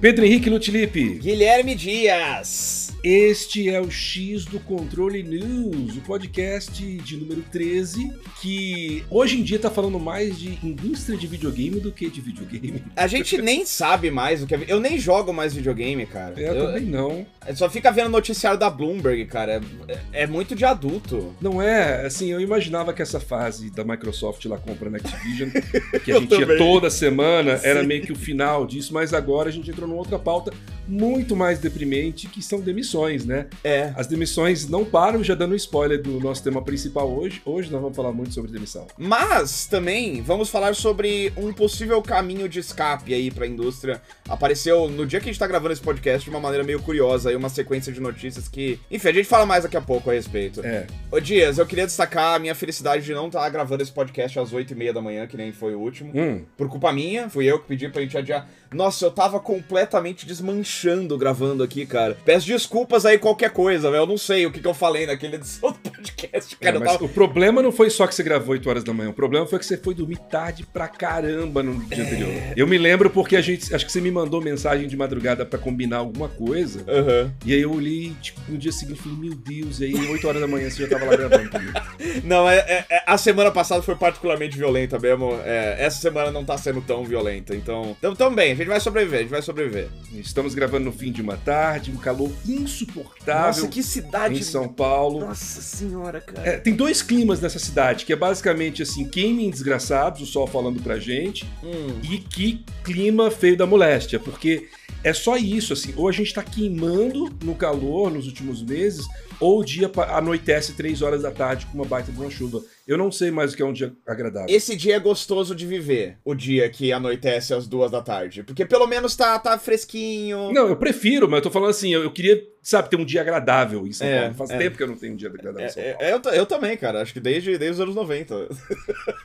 Pedro 0.00 0.24
Henrique 0.24 0.50
Lutilipe. 0.50 1.20
Guilherme 1.20 1.76
Dias. 1.76 2.75
Este 3.08 3.70
é 3.70 3.80
o 3.80 3.88
X 3.88 4.46
do 4.46 4.58
Controle 4.58 5.22
News, 5.22 5.96
o 5.96 6.00
podcast 6.00 6.82
de 6.82 7.16
número 7.16 7.40
13, 7.52 8.12
que 8.42 9.04
hoje 9.08 9.38
em 9.38 9.44
dia 9.44 9.60
tá 9.60 9.70
falando 9.70 9.96
mais 10.00 10.36
de 10.36 10.58
indústria 10.60 11.16
de 11.16 11.24
videogame 11.28 11.78
do 11.78 11.92
que 11.92 12.10
de 12.10 12.20
videogame. 12.20 12.82
A 12.96 13.06
gente 13.06 13.38
nem 13.40 13.64
sabe 13.64 14.10
mais 14.10 14.42
o 14.42 14.46
que 14.48 14.56
é. 14.56 14.64
Eu 14.66 14.80
nem 14.80 14.98
jogo 14.98 15.32
mais 15.32 15.54
videogame, 15.54 16.04
cara. 16.04 16.34
Eu, 16.36 16.52
eu 16.52 16.66
também 16.66 16.84
não. 16.84 17.24
Só 17.54 17.70
fica 17.70 17.92
vendo 17.92 18.10
noticiário 18.10 18.58
da 18.58 18.68
Bloomberg, 18.68 19.24
cara. 19.26 19.62
É, 19.86 20.24
é, 20.24 20.26
muito 20.26 20.56
de 20.56 20.64
adulto. 20.64 21.32
Não 21.40 21.62
é? 21.62 22.04
Assim, 22.06 22.32
eu 22.32 22.40
imaginava 22.40 22.92
que 22.92 23.02
essa 23.02 23.20
fase 23.20 23.70
da 23.70 23.84
Microsoft 23.84 24.44
lá 24.46 24.58
comprando 24.58 24.96
Activision, 24.96 25.50
que 26.04 26.10
a 26.10 26.18
gente 26.18 26.34
ia 26.34 26.58
toda 26.58 26.90
semana, 26.90 27.56
Sim. 27.56 27.68
era 27.68 27.84
meio 27.84 28.02
que 28.02 28.10
o 28.10 28.16
final 28.16 28.66
disso, 28.66 28.92
mas 28.92 29.14
agora 29.14 29.48
a 29.48 29.52
gente 29.52 29.70
entrou 29.70 29.86
numa 29.86 30.00
outra 30.00 30.18
pauta 30.18 30.52
muito 30.88 31.34
mais 31.34 31.58
deprimente, 31.58 32.28
que 32.28 32.42
são 32.42 32.60
demissões, 32.60 32.95
né? 33.26 33.46
É. 33.62 33.92
As 33.96 34.06
demissões 34.06 34.68
não 34.68 34.84
param, 34.84 35.22
já 35.22 35.34
dando 35.34 35.54
spoiler 35.54 36.00
do 36.00 36.18
nosso 36.18 36.42
tema 36.42 36.62
principal 36.62 37.10
hoje. 37.10 37.42
Hoje 37.44 37.70
nós 37.70 37.80
vamos 37.80 37.96
falar 37.96 38.12
muito 38.12 38.32
sobre 38.32 38.50
demissão. 38.50 38.86
Mas 38.96 39.66
também 39.66 40.22
vamos 40.22 40.48
falar 40.48 40.74
sobre 40.74 41.32
um 41.36 41.52
possível 41.52 42.00
caminho 42.00 42.48
de 42.48 42.60
escape 42.60 43.12
aí 43.12 43.30
para 43.30 43.44
a 43.44 43.48
indústria. 43.48 44.00
Apareceu 44.28 44.88
no 44.88 45.06
dia 45.06 45.20
que 45.20 45.28
a 45.28 45.32
gente 45.32 45.38
tá 45.38 45.46
gravando 45.46 45.72
esse 45.72 45.82
podcast 45.82 46.24
de 46.24 46.30
uma 46.30 46.40
maneira 46.40 46.64
meio 46.64 46.80
curiosa, 46.80 47.28
aí 47.28 47.36
uma 47.36 47.48
sequência 47.48 47.92
de 47.92 48.00
notícias 48.00 48.48
que, 48.48 48.80
enfim, 48.90 49.08
a 49.08 49.12
gente 49.12 49.26
fala 49.26 49.44
mais 49.44 49.64
daqui 49.64 49.76
a 49.76 49.82
pouco 49.82 50.10
a 50.10 50.14
respeito. 50.14 50.64
É. 50.64 50.86
Ô 51.10 51.20
Dias, 51.20 51.58
eu 51.58 51.66
queria 51.66 51.86
destacar 51.86 52.36
a 52.36 52.38
minha 52.38 52.54
felicidade 52.54 53.04
de 53.04 53.12
não 53.12 53.26
estar 53.26 53.40
tá 53.40 53.48
gravando 53.48 53.82
esse 53.82 53.92
podcast 53.92 54.38
às 54.38 54.52
8 54.52 54.72
e 54.72 54.74
meia 54.76 54.92
da 54.92 55.02
manhã, 55.02 55.26
que 55.26 55.36
nem 55.36 55.52
foi 55.52 55.74
o 55.74 55.80
último. 55.80 56.12
Hum. 56.14 56.44
Por 56.56 56.68
culpa 56.68 56.92
minha, 56.92 57.28
fui 57.28 57.44
eu 57.44 57.58
que 57.58 57.68
pedi 57.68 57.88
pra 57.88 58.00
gente 58.02 58.16
adiar. 58.16 58.48
Nossa, 58.72 59.04
eu 59.04 59.10
tava 59.10 59.40
completamente 59.40 60.26
desmanchando 60.26 61.16
gravando 61.18 61.62
aqui, 61.62 61.86
cara. 61.86 62.16
Peço 62.24 62.46
desculpas 62.46 63.06
aí 63.06 63.18
qualquer 63.18 63.50
coisa, 63.50 63.90
velho. 63.90 64.02
Eu 64.02 64.06
não 64.06 64.18
sei 64.18 64.46
o 64.46 64.50
que, 64.50 64.60
que 64.60 64.66
eu 64.66 64.74
falei 64.74 65.06
naquele 65.06 65.36
edição 65.36 65.72
do 65.72 65.90
podcast, 65.90 66.56
cara. 66.56 66.76
É, 66.76 66.78
mas 66.78 66.92
tava... 66.92 67.04
O 67.04 67.08
problema 67.08 67.62
não 67.62 67.72
foi 67.72 67.90
só 67.90 68.06
que 68.06 68.14
você 68.14 68.22
gravou 68.22 68.52
8 68.52 68.68
horas 68.68 68.84
da 68.84 68.92
manhã. 68.92 69.10
O 69.10 69.14
problema 69.14 69.46
foi 69.46 69.58
que 69.58 69.66
você 69.66 69.76
foi 69.76 69.94
dormir 69.94 70.18
tarde 70.30 70.66
pra 70.72 70.88
caramba 70.88 71.62
no 71.62 71.84
dia 71.84 72.02
é... 72.02 72.06
anterior. 72.06 72.32
Eu 72.56 72.66
me 72.66 72.78
lembro 72.78 73.10
porque 73.10 73.36
a 73.36 73.40
gente. 73.40 73.74
Acho 73.74 73.84
que 73.84 73.92
você 73.92 74.00
me 74.00 74.10
mandou 74.10 74.40
mensagem 74.40 74.88
de 74.88 74.96
madrugada 74.96 75.44
pra 75.44 75.58
combinar 75.58 75.98
alguma 75.98 76.28
coisa. 76.28 76.80
Uhum. 76.80 77.30
E 77.44 77.54
aí 77.54 77.60
eu 77.60 77.72
olhei, 77.72 78.14
tipo, 78.20 78.40
no 78.48 78.58
dia 78.58 78.72
seguinte 78.72 79.00
falei, 79.02 79.18
meu 79.18 79.34
Deus, 79.34 79.80
e 79.80 79.84
aí 79.84 79.94
8 79.94 80.28
horas 80.28 80.40
da 80.40 80.46
manhã 80.46 80.70
você 80.70 80.82
já 80.82 80.88
tava 80.88 81.10
lá 81.10 81.16
gravando 81.16 81.50
comigo. 81.50 81.72
Não, 82.24 82.48
é, 82.48 82.56
é, 82.58 82.84
é, 82.90 83.02
a 83.06 83.18
semana 83.18 83.50
passada 83.50 83.82
foi 83.82 83.94
particularmente 83.94 84.56
violenta 84.56 84.98
mesmo. 84.98 85.38
É, 85.44 85.76
essa 85.78 86.00
semana 86.00 86.30
não 86.30 86.44
tá 86.44 86.56
sendo 86.56 86.80
tão 86.80 87.04
violenta. 87.04 87.54
Então, 87.54 87.96
então, 87.98 88.14
também, 88.14 88.52
a 88.52 88.54
gente 88.54 88.65
vai 88.68 88.80
sobreviver, 88.80 89.18
a 89.18 89.22
gente 89.22 89.30
vai 89.30 89.42
sobreviver. 89.42 89.88
Estamos 90.14 90.54
gravando 90.54 90.86
no 90.86 90.92
fim 90.92 91.12
de 91.12 91.22
uma 91.22 91.36
tarde, 91.36 91.90
um 91.90 91.96
calor 91.96 92.30
insuportável. 92.46 93.62
Nossa, 93.62 93.68
que 93.68 93.82
cidade. 93.82 94.38
Em 94.38 94.42
São 94.42 94.68
Paulo. 94.68 95.20
Nossa 95.20 95.60
senhora, 95.60 96.20
cara. 96.20 96.48
É, 96.48 96.56
tem 96.58 96.74
dois 96.74 97.02
climas 97.02 97.40
nessa 97.40 97.58
cidade, 97.58 98.04
que 98.04 98.12
é 98.12 98.16
basicamente 98.16 98.82
assim, 98.82 99.08
queimem 99.08 99.50
desgraçados, 99.50 100.20
o 100.20 100.26
sol 100.26 100.46
falando 100.46 100.82
pra 100.82 100.98
gente, 100.98 101.44
hum. 101.62 102.00
e 102.02 102.18
que 102.18 102.64
clima 102.84 103.30
feio 103.30 103.56
da 103.56 103.66
moléstia, 103.66 104.18
porque 104.18 104.68
é 105.06 105.12
só 105.12 105.36
isso, 105.36 105.72
assim, 105.72 105.94
ou 105.96 106.08
a 106.08 106.12
gente 106.12 106.34
tá 106.34 106.42
queimando 106.42 107.30
no 107.44 107.54
calor 107.54 108.10
nos 108.10 108.26
últimos 108.26 108.60
meses, 108.60 109.06
ou 109.38 109.60
o 109.60 109.64
dia 109.64 109.88
anoitece 110.08 110.72
3 110.72 111.00
horas 111.00 111.22
da 111.22 111.30
tarde 111.30 111.64
com 111.66 111.78
uma 111.78 111.84
baita 111.84 112.10
de 112.10 112.18
uma 112.18 112.28
chuva. 112.28 112.60
Eu 112.88 112.98
não 112.98 113.12
sei 113.12 113.30
mais 113.30 113.52
o 113.52 113.56
que 113.56 113.62
é 113.62 113.64
um 113.64 113.72
dia 113.72 113.92
agradável. 114.04 114.48
Esse 114.48 114.74
dia 114.74 114.96
é 114.96 114.98
gostoso 114.98 115.54
de 115.54 115.64
viver, 115.64 116.18
o 116.24 116.34
dia 116.34 116.68
que 116.68 116.92
anoitece 116.92 117.54
às 117.54 117.68
duas 117.68 117.92
da 117.92 118.02
tarde. 118.02 118.42
Porque 118.42 118.64
pelo 118.66 118.86
menos 118.88 119.14
tá, 119.14 119.38
tá 119.38 119.56
fresquinho. 119.58 120.52
Não, 120.52 120.66
eu 120.68 120.76
prefiro, 120.76 121.28
mas 121.28 121.38
eu 121.38 121.42
tô 121.42 121.50
falando 121.50 121.70
assim, 121.70 121.92
eu, 121.92 122.02
eu 122.02 122.10
queria, 122.12 122.40
sabe, 122.60 122.90
ter 122.90 122.96
um 122.96 123.04
dia 123.04 123.20
agradável 123.20 123.86
em 123.86 123.92
São 123.92 124.06
é, 124.06 124.20
Paulo. 124.22 124.34
Faz 124.34 124.50
é. 124.50 124.58
tempo 124.58 124.76
que 124.76 124.82
eu 124.82 124.88
não 124.88 124.96
tenho 124.96 125.12
um 125.12 125.16
dia 125.16 125.28
agradável 125.28 125.66
em 125.66 125.70
São 125.70 125.82
é, 125.82 125.92
Paulo. 125.92 126.04
É, 126.04 126.12
eu, 126.14 126.32
eu, 126.32 126.46
também, 126.46 126.76
cara. 126.76 127.02
Acho 127.02 127.12
que 127.12 127.20
desde, 127.20 127.58
desde 127.58 127.74
os 127.74 127.80
anos 127.80 127.94
90. 127.94 128.48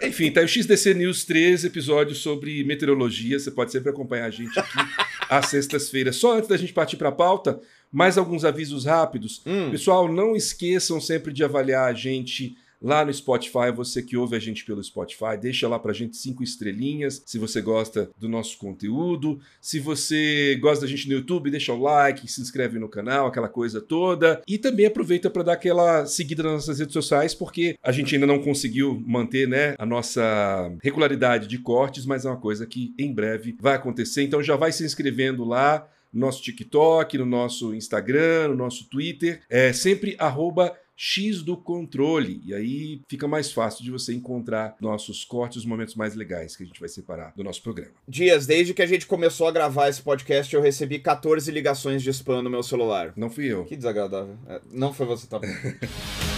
Enfim, 0.03 0.31
tá 0.31 0.41
o 0.41 0.47
XDC 0.47 0.94
News 0.94 1.25
13, 1.25 1.68
episódio 1.68 2.16
sobre 2.16 2.64
meteorologia. 2.64 3.40
Você 3.40 3.50
pode 3.50 3.72
sempre 3.72 3.90
acompanhar 3.90 4.25
a 4.25 4.31
gente 4.31 4.59
aqui 4.59 4.78
às 5.31 5.46
sextas-feiras. 5.46 6.18
Só 6.18 6.36
antes 6.36 6.50
da 6.50 6.58
gente 6.58 6.74
partir 6.74 6.97
pra 6.97 7.09
pauta, 7.09 7.62
mais 7.90 8.18
alguns 8.18 8.44
avisos 8.44 8.84
rápidos. 8.84 9.42
Hum. 9.46 9.72
Pessoal, 9.72 10.12
não 10.12 10.36
esqueçam 10.36 11.00
sempre 11.00 11.31
de 11.31 11.42
avaliar 11.42 11.90
a 11.90 11.94
gente 11.94 12.58
lá 12.81 13.06
no 13.06 13.14
Spotify, 13.14 13.72
você 13.74 14.02
que 14.02 14.18
ouve 14.18 14.36
a 14.36 14.40
gente 14.40 14.66
pelo 14.66 14.84
Spotify, 14.84 15.38
deixa 15.40 15.68
lá 15.68 15.78
pra 15.78 15.94
gente 15.94 16.18
cinco 16.18 16.44
estrelinhas, 16.44 17.22
se 17.25 17.38
você 17.38 17.62
gosta 17.62 18.09
do 18.18 18.28
nosso 18.28 18.58
conteúdo. 18.58 19.40
Se 19.59 19.80
você 19.80 20.58
gosta 20.62 20.86
da 20.86 20.88
gente 20.88 21.08
no 21.08 21.14
YouTube, 21.14 21.52
deixa 21.52 21.74
o 21.74 21.81
like, 21.81 22.31
se 22.31 22.41
inscreve 22.41 22.80
no 22.80 22.90
canal, 22.90 23.28
aquela 23.28 23.50
coisa 23.50 23.80
toda. 23.80 24.41
E 24.47 24.58
também 24.58 24.86
aproveita 24.86 25.30
para 25.30 25.44
dar 25.44 25.53
aquela 25.53 26.06
seguida 26.06 26.44
nas 26.44 26.53
nossas 26.53 26.80
redes 26.80 26.94
sociais, 26.94 27.36
porque 27.36 27.75
a 27.84 27.91
gente 27.91 28.16
ainda 28.16 28.28
não 28.28 28.41
conseguiu 28.41 29.02
manter, 29.06 29.47
né, 29.47 29.75
a 29.78 29.86
nossa 29.86 30.74
regularidade 30.81 31.47
de 31.47 31.58
cortes, 31.58 32.06
mas 32.06 32.25
é 32.25 32.30
uma 32.30 32.40
coisa 32.40 32.66
que 32.66 32.94
em 32.97 33.14
breve 33.14 33.56
vai 33.59 33.75
acontecer. 33.75 34.24
Então 34.24 34.41
já 34.41 34.56
vai 34.56 34.72
se 34.72 34.84
inscrevendo 34.84 35.44
lá 35.44 35.88
no 36.14 36.22
nosso 36.22 36.41
TikTok, 36.44 37.18
no 37.18 37.25
nosso 37.25 37.74
Instagram, 37.74 38.50
no 38.50 38.56
nosso 38.56 38.90
Twitter, 38.90 39.41
é 39.50 39.72
sempre 39.72 40.16
arroba 40.20 40.75
X 41.03 41.41
do 41.41 41.57
controle. 41.57 42.44
E 42.45 42.53
aí 42.53 43.01
fica 43.07 43.28
mais 43.28 43.51
fácil 43.51 43.84
de 43.84 43.89
você 43.89 44.13
encontrar 44.13 44.75
nossos 44.79 45.25
cortes, 45.25 45.57
os 45.57 45.66
momentos 45.66 45.95
mais 45.95 46.13
legais 46.13 46.56
que 46.56 46.62
a 46.62 46.66
gente 46.67 46.79
vai 46.79 46.88
separar 46.88 47.34
do 47.35 47.44
nosso 47.44 47.59
programa. 47.63 47.91
Dias, 48.07 48.45
desde 48.45 48.72
que 48.72 48.84
a 48.84 48.85
gente 48.85 49.07
começou 49.07 49.47
a 49.47 49.51
gravar 49.51 49.90
esse 49.90 50.00
podcast, 50.00 50.53
eu 50.53 50.61
recebi 50.61 51.00
14 51.00 51.50
ligações 51.50 52.03
de 52.03 52.11
spam 52.11 52.44
no 52.44 52.51
meu 52.51 52.61
celular. 52.61 53.13
Não 53.17 53.31
fui 53.31 53.45
eu. 53.45 53.66
Que 53.66 53.75
desagradável. 53.75 54.38
É, 54.47 54.61
não 54.72 54.94
foi 54.94 55.07
você, 55.07 55.25
tá 55.25 55.40
bom. 55.40 55.47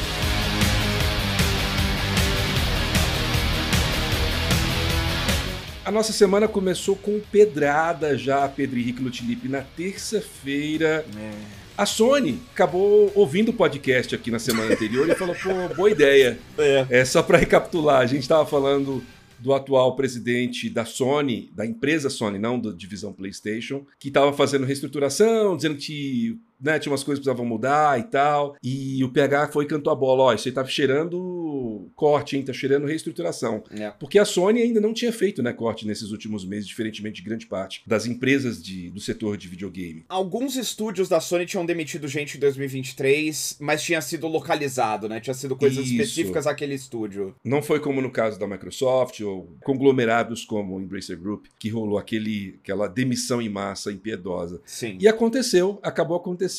A 5.83 5.91
nossa 5.91 6.13
semana 6.13 6.47
começou 6.47 6.95
com 6.95 7.19
pedrada 7.19 8.17
já, 8.17 8.47
Pedro 8.47 8.79
Henrique 8.79 9.03
Lutilipe, 9.03 9.49
na 9.49 9.61
terça-feira. 9.61 11.05
É. 11.17 11.62
A 11.75 11.85
Sony 11.87 12.39
acabou 12.53 13.11
ouvindo 13.15 13.49
o 13.49 13.53
podcast 13.53 14.13
aqui 14.13 14.29
na 14.29 14.37
semana 14.37 14.73
anterior 14.73 15.09
e 15.09 15.15
falou: 15.15 15.35
pô, 15.35 15.75
boa 15.75 15.89
ideia. 15.89 16.37
É. 16.55 16.85
é 16.89 17.05
só 17.05 17.23
para 17.23 17.37
recapitular, 17.37 17.99
a 17.99 18.05
gente 18.05 18.21
estava 18.21 18.45
falando 18.45 19.03
do 19.39 19.53
atual 19.53 19.95
presidente 19.95 20.69
da 20.69 20.85
Sony, 20.85 21.51
da 21.53 21.65
empresa 21.65 22.09
Sony, 22.09 22.37
não 22.37 22.59
da 22.59 22.71
divisão 22.71 23.11
PlayStation, 23.11 23.85
que 23.99 24.07
estava 24.07 24.31
fazendo 24.31 24.65
reestruturação, 24.65 25.55
dizendo 25.55 25.75
que 25.75 26.39
né, 26.63 26.79
tinha 26.79 26.91
umas 26.91 27.03
coisas 27.03 27.19
que 27.19 27.25
precisavam 27.25 27.45
mudar 27.45 27.99
e 27.99 28.03
tal. 28.03 28.55
E 28.63 29.03
o 29.03 29.09
PH 29.09 29.49
foi 29.49 29.65
e 29.65 29.67
cantou 29.67 29.91
a 29.91 29.95
bola: 29.95 30.23
ó, 30.23 30.33
isso 30.33 30.47
aí 30.47 30.53
tá 30.53 30.63
cheirando 30.63 31.91
corte, 31.95 32.37
hein? 32.37 32.43
Tá 32.43 32.53
cheirando 32.53 32.87
reestruturação. 32.87 33.63
É. 33.71 33.91
Porque 33.91 34.17
a 34.17 34.25
Sony 34.25 34.61
ainda 34.61 34.79
não 34.79 34.93
tinha 34.93 35.11
feito 35.11 35.43
né, 35.43 35.51
corte 35.51 35.85
nesses 35.85 36.11
últimos 36.11 36.45
meses, 36.45 36.67
diferentemente 36.67 37.21
de 37.21 37.27
grande 37.27 37.45
parte 37.45 37.83
das 37.85 38.05
empresas 38.05 38.63
de, 38.63 38.89
do 38.89 38.99
setor 38.99 39.37
de 39.37 39.47
videogame. 39.47 40.05
Alguns 40.07 40.55
estúdios 40.55 41.09
da 41.09 41.19
Sony 41.19 41.45
tinham 41.45 41.65
demitido 41.65 42.07
gente 42.07 42.37
em 42.37 42.39
2023, 42.39 43.57
mas 43.59 43.83
tinha 43.83 44.01
sido 44.01 44.27
localizado, 44.27 45.09
né? 45.09 45.19
Tinha 45.19 45.33
sido 45.33 45.55
coisas 45.55 45.85
Isso. 45.85 45.93
específicas 45.93 46.47
àquele 46.47 46.73
estúdio. 46.73 47.35
Não 47.43 47.61
foi 47.61 47.79
como 47.79 48.01
no 48.01 48.11
caso 48.11 48.39
da 48.39 48.47
Microsoft 48.47 49.19
ou 49.21 49.55
conglomerados 49.63 50.45
como 50.45 50.77
o 50.77 50.81
Embracer 50.81 51.19
Group, 51.19 51.45
que 51.59 51.69
rolou 51.69 51.97
aquele, 51.97 52.59
aquela 52.63 52.87
demissão 52.87 53.41
em 53.41 53.49
massa 53.49 53.91
impiedosa. 53.91 54.61
Sim. 54.65 54.97
E 54.99 55.07
aconteceu, 55.07 55.79
acabou 55.83 56.17
acontecendo 56.17 56.52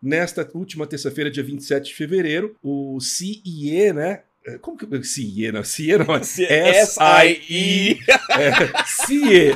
nesta 0.00 0.48
última 0.54 0.86
terça-feira, 0.86 1.30
dia 1.30 1.42
27 1.42 1.86
de 1.88 1.94
fevereiro, 1.94 2.54
o 2.62 2.98
CIE, 3.00 3.92
né? 3.92 4.22
Como 4.62 4.78
que 4.78 4.86
eu. 4.90 5.02
CIE, 5.04 5.52
não? 5.52 5.62
CIE 5.62 5.98
não. 5.98 6.14
S-I-E. 6.14 7.98
É, 8.30 8.50
CIE. 8.86 9.50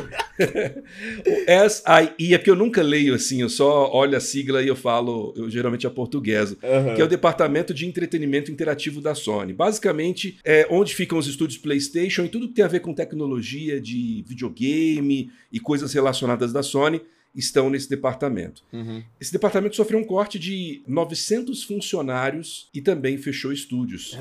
o 1.27 1.51
S-I-E 1.51 2.35
é 2.35 2.39
porque 2.39 2.51
eu 2.51 2.57
nunca 2.57 2.83
leio 2.83 3.15
assim, 3.15 3.41
eu 3.41 3.49
só 3.49 3.91
olho 3.93 4.17
a 4.17 4.21
sigla 4.21 4.63
e 4.63 4.69
eu 4.69 4.77
falo, 4.77 5.33
eu 5.37 5.49
geralmente 5.49 5.87
aportugueso, 5.87 6.59
Uhum. 6.63 6.95
que 6.95 7.01
é 7.01 7.05
o 7.05 7.09
Departamento 7.09 7.73
de 7.73 7.87
Entretenimento 7.87 8.51
Interativo 8.51 9.01
da 9.01 9.15
Sony. 9.15 9.53
Basicamente, 9.53 10.39
é 10.45 10.67
onde 10.71 10.95
ficam 10.95 11.17
os 11.19 11.27
estúdios 11.27 11.59
PlayStation 11.59 12.25
e 12.25 12.29
tudo 12.29 12.49
que 12.49 12.55
tem 12.55 12.65
a 12.65 12.69
ver 12.69 12.81
com 12.81 12.93
tecnologia 12.93 13.81
de 13.81 14.23
videogame 14.27 15.31
e 15.51 15.59
coisas 15.61 15.93
relacionadas 15.93 16.53
da 16.53 16.63
Sony 16.63 17.01
estão 17.35 17.71
nesse 17.71 17.89
departamento. 17.89 18.63
Uhum. 18.73 19.03
Esse 19.21 19.33
departamento 19.33 19.77
sofreu 19.77 19.99
um 19.99 20.05
corte 20.05 20.39
de 20.39 20.83
900 20.87 21.65
funcionários 21.65 22.69
e 22.75 22.81
também 22.81 23.17
fechou 23.17 23.53
estúdios. 23.53 24.17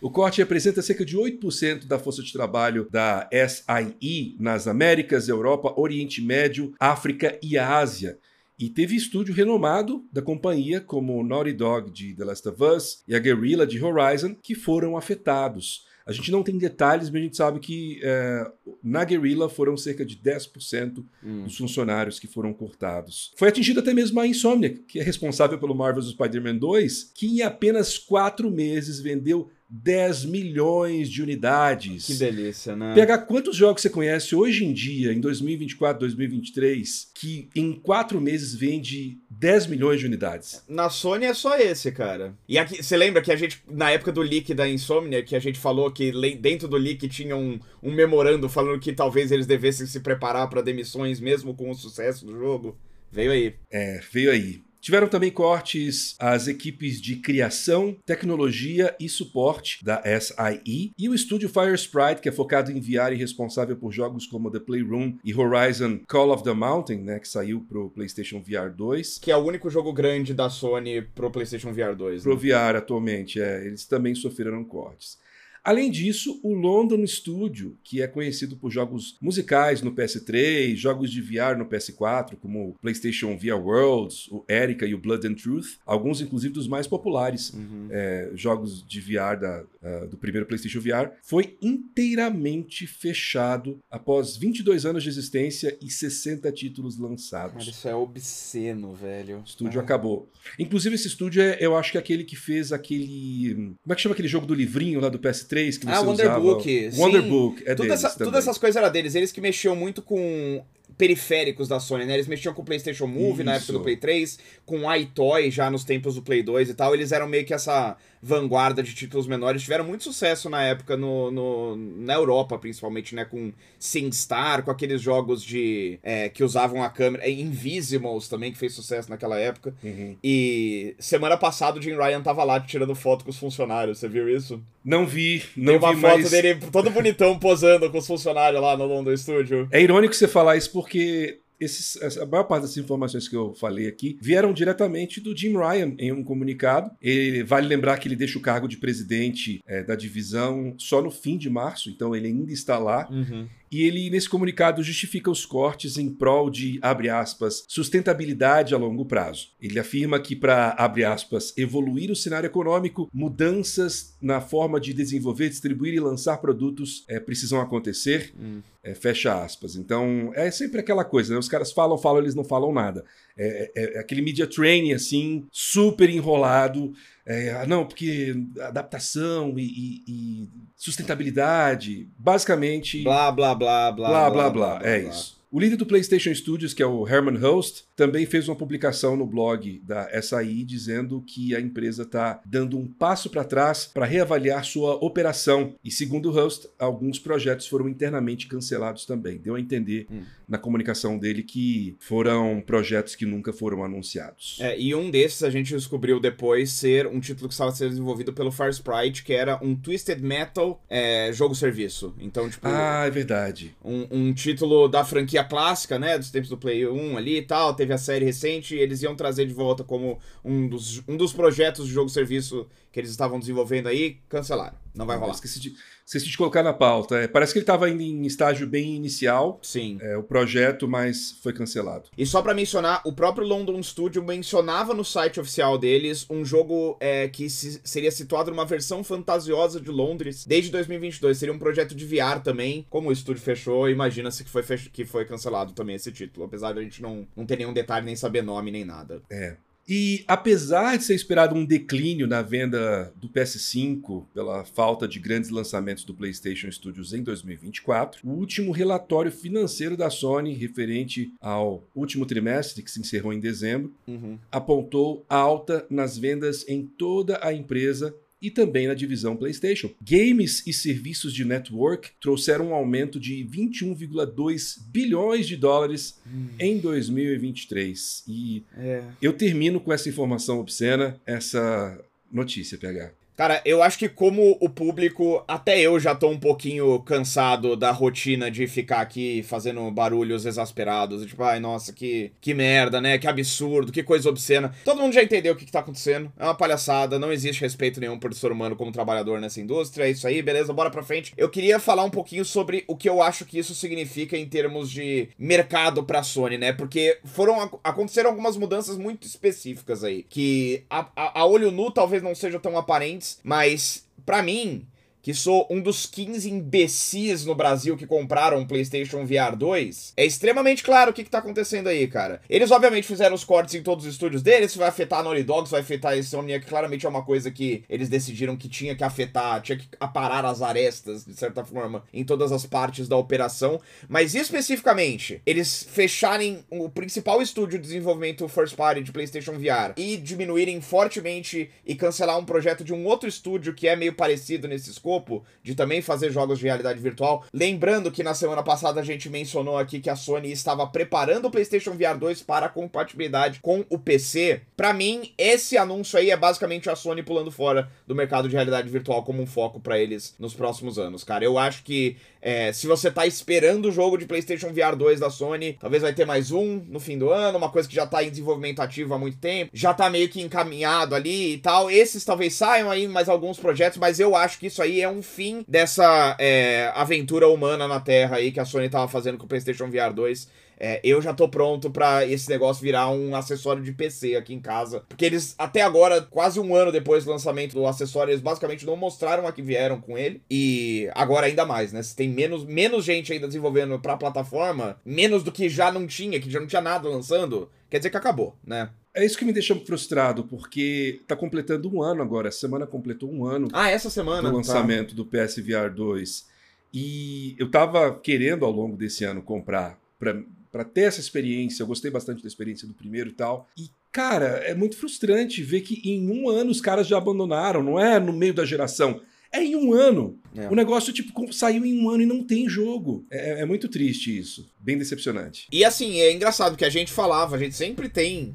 O 0.00 0.10
corte 0.10 0.38
representa 0.38 0.82
cerca 0.82 1.04
de 1.04 1.16
8% 1.16 1.86
da 1.86 1.98
força 1.98 2.22
de 2.22 2.32
trabalho 2.32 2.86
da 2.90 3.28
SIE 3.48 4.36
nas 4.38 4.68
Américas, 4.68 5.28
Europa, 5.28 5.72
Oriente 5.76 6.20
Médio, 6.20 6.74
África 6.78 7.38
e 7.42 7.56
Ásia. 7.56 8.18
E 8.58 8.70
teve 8.70 8.96
estúdio 8.96 9.34
renomado 9.34 10.06
da 10.12 10.22
companhia, 10.22 10.80
como 10.80 11.18
o 11.18 11.22
Naughty 11.22 11.52
Dog 11.52 11.90
de 11.90 12.14
The 12.14 12.24
Last 12.24 12.48
of 12.48 12.62
Us 12.62 13.02
e 13.06 13.14
a 13.14 13.18
Guerrilla 13.18 13.66
de 13.66 13.82
Horizon, 13.82 14.34
que 14.34 14.54
foram 14.54 14.96
afetados. 14.96 15.84
A 16.06 16.12
gente 16.12 16.30
não 16.30 16.44
tem 16.44 16.56
detalhes, 16.56 17.10
mas 17.10 17.20
a 17.20 17.24
gente 17.24 17.36
sabe 17.36 17.58
que 17.58 18.00
é, 18.02 18.48
na 18.82 19.04
Guerrilla 19.04 19.48
foram 19.48 19.76
cerca 19.76 20.06
de 20.06 20.16
10% 20.16 21.04
hum. 21.24 21.42
dos 21.42 21.56
funcionários 21.56 22.20
que 22.20 22.28
foram 22.28 22.54
cortados. 22.54 23.32
Foi 23.36 23.48
atingida 23.48 23.80
até 23.80 23.92
mesmo 23.92 24.20
a 24.20 24.26
Insomniac, 24.26 24.78
que 24.82 25.00
é 25.00 25.02
responsável 25.02 25.58
pelo 25.58 25.74
Marvel's 25.74 26.08
Spider-Man 26.10 26.58
2, 26.58 27.10
que 27.12 27.26
em 27.26 27.42
apenas 27.42 27.98
quatro 27.98 28.48
meses 28.50 29.00
vendeu 29.00 29.50
10 29.68 30.24
milhões 30.26 31.10
de 31.10 31.22
unidades. 31.22 32.06
Que 32.06 32.14
delícia, 32.14 32.76
né? 32.76 32.94
Pegar 32.94 33.18
quantos 33.18 33.56
jogos 33.56 33.82
você 33.82 33.90
conhece 33.90 34.34
hoje 34.34 34.64
em 34.64 34.72
dia, 34.72 35.12
em 35.12 35.20
2024, 35.20 36.00
2023, 36.00 37.10
que 37.14 37.48
em 37.54 37.72
quatro 37.72 38.20
meses 38.20 38.54
vende 38.54 39.18
10 39.28 39.66
milhões 39.66 40.00
de 40.00 40.06
unidades? 40.06 40.62
Na 40.68 40.88
Sony 40.88 41.26
é 41.26 41.34
só 41.34 41.58
esse, 41.58 41.90
cara. 41.90 42.34
E 42.48 42.58
aqui, 42.58 42.82
você 42.82 42.96
lembra 42.96 43.20
que 43.20 43.32
a 43.32 43.36
gente, 43.36 43.62
na 43.70 43.90
época 43.90 44.12
do 44.12 44.22
leak 44.22 44.54
da 44.54 44.68
Insomnia, 44.68 45.22
que 45.22 45.34
a 45.34 45.40
gente 45.40 45.58
falou 45.58 45.90
que 45.90 46.12
dentro 46.36 46.68
do 46.68 46.76
leak 46.76 47.08
tinha 47.08 47.36
um, 47.36 47.58
um 47.82 47.92
memorando 47.92 48.48
falando 48.48 48.80
que 48.80 48.92
talvez 48.92 49.32
eles 49.32 49.46
devessem 49.46 49.86
se 49.86 50.00
preparar 50.00 50.48
para 50.48 50.62
demissões 50.62 51.18
mesmo 51.18 51.54
com 51.54 51.70
o 51.70 51.74
sucesso 51.74 52.24
do 52.24 52.38
jogo? 52.38 52.78
Veio 53.10 53.32
aí. 53.32 53.54
É, 53.70 54.00
veio 54.12 54.30
aí. 54.30 54.65
Tiveram 54.86 55.08
também 55.08 55.32
cortes 55.32 56.14
as 56.16 56.46
equipes 56.46 57.00
de 57.00 57.16
criação, 57.16 57.96
tecnologia 58.06 58.94
e 59.00 59.08
suporte 59.08 59.84
da 59.84 60.00
SIE 60.20 60.92
e 60.96 61.08
o 61.08 61.12
estúdio 61.12 61.48
Fire 61.48 61.74
Sprite, 61.74 62.20
que 62.20 62.28
é 62.28 62.32
focado 62.32 62.70
em 62.70 62.78
VR 62.78 63.12
e 63.12 63.16
responsável 63.16 63.74
por 63.74 63.90
jogos 63.90 64.28
como 64.28 64.48
The 64.48 64.60
Playroom 64.60 65.16
e 65.24 65.34
Horizon 65.34 65.98
Call 66.06 66.30
of 66.30 66.44
the 66.44 66.52
Mountain, 66.52 66.98
né, 66.98 67.18
que 67.18 67.26
saiu 67.26 67.66
pro 67.68 67.90
PlayStation 67.90 68.40
VR 68.40 68.70
2. 68.72 69.18
Que 69.18 69.32
é 69.32 69.36
o 69.36 69.44
único 69.44 69.68
jogo 69.68 69.92
grande 69.92 70.32
da 70.32 70.48
Sony 70.48 71.02
pro 71.02 71.32
PlayStation 71.32 71.72
VR 71.72 71.96
2. 71.96 72.22
Pro 72.22 72.36
né? 72.36 72.40
VR 72.40 72.76
atualmente, 72.76 73.40
é. 73.40 73.66
Eles 73.66 73.86
também 73.86 74.14
sofreram 74.14 74.62
cortes. 74.62 75.18
Além 75.66 75.90
disso, 75.90 76.38
o 76.44 76.54
London 76.54 77.04
Studio, 77.04 77.76
que 77.82 78.00
é 78.00 78.06
conhecido 78.06 78.56
por 78.56 78.70
jogos 78.70 79.16
musicais 79.20 79.82
no 79.82 79.90
PS3, 79.90 80.76
jogos 80.76 81.10
de 81.10 81.20
VR 81.20 81.58
no 81.58 81.66
PS4, 81.66 82.36
como 82.36 82.68
o 82.68 82.74
PlayStation 82.74 83.36
VR 83.36 83.60
Worlds, 83.60 84.28
o 84.30 84.44
Erika 84.48 84.86
e 84.86 84.94
o 84.94 84.98
Blood 84.98 85.26
and 85.26 85.34
Truth, 85.34 85.78
alguns 85.84 86.20
inclusive 86.20 86.54
dos 86.54 86.68
mais 86.68 86.86
populares 86.86 87.52
uhum. 87.52 87.88
é, 87.90 88.30
jogos 88.36 88.86
de 88.86 89.00
VR 89.00 89.40
da, 89.40 89.64
uh, 89.82 90.06
do 90.06 90.16
primeiro 90.16 90.46
PlayStation 90.46 90.78
VR, 90.78 91.10
foi 91.20 91.56
inteiramente 91.60 92.86
fechado 92.86 93.80
após 93.90 94.36
22 94.36 94.86
anos 94.86 95.02
de 95.02 95.08
existência 95.08 95.76
e 95.82 95.90
60 95.90 96.52
títulos 96.52 96.96
lançados. 96.96 97.56
Cara, 97.64 97.70
isso 97.70 97.88
é 97.88 97.94
obsceno, 97.96 98.94
velho. 98.94 99.38
O 99.38 99.44
estúdio 99.44 99.80
ah. 99.80 99.82
acabou. 99.82 100.30
Inclusive, 100.60 100.94
esse 100.94 101.08
estúdio 101.08 101.42
é, 101.42 101.58
eu 101.58 101.76
acho 101.76 101.90
que 101.90 101.98
é 101.98 102.00
aquele 102.00 102.22
que 102.22 102.36
fez 102.36 102.72
aquele. 102.72 103.74
Como 103.82 103.92
é 103.92 103.94
que 103.96 104.02
chama 104.02 104.12
aquele 104.12 104.28
jogo 104.28 104.46
do 104.46 104.54
livrinho 104.54 105.00
lá 105.00 105.08
do 105.08 105.18
PS3? 105.18 105.55
3 105.56 105.78
que 105.78 105.86
você 105.86 105.92
ah, 105.92 106.00
Wonderbook. 106.02 106.86
usava. 106.88 107.02
Wonderbook, 107.02 107.62
é 107.64 107.74
Tudo 107.74 107.90
essa, 107.90 108.10
Todas 108.10 108.44
essas 108.44 108.58
coisas 108.58 108.76
eram 108.76 108.92
deles. 108.92 109.14
Eles 109.14 109.32
que 109.32 109.40
mexiam 109.40 109.74
muito 109.74 110.02
com 110.02 110.62
periféricos 110.98 111.66
da 111.66 111.80
Sony, 111.80 112.04
né? 112.04 112.12
Eles 112.12 112.26
mexiam 112.26 112.52
com 112.52 112.60
o 112.60 112.64
PlayStation 112.64 113.06
Move 113.06 113.36
Isso. 113.36 113.44
na 113.44 113.54
época 113.54 113.72
do 113.72 113.80
Play 113.80 113.96
3, 113.96 114.38
com 114.66 114.80
o 114.80 114.94
iToy 114.94 115.50
já 115.50 115.70
nos 115.70 115.82
tempos 115.82 116.14
do 116.14 116.22
Play 116.22 116.42
2 116.42 116.68
e 116.68 116.74
tal. 116.74 116.94
Eles 116.94 117.10
eram 117.10 117.26
meio 117.26 117.46
que 117.46 117.54
essa 117.54 117.96
vanguarda 118.22 118.82
de 118.82 118.94
títulos 118.94 119.26
menores. 119.26 119.62
Tiveram 119.62 119.84
muito 119.84 120.04
sucesso 120.04 120.48
na 120.48 120.62
época 120.62 120.96
no, 120.96 121.30
no 121.30 121.76
na 121.76 122.14
Europa, 122.14 122.58
principalmente, 122.58 123.14
né? 123.14 123.24
Com 123.24 123.52
SingStar, 123.78 124.62
com 124.62 124.70
aqueles 124.70 125.00
jogos 125.00 125.42
de 125.42 125.98
é, 126.02 126.28
que 126.28 126.42
usavam 126.42 126.82
a 126.82 126.88
câmera. 126.88 127.24
É, 127.24 127.30
Invisimals 127.30 128.28
também, 128.28 128.52
que 128.52 128.58
fez 128.58 128.72
sucesso 128.72 129.10
naquela 129.10 129.38
época. 129.38 129.74
Uhum. 129.82 130.16
E 130.22 130.94
semana 130.98 131.36
passada 131.36 131.78
o 131.78 131.82
Jim 131.82 131.96
Ryan 131.96 132.22
tava 132.22 132.44
lá 132.44 132.60
tirando 132.60 132.94
foto 132.94 133.24
com 133.24 133.30
os 133.30 133.38
funcionários. 133.38 133.98
Você 133.98 134.08
viu 134.08 134.28
isso? 134.28 134.62
Não 134.84 135.06
vi, 135.06 135.42
não 135.56 135.78
Tem 135.78 135.78
uma 135.78 135.94
vi, 135.94 136.00
foto 136.00 136.18
mas... 136.20 136.30
dele 136.30 136.60
todo 136.70 136.90
bonitão 136.90 137.38
posando 137.38 137.90
com 137.90 137.98
os 137.98 138.06
funcionários 138.06 138.60
lá 138.60 138.76
no 138.76 138.86
London 138.86 139.16
Studio. 139.16 139.68
É 139.70 139.80
irônico 139.82 140.14
você 140.14 140.28
falar 140.28 140.56
isso 140.56 140.70
porque 140.72 141.40
esses, 141.58 142.18
a 142.18 142.26
maior 142.26 142.44
parte 142.44 142.62
das 142.62 142.76
informações 142.76 143.28
que 143.28 143.36
eu 143.36 143.54
falei 143.54 143.86
aqui 143.86 144.18
vieram 144.20 144.52
diretamente 144.52 145.20
do 145.20 145.36
Jim 145.36 145.56
Ryan 145.56 145.94
em 145.98 146.12
um 146.12 146.22
comunicado. 146.22 146.90
Ele, 147.00 147.42
vale 147.42 147.66
lembrar 147.66 147.98
que 147.98 148.08
ele 148.08 148.16
deixa 148.16 148.38
o 148.38 148.42
cargo 148.42 148.68
de 148.68 148.76
presidente 148.76 149.60
é, 149.66 149.82
da 149.82 149.94
divisão 149.94 150.74
só 150.78 151.00
no 151.00 151.10
fim 151.10 151.36
de 151.36 151.48
março, 151.48 151.90
então 151.90 152.14
ele 152.14 152.28
ainda 152.28 152.52
está 152.52 152.78
lá. 152.78 153.08
Uhum. 153.10 153.48
E 153.70 153.82
ele, 153.82 154.10
nesse 154.10 154.28
comunicado, 154.28 154.82
justifica 154.82 155.30
os 155.30 155.44
cortes 155.44 155.98
em 155.98 156.08
prol 156.08 156.48
de, 156.50 156.78
abre 156.82 157.08
aspas, 157.08 157.64
sustentabilidade 157.68 158.74
a 158.74 158.78
longo 158.78 159.04
prazo. 159.04 159.48
Ele 159.60 159.78
afirma 159.78 160.20
que, 160.20 160.36
para, 160.36 160.74
abre 160.78 161.04
aspas, 161.04 161.52
evoluir 161.56 162.10
o 162.10 162.16
cenário 162.16 162.46
econômico, 162.46 163.08
mudanças 163.12 164.16
na 164.20 164.40
forma 164.40 164.80
de 164.80 164.92
desenvolver, 164.92 165.48
distribuir 165.48 165.94
e 165.94 166.00
lançar 166.00 166.38
produtos 166.38 167.04
é, 167.08 167.18
precisam 167.18 167.60
acontecer. 167.60 168.32
Hum. 168.38 168.60
É, 168.82 168.94
fecha 168.94 169.42
aspas. 169.42 169.74
Então, 169.74 170.30
é 170.32 170.48
sempre 170.48 170.78
aquela 170.78 171.04
coisa, 171.04 171.32
né? 171.32 171.38
Os 171.40 171.48
caras 171.48 171.72
falam, 171.72 171.98
falam, 171.98 172.22
eles 172.22 172.36
não 172.36 172.44
falam 172.44 172.72
nada. 172.72 173.04
É, 173.36 173.70
é, 173.74 173.96
é 173.96 173.98
aquele 173.98 174.22
media 174.22 174.46
training, 174.46 174.92
assim, 174.92 175.46
super 175.50 176.08
enrolado. 176.08 176.92
É, 177.24 177.50
ah, 177.52 177.66
não, 177.66 177.86
porque 177.86 178.34
adaptação 178.60 179.58
e, 179.58 179.64
e, 179.64 180.02
e, 180.06 180.48
sustentabilidade, 180.76 182.08
basicamente. 182.18 183.02
Blá, 183.02 183.30
blá, 183.32 183.54
blá, 183.54 183.92
blá. 183.92 184.08
Blá, 184.08 184.30
blá, 184.30 184.50
blá. 184.50 184.78
blá 184.78 184.88
é 184.88 185.00
blá, 185.00 185.10
isso. 185.10 185.36
O 185.50 185.58
líder 185.58 185.76
do 185.76 185.86
PlayStation 185.86 186.34
Studios, 186.34 186.74
que 186.74 186.82
é 186.82 186.86
o 186.86 187.06
Herman 187.06 187.38
Host, 187.38 187.85
também 187.96 188.26
fez 188.26 188.46
uma 188.46 188.54
publicação 188.54 189.16
no 189.16 189.26
blog 189.26 189.80
da 189.82 190.22
SAI 190.22 190.62
dizendo 190.64 191.22
que 191.26 191.56
a 191.56 191.60
empresa 191.60 192.02
está 192.02 192.40
dando 192.44 192.78
um 192.78 192.86
passo 192.86 193.30
para 193.30 193.42
trás 193.42 193.86
para 193.86 194.04
reavaliar 194.04 194.64
sua 194.64 194.94
operação. 194.96 195.74
E 195.82 195.90
segundo 195.90 196.28
o 196.28 196.32
Host, 196.32 196.68
alguns 196.78 197.18
projetos 197.18 197.66
foram 197.66 197.88
internamente 197.88 198.46
cancelados 198.46 199.06
também. 199.06 199.38
Deu 199.38 199.54
a 199.54 199.60
entender 199.60 200.06
hum. 200.10 200.22
na 200.46 200.58
comunicação 200.58 201.18
dele 201.18 201.42
que 201.42 201.96
foram 201.98 202.62
projetos 202.64 203.14
que 203.14 203.24
nunca 203.24 203.52
foram 203.52 203.82
anunciados. 203.82 204.58
É, 204.60 204.78
e 204.78 204.94
um 204.94 205.10
desses 205.10 205.42
a 205.42 205.48
gente 205.48 205.74
descobriu 205.74 206.20
depois 206.20 206.72
ser 206.72 207.06
um 207.06 207.18
título 207.18 207.48
que 207.48 207.54
estava 207.54 207.72
sendo 207.72 207.90
desenvolvido 207.90 208.32
pelo 208.32 208.52
Far 208.52 208.68
Sprite, 208.68 209.24
que 209.24 209.32
era 209.32 209.58
um 209.62 209.74
Twisted 209.74 210.20
Metal 210.20 210.82
é, 210.90 211.32
jogo-serviço. 211.32 212.14
Então, 212.20 212.50
tipo. 212.50 212.66
Ah, 212.68 213.04
é 213.06 213.10
verdade. 213.10 213.74
Um, 213.82 214.06
um 214.10 214.34
título 214.34 214.86
da 214.86 215.02
franquia 215.02 215.42
clássica, 215.42 215.98
né? 215.98 216.18
Dos 216.18 216.30
tempos 216.30 216.50
do 216.50 216.58
Play 216.58 216.86
1 216.86 217.16
ali 217.16 217.38
e 217.38 217.42
tal. 217.42 217.72
Teve 217.74 217.85
a 217.92 217.98
série 217.98 218.24
recente 218.24 218.74
e 218.74 218.78
eles 218.78 219.02
iam 219.02 219.14
trazer 219.14 219.46
de 219.46 219.54
volta 219.54 219.84
como 219.84 220.18
um 220.44 220.68
dos, 220.68 221.02
um 221.06 221.16
dos 221.16 221.32
projetos 221.32 221.86
de 221.86 221.92
jogo-serviço 221.92 222.66
que 222.92 223.00
eles 223.00 223.10
estavam 223.10 223.38
desenvolvendo 223.38 223.88
aí. 223.88 224.18
Cancelaram. 224.28 224.76
Não 224.94 225.06
vai 225.06 225.16
rolar. 225.16 225.34
Esqueci 225.34 225.60
de, 225.60 225.74
esqueci 226.06 226.30
de 226.30 226.38
colocar 226.38 226.62
na 226.62 226.72
pauta. 226.72 227.16
É, 227.16 227.28
parece 227.28 227.52
que 227.52 227.58
ele 227.58 227.64
estava 227.64 227.86
ainda 227.86 228.02
em 228.02 228.24
estágio 228.24 228.66
bem 228.66 228.94
inicial. 228.94 229.58
Sim. 229.62 229.98
É, 230.00 230.16
o 230.16 230.22
projeto, 230.22 230.86
mas 230.86 231.32
foi 231.42 231.52
cancelado. 231.52 232.08
E 232.16 232.24
só 232.24 232.40
para 232.40 232.54
mencionar, 232.54 233.02
o 233.04 233.12
próprio 233.12 233.46
London 233.46 233.82
Studio 233.82 234.22
mencionava 234.22 234.94
no 234.94 235.04
site 235.04 235.40
oficial 235.40 235.76
deles 235.76 236.24
um 236.30 236.44
jogo 236.44 236.96
é, 237.00 237.28
que 237.28 237.50
se, 237.50 237.80
seria 237.84 238.10
situado 238.10 238.50
numa 238.50 238.64
versão 238.64 239.02
fantasiosa 239.02 239.80
de 239.80 239.90
Londres 239.90 240.46
desde 240.46 240.70
2022. 240.70 241.36
Seria 241.36 241.54
um 241.54 241.58
projeto 241.58 241.94
de 241.94 242.06
VR 242.06 242.40
também. 242.42 242.86
Como 242.88 243.08
o 243.08 243.12
estúdio 243.12 243.42
fechou, 243.42 243.90
imagina-se 243.90 244.44
que 244.44 244.50
foi, 244.50 244.62
que 244.62 245.04
foi 245.04 245.24
cancelado 245.24 245.72
também 245.72 245.96
esse 245.96 246.12
título. 246.12 246.46
Apesar 246.46 246.72
de 246.72 246.78
a 246.78 246.82
gente 246.82 247.02
não, 247.02 247.26
não 247.36 247.44
ter 247.44 247.56
nenhum 247.56 247.72
detalhe, 247.72 248.06
nem 248.06 248.14
saber 248.14 248.42
nome, 248.42 248.70
nem 248.70 248.84
nada. 248.84 249.22
É. 249.28 249.56
E 249.88 250.24
apesar 250.26 250.96
de 250.96 251.04
ser 251.04 251.14
esperado 251.14 251.54
um 251.54 251.64
declínio 251.64 252.26
na 252.26 252.42
venda 252.42 253.12
do 253.14 253.28
PS5 253.28 254.26
pela 254.34 254.64
falta 254.64 255.06
de 255.06 255.20
grandes 255.20 255.50
lançamentos 255.50 256.04
do 256.04 256.14
PlayStation 256.14 256.70
Studios 256.70 257.12
em 257.12 257.22
2024, 257.22 258.26
o 258.28 258.32
último 258.32 258.72
relatório 258.72 259.30
financeiro 259.30 259.96
da 259.96 260.10
Sony, 260.10 260.54
referente 260.54 261.32
ao 261.40 261.84
último 261.94 262.26
trimestre, 262.26 262.82
que 262.82 262.90
se 262.90 263.00
encerrou 263.00 263.32
em 263.32 263.38
dezembro, 263.38 263.94
uhum. 264.08 264.38
apontou 264.50 265.24
alta 265.28 265.86
nas 265.88 266.18
vendas 266.18 266.66
em 266.68 266.84
toda 266.84 267.38
a 267.40 267.52
empresa 267.52 268.14
e 268.46 268.50
também 268.50 268.86
na 268.86 268.94
divisão 268.94 269.36
PlayStation. 269.36 269.90
Games 270.00 270.64
e 270.64 270.72
serviços 270.72 271.34
de 271.34 271.44
network 271.44 272.10
trouxeram 272.20 272.68
um 272.68 272.74
aumento 272.74 273.18
de 273.18 273.44
21,2 273.44 274.78
bilhões 274.88 275.48
de 275.48 275.56
dólares 275.56 276.20
hum. 276.24 276.46
em 276.60 276.78
2023. 276.78 278.22
E 278.28 278.62
é. 278.78 279.02
eu 279.20 279.32
termino 279.32 279.80
com 279.80 279.92
essa 279.92 280.08
informação 280.08 280.60
obscena, 280.60 281.20
essa 281.26 282.00
notícia, 282.30 282.78
PH. 282.78 283.10
Cara, 283.36 283.60
eu 283.66 283.82
acho 283.82 283.98
que 283.98 284.08
como 284.08 284.56
o 284.60 284.68
público, 284.68 285.44
até 285.46 285.78
eu 285.78 286.00
já 286.00 286.14
tô 286.14 286.30
um 286.30 286.38
pouquinho 286.38 286.98
cansado 287.00 287.76
da 287.76 287.90
rotina 287.90 288.50
de 288.50 288.66
ficar 288.66 289.00
aqui 289.02 289.42
fazendo 289.42 289.90
barulhos 289.90 290.46
exasperados. 290.46 291.24
Tipo, 291.26 291.42
ai, 291.42 291.60
nossa, 291.60 291.92
que, 291.92 292.32
que 292.40 292.54
merda, 292.54 292.98
né? 292.98 293.18
Que 293.18 293.26
absurdo, 293.28 293.92
que 293.92 294.02
coisa 294.02 294.30
obscena. 294.30 294.74
Todo 294.84 295.02
mundo 295.02 295.12
já 295.12 295.22
entendeu 295.22 295.52
o 295.52 295.56
que, 295.56 295.66
que 295.66 295.72
tá 295.72 295.80
acontecendo. 295.80 296.32
É 296.38 296.44
uma 296.44 296.54
palhaçada, 296.54 297.18
não 297.18 297.30
existe 297.30 297.60
respeito 297.60 298.00
nenhum 298.00 298.18
por 298.18 298.32
ser 298.32 298.50
humano 298.50 298.74
como 298.74 298.90
trabalhador 298.90 299.38
nessa 299.38 299.60
indústria. 299.60 300.04
É 300.04 300.10
isso 300.10 300.26
aí, 300.26 300.40
beleza? 300.40 300.72
Bora 300.72 300.90
pra 300.90 301.02
frente. 301.02 301.34
Eu 301.36 301.50
queria 301.50 301.78
falar 301.78 302.04
um 302.04 302.10
pouquinho 302.10 302.44
sobre 302.44 302.84
o 302.88 302.96
que 302.96 303.08
eu 303.08 303.22
acho 303.22 303.44
que 303.44 303.58
isso 303.58 303.74
significa 303.74 304.36
em 304.36 304.46
termos 304.46 304.90
de 304.90 305.28
mercado 305.38 306.02
pra 306.04 306.22
Sony, 306.22 306.56
né? 306.56 306.72
Porque 306.72 307.18
foram 307.24 307.70
aconteceram 307.84 308.30
algumas 308.30 308.56
mudanças 308.56 308.96
muito 308.96 309.26
específicas 309.26 310.02
aí. 310.02 310.22
Que 310.22 310.84
a, 310.88 311.06
a, 311.14 311.40
a 311.40 311.46
olho 311.46 311.70
nu 311.70 311.90
talvez 311.90 312.22
não 312.22 312.34
sejam 312.34 312.60
tão 312.60 312.78
aparentes, 312.78 313.25
mas 313.42 314.04
para 314.24 314.42
mim 314.42 314.86
que 315.26 315.34
sou 315.34 315.66
um 315.68 315.80
dos 315.80 316.06
15 316.06 316.48
imbecis 316.48 317.44
no 317.44 317.52
Brasil 317.52 317.96
que 317.96 318.06
compraram 318.06 318.58
um 318.58 318.64
PlayStation 318.64 319.26
VR 319.26 319.56
2, 319.56 320.12
é 320.16 320.24
extremamente 320.24 320.84
claro 320.84 321.10
o 321.10 321.12
que, 321.12 321.24
que 321.24 321.30
tá 321.30 321.38
acontecendo 321.38 321.88
aí, 321.88 322.06
cara. 322.06 322.40
Eles, 322.48 322.70
obviamente, 322.70 323.08
fizeram 323.08 323.34
os 323.34 323.42
cortes 323.42 323.74
em 323.74 323.82
todos 323.82 324.06
os 324.06 324.12
estúdios 324.12 324.40
deles, 324.40 324.70
isso 324.70 324.78
vai 324.78 324.86
afetar 324.86 325.18
a 325.18 325.22
Naughty 325.24 325.42
Dog, 325.42 325.68
vai 325.68 325.80
afetar 325.80 326.12
a 326.12 326.16
Insomniac, 326.16 326.64
que 326.64 326.70
claramente 326.70 327.06
é 327.06 327.08
uma 327.08 327.24
coisa 327.24 327.50
que 327.50 327.82
eles 327.88 328.08
decidiram 328.08 328.56
que 328.56 328.68
tinha 328.68 328.94
que 328.94 329.02
afetar, 329.02 329.60
tinha 329.62 329.76
que 329.76 329.88
aparar 329.98 330.44
as 330.44 330.62
arestas, 330.62 331.24
de 331.24 331.34
certa 331.34 331.64
forma, 331.64 332.04
em 332.14 332.22
todas 332.22 332.52
as 332.52 332.64
partes 332.64 333.08
da 333.08 333.16
operação. 333.16 333.80
Mas 334.08 334.32
especificamente, 334.36 335.42
eles 335.44 335.88
fecharem 335.90 336.64
o 336.70 336.88
principal 336.88 337.42
estúdio 337.42 337.80
de 337.80 337.88
desenvolvimento 337.88 338.46
first 338.46 338.76
party 338.76 339.02
de 339.02 339.10
PlayStation 339.10 339.54
VR 339.54 339.92
e 339.96 340.16
diminuírem 340.16 340.80
fortemente 340.80 341.68
e 341.84 341.96
cancelar 341.96 342.38
um 342.38 342.44
projeto 342.44 342.84
de 342.84 342.94
um 342.94 343.04
outro 343.06 343.28
estúdio 343.28 343.74
que 343.74 343.88
é 343.88 343.96
meio 343.96 344.12
parecido 344.12 344.68
nesse 344.68 344.88
escopo 344.88 345.15
escopo 345.16 345.44
de 345.62 345.74
também 345.74 346.02
fazer 346.02 346.30
jogos 346.30 346.58
de 346.58 346.66
realidade 346.66 347.00
virtual. 347.00 347.44
Lembrando 347.52 348.10
que 348.10 348.22
na 348.22 348.34
semana 348.34 348.62
passada 348.62 349.00
a 349.00 349.04
gente 349.04 349.28
mencionou 349.28 349.78
aqui 349.78 350.00
que 350.00 350.10
a 350.10 350.16
Sony 350.16 350.52
estava 350.52 350.86
preparando 350.86 351.46
o 351.46 351.50
PlayStation 351.50 351.92
VR 351.92 352.18
2 352.18 352.42
para 352.42 352.68
compatibilidade 352.68 353.60
com 353.60 353.84
o 353.88 353.98
PC. 353.98 354.60
Para 354.76 354.92
mim, 354.92 355.32
esse 355.36 355.76
anúncio 355.76 356.18
aí 356.18 356.30
é 356.30 356.36
basicamente 356.36 356.90
a 356.90 356.96
Sony 356.96 357.22
pulando 357.22 357.50
fora 357.50 357.90
do 358.06 358.14
mercado 358.14 358.48
de 358.48 358.54
realidade 358.54 358.88
virtual 358.88 359.22
como 359.22 359.42
um 359.42 359.46
foco 359.46 359.80
para 359.80 359.98
eles 359.98 360.34
nos 360.38 360.54
próximos 360.54 360.98
anos, 360.98 361.24
cara. 361.24 361.44
Eu 361.44 361.58
acho 361.58 361.82
que 361.82 362.16
é, 362.46 362.72
se 362.72 362.86
você 362.86 363.10
tá 363.10 363.26
esperando 363.26 363.86
o 363.86 363.90
jogo 363.90 364.16
de 364.16 364.24
PlayStation 364.24 364.68
VR 364.68 364.94
2 364.96 365.18
da 365.18 365.28
Sony, 365.28 365.72
talvez 365.80 366.04
vai 366.04 366.14
ter 366.14 366.24
mais 366.24 366.52
um 366.52 366.80
no 366.88 367.00
fim 367.00 367.18
do 367.18 367.28
ano, 367.28 367.58
uma 367.58 367.70
coisa 367.70 367.88
que 367.88 367.94
já 367.94 368.06
tá 368.06 368.22
em 368.22 368.30
desenvolvimento 368.30 368.78
ativo 368.78 369.12
há 369.14 369.18
muito 369.18 369.36
tempo, 369.38 369.72
já 369.74 369.92
tá 369.92 370.08
meio 370.08 370.28
que 370.28 370.40
encaminhado 370.40 371.16
ali 371.16 371.54
e 371.54 371.58
tal. 371.58 371.90
Esses 371.90 372.24
talvez 372.24 372.54
saiam 372.54 372.88
aí 372.88 373.08
mais 373.08 373.28
alguns 373.28 373.58
projetos, 373.58 373.98
mas 373.98 374.20
eu 374.20 374.36
acho 374.36 374.60
que 374.60 374.68
isso 374.68 374.80
aí 374.80 375.00
é 375.00 375.08
um 375.08 375.22
fim 375.22 375.64
dessa 375.66 376.36
é, 376.38 376.92
aventura 376.94 377.48
humana 377.48 377.88
na 377.88 377.98
Terra 377.98 378.36
aí 378.36 378.52
que 378.52 378.60
a 378.60 378.64
Sony 378.64 378.88
tava 378.88 379.08
fazendo 379.08 379.38
com 379.38 379.44
o 379.44 379.48
PlayStation 379.48 379.90
VR 379.90 380.14
2. 380.14 380.48
É, 380.78 381.00
eu 381.02 381.22
já 381.22 381.32
tô 381.32 381.48
pronto 381.48 381.90
para 381.90 382.26
esse 382.26 382.48
negócio 382.48 382.82
virar 382.82 383.08
um 383.10 383.34
acessório 383.34 383.82
de 383.82 383.92
PC 383.92 384.36
aqui 384.36 384.52
em 384.52 384.60
casa. 384.60 385.04
Porque 385.08 385.24
eles, 385.24 385.54
até 385.58 385.82
agora, 385.82 386.20
quase 386.20 386.60
um 386.60 386.74
ano 386.74 386.92
depois 386.92 387.24
do 387.24 387.30
lançamento 387.30 387.74
do 387.74 387.86
acessório, 387.86 388.30
eles 388.30 388.42
basicamente 388.42 388.84
não 388.84 388.96
mostraram 388.96 389.46
a 389.46 389.52
que 389.52 389.62
vieram 389.62 390.00
com 390.00 390.18
ele. 390.18 390.42
E 390.50 391.10
agora 391.14 391.46
ainda 391.46 391.64
mais, 391.64 391.92
né? 391.92 392.02
Se 392.02 392.14
tem 392.14 392.28
menos, 392.28 392.64
menos 392.64 393.04
gente 393.04 393.32
ainda 393.32 393.46
desenvolvendo 393.46 393.98
pra 393.98 394.16
plataforma, 394.16 395.00
menos 395.04 395.42
do 395.42 395.52
que 395.52 395.68
já 395.68 395.90
não 395.90 396.06
tinha, 396.06 396.38
que 396.40 396.50
já 396.50 396.60
não 396.60 396.66
tinha 396.66 396.82
nada 396.82 397.08
lançando, 397.08 397.70
quer 397.88 397.98
dizer 397.98 398.10
que 398.10 398.16
acabou, 398.16 398.54
né? 398.64 398.90
É 399.14 399.24
isso 399.24 399.38
que 399.38 399.46
me 399.46 399.52
deixa 399.52 399.74
frustrado, 399.74 400.44
porque 400.44 401.22
tá 401.26 401.34
completando 401.34 401.90
um 401.90 402.02
ano 402.02 402.20
agora. 402.20 402.48
Essa 402.48 402.60
semana 402.60 402.86
completou 402.86 403.32
um 403.32 403.46
ano. 403.46 403.68
Ah, 403.72 403.88
essa 403.88 404.10
semana? 404.10 404.42
Do 404.42 404.50
tá. 404.50 404.56
lançamento 404.56 405.10
tá. 405.10 405.16
do 405.16 405.24
PSVR 405.24 405.90
2. 405.94 406.46
E 406.92 407.56
eu 407.58 407.70
tava 407.70 408.14
querendo 408.18 408.66
ao 408.66 408.70
longo 408.70 408.94
desse 408.94 409.24
ano 409.24 409.40
comprar 409.40 409.98
pra, 410.18 410.38
para 410.76 410.84
ter 410.84 411.02
essa 411.02 411.20
experiência. 411.20 411.82
Eu 411.82 411.86
gostei 411.86 412.10
bastante 412.10 412.42
da 412.42 412.48
experiência 412.48 412.86
do 412.86 412.92
primeiro 412.92 413.30
e 413.30 413.32
tal. 413.32 413.66
E, 413.78 413.88
cara, 414.12 414.58
é 414.58 414.74
muito 414.74 414.94
frustrante 414.94 415.62
ver 415.62 415.80
que 415.80 416.02
em 416.04 416.28
um 416.28 416.50
ano 416.50 416.70
os 416.70 416.82
caras 416.82 417.06
já 417.06 417.16
abandonaram, 417.16 417.82
não 417.82 417.98
é 417.98 418.20
no 418.20 418.30
meio 418.30 418.52
da 418.52 418.66
geração. 418.66 419.22
É 419.50 419.64
em 419.64 419.74
um 419.74 419.94
ano. 419.94 420.38
É. 420.54 420.68
O 420.68 420.74
negócio, 420.74 421.14
tipo, 421.14 421.50
saiu 421.50 421.86
em 421.86 421.98
um 421.98 422.10
ano 422.10 422.24
e 422.24 422.26
não 422.26 422.42
tem 422.42 422.68
jogo. 422.68 423.24
É, 423.30 423.62
é, 423.62 423.64
muito 423.64 423.88
triste 423.88 424.36
isso. 424.36 424.68
Bem 424.78 424.98
decepcionante. 424.98 425.66
E 425.72 425.82
assim, 425.82 426.20
é 426.20 426.30
engraçado 426.30 426.76
que 426.76 426.84
a 426.84 426.90
gente 426.90 427.10
falava, 427.10 427.56
a 427.56 427.58
gente 427.58 427.74
sempre 427.74 428.10
tem 428.10 428.54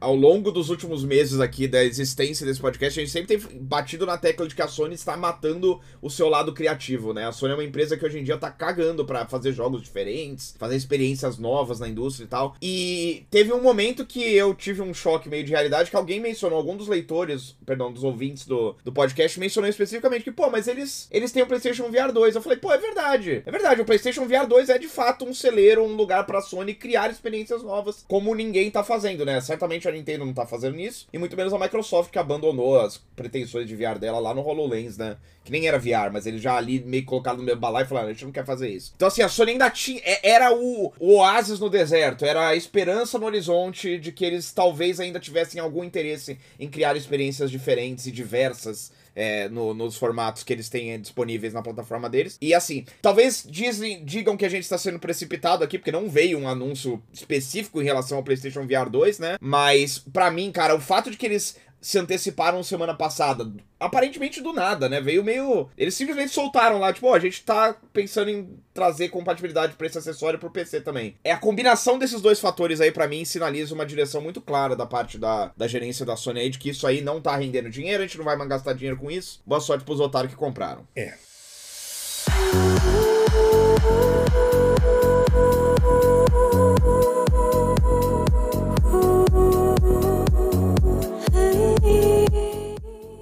ao 0.00 0.14
longo 0.14 0.52
dos 0.52 0.70
últimos 0.70 1.04
meses 1.04 1.40
aqui 1.40 1.66
da 1.66 1.84
existência 1.84 2.46
desse 2.46 2.60
podcast, 2.60 2.98
a 2.98 3.02
gente 3.02 3.12
sempre 3.12 3.36
tem 3.36 3.58
batido 3.60 4.06
na 4.06 4.16
tecla 4.16 4.46
de 4.46 4.54
que 4.54 4.62
a 4.62 4.68
Sony 4.68 4.94
está 4.94 5.16
matando 5.16 5.80
o 6.00 6.08
seu 6.08 6.28
lado 6.28 6.52
criativo, 6.52 7.12
né? 7.12 7.26
A 7.26 7.32
Sony 7.32 7.52
é 7.52 7.56
uma 7.56 7.64
empresa 7.64 7.96
que 7.96 8.04
hoje 8.04 8.18
em 8.18 8.24
dia 8.24 8.36
tá 8.36 8.50
cagando 8.50 9.04
para 9.04 9.26
fazer 9.26 9.52
jogos 9.52 9.82
diferentes, 9.82 10.54
fazer 10.58 10.76
experiências 10.76 11.38
novas 11.38 11.80
na 11.80 11.88
indústria 11.88 12.24
e 12.24 12.28
tal. 12.28 12.56
E 12.62 13.26
teve 13.30 13.52
um 13.52 13.62
momento 13.62 14.06
que 14.06 14.22
eu 14.22 14.54
tive 14.54 14.80
um 14.80 14.94
choque 14.94 15.28
meio 15.28 15.44
de 15.44 15.50
realidade 15.50 15.90
que 15.90 15.96
alguém 15.96 16.20
mencionou, 16.20 16.58
algum 16.58 16.76
dos 16.76 16.88
leitores, 16.88 17.56
perdão, 17.66 17.92
dos 17.92 18.04
ouvintes 18.04 18.46
do, 18.46 18.76
do 18.84 18.92
podcast 18.92 19.38
mencionou 19.40 19.68
especificamente 19.68 20.22
que, 20.22 20.32
pô, 20.32 20.50
mas 20.50 20.68
eles, 20.68 21.08
eles 21.10 21.32
têm 21.32 21.42
o 21.42 21.46
PlayStation 21.46 21.90
VR 21.90 22.12
2. 22.12 22.34
Eu 22.36 22.42
falei, 22.42 22.58
pô, 22.58 22.72
é 22.72 22.78
verdade. 22.78 23.42
É 23.44 23.50
verdade, 23.50 23.80
o 23.80 23.84
PlayStation 23.84 24.26
VR 24.26 24.46
2 24.46 24.68
é 24.68 24.78
de 24.78 24.88
fato 24.88 25.24
um 25.24 25.34
celeiro, 25.34 25.82
um 25.82 25.94
lugar 25.94 26.24
pra 26.26 26.40
Sony 26.40 26.74
criar 26.74 27.10
experiências 27.10 27.62
novas, 27.62 28.04
como 28.06 28.34
ninguém 28.34 28.70
tá 28.70 28.84
fazendo, 28.84 29.24
né? 29.24 29.40
Certamente 29.48 29.88
a 29.88 29.92
Nintendo 29.92 30.24
não 30.24 30.32
tá 30.32 30.46
fazendo 30.46 30.78
isso, 30.78 31.08
e 31.12 31.18
muito 31.18 31.36
menos 31.36 31.52
a 31.52 31.58
Microsoft 31.58 32.10
que 32.10 32.18
abandonou 32.18 32.80
as 32.80 32.98
pretensões 33.16 33.66
de 33.66 33.74
VR 33.74 33.98
dela 33.98 34.18
lá 34.18 34.34
no 34.34 34.42
HoloLens, 34.42 34.96
né? 34.96 35.16
Que 35.42 35.50
nem 35.50 35.66
era 35.66 35.78
VR, 35.78 36.12
mas 36.12 36.26
ele 36.26 36.38
já 36.38 36.56
ali 36.56 36.80
meio 36.80 37.04
colocado 37.04 37.38
no 37.38 37.42
mesmo 37.42 37.60
balai 37.60 37.84
e 37.84 37.86
falaram, 37.86 38.08
a 38.08 38.12
gente 38.12 38.26
não 38.26 38.32
quer 38.32 38.44
fazer 38.44 38.68
isso. 38.68 38.92
Então 38.94 39.08
assim, 39.08 39.22
a 39.22 39.28
Sony 39.28 39.52
ainda 39.52 39.70
tinha, 39.70 40.00
é, 40.04 40.30
era 40.30 40.54
o, 40.54 40.92
o 41.00 41.14
oásis 41.16 41.58
no 41.58 41.70
deserto, 41.70 42.24
era 42.24 42.48
a 42.48 42.54
esperança 42.54 43.18
no 43.18 43.26
horizonte 43.26 43.98
de 43.98 44.12
que 44.12 44.24
eles 44.24 44.52
talvez 44.52 45.00
ainda 45.00 45.18
tivessem 45.18 45.60
algum 45.60 45.82
interesse 45.82 46.38
em 46.60 46.68
criar 46.68 46.96
experiências 46.96 47.50
diferentes 47.50 48.06
e 48.06 48.12
diversas 48.12 48.92
é, 49.18 49.48
no, 49.48 49.74
nos 49.74 49.96
formatos 49.96 50.44
que 50.44 50.52
eles 50.52 50.68
têm 50.68 50.98
disponíveis 51.00 51.52
na 51.52 51.60
plataforma 51.60 52.08
deles. 52.08 52.38
E 52.40 52.54
assim, 52.54 52.86
talvez 53.02 53.44
dizem, 53.44 54.04
digam 54.04 54.36
que 54.36 54.46
a 54.46 54.48
gente 54.48 54.62
está 54.62 54.78
sendo 54.78 55.00
precipitado 55.00 55.64
aqui, 55.64 55.76
porque 55.76 55.90
não 55.90 56.08
veio 56.08 56.38
um 56.38 56.48
anúncio 56.48 57.02
específico 57.12 57.82
em 57.82 57.84
relação 57.84 58.18
ao 58.18 58.22
PlayStation 58.22 58.64
VR 58.64 58.88
2, 58.88 59.18
né? 59.18 59.36
Mas, 59.40 59.98
para 59.98 60.30
mim, 60.30 60.52
cara, 60.52 60.76
o 60.76 60.80
fato 60.80 61.10
de 61.10 61.16
que 61.16 61.26
eles 61.26 61.56
se 61.80 61.98
anteciparam 61.98 62.62
semana 62.62 62.94
passada. 62.94 63.50
Aparentemente 63.78 64.40
do 64.40 64.52
nada, 64.52 64.88
né? 64.88 65.00
Veio 65.00 65.22
meio. 65.22 65.68
Eles 65.76 65.94
simplesmente 65.94 66.32
soltaram 66.32 66.78
lá, 66.78 66.92
tipo, 66.92 67.06
ó, 67.06 67.10
oh, 67.10 67.14
a 67.14 67.18
gente 67.18 67.44
tá 67.44 67.76
pensando 67.92 68.30
em 68.30 68.58
trazer 68.74 69.08
compatibilidade 69.08 69.74
para 69.74 69.86
esse 69.86 69.98
acessório 69.98 70.38
pro 70.38 70.50
PC 70.50 70.80
também. 70.80 71.16
É 71.22 71.32
a 71.32 71.38
combinação 71.38 71.98
desses 71.98 72.20
dois 72.20 72.40
fatores 72.40 72.80
aí, 72.80 72.90
para 72.90 73.08
mim, 73.08 73.24
sinaliza 73.24 73.74
uma 73.74 73.86
direção 73.86 74.20
muito 74.20 74.40
clara 74.40 74.74
da 74.74 74.86
parte 74.86 75.18
da, 75.18 75.52
da 75.56 75.68
gerência 75.68 76.04
da 76.04 76.16
Sony 76.16 76.40
aí, 76.40 76.50
de 76.50 76.58
que 76.58 76.70
isso 76.70 76.86
aí 76.86 77.00
não 77.00 77.20
tá 77.20 77.36
rendendo 77.36 77.70
dinheiro, 77.70 78.02
a 78.02 78.06
gente 78.06 78.18
não 78.18 78.24
vai 78.24 78.36
mais 78.36 78.50
gastar 78.50 78.72
dinheiro 78.72 78.96
com 78.96 79.10
isso. 79.10 79.40
Boa 79.46 79.60
sorte 79.60 79.84
pros 79.84 80.00
otários 80.00 80.32
que 80.32 80.38
compraram. 80.38 80.86
É. 80.96 81.14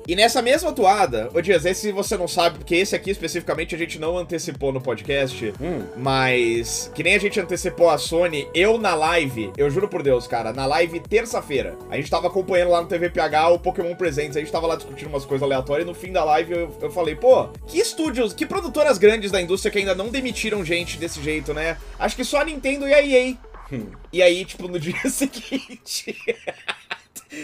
E 0.08 0.14
nessa 0.14 0.40
mesma 0.40 0.72
toada, 0.72 1.28
ô 1.34 1.40
Dias, 1.40 1.64
esse 1.64 1.90
você 1.90 2.16
não 2.16 2.28
sabe, 2.28 2.58
porque 2.58 2.76
esse 2.76 2.94
aqui 2.94 3.10
especificamente 3.10 3.74
a 3.74 3.78
gente 3.78 3.98
não 3.98 4.16
antecipou 4.16 4.72
no 4.72 4.80
podcast, 4.80 5.52
hum. 5.60 5.84
mas 5.96 6.90
que 6.94 7.02
nem 7.02 7.16
a 7.16 7.18
gente 7.18 7.40
antecipou 7.40 7.90
a 7.90 7.98
Sony, 7.98 8.48
eu 8.54 8.78
na 8.78 8.94
live, 8.94 9.50
eu 9.56 9.68
juro 9.68 9.88
por 9.88 10.04
Deus, 10.04 10.28
cara, 10.28 10.52
na 10.52 10.64
live 10.64 11.00
terça-feira, 11.00 11.76
a 11.90 11.96
gente 11.96 12.08
tava 12.08 12.28
acompanhando 12.28 12.70
lá 12.70 12.80
no 12.82 12.88
TVPH 12.88 13.50
o 13.52 13.58
Pokémon 13.58 13.96
Presentes, 13.96 14.36
a 14.36 14.40
gente 14.40 14.52
tava 14.52 14.68
lá 14.68 14.76
discutindo 14.76 15.08
umas 15.08 15.24
coisas 15.24 15.42
aleatórias 15.42 15.84
e 15.84 15.90
no 15.90 15.94
fim 15.94 16.12
da 16.12 16.22
live 16.22 16.52
eu, 16.52 16.78
eu 16.80 16.90
falei, 16.90 17.16
pô, 17.16 17.48
que 17.66 17.78
estúdios, 17.78 18.32
que 18.32 18.46
produtoras 18.46 18.98
grandes 18.98 19.32
da 19.32 19.42
indústria 19.42 19.72
que 19.72 19.78
ainda 19.78 19.94
não 19.94 20.08
demitiram 20.08 20.64
gente 20.64 20.98
desse 20.98 21.20
jeito, 21.20 21.52
né? 21.52 21.76
Acho 21.98 22.14
que 22.14 22.24
só 22.24 22.42
a 22.42 22.44
Nintendo 22.44 22.86
e 22.86 22.94
a 22.94 23.02
EA. 23.04 23.34
Hum. 23.72 23.86
E 24.12 24.22
aí, 24.22 24.44
tipo, 24.44 24.68
no 24.68 24.78
dia 24.80 24.94
seguinte. 25.10 26.16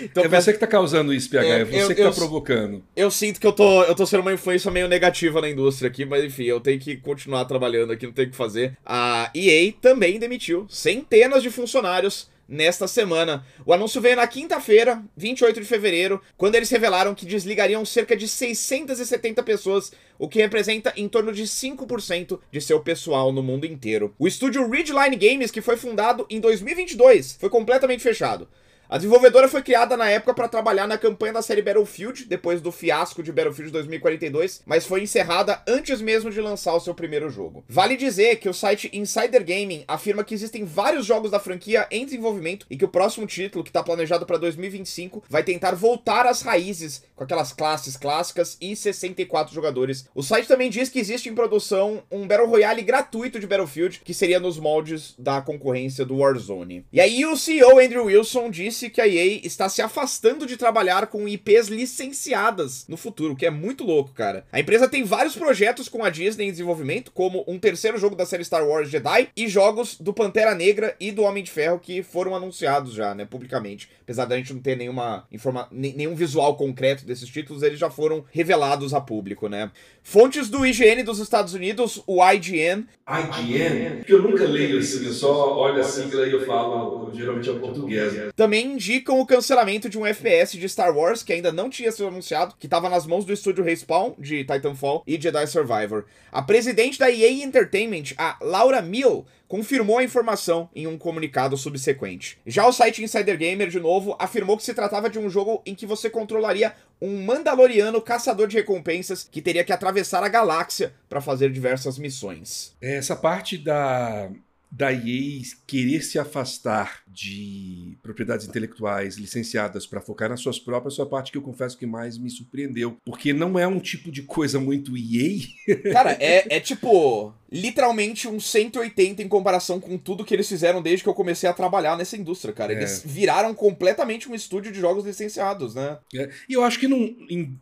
Então, 0.03 0.25
é 0.25 0.29
você 0.29 0.53
que 0.53 0.59
tá 0.59 0.67
causando 0.67 1.13
isso, 1.13 1.29
PH, 1.31 1.47
é, 1.47 1.61
é 1.61 1.65
você 1.65 1.83
eu, 1.83 1.89
que 1.89 1.95
tá 1.95 2.03
eu, 2.03 2.13
provocando. 2.13 2.83
Eu 2.97 3.11
sinto 3.11 3.41
que 3.41 3.47
eu 3.47 3.53
tô, 3.53 3.83
eu 3.85 3.95
tô 3.95 4.07
sendo 4.07 4.21
uma 4.21 4.33
influência 4.33 4.71
meio 4.71 4.89
negativa 4.89 5.41
na 5.41 5.49
indústria 5.49 5.89
aqui, 5.89 6.05
mas 6.05 6.25
enfim, 6.25 6.45
eu 6.45 6.61
tenho 6.61 6.81
que 6.81 6.97
continuar 6.97 7.45
trabalhando 7.45 7.93
aqui, 7.93 8.07
não 8.07 8.13
tenho 8.13 8.29
o 8.29 8.31
que 8.31 8.37
fazer. 8.37 8.77
A 8.85 9.31
EA 9.35 9.73
também 9.81 10.19
demitiu 10.19 10.67
centenas 10.69 11.43
de 11.43 11.51
funcionários 11.51 12.31
nesta 12.49 12.87
semana. 12.87 13.45
O 13.65 13.73
anúncio 13.73 14.01
veio 14.01 14.17
na 14.17 14.27
quinta-feira, 14.27 15.03
28 15.17 15.61
de 15.61 15.67
fevereiro, 15.67 16.21
quando 16.37 16.55
eles 16.55 16.71
revelaram 16.71 17.15
que 17.15 17.25
desligariam 17.25 17.85
cerca 17.85 18.15
de 18.15 18.29
670 18.29 19.43
pessoas, 19.43 19.93
o 20.19 20.29
que 20.29 20.39
representa 20.39 20.93
em 20.97 21.09
torno 21.09 21.33
de 21.33 21.45
5% 21.45 22.39
de 22.51 22.61
seu 22.61 22.81
pessoal 22.81 23.33
no 23.33 23.43
mundo 23.43 23.65
inteiro. 23.65 24.15
O 24.19 24.29
estúdio 24.29 24.69
Ridgeline 24.69 25.17
Games, 25.17 25.51
que 25.51 25.63
foi 25.63 25.77
fundado 25.77 26.27
em 26.29 26.41
2022, 26.41 27.37
foi 27.41 27.49
completamente 27.49 28.03
fechado. 28.03 28.47
A 28.93 28.99
desenvolvedora 28.99 29.49
foi 29.49 29.63
criada 29.63 29.97
na 29.97 30.11
época 30.11 30.35
para 30.35 30.49
trabalhar 30.49 30.87
na 30.87 30.99
campanha 30.99 31.33
da 31.33 31.41
série 31.41 31.63
Battlefield, 31.63 32.27
depois 32.27 32.61
do 32.61 32.71
fiasco 32.71 33.23
de 33.23 33.33
Battlefield 33.33 33.73
2042, 33.73 34.61
mas 34.67 34.85
foi 34.85 35.03
encerrada 35.03 35.63
antes 35.67 36.03
mesmo 36.03 36.31
de 36.31 36.39
lançar 36.43 36.75
o 36.75 36.81
seu 36.81 36.95
primeiro 36.95 37.31
jogo. 37.31 37.65
Vale 37.67 37.97
dizer 37.97 38.37
que 38.37 38.51
o 38.51 38.53
site 38.53 38.91
Insider 38.93 39.43
Gaming 39.43 39.83
afirma 39.89 40.23
que 40.23 40.35
existem 40.35 40.67
vários 40.67 41.07
jogos 41.07 41.31
da 41.31 41.41
franquia 41.41 41.87
em 41.91 42.05
desenvolvimento 42.05 42.67
e 42.69 42.77
que 42.77 42.85
o 42.85 42.89
próximo 42.89 43.27
título, 43.27 43.65
que 43.65 43.71
está 43.71 43.83
planejado 43.83 44.27
para 44.27 44.37
2025, 44.37 45.25
vai 45.27 45.43
tentar 45.43 45.75
voltar 45.75 46.27
às 46.27 46.43
raízes 46.43 47.03
com 47.17 47.25
aquelas 47.25 47.51
classes 47.51 47.97
clássicas 47.97 48.59
e 48.61 48.77
64 48.77 49.55
jogadores. 49.55 50.07
O 50.15 50.23
site 50.23 50.47
também 50.47 50.69
diz 50.69 50.91
que 50.91 50.99
existe 50.99 51.31
em 51.31 51.35
produção 51.35 52.03
um 52.11 52.27
Battle 52.27 52.47
Royale 52.47 52.83
gratuito 52.83 53.41
de 53.41 53.47
Battlefield, 53.47 54.03
que 54.05 54.13
seria 54.13 54.39
nos 54.39 54.59
moldes 54.59 55.15
da 55.19 55.41
concorrência 55.41 56.05
do 56.05 56.19
Warzone. 56.19 56.85
E 56.93 57.01
aí 57.01 57.25
o 57.25 57.39
CEO 57.39 57.79
Andrew 57.79 58.05
Wilson 58.05 58.51
disse 58.51 58.82
que 58.91 59.01
a 59.01 59.09
EA 59.09 59.41
está 59.45 59.69
se 59.69 59.83
afastando 59.83 60.47
de 60.47 60.57
trabalhar 60.57 61.07
com 61.07 61.29
IPs 61.29 61.69
licenciadas 61.69 62.87
no 62.89 62.97
futuro, 62.97 63.35
o 63.35 63.37
que 63.37 63.47
é 63.47 63.51
muito 63.51 63.85
louco, 63.85 64.13
cara. 64.13 64.45
A 64.53 64.61
empresa 64.61 64.89
tem 64.89 65.05
vários 65.05 65.35
projetos 65.35 65.89
com 65.89 66.05
a 66.05 66.11
Disney 66.11 66.47
em 66.47 66.51
desenvolvimento, 66.51 67.11
como 67.13 67.45
um 67.47 67.59
terceiro 67.59 67.99
jogo 67.99 68.17
da 68.17 68.27
série 68.27 68.45
Star 68.45 68.67
Wars 68.67 68.89
Jedi 68.89 69.29
e 69.37 69.49
jogos 69.49 69.97
do 69.99 70.13
Pantera 70.13 70.55
Negra 70.55 70.95
e 71.01 71.11
do 71.11 71.23
Homem 71.23 71.43
de 71.43 71.51
Ferro 71.51 71.79
que 71.79 72.03
foram 72.03 72.35
anunciados 72.35 72.93
já, 72.95 73.15
né, 73.15 73.25
publicamente. 73.25 73.89
Apesar 74.03 74.25
da 74.25 74.37
gente 74.37 74.53
não 74.53 74.61
ter 74.61 74.77
nenhuma 74.77 75.27
informa 75.31 75.69
nenhum 75.71 76.15
visual 76.15 76.57
concreto 76.57 77.05
desses 77.05 77.29
títulos, 77.29 77.63
eles 77.63 77.79
já 77.79 77.91
foram 77.91 78.25
revelados 78.31 78.93
a 78.95 79.01
público, 79.01 79.49
né? 79.49 79.71
Fontes 80.03 80.49
do 80.49 80.67
IGN 80.67 81.03
dos 81.05 81.19
Estados 81.19 81.55
Unidos, 81.55 82.03
o 82.07 82.23
IGN. 82.25 82.87
IGN? 83.09 83.97
Porque 83.99 84.13
eu 84.13 84.23
nunca 84.23 84.45
leio 84.45 84.79
assim, 84.79 85.07
eu 85.07 85.13
só 85.13 85.57
olho 85.57 85.81
a 85.81 85.85
sigla 85.85 86.27
e 86.27 86.33
eu 86.33 86.45
falo, 86.45 87.11
geralmente 87.15 87.49
é 87.49 87.55
português. 87.55 88.13
Também 88.35 88.62
indicam 88.63 89.21
o 89.21 89.27
cancelamento 89.27 89.89
de 89.89 89.99
um 89.99 90.07
FPS 90.07 90.57
de 90.57 90.69
Star 90.69 90.97
Wars 90.97 91.23
que 91.23 91.33
ainda 91.33 91.53
não 91.53 91.69
tinha 91.69 91.91
sido 91.91 92.09
anunciado, 92.09 92.55
que 92.59 92.67
estava 92.67 92.89
nas 92.89 93.07
mãos 93.07 93.25
do 93.25 93.33
estúdio 93.33 93.65
Respawn, 93.65 94.15
de 94.19 94.45
Titanfall 94.45 95.03
e 95.07 95.21
Jedi 95.21 95.47
Survivor. 95.47 96.05
A 96.31 96.41
presidente 96.41 96.99
da 96.99 97.11
EA 97.11 97.45
Entertainment, 97.45 98.15
a 98.17 98.39
Laura 98.41 98.81
Mill, 98.81 99.27
confirmou 99.53 99.99
a 99.99 100.05
informação 100.05 100.71
em 100.75 100.87
um 100.87 100.97
comunicado 100.97 101.59
subsequente. 101.59 102.39
Já 102.47 102.67
o 102.67 102.73
site 102.73 103.03
Insider 103.03 103.37
Gamer, 103.37 103.69
de 103.69 103.79
novo, 103.79 104.17
afirmou 104.19 104.57
que 104.57 104.65
se 104.65 104.73
tratava 104.73 105.11
de 105.11 105.19
um 105.19 105.29
jogo 105.29 105.61
em 105.67 105.75
que 105.75 105.85
você 105.85 106.09
controlaria 106.09 106.75
um 107.01 107.23
Mandaloriano 107.23 108.01
caçador 108.01 108.47
de 108.47 108.57
recompensas 108.57 109.29
que 109.31 109.43
teria 109.43 109.63
que 109.63 109.73
atravessar 109.73 110.25
a 110.25 110.29
galáxia 110.29 110.95
para 111.07 111.21
fazer 111.21 111.51
diversas 111.51 111.99
missões. 111.99 112.75
Essa 112.81 113.15
parte 113.15 113.59
da 113.59 114.31
da 114.73 114.91
EA 114.91 115.43
querer 115.67 116.03
se 116.03 116.19
afastar 116.19 117.03
de 117.07 117.99
propriedades 118.03 118.49
intelectuais 118.49 119.19
licenciadas 119.19 119.87
para 119.87 120.01
focar 120.01 120.31
nas 120.31 120.41
suas 120.41 120.59
próprias, 120.59 120.97
foi 120.97 121.05
a 121.05 121.09
parte 121.09 121.31
que 121.31 121.37
eu 121.37 121.43
confesso 121.43 121.77
que 121.77 121.85
mais 121.85 122.17
me 122.17 122.31
surpreendeu. 122.31 122.97
Porque 123.05 123.35
não 123.35 123.59
é 123.59 123.67
um 123.67 123.79
tipo 123.79 124.11
de 124.11 124.23
coisa 124.23 124.59
muito 124.59 124.97
EA. 124.97 125.93
Cara, 125.93 126.13
é, 126.13 126.57
é 126.57 126.59
tipo, 126.59 127.35
literalmente 127.53 128.27
um 128.27 128.41
180 128.41 129.23
em 129.23 129.29
comparação 129.29 129.79
com 129.79 129.99
tudo 129.99 130.25
que 130.25 130.35
eles 130.35 130.49
fizeram 130.49 130.81
desde 130.81 131.03
que 131.03 131.09
eu 131.09 131.15
comecei 131.15 131.49
a 131.49 131.53
trabalhar 131.53 131.99
nessa 131.99 132.17
indústria, 132.17 132.55
cara. 132.55 132.73
Eles 132.73 133.05
é. 133.05 133.09
viraram 133.09 133.55
completamente 133.55 134.31
um 134.31 134.35
estúdio 134.35 134.73
de 134.73 134.81
jogos 134.81 135.05
licenciados, 135.05 135.75
né? 135.75 135.99
É. 136.15 136.31
E 136.49 136.55
eu 136.55 136.65
acho 136.65 136.81
que 136.81 136.89
num, 136.89 137.15
em, 137.29 137.61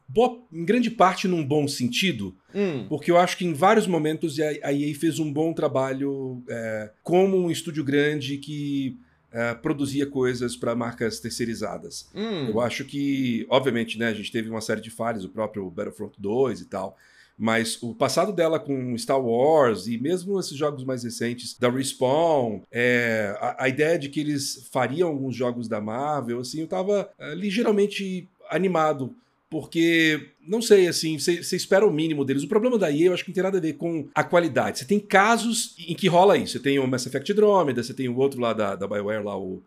em 0.53 0.65
grande 0.65 0.91
parte 0.91 1.27
num 1.27 1.45
bom 1.45 1.67
sentido, 1.67 2.37
hum. 2.55 2.87
porque 2.89 3.11
eu 3.11 3.19
acho 3.19 3.37
que 3.37 3.45
em 3.45 3.53
vários 3.53 3.89
momentos 3.89 4.39
a, 4.39 4.73
EA 4.73 4.95
fez 4.95 5.19
um 5.19 5.33
bom 5.33 5.53
trabalho 5.53 6.43
é, 6.49 6.91
como 7.03 7.37
um 7.37 7.51
estúdio 7.51 7.83
grande 7.83 8.39
que 8.39 8.97
é, 9.33 9.55
produzia 9.55 10.07
coisas 10.07 10.57
para 10.57 10.75
marcas 10.75 11.19
terceirizadas. 11.19 12.09
Hum. 12.15 12.49
Eu 12.49 12.61
acho 12.61 12.85
que, 12.85 13.47
obviamente, 13.49 13.99
né, 13.99 14.09
a 14.09 14.15
gente 14.15 14.31
teve 14.31 14.49
uma 14.49 14.61
série 14.61 14.81
de 14.81 14.91
falhas, 14.91 15.25
o 15.25 15.29
próprio 15.29 15.69
Battlefront 15.69 16.15
2 16.19 16.61
e 16.61 16.65
tal. 16.67 16.97
Mas 17.41 17.83
o 17.83 17.95
passado 17.95 18.35
dela 18.35 18.61
com 18.61 18.97
Star 18.99 19.19
Wars 19.19 19.87
e 19.87 19.97
mesmo 19.97 20.39
esses 20.39 20.55
jogos 20.59 20.85
mais 20.85 21.05
recentes 21.05 21.57
da 21.59 21.71
Respawn, 21.71 22.61
é, 22.71 23.35
a, 23.41 23.65
a, 23.65 23.69
ideia 23.71 23.99
de 23.99 24.11
que 24.11 24.21
eles 24.21 24.69
fariam 24.71 25.09
alguns 25.09 25.35
jogos 25.35 25.67
da 25.67 25.81
Marvel, 25.81 26.41
assim, 26.41 26.61
eu 26.61 26.67
tava 26.67 27.11
é, 27.19 27.35
ligeiramente 27.35 28.29
animado. 28.51 29.15
Porque, 29.49 30.29
não 30.47 30.61
sei, 30.61 30.87
assim, 30.87 31.19
você 31.19 31.57
espera 31.57 31.87
o 31.87 31.91
mínimo 31.91 32.27
deles. 32.27 32.43
O 32.43 32.49
problema 32.49 32.79
da 32.79 32.93
EA 32.93 33.07
eu 33.07 33.15
acho 33.15 33.25
que 33.25 33.31
não 33.31 33.35
tem 33.35 33.43
nada 33.43 33.57
a 33.57 33.61
ver 33.61 33.73
com 33.73 34.07
a 34.15 34.23
qualidade. 34.23 34.79
Você 34.79 34.85
tem 34.85 35.01
casos 35.01 35.75
em 35.89 35.95
que 35.95 36.09
rola 36.09 36.37
isso. 36.37 36.53
Você 36.53 36.61
tem 36.61 36.79
o 36.79 36.87
Mass 36.87 37.07
Effect 37.07 37.33
Andromeda, 37.33 37.83
você 37.83 37.95
tem 37.95 38.09
o 38.09 38.19
outro 38.19 38.39
lá 38.39 38.53
da, 38.53 38.77
da 38.77 38.87
BioWare, 38.87 39.25
lá, 39.25 39.37
o. 39.37 39.63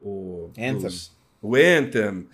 o 0.00 0.50
Anthem. 0.58 0.88
Os, 0.88 1.12
o 1.44 1.56
Anthem. 1.56 2.26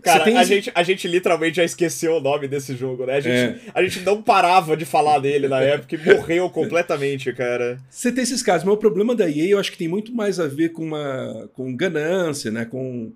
Cara, 0.00 0.22
tem... 0.22 0.36
a, 0.36 0.44
gente, 0.44 0.70
a 0.72 0.82
gente 0.84 1.08
literalmente 1.08 1.56
já 1.56 1.64
esqueceu 1.64 2.14
o 2.14 2.20
nome 2.20 2.46
desse 2.46 2.76
jogo, 2.76 3.04
né? 3.04 3.16
A 3.16 3.20
gente, 3.20 3.34
é. 3.34 3.70
a 3.74 3.82
gente 3.82 4.00
não 4.00 4.22
parava 4.22 4.76
de 4.76 4.84
falar 4.84 5.18
dele 5.18 5.48
na 5.48 5.60
época 5.60 5.96
e 5.96 5.98
morreu 5.98 6.48
completamente, 6.50 7.32
cara. 7.32 7.80
Você 7.90 8.12
tem 8.12 8.22
esses 8.22 8.40
casos, 8.40 8.64
mas 8.64 8.74
o 8.74 8.78
problema 8.78 9.16
da 9.16 9.28
EA 9.28 9.48
eu 9.48 9.58
acho 9.58 9.72
que 9.72 9.78
tem 9.78 9.88
muito 9.88 10.14
mais 10.14 10.38
a 10.38 10.46
ver 10.46 10.68
com 10.68 10.84
uma 10.84 11.50
com 11.52 11.74
ganância, 11.74 12.52
né? 12.52 12.64
Com 12.64 13.12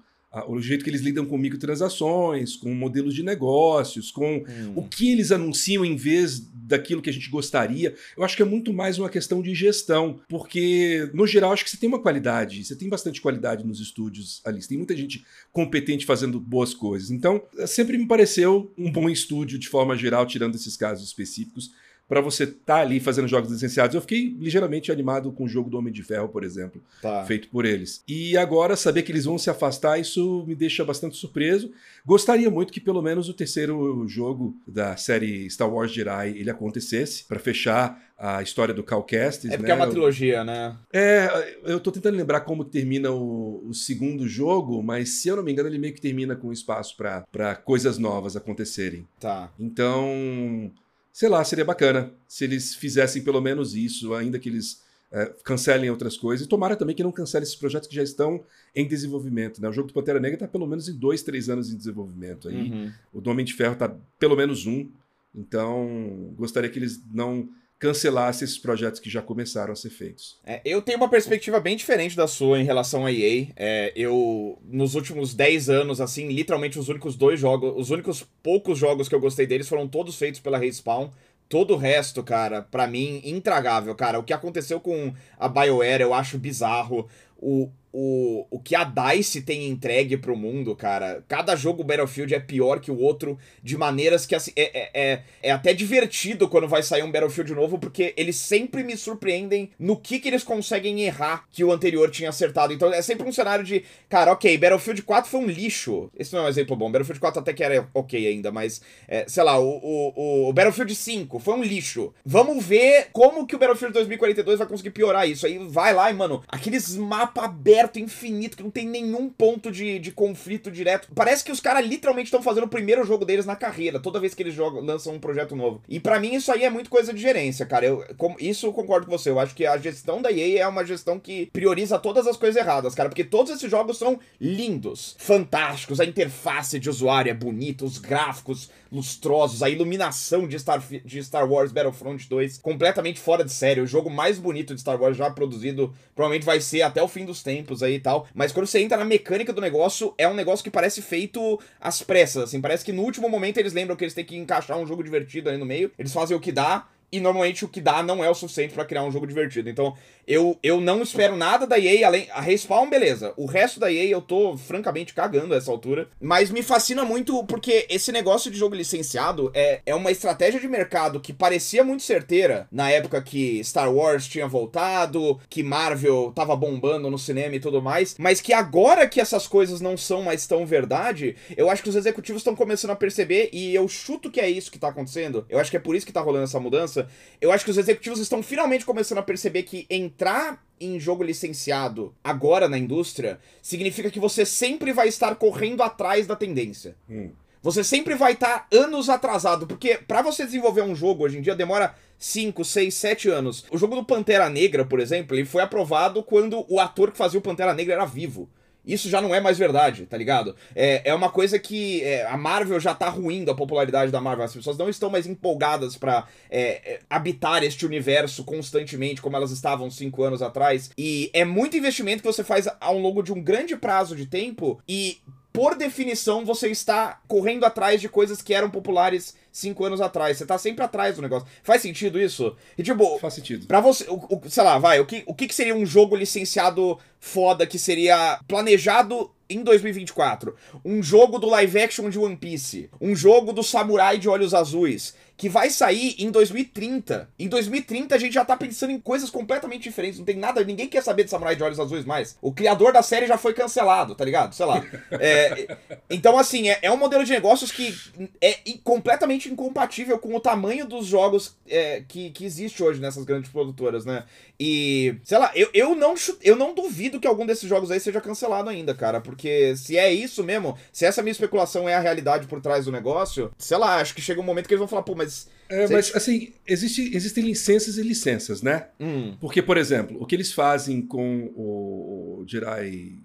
o 0.46 0.60
jeito 0.60 0.84
que 0.84 0.90
eles 0.90 1.00
lidam 1.00 1.24
com 1.24 1.38
microtransações, 1.38 2.56
com 2.56 2.74
modelos 2.74 3.14
de 3.14 3.22
negócios, 3.22 4.10
com 4.10 4.38
hum. 4.38 4.72
o 4.74 4.82
que 4.82 5.10
eles 5.12 5.32
anunciam 5.32 5.84
em 5.84 5.96
vez 5.96 6.40
daquilo 6.66 7.00
que 7.00 7.08
a 7.08 7.12
gente 7.12 7.30
gostaria. 7.30 7.94
Eu 8.16 8.24
acho 8.24 8.36
que 8.36 8.42
é 8.42 8.44
muito 8.44 8.72
mais 8.72 8.98
uma 8.98 9.08
questão 9.08 9.40
de 9.40 9.54
gestão, 9.54 10.20
porque 10.28 11.08
no 11.14 11.26
geral 11.26 11.52
acho 11.52 11.64
que 11.64 11.70
você 11.70 11.76
tem 11.76 11.88
uma 11.88 12.02
qualidade, 12.02 12.64
você 12.64 12.74
tem 12.74 12.88
bastante 12.88 13.20
qualidade 13.20 13.64
nos 13.64 13.80
estúdios 13.80 14.40
ali, 14.44 14.60
você 14.60 14.68
tem 14.68 14.78
muita 14.78 14.96
gente 14.96 15.24
competente 15.52 16.04
fazendo 16.04 16.40
boas 16.40 16.74
coisas. 16.74 17.10
Então, 17.10 17.42
sempre 17.66 17.96
me 17.96 18.06
pareceu 18.06 18.72
um 18.76 18.90
bom 18.90 19.08
estúdio 19.08 19.58
de 19.58 19.68
forma 19.68 19.96
geral, 19.96 20.26
tirando 20.26 20.56
esses 20.56 20.76
casos 20.76 21.06
específicos 21.06 21.70
para 22.08 22.20
você 22.20 22.44
estar 22.44 22.60
tá 22.64 22.76
ali 22.76 23.00
fazendo 23.00 23.28
jogos 23.28 23.50
licenciados. 23.50 23.94
Eu 23.94 24.00
fiquei 24.00 24.36
ligeiramente 24.38 24.92
animado 24.92 25.32
com 25.32 25.44
o 25.44 25.48
jogo 25.48 25.68
do 25.68 25.78
Homem 25.78 25.92
de 25.92 26.02
Ferro, 26.02 26.28
por 26.28 26.44
exemplo, 26.44 26.80
tá. 27.02 27.24
feito 27.24 27.48
por 27.48 27.64
eles. 27.64 28.02
E 28.06 28.36
agora, 28.36 28.76
saber 28.76 29.02
que 29.02 29.12
eles 29.12 29.24
vão 29.24 29.38
se 29.38 29.50
afastar, 29.50 29.98
isso 29.98 30.44
me 30.46 30.54
deixa 30.54 30.84
bastante 30.84 31.16
surpreso. 31.16 31.72
Gostaria 32.04 32.50
muito 32.50 32.72
que 32.72 32.80
pelo 32.80 33.02
menos 33.02 33.28
o 33.28 33.34
terceiro 33.34 34.06
jogo 34.06 34.56
da 34.66 34.96
série 34.96 35.48
Star 35.50 35.72
Wars 35.72 35.92
Jedi 35.92 36.38
ele 36.38 36.50
acontecesse, 36.50 37.24
para 37.24 37.38
fechar 37.38 38.00
a 38.18 38.42
história 38.42 38.72
do 38.72 38.82
Cal 38.82 39.02
Kestis, 39.02 39.50
É 39.50 39.56
porque 39.56 39.70
né? 39.70 39.78
é 39.78 39.82
uma 39.82 39.90
trilogia, 39.90 40.42
né? 40.42 40.76
É, 40.90 41.58
eu 41.64 41.78
tô 41.78 41.92
tentando 41.92 42.16
lembrar 42.16 42.40
como 42.40 42.64
termina 42.64 43.10
o, 43.10 43.68
o, 43.68 43.74
segundo 43.74 44.26
jogo, 44.26 44.82
mas 44.82 45.20
se 45.20 45.28
eu 45.28 45.36
não 45.36 45.42
me 45.42 45.52
engano, 45.52 45.68
ele 45.68 45.78
meio 45.78 45.92
que 45.92 46.00
termina 46.00 46.34
com 46.34 46.50
espaço 46.50 46.96
para 46.96 47.54
coisas 47.56 47.98
novas 47.98 48.34
acontecerem. 48.34 49.06
Tá. 49.20 49.52
Então, 49.60 50.72
sei 51.16 51.30
lá, 51.30 51.42
seria 51.42 51.64
bacana 51.64 52.12
se 52.28 52.44
eles 52.44 52.74
fizessem 52.74 53.22
pelo 53.22 53.40
menos 53.40 53.74
isso, 53.74 54.12
ainda 54.12 54.38
que 54.38 54.50
eles 54.50 54.82
é, 55.10 55.24
cancelem 55.42 55.88
outras 55.88 56.14
coisas. 56.14 56.44
E 56.44 56.48
tomara 56.48 56.76
também 56.76 56.94
que 56.94 57.02
não 57.02 57.10
cancelem 57.10 57.42
esses 57.42 57.56
projetos 57.56 57.88
que 57.88 57.94
já 57.94 58.02
estão 58.02 58.44
em 58.74 58.86
desenvolvimento. 58.86 59.58
Né? 59.58 59.66
O 59.66 59.72
jogo 59.72 59.88
do 59.88 59.94
Pantera 59.94 60.20
Negra 60.20 60.36
está 60.36 60.46
pelo 60.46 60.66
menos 60.66 60.90
em 60.90 60.92
dois, 60.92 61.22
três 61.22 61.48
anos 61.48 61.72
em 61.72 61.76
desenvolvimento. 61.78 62.50
Aí, 62.50 62.70
uhum. 62.70 62.92
O 63.14 63.22
do 63.22 63.30
Homem 63.30 63.46
de 63.46 63.54
Ferro 63.54 63.72
está 63.72 63.96
pelo 64.18 64.36
menos 64.36 64.66
um. 64.66 64.90
Então, 65.34 66.34
gostaria 66.36 66.68
que 66.68 66.78
eles 66.78 67.02
não 67.10 67.48
cancelasse 67.78 68.44
esses 68.44 68.58
projetos 68.58 69.00
que 69.00 69.10
já 69.10 69.20
começaram 69.20 69.72
a 69.72 69.76
ser 69.76 69.90
feitos. 69.90 70.38
É, 70.44 70.60
eu 70.64 70.80
tenho 70.80 70.98
uma 70.98 71.10
perspectiva 71.10 71.60
bem 71.60 71.76
diferente 71.76 72.16
da 72.16 72.26
sua 72.26 72.58
em 72.58 72.64
relação 72.64 73.04
à 73.04 73.12
EA. 73.12 73.48
É, 73.54 73.92
eu, 73.94 74.58
nos 74.64 74.94
últimos 74.94 75.34
10 75.34 75.68
anos, 75.68 76.00
assim, 76.00 76.28
literalmente 76.28 76.78
os 76.78 76.88
únicos 76.88 77.16
dois 77.16 77.38
jogos, 77.38 77.74
os 77.76 77.90
únicos 77.90 78.26
poucos 78.42 78.78
jogos 78.78 79.08
que 79.08 79.14
eu 79.14 79.20
gostei 79.20 79.46
deles 79.46 79.68
foram 79.68 79.86
todos 79.86 80.16
feitos 80.16 80.40
pela 80.40 80.58
Respawn. 80.58 81.10
Todo 81.48 81.74
o 81.74 81.76
resto, 81.76 82.24
cara, 82.24 82.62
para 82.62 82.88
mim, 82.88 83.20
intragável, 83.24 83.94
cara. 83.94 84.18
O 84.18 84.24
que 84.24 84.32
aconteceu 84.32 84.80
com 84.80 85.14
a 85.38 85.46
BioWare 85.46 86.02
eu 86.02 86.12
acho 86.12 86.38
bizarro. 86.38 87.06
O, 87.38 87.70
o, 87.98 88.46
o 88.50 88.60
que 88.60 88.74
a 88.74 88.84
DICE 88.84 89.40
tem 89.40 89.70
entregue 89.70 90.18
pro 90.18 90.36
mundo, 90.36 90.76
cara. 90.76 91.24
Cada 91.26 91.56
jogo 91.56 91.82
Battlefield 91.82 92.34
é 92.34 92.38
pior 92.38 92.78
que 92.78 92.90
o 92.90 92.98
outro, 93.00 93.38
de 93.62 93.74
maneiras 93.74 94.26
que 94.26 94.34
assim, 94.34 94.52
é, 94.54 94.64
é, 94.64 94.90
é, 94.92 95.22
é 95.44 95.50
até 95.50 95.72
divertido 95.72 96.46
quando 96.46 96.68
vai 96.68 96.82
sair 96.82 97.02
um 97.02 97.10
Battlefield 97.10 97.54
novo, 97.54 97.78
porque 97.78 98.12
eles 98.18 98.36
sempre 98.36 98.84
me 98.84 98.98
surpreendem 98.98 99.70
no 99.78 99.96
que, 99.96 100.18
que 100.18 100.28
eles 100.28 100.44
conseguem 100.44 101.04
errar 101.04 101.46
que 101.50 101.64
o 101.64 101.72
anterior 101.72 102.10
tinha 102.10 102.28
acertado. 102.28 102.74
Então 102.74 102.92
é 102.92 103.00
sempre 103.00 103.26
um 103.26 103.32
cenário 103.32 103.64
de, 103.64 103.82
cara, 104.10 104.32
ok, 104.32 104.58
Battlefield 104.58 105.00
4 105.00 105.30
foi 105.30 105.40
um 105.40 105.46
lixo. 105.46 106.10
Esse 106.18 106.34
não 106.34 106.42
é 106.42 106.44
um 106.44 106.48
exemplo 106.48 106.76
bom. 106.76 106.92
Battlefield 106.92 107.18
4 107.18 107.40
até 107.40 107.54
que 107.54 107.64
era 107.64 107.88
ok 107.94 108.26
ainda, 108.26 108.52
mas, 108.52 108.82
é, 109.08 109.24
sei 109.26 109.42
lá, 109.42 109.58
o, 109.58 109.80
o, 109.82 110.48
o 110.50 110.52
Battlefield 110.52 110.94
5 110.94 111.38
foi 111.38 111.54
um 111.54 111.62
lixo. 111.62 112.12
Vamos 112.26 112.62
ver 112.62 113.08
como 113.10 113.46
que 113.46 113.56
o 113.56 113.58
Battlefield 113.58 113.94
2042 113.94 114.58
vai 114.58 114.68
conseguir 114.68 114.90
piorar 114.90 115.26
isso. 115.26 115.46
Aí 115.46 115.56
vai 115.66 115.94
lá 115.94 116.10
e, 116.10 116.14
mano, 116.14 116.42
aqueles 116.46 116.94
mapa 116.94 117.46
abertos 117.46 117.85
aberto, 117.86 117.98
infinito, 117.98 118.56
que 118.56 118.62
não 118.62 118.70
tem 118.70 118.86
nenhum 118.86 119.28
ponto 119.28 119.70
de, 119.70 119.98
de 119.98 120.10
conflito 120.10 120.70
direto. 120.70 121.08
Parece 121.14 121.44
que 121.44 121.52
os 121.52 121.60
caras 121.60 121.86
literalmente 121.86 122.26
estão 122.26 122.42
fazendo 122.42 122.64
o 122.64 122.68
primeiro 122.68 123.04
jogo 123.04 123.24
deles 123.24 123.46
na 123.46 123.56
carreira, 123.56 124.00
toda 124.00 124.20
vez 124.20 124.34
que 124.34 124.42
eles 124.42 124.54
jogam, 124.54 124.80
lançam 124.82 125.14
um 125.14 125.20
projeto 125.20 125.56
novo. 125.56 125.80
E 125.88 125.98
para 125.98 126.20
mim 126.20 126.34
isso 126.34 126.52
aí 126.52 126.64
é 126.64 126.70
muito 126.70 126.90
coisa 126.90 127.12
de 127.12 127.20
gerência, 127.20 127.64
cara. 127.64 127.86
Eu, 127.86 128.04
com, 128.16 128.36
isso 128.38 128.66
eu 128.66 128.72
concordo 128.72 129.06
com 129.06 129.16
você. 129.16 129.30
Eu 129.30 129.40
acho 129.40 129.54
que 129.54 129.64
a 129.64 129.76
gestão 129.78 130.20
da 130.20 130.30
EA 130.30 130.62
é 130.62 130.66
uma 130.66 130.84
gestão 130.84 131.18
que 131.18 131.46
prioriza 131.52 131.98
todas 131.98 132.26
as 132.26 132.36
coisas 132.36 132.60
erradas, 132.60 132.94
cara. 132.94 133.08
Porque 133.08 133.24
todos 133.24 133.52
esses 133.52 133.70
jogos 133.70 133.98
são 133.98 134.18
lindos, 134.40 135.16
fantásticos, 135.18 136.00
a 136.00 136.04
interface 136.04 136.78
de 136.78 136.90
usuário 136.90 137.30
é 137.30 137.34
bonita, 137.34 137.84
os 137.84 137.98
gráficos 137.98 138.70
lustrosos, 138.90 139.62
a 139.62 139.68
iluminação 139.68 140.46
de 140.46 140.58
Star, 140.58 140.82
de 141.04 141.22
Star 141.22 141.50
Wars 141.50 141.72
Battlefront 141.72 142.28
2 142.28 142.58
completamente 142.58 143.20
fora 143.20 143.44
de 143.44 143.52
série. 143.52 143.80
O 143.80 143.86
jogo 143.86 144.08
mais 144.08 144.38
bonito 144.38 144.74
de 144.74 144.80
Star 144.80 145.00
Wars 145.00 145.16
já 145.16 145.30
produzido, 145.30 145.94
provavelmente 146.14 146.46
vai 146.46 146.60
ser 146.60 146.82
até 146.82 147.02
o 147.02 147.08
fim 147.08 147.24
dos 147.24 147.42
tempos 147.42 147.65
aí 147.82 147.94
e 147.94 148.00
tal. 148.00 148.26
Mas 148.34 148.52
quando 148.52 148.66
você 148.66 148.80
entra 148.80 148.96
na 148.96 149.04
mecânica 149.04 149.52
do 149.52 149.60
negócio, 149.60 150.14
é 150.16 150.28
um 150.28 150.34
negócio 150.34 150.62
que 150.62 150.70
parece 150.70 151.02
feito 151.02 151.60
às 151.80 152.02
pressas, 152.02 152.44
assim. 152.44 152.60
Parece 152.60 152.84
que 152.84 152.92
no 152.92 153.02
último 153.02 153.28
momento 153.28 153.58
eles 153.58 153.72
lembram 153.72 153.96
que 153.96 154.04
eles 154.04 154.14
têm 154.14 154.24
que 154.24 154.36
encaixar 154.36 154.78
um 154.78 154.86
jogo 154.86 155.02
divertido 155.02 155.48
ali 155.48 155.58
no 155.58 155.66
meio. 155.66 155.90
Eles 155.98 156.12
fazem 156.12 156.36
o 156.36 156.40
que 156.40 156.52
dá. 156.52 156.86
E 157.10 157.20
normalmente 157.20 157.64
o 157.64 157.68
que 157.68 157.80
dá 157.80 158.02
não 158.02 158.24
é 158.24 158.28
o 158.28 158.34
suficiente 158.34 158.74
para 158.74 158.84
criar 158.84 159.04
um 159.04 159.12
jogo 159.12 159.26
divertido. 159.26 159.70
Então, 159.70 159.96
eu, 160.26 160.58
eu 160.62 160.80
não 160.80 161.02
espero 161.02 161.36
nada 161.36 161.66
da 161.66 161.78
EA, 161.78 162.06
além. 162.06 162.28
A 162.32 162.40
Respawn, 162.40 162.90
beleza. 162.90 163.32
O 163.36 163.46
resto 163.46 163.78
da 163.78 163.92
EA 163.92 164.06
eu 164.06 164.20
tô 164.20 164.56
francamente 164.56 165.14
cagando 165.14 165.54
a 165.54 165.56
essa 165.56 165.70
altura. 165.70 166.08
Mas 166.20 166.50
me 166.50 166.62
fascina 166.62 167.04
muito 167.04 167.44
porque 167.44 167.86
esse 167.88 168.10
negócio 168.10 168.50
de 168.50 168.58
jogo 168.58 168.74
licenciado 168.74 169.50
é, 169.54 169.80
é 169.86 169.94
uma 169.94 170.10
estratégia 170.10 170.58
de 170.58 170.66
mercado 170.66 171.20
que 171.20 171.32
parecia 171.32 171.84
muito 171.84 172.02
certeira 172.02 172.66
na 172.72 172.90
época 172.90 173.22
que 173.22 173.62
Star 173.62 173.92
Wars 173.92 174.26
tinha 174.26 174.48
voltado, 174.48 175.38
que 175.48 175.62
Marvel 175.62 176.32
tava 176.34 176.56
bombando 176.56 177.08
no 177.08 177.18
cinema 177.18 177.54
e 177.54 177.60
tudo 177.60 177.80
mais. 177.80 178.16
Mas 178.18 178.40
que 178.40 178.52
agora 178.52 179.06
que 179.06 179.20
essas 179.20 179.46
coisas 179.46 179.80
não 179.80 179.96
são 179.96 180.22
mais 180.22 180.46
tão 180.46 180.66
verdade, 180.66 181.36
eu 181.56 181.70
acho 181.70 181.82
que 181.82 181.88
os 181.88 181.96
executivos 181.96 182.40
estão 182.40 182.56
começando 182.56 182.90
a 182.90 182.96
perceber 182.96 183.50
e 183.52 183.74
eu 183.74 183.86
chuto 183.86 184.30
que 184.30 184.40
é 184.40 184.50
isso 184.50 184.72
que 184.72 184.78
tá 184.78 184.88
acontecendo. 184.88 185.46
Eu 185.48 185.60
acho 185.60 185.70
que 185.70 185.76
é 185.76 185.80
por 185.80 185.94
isso 185.94 186.06
que 186.06 186.12
tá 186.12 186.20
rolando 186.20 186.44
essa 186.44 186.58
mudança. 186.58 187.08
Eu 187.40 187.52
acho 187.52 187.64
que 187.64 187.70
os 187.70 187.78
executivos 187.78 188.18
estão 188.18 188.42
finalmente 188.42 188.84
começando 188.84 189.18
a 189.18 189.22
perceber 189.22 189.62
que 189.62 189.86
em 189.88 190.08
entrar 190.16 190.64
em 190.80 190.98
jogo 190.98 191.22
licenciado 191.22 192.14
agora 192.24 192.68
na 192.68 192.78
indústria 192.78 193.38
significa 193.60 194.10
que 194.10 194.18
você 194.18 194.46
sempre 194.46 194.92
vai 194.92 195.08
estar 195.08 195.34
correndo 195.36 195.82
atrás 195.82 196.26
da 196.26 196.34
tendência. 196.34 196.96
Hum. 197.08 197.30
Você 197.62 197.84
sempre 197.84 198.14
vai 198.14 198.32
estar 198.32 198.66
anos 198.72 199.10
atrasado, 199.10 199.66
porque 199.66 199.98
para 200.06 200.22
você 200.22 200.44
desenvolver 200.44 200.82
um 200.82 200.94
jogo 200.94 201.24
hoje 201.24 201.38
em 201.38 201.42
dia 201.42 201.54
demora 201.54 201.94
5, 202.18 202.64
6, 202.64 202.94
7 202.94 203.28
anos. 203.28 203.66
O 203.70 203.76
jogo 203.76 203.96
do 203.96 204.04
Pantera 204.04 204.48
Negra, 204.48 204.86
por 204.86 205.00
exemplo, 205.00 205.36
ele 205.36 205.44
foi 205.44 205.62
aprovado 205.62 206.22
quando 206.22 206.64
o 206.68 206.80
ator 206.80 207.10
que 207.10 207.18
fazia 207.18 207.38
o 207.38 207.42
Pantera 207.42 207.74
Negra 207.74 207.94
era 207.94 208.06
vivo 208.06 208.48
isso 208.86 209.10
já 209.10 209.20
não 209.20 209.34
é 209.34 209.40
mais 209.40 209.58
verdade, 209.58 210.06
tá 210.06 210.16
ligado? 210.16 210.54
É, 210.74 211.10
é 211.10 211.14
uma 211.14 211.28
coisa 211.28 211.58
que 211.58 212.02
é, 212.04 212.26
a 212.26 212.36
Marvel 212.36 212.78
já 212.78 212.94
tá 212.94 213.08
ruindo 213.08 213.50
a 213.50 213.54
popularidade 213.54 214.12
da 214.12 214.20
Marvel. 214.20 214.44
As 214.44 214.54
pessoas 214.54 214.78
não 214.78 214.88
estão 214.88 215.10
mais 215.10 215.26
empolgadas 215.26 215.96
para 215.96 216.26
é, 216.48 216.92
é, 216.92 217.00
habitar 217.10 217.64
este 217.64 217.84
universo 217.84 218.44
constantemente 218.44 219.20
como 219.20 219.36
elas 219.36 219.50
estavam 219.50 219.90
cinco 219.90 220.22
anos 220.22 220.40
atrás. 220.40 220.90
E 220.96 221.30
é 221.32 221.44
muito 221.44 221.76
investimento 221.76 222.22
que 222.22 222.32
você 222.32 222.44
faz 222.44 222.68
ao 222.80 222.98
longo 222.98 223.22
de 223.22 223.32
um 223.32 223.42
grande 223.42 223.76
prazo 223.76 224.14
de 224.14 224.26
tempo 224.26 224.80
e 224.88 225.18
por 225.56 225.74
definição, 225.74 226.44
você 226.44 226.68
está 226.68 227.18
correndo 227.26 227.64
atrás 227.64 227.98
de 227.98 228.10
coisas 228.10 228.42
que 228.42 228.52
eram 228.52 228.68
populares 228.68 229.34
cinco 229.50 229.86
anos 229.86 230.02
atrás. 230.02 230.36
Você 230.36 230.44
tá 230.44 230.58
sempre 230.58 230.84
atrás 230.84 231.16
do 231.16 231.22
negócio. 231.22 231.48
Faz 231.62 231.80
sentido 231.80 232.20
isso? 232.20 232.54
E 232.76 232.82
tipo. 232.82 233.18
Faz 233.18 233.32
sentido. 233.32 233.66
Pra 233.66 233.80
você. 233.80 234.04
O, 234.04 234.16
o, 234.16 234.42
sei 234.50 234.62
lá, 234.62 234.78
vai. 234.78 235.00
O 235.00 235.06
que, 235.06 235.24
o 235.26 235.34
que 235.34 235.52
seria 235.54 235.74
um 235.74 235.86
jogo 235.86 236.14
licenciado 236.14 236.98
foda 237.18 237.66
que 237.66 237.78
seria 237.78 238.38
planejado 238.46 239.30
em 239.48 239.62
2024? 239.62 240.54
Um 240.84 241.02
jogo 241.02 241.38
do 241.38 241.48
live 241.48 241.80
action 241.80 242.10
de 242.10 242.18
One 242.18 242.36
Piece. 242.36 242.90
Um 243.00 243.16
jogo 243.16 243.50
do 243.54 243.62
samurai 243.62 244.18
de 244.18 244.28
olhos 244.28 244.52
azuis 244.52 245.14
que 245.36 245.48
vai 245.48 245.68
sair 245.70 246.14
em 246.18 246.30
2030. 246.30 247.28
Em 247.38 247.48
2030 247.48 248.14
a 248.14 248.18
gente 248.18 248.32
já 248.32 248.44
tá 248.44 248.56
pensando 248.56 248.90
em 248.90 248.98
coisas 248.98 249.28
completamente 249.28 249.82
diferentes. 249.82 250.18
Não 250.18 250.24
tem 250.24 250.36
nada, 250.36 250.64
ninguém 250.64 250.88
quer 250.88 251.02
saber 251.02 251.24
de 251.24 251.30
Samurai 251.30 251.54
de 251.54 251.62
Olhos 251.62 251.78
Azuis 251.78 252.04
mais. 252.04 252.36
O 252.40 252.52
criador 252.52 252.92
da 252.92 253.02
série 253.02 253.26
já 253.26 253.36
foi 253.36 253.52
cancelado, 253.52 254.14
tá 254.14 254.24
ligado? 254.24 254.54
Sei 254.54 254.64
lá. 254.64 254.82
É, 255.18 255.76
então, 256.08 256.38
assim, 256.38 256.68
é, 256.68 256.78
é, 256.82 256.90
um 256.90 256.96
modelo 256.96 257.24
de 257.24 257.32
negócios 257.32 257.70
que 257.70 257.94
é 258.40 258.58
completamente 258.82 259.48
incompatível 259.48 260.18
com 260.18 260.34
o 260.34 260.40
tamanho 260.40 260.86
dos 260.86 261.06
jogos 261.06 261.56
é, 261.66 262.02
que, 262.06 262.30
que 262.30 262.44
existe 262.44 262.82
hoje 262.82 263.00
nessas 263.00 263.24
grandes 263.24 263.50
produtoras, 263.50 264.04
né? 264.04 264.24
E, 264.58 265.16
sei 265.22 265.38
lá, 265.38 265.52
eu, 265.54 265.68
eu, 265.74 265.94
não, 265.94 266.14
eu 266.42 266.56
não 266.56 266.74
duvido 266.74 267.20
que 267.20 267.26
algum 267.26 267.44
desses 267.44 267.68
jogos 267.68 267.90
aí 267.90 268.00
seja 268.00 268.20
cancelado 268.20 268.70
ainda, 268.70 268.94
cara. 268.94 269.20
Porque 269.20 269.76
se 269.76 269.98
é 269.98 270.12
isso 270.12 270.42
mesmo, 270.42 270.76
se 270.92 271.04
essa 271.04 271.22
minha 271.22 271.32
especulação 271.32 271.88
é 271.88 271.94
a 271.94 272.00
realidade 272.00 272.46
por 272.46 272.60
trás 272.60 272.86
do 272.86 272.92
negócio, 272.92 273.50
sei 273.58 273.76
lá, 273.76 273.96
acho 273.96 274.14
que 274.14 274.22
chega 274.22 274.40
um 274.40 274.44
momento 274.44 274.66
que 274.66 274.74
eles 274.74 274.80
vão 274.80 274.88
falar, 274.88 275.02
pô, 275.02 275.14
mas. 275.14 275.48
É, 275.68 275.88
mas 275.88 276.14
assim, 276.14 276.52
existe, 276.66 277.14
existem 277.14 277.44
licenças 277.44 277.98
e 277.98 278.02
licenças, 278.02 278.62
né? 278.62 278.86
Hum. 279.00 279.36
Porque, 279.40 279.60
por 279.60 279.76
exemplo, 279.76 280.16
o 280.20 280.26
que 280.26 280.34
eles 280.34 280.52
fazem 280.52 281.02
com 281.02 281.50
o, 281.54 282.40
o 282.40 282.44
Jirai 282.46 283.18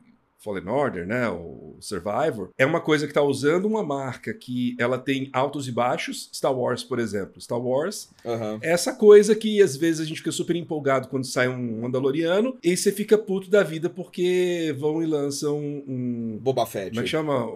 Fallen 0.44 0.68
Order, 0.68 1.06
né, 1.06 1.30
o 1.30 1.76
Survivor, 1.80 2.50
é 2.58 2.66
uma 2.66 2.82
coisa 2.82 3.06
que 3.06 3.12
está 3.12 3.22
usando 3.22 3.66
uma 3.66 3.84
marca 3.84 4.34
que 4.34 4.76
ela 4.80 4.98
tem 4.98 5.30
altos 5.32 5.68
e 5.68 5.72
baixos. 5.72 6.30
Star 6.34 6.54
Wars, 6.54 6.84
por 6.84 7.00
exemplo. 7.00 7.40
Star 7.40 7.60
Wars 7.60 8.10
uhum. 8.26 8.60
é 8.62 8.72
essa 8.72 8.94
coisa 8.94 9.36
que 9.36 9.62
às 9.62 9.78
vezes 9.78 10.02
a 10.02 10.06
gente 10.06 10.18
fica 10.18 10.32
super 10.32 10.56
empolgado 10.56 11.08
quando 11.08 11.26
sai 11.26 11.48
um 11.48 11.82
Mandaloriano 11.82 12.58
e 12.64 12.76
você 12.76 12.92
fica 12.92 13.18
puto 13.18 13.50
da 13.50 13.62
vida 13.62 13.90
porque 13.90 14.76
vão 14.78 15.04
e 15.04 15.06
lançam 15.06 15.58
um. 15.60 16.40
Boba 16.42 16.66
Fett. 16.66 16.90
Como 16.90 17.02
é 17.02 17.04
que 17.04 17.10
chama? 17.10 17.48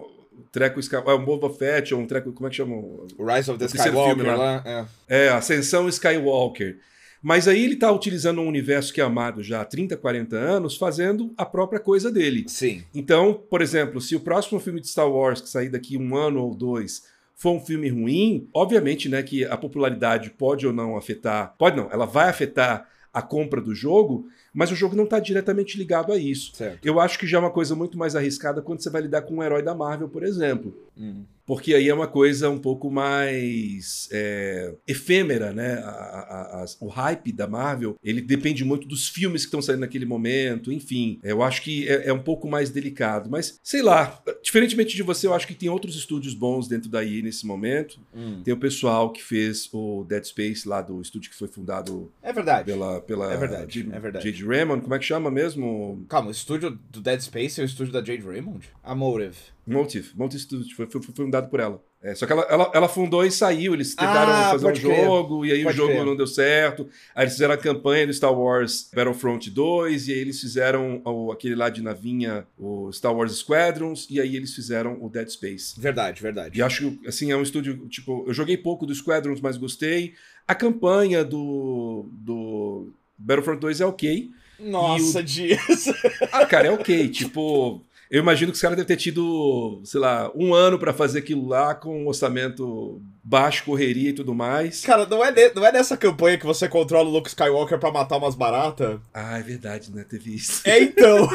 treco 0.52 0.80
é 0.80 1.14
um 1.14 1.24
Boba 1.24 1.50
Fett 1.50 1.94
ou 1.94 2.00
um 2.00 2.06
treco 2.06 2.32
como 2.32 2.46
é 2.46 2.50
que 2.50 2.56
chama 2.56 2.76
o 2.76 3.06
Rise 3.18 3.50
of 3.50 3.58
the 3.58 3.66
Skywalker 3.66 4.26
lá, 4.26 4.36
lá. 4.36 4.62
É. 5.08 5.26
é 5.26 5.28
Ascensão 5.30 5.88
Skywalker 5.88 6.78
mas 7.22 7.48
aí 7.48 7.64
ele 7.64 7.74
está 7.74 7.90
utilizando 7.90 8.40
um 8.40 8.48
universo 8.48 8.92
que 8.92 9.00
é 9.00 9.04
amado 9.04 9.42
já 9.42 9.60
há 9.60 9.64
30, 9.64 9.96
40 9.96 10.36
anos, 10.36 10.76
fazendo 10.76 11.32
a 11.36 11.44
própria 11.44 11.80
coisa 11.80 12.10
dele. 12.10 12.44
Sim. 12.48 12.82
Então, 12.94 13.34
por 13.34 13.62
exemplo, 13.62 14.00
se 14.00 14.14
o 14.14 14.20
próximo 14.20 14.60
filme 14.60 14.80
de 14.80 14.88
Star 14.88 15.10
Wars, 15.10 15.40
que 15.40 15.48
sair 15.48 15.68
daqui 15.68 15.96
um 15.96 16.16
ano 16.16 16.42
ou 16.42 16.54
dois, 16.54 17.04
for 17.34 17.52
um 17.52 17.60
filme 17.60 17.88
ruim, 17.88 18.48
obviamente, 18.52 19.08
né, 19.08 19.22
que 19.22 19.44
a 19.44 19.56
popularidade 19.56 20.30
pode 20.30 20.66
ou 20.66 20.72
não 20.72 20.96
afetar, 20.96 21.54
pode 21.58 21.76
não, 21.76 21.90
ela 21.90 22.06
vai 22.06 22.28
afetar 22.28 22.88
a 23.12 23.22
compra 23.22 23.60
do 23.60 23.74
jogo, 23.74 24.28
mas 24.52 24.70
o 24.70 24.76
jogo 24.76 24.94
não 24.94 25.04
está 25.04 25.18
diretamente 25.18 25.78
ligado 25.78 26.12
a 26.12 26.16
isso. 26.16 26.54
Certo. 26.54 26.84
Eu 26.84 27.00
acho 27.00 27.18
que 27.18 27.26
já 27.26 27.38
é 27.38 27.40
uma 27.40 27.50
coisa 27.50 27.74
muito 27.74 27.96
mais 27.96 28.14
arriscada 28.14 28.60
quando 28.60 28.82
você 28.82 28.90
vai 28.90 29.02
lidar 29.02 29.22
com 29.22 29.36
um 29.36 29.42
herói 29.42 29.62
da 29.62 29.74
Marvel, 29.74 30.08
por 30.08 30.22
exemplo. 30.22 30.76
Uhum 30.96 31.24
porque 31.46 31.74
aí 31.74 31.88
é 31.88 31.94
uma 31.94 32.08
coisa 32.08 32.50
um 32.50 32.58
pouco 32.58 32.90
mais 32.90 34.08
é, 34.12 34.74
efêmera, 34.86 35.52
né? 35.52 35.74
A, 35.74 35.88
a, 35.88 36.62
a, 36.62 36.66
o 36.80 36.88
hype 36.88 37.32
da 37.32 37.46
Marvel, 37.46 37.96
ele 38.02 38.20
depende 38.20 38.64
muito 38.64 38.86
dos 38.88 39.08
filmes 39.08 39.42
que 39.42 39.48
estão 39.48 39.62
saindo 39.62 39.80
naquele 39.80 40.04
momento, 40.04 40.72
enfim. 40.72 41.18
Eu 41.22 41.42
acho 41.42 41.62
que 41.62 41.88
é, 41.88 42.08
é, 42.08 42.12
um 42.12 42.22
pouco 42.22 42.48
mais 42.48 42.70
delicado, 42.70 43.30
mas 43.30 43.58
sei 43.62 43.82
lá, 43.82 44.20
diferentemente 44.42 44.96
de 44.96 45.02
você, 45.02 45.26
eu 45.26 45.34
acho 45.34 45.46
que 45.46 45.54
tem 45.54 45.68
outros 45.68 45.96
estúdios 45.96 46.34
bons 46.34 46.66
dentro 46.68 46.90
da 46.90 47.04
EA 47.04 47.22
nesse 47.22 47.46
momento. 47.46 48.00
Hum. 48.14 48.42
Tem 48.42 48.52
o 48.52 48.58
pessoal 48.58 49.12
que 49.12 49.22
fez 49.22 49.68
o 49.72 50.04
Dead 50.04 50.24
Space 50.24 50.68
lá 50.68 50.82
do 50.82 51.00
estúdio 51.00 51.30
que 51.30 51.36
foi 51.36 51.48
fundado 51.48 52.10
é 52.22 52.32
verdade. 52.32 52.64
pela 52.64 53.00
pela 53.00 53.32
é 53.32 53.36
verdade, 53.36 53.80
Jade, 53.80 53.94
é 53.94 54.00
verdade. 54.00 54.30
Jade 54.30 54.44
Raymond, 54.44 54.82
como 54.82 54.94
é 54.94 54.98
que 54.98 55.04
chama 55.04 55.30
mesmo? 55.30 56.04
Calma, 56.08 56.28
o 56.28 56.32
estúdio 56.32 56.78
do 56.90 57.00
Dead 57.00 57.20
Space 57.20 57.60
é 57.60 57.64
o 57.64 57.66
estúdio 57.66 57.92
da 57.92 58.00
Jade 58.00 58.22
Raymond? 58.22 58.68
A 58.82 58.94
Motive. 58.94 59.55
Motive, 59.66 60.10
Motive 60.14 60.42
Studio, 60.42 60.76
foi, 60.76 60.86
foi, 60.86 61.02
foi 61.02 61.14
fundado 61.14 61.48
por 61.48 61.58
ela. 61.58 61.82
É, 62.00 62.14
só 62.14 62.24
que 62.24 62.32
ela, 62.32 62.42
ela, 62.42 62.70
ela, 62.72 62.88
fundou 62.88 63.24
e 63.24 63.32
saiu, 63.32 63.74
eles 63.74 63.96
tentaram 63.96 64.32
ah, 64.32 64.50
fazer 64.50 64.70
um 64.70 64.74
jogo, 64.74 65.44
e 65.44 65.50
aí 65.50 65.64
pode 65.64 65.80
o 65.80 65.86
jogo 65.88 66.04
não 66.04 66.14
deu 66.14 66.26
certo. 66.26 66.88
Aí 67.14 67.24
eles 67.24 67.32
fizeram 67.32 67.54
a 67.54 67.56
campanha 67.56 68.06
do 68.06 68.14
Star 68.14 68.32
Wars 68.32 68.88
Battlefront 68.94 69.50
2, 69.50 70.06
e 70.06 70.12
aí 70.12 70.18
eles 70.18 70.40
fizeram 70.40 71.02
o, 71.04 71.32
aquele 71.32 71.56
lá 71.56 71.68
de 71.68 71.82
navinha, 71.82 72.46
o 72.56 72.92
Star 72.92 73.12
Wars 73.12 73.32
Squadrons, 73.32 74.06
e 74.08 74.20
aí 74.20 74.36
eles 74.36 74.54
fizeram 74.54 74.96
o 75.02 75.08
Dead 75.08 75.28
Space. 75.28 75.80
Verdade, 75.80 76.22
verdade. 76.22 76.56
E 76.56 76.62
acho 76.62 76.92
que, 76.92 77.08
assim, 77.08 77.32
é 77.32 77.36
um 77.36 77.42
estúdio, 77.42 77.88
tipo, 77.88 78.24
eu 78.26 78.32
joguei 78.32 78.56
pouco 78.56 78.86
do 78.86 78.94
Squadrons, 78.94 79.40
mas 79.40 79.56
gostei. 79.56 80.14
A 80.46 80.54
campanha 80.54 81.24
do, 81.24 82.08
do 82.12 82.92
Battlefront 83.18 83.60
2 83.60 83.80
é 83.80 83.86
ok. 83.86 84.30
Nossa, 84.60 85.20
o... 85.20 85.22
Dias. 85.22 85.86
Ah, 86.32 86.46
cara, 86.46 86.68
é 86.68 86.70
ok. 86.70 87.08
Tipo, 87.08 87.82
eu 88.10 88.20
imagino 88.22 88.52
que 88.52 88.56
os 88.56 88.62
caras 88.62 88.76
devem 88.76 88.86
ter 88.86 89.00
tido, 89.00 89.80
sei 89.84 90.00
lá, 90.00 90.30
um 90.34 90.54
ano 90.54 90.78
para 90.78 90.92
fazer 90.92 91.18
aquilo 91.18 91.48
lá 91.48 91.74
com 91.74 92.04
um 92.04 92.06
orçamento 92.06 93.02
baixo, 93.22 93.64
correria 93.64 94.10
e 94.10 94.12
tudo 94.12 94.32
mais. 94.32 94.82
Cara, 94.82 95.06
não 95.06 95.24
é, 95.24 95.32
de, 95.32 95.52
não 95.54 95.66
é 95.66 95.72
nessa 95.72 95.96
campanha 95.96 96.38
que 96.38 96.46
você 96.46 96.68
controla 96.68 97.08
o 97.08 97.12
Luke 97.12 97.28
Skywalker 97.28 97.78
para 97.78 97.90
matar 97.90 98.18
umas 98.18 98.36
baratas? 98.36 99.00
Ah, 99.12 99.38
é 99.38 99.42
verdade, 99.42 99.92
né? 99.92 100.04
Teve 100.08 100.36
isso. 100.36 100.62
É 100.64 100.80
então. 100.80 101.28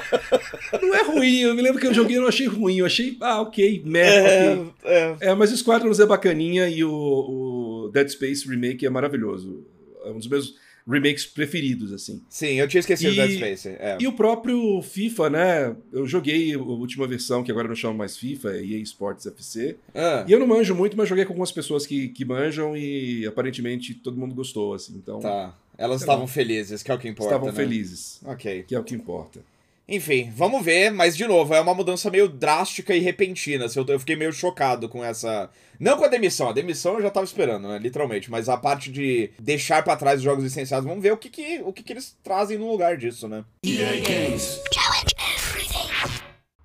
não 0.80 0.94
é 0.94 1.02
ruim, 1.02 1.40
eu 1.40 1.54
me 1.54 1.60
lembro 1.60 1.78
que 1.78 1.86
eu 1.86 1.94
joguei 1.94 2.16
e 2.16 2.20
não 2.20 2.28
achei 2.28 2.46
ruim, 2.46 2.78
eu 2.78 2.86
achei, 2.86 3.16
ah, 3.20 3.42
ok, 3.42 3.82
merda. 3.84 4.28
É, 4.28 4.54
okay. 4.54 4.72
é. 4.84 5.16
é, 5.20 5.34
mas 5.34 5.52
o 5.52 5.56
Squadrons 5.56 6.00
é 6.00 6.06
bacaninha 6.06 6.66
e 6.66 6.82
o, 6.82 6.90
o 6.90 7.90
Dead 7.92 8.08
Space 8.08 8.48
Remake 8.48 8.86
é 8.86 8.90
maravilhoso. 8.90 9.66
É 10.02 10.08
um 10.08 10.18
dos 10.18 10.28
meus 10.28 10.54
remakes 10.86 11.26
preferidos, 11.26 11.92
assim. 11.92 12.22
Sim, 12.28 12.54
eu 12.54 12.68
tinha 12.68 12.80
esquecido 12.80 13.12
e, 13.12 13.16
Dead 13.16 13.36
Space. 13.36 13.68
É. 13.68 13.96
E 14.00 14.06
o 14.06 14.12
próprio 14.12 14.82
FIFA, 14.82 15.30
né? 15.30 15.76
Eu 15.92 16.06
joguei 16.06 16.54
a 16.54 16.58
última 16.58 17.06
versão, 17.06 17.42
que 17.42 17.50
agora 17.50 17.68
não 17.68 17.74
chamo 17.74 17.96
mais 17.96 18.16
FIFA, 18.16 18.56
é 18.56 18.64
EA 18.64 18.78
Sports 18.80 19.26
FC. 19.26 19.76
Ah. 19.94 20.24
E 20.28 20.32
eu 20.32 20.38
não 20.38 20.46
manjo 20.46 20.74
muito, 20.74 20.96
mas 20.96 21.08
joguei 21.08 21.24
com 21.24 21.32
algumas 21.32 21.52
pessoas 21.52 21.86
que, 21.86 22.08
que 22.08 22.24
manjam 22.24 22.76
e 22.76 23.26
aparentemente 23.26 23.94
todo 23.94 24.16
mundo 24.16 24.34
gostou, 24.34 24.74
assim. 24.74 24.94
Então, 24.96 25.20
tá. 25.20 25.56
Elas 25.76 26.02
estavam 26.02 26.26
felizes, 26.26 26.82
que 26.82 26.90
é 26.90 26.94
o 26.94 26.98
que 26.98 27.08
importa. 27.08 27.34
Estavam 27.34 27.48
né? 27.48 27.54
felizes. 27.54 28.20
Ok. 28.24 28.64
Que 28.64 28.74
é 28.74 28.78
o 28.78 28.84
que 28.84 28.94
importa. 28.94 29.40
Enfim, 29.86 30.32
vamos 30.34 30.64
ver, 30.64 30.90
mas 30.90 31.16
de 31.16 31.26
novo, 31.26 31.52
é 31.54 31.60
uma 31.60 31.74
mudança 31.74 32.10
meio 32.10 32.26
drástica 32.26 32.94
e 32.94 33.00
repentina. 33.00 33.66
Assim, 33.66 33.84
eu 33.86 34.00
fiquei 34.00 34.16
meio 34.16 34.32
chocado 34.32 34.88
com 34.88 35.04
essa. 35.04 35.50
Não 35.78 35.98
com 35.98 36.04
a 36.04 36.08
demissão, 36.08 36.48
a 36.48 36.52
demissão 36.52 36.94
eu 36.94 37.02
já 37.02 37.10
tava 37.10 37.26
esperando, 37.26 37.68
né? 37.68 37.78
Literalmente, 37.78 38.30
mas 38.30 38.48
a 38.48 38.56
parte 38.56 38.90
de 38.90 39.30
deixar 39.38 39.82
para 39.82 39.96
trás 39.96 40.18
os 40.18 40.24
jogos 40.24 40.44
licenciados, 40.44 40.88
vamos 40.88 41.02
ver 41.02 41.12
o 41.12 41.16
que, 41.16 41.28
que, 41.28 41.60
o 41.64 41.72
que, 41.72 41.82
que 41.82 41.92
eles 41.92 42.16
trazem 42.22 42.56
no 42.56 42.70
lugar 42.70 42.96
disso, 42.96 43.28
né? 43.28 43.44
EA 43.64 44.00
Games. 44.00 44.60
Challenge 44.72 45.14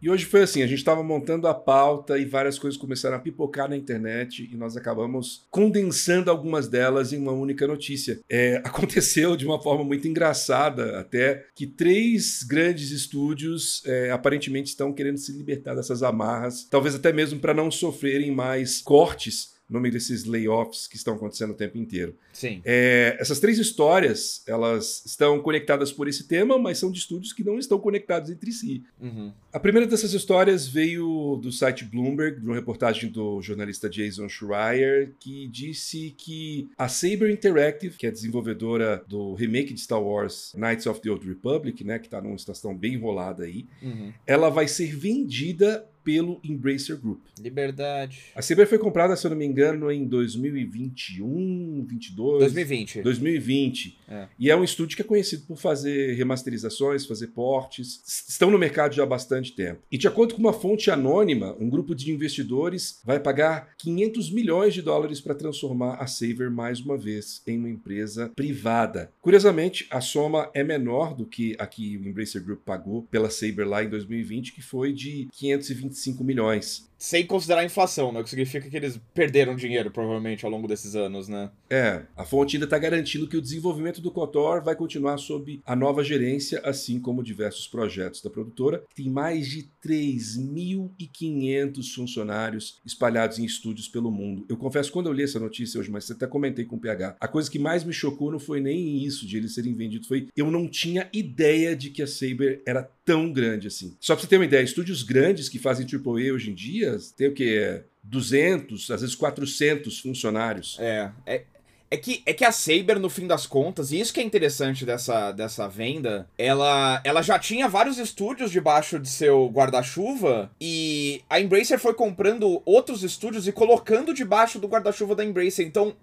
e 0.02 0.10
hoje 0.10 0.26
foi 0.26 0.44
assim, 0.44 0.62
a 0.62 0.68
gente 0.68 0.80
estava 0.80 1.04
montando 1.04 1.48
a 1.48 1.54
pauta 1.54 2.18
e 2.18 2.26
várias 2.26 2.58
coisas 2.58 2.80
começaram 2.80 3.18
a 3.18 3.20
pipocar 3.20 3.70
na 3.70 3.76
internet 3.76 4.50
e 4.52 4.56
nós 4.56 4.78
acabamos 4.78 5.46
condensando 5.50 6.32
algumas 6.32 6.68
delas 6.68 7.12
em 7.12 7.18
uma 7.18 7.32
única 7.32 7.68
notícia. 7.68 8.20
É, 8.30 8.62
aconteceu 8.66 9.36
de 9.36 9.46
uma 9.46 9.62
forma 9.62 9.84
muito 9.84 10.08
engraçada 10.08 11.00
até 11.00 11.46
que 11.56 11.68
três 11.68 12.44
grandes 12.44 12.92
estúdios 12.92 13.84
é, 13.86 14.12
aparentemente 14.12 14.70
estão 14.70 14.94
querendo 14.94 15.18
se 15.18 15.32
libertar 15.32 15.76
dessas 15.76 16.02
amarras, 16.02 16.68
talvez 16.70 16.96
até 16.96 17.12
mesmo 17.12 17.40
para 17.40 17.54
não 17.54 17.70
sofrerem 17.70 18.32
mais 18.32 18.82
cortes 18.82 19.59
no 19.70 19.80
meio 19.80 19.94
desses 19.94 20.26
layoffs 20.26 20.88
que 20.88 20.96
estão 20.96 21.16
acontecendo 21.16 21.52
o 21.52 21.56
tempo 21.56 21.78
inteiro. 21.78 22.16
Sim. 22.34 22.62
É, 22.66 23.16
essas 23.20 23.40
três 23.40 23.60
histórias, 23.60 24.42
elas 24.48 25.04
estão 25.06 25.40
conectadas 25.40 25.92
por 25.92 26.08
esse 26.08 26.28
tema, 26.28 26.58
mas 26.58 26.78
são 26.78 26.92
de 26.92 27.00
estúdios 27.00 27.34
que 27.34 27.44
não 27.44 27.60
estão 27.60 27.78
conectados 27.80 28.30
entre 28.30 28.52
si. 28.52 28.84
Uhum. 29.00 29.32
A 29.52 29.60
primeira 29.60 29.88
dessas 29.88 30.14
histórias 30.14 30.68
veio 30.68 31.40
do 31.42 31.52
site 31.52 31.86
Bloomberg, 31.86 32.40
de 32.40 32.46
uma 32.46 32.56
reportagem 32.56 33.10
do 33.10 33.42
jornalista 33.42 33.90
Jason 33.90 34.28
Schreier, 34.28 35.14
que 35.20 35.48
disse 35.48 36.14
que 36.18 36.70
a 36.78 36.88
Saber 36.88 37.32
Interactive, 37.32 37.98
que 37.98 38.08
é 38.08 38.12
desenvolvedora 38.12 39.04
do 39.08 39.34
remake 39.34 39.74
de 39.74 39.82
Star 39.82 40.02
Wars 40.02 40.54
Knights 40.56 40.86
of 40.88 41.02
the 41.02 41.10
Old 41.10 41.28
Republic, 41.28 41.84
né, 41.84 42.00
que 42.00 42.08
está 42.08 42.22
numa 42.22 42.38
situação 42.38 42.76
bem 42.76 42.94
enrolada 42.94 43.44
aí, 43.44 43.66
uhum. 43.82 44.14
ela 44.26 44.50
vai 44.50 44.68
ser 44.68 44.96
vendida 44.96 45.88
pelo 46.10 46.40
Embracer 46.44 46.98
Group. 46.98 47.22
Liberdade. 47.40 48.20
A 48.36 48.42
Saber 48.42 48.66
foi 48.66 48.80
comprada, 48.80 49.16
se 49.16 49.28
eu 49.28 49.30
não 49.30 49.38
me 49.38 49.46
engano, 49.46 49.92
em 49.92 50.08
2021, 50.08 51.86
22. 51.88 52.40
2020. 52.40 53.02
2020. 53.04 54.00
É. 54.10 54.28
E 54.40 54.50
é 54.50 54.56
um 54.56 54.64
estúdio 54.64 54.96
que 54.96 55.04
é 55.04 55.06
conhecido 55.06 55.44
por 55.46 55.56
fazer 55.56 56.16
remasterizações, 56.16 57.06
fazer 57.06 57.28
portes. 57.28 58.02
Estão 58.28 58.50
no 58.50 58.58
mercado 58.58 58.96
já 58.96 59.04
há 59.04 59.06
bastante 59.06 59.52
tempo. 59.52 59.84
E 59.92 60.00
de 60.00 60.08
acordo 60.08 60.34
com 60.34 60.40
uma 60.40 60.52
fonte 60.52 60.90
anônima, 60.90 61.56
um 61.60 61.70
grupo 61.70 61.94
de 61.94 62.12
investidores 62.12 63.00
vai 63.06 63.20
pagar 63.20 63.76
500 63.78 64.32
milhões 64.32 64.74
de 64.74 64.82
dólares 64.82 65.22
para 65.22 65.36
transformar 65.36 65.98
a 66.02 66.08
Saber 66.08 66.50
mais 66.50 66.80
uma 66.80 66.98
vez 66.98 67.44
em 67.46 67.60
uma 67.60 67.70
empresa 67.70 68.32
privada. 68.36 69.12
Curiosamente, 69.22 69.86
a 69.92 70.02
soma 70.02 70.50
é 70.56 70.64
menor 70.64 71.14
do 71.14 71.28
que 71.28 71.56
a 71.60 71.68
que 71.68 71.98
o 71.98 72.08
Embracer 72.08 72.44
Group 72.44 72.62
pagou 72.66 73.04
pela 73.04 73.30
Saber 73.30 73.66
lá 73.66 73.84
em 73.84 73.90
2020, 73.90 74.54
que 74.54 74.62
foi 74.64 74.92
de 74.92 75.28
525 75.34 75.99
25 76.00 76.24
milhões. 76.24 76.89
Sem 77.00 77.26
considerar 77.26 77.62
a 77.62 77.66
inflação, 77.66 78.12
né? 78.12 78.20
O 78.20 78.24
que 78.24 78.30
significa 78.30 78.70
que 78.70 78.76
eles 78.76 79.00
perderam 79.14 79.56
dinheiro, 79.56 79.90
provavelmente, 79.90 80.44
ao 80.44 80.52
longo 80.52 80.68
desses 80.68 80.98
anos, 80.98 81.30
né? 81.30 81.50
É, 81.70 82.02
a 82.18 82.26
fonte 82.26 82.58
ainda 82.58 82.66
está 82.66 82.78
garantindo 82.78 83.26
que 83.26 83.38
o 83.38 83.42
desenvolvimento 83.42 84.02
do 84.02 84.12
KOTOR 84.12 84.62
vai 84.62 84.76
continuar 84.76 85.18
sob 85.18 85.62
a 85.66 85.78
nova 85.78 86.04
gerência, 86.04 86.60
assim 86.66 87.00
como 87.00 87.24
diversos 87.24 87.68
projetos 87.68 88.22
da 88.22 88.30
produtora, 88.30 88.84
tem 88.94 89.10
mais 89.10 89.48
de 89.48 89.70
3.500 89.82 91.94
funcionários 91.96 92.82
espalhados 92.86 93.40
em 93.40 93.46
estúdios 93.46 93.88
pelo 93.88 94.12
mundo. 94.12 94.46
Eu 94.50 94.58
confesso, 94.58 94.92
quando 94.92 95.08
eu 95.08 95.14
li 95.14 95.24
essa 95.24 95.40
notícia 95.40 95.80
hoje, 95.80 95.90
mas 95.90 96.12
até 96.12 96.28
comentei 96.28 96.66
com 96.66 96.76
o 96.76 96.80
PH, 96.80 97.16
a 97.18 97.28
coisa 97.30 97.50
que 97.50 97.58
mais 97.58 97.86
me 97.86 97.94
chocou 97.94 98.30
não 98.30 98.40
foi 98.40 98.60
nem 98.60 99.06
isso 99.06 99.26
de 99.26 99.38
eles 99.38 99.54
serem 99.54 99.74
vendidos, 99.74 100.08
foi 100.08 100.28
eu 100.36 100.52
não 100.52 100.68
tinha 100.68 101.08
ideia 101.14 101.78
de 101.78 101.92
que 101.92 102.02
a 102.02 102.08
Saber 102.08 102.62
era 102.66 102.84
tão 103.06 103.32
grande 103.32 103.68
assim. 103.68 103.96
Só 104.02 104.16
pra 104.16 104.22
você 104.22 104.28
ter 104.28 104.38
uma 104.38 104.46
ideia, 104.46 104.62
estúdios 104.62 105.04
grandes 105.04 105.48
que 105.48 105.58
fazem 105.58 105.88
AAA 105.88 106.34
hoje 106.34 106.52
em 106.52 106.54
dia 106.54 106.89
tem 107.16 107.28
o 107.28 107.34
que? 107.34 107.84
200, 108.04 108.90
às 108.92 109.02
vezes 109.02 109.16
400 109.16 110.00
funcionários. 110.00 110.78
É, 110.80 111.12
é, 111.26 111.44
é 111.92 111.98
que, 111.98 112.22
é 112.26 112.34
que 112.34 112.46
a 112.46 112.52
Saber, 112.52 113.00
no 113.00 113.10
fim 113.10 113.26
das 113.26 113.46
contas, 113.46 113.92
e 113.92 114.00
isso 114.00 114.14
que 114.14 114.20
é 114.20 114.24
interessante 114.24 114.86
dessa, 114.86 115.32
dessa 115.32 115.68
venda, 115.68 116.28
ela, 116.38 117.02
ela 117.04 117.22
já 117.22 117.40
tinha 117.40 117.68
vários 117.68 117.98
estúdios 117.98 118.52
debaixo 118.52 119.00
de 119.00 119.10
seu 119.10 119.48
guarda-chuva 119.48 120.52
e 120.62 121.22
a 121.30 121.40
Embracer 121.40 121.80
foi 121.80 121.94
comprando 121.94 122.62
outros 122.66 123.04
estúdios 123.04 123.48
e 123.48 123.52
colocando 123.52 124.14
debaixo 124.14 124.60
do 124.60 124.68
guarda-chuva 124.68 125.16
da 125.16 125.26
Embracer. 125.26 125.66
Então, 125.66 125.96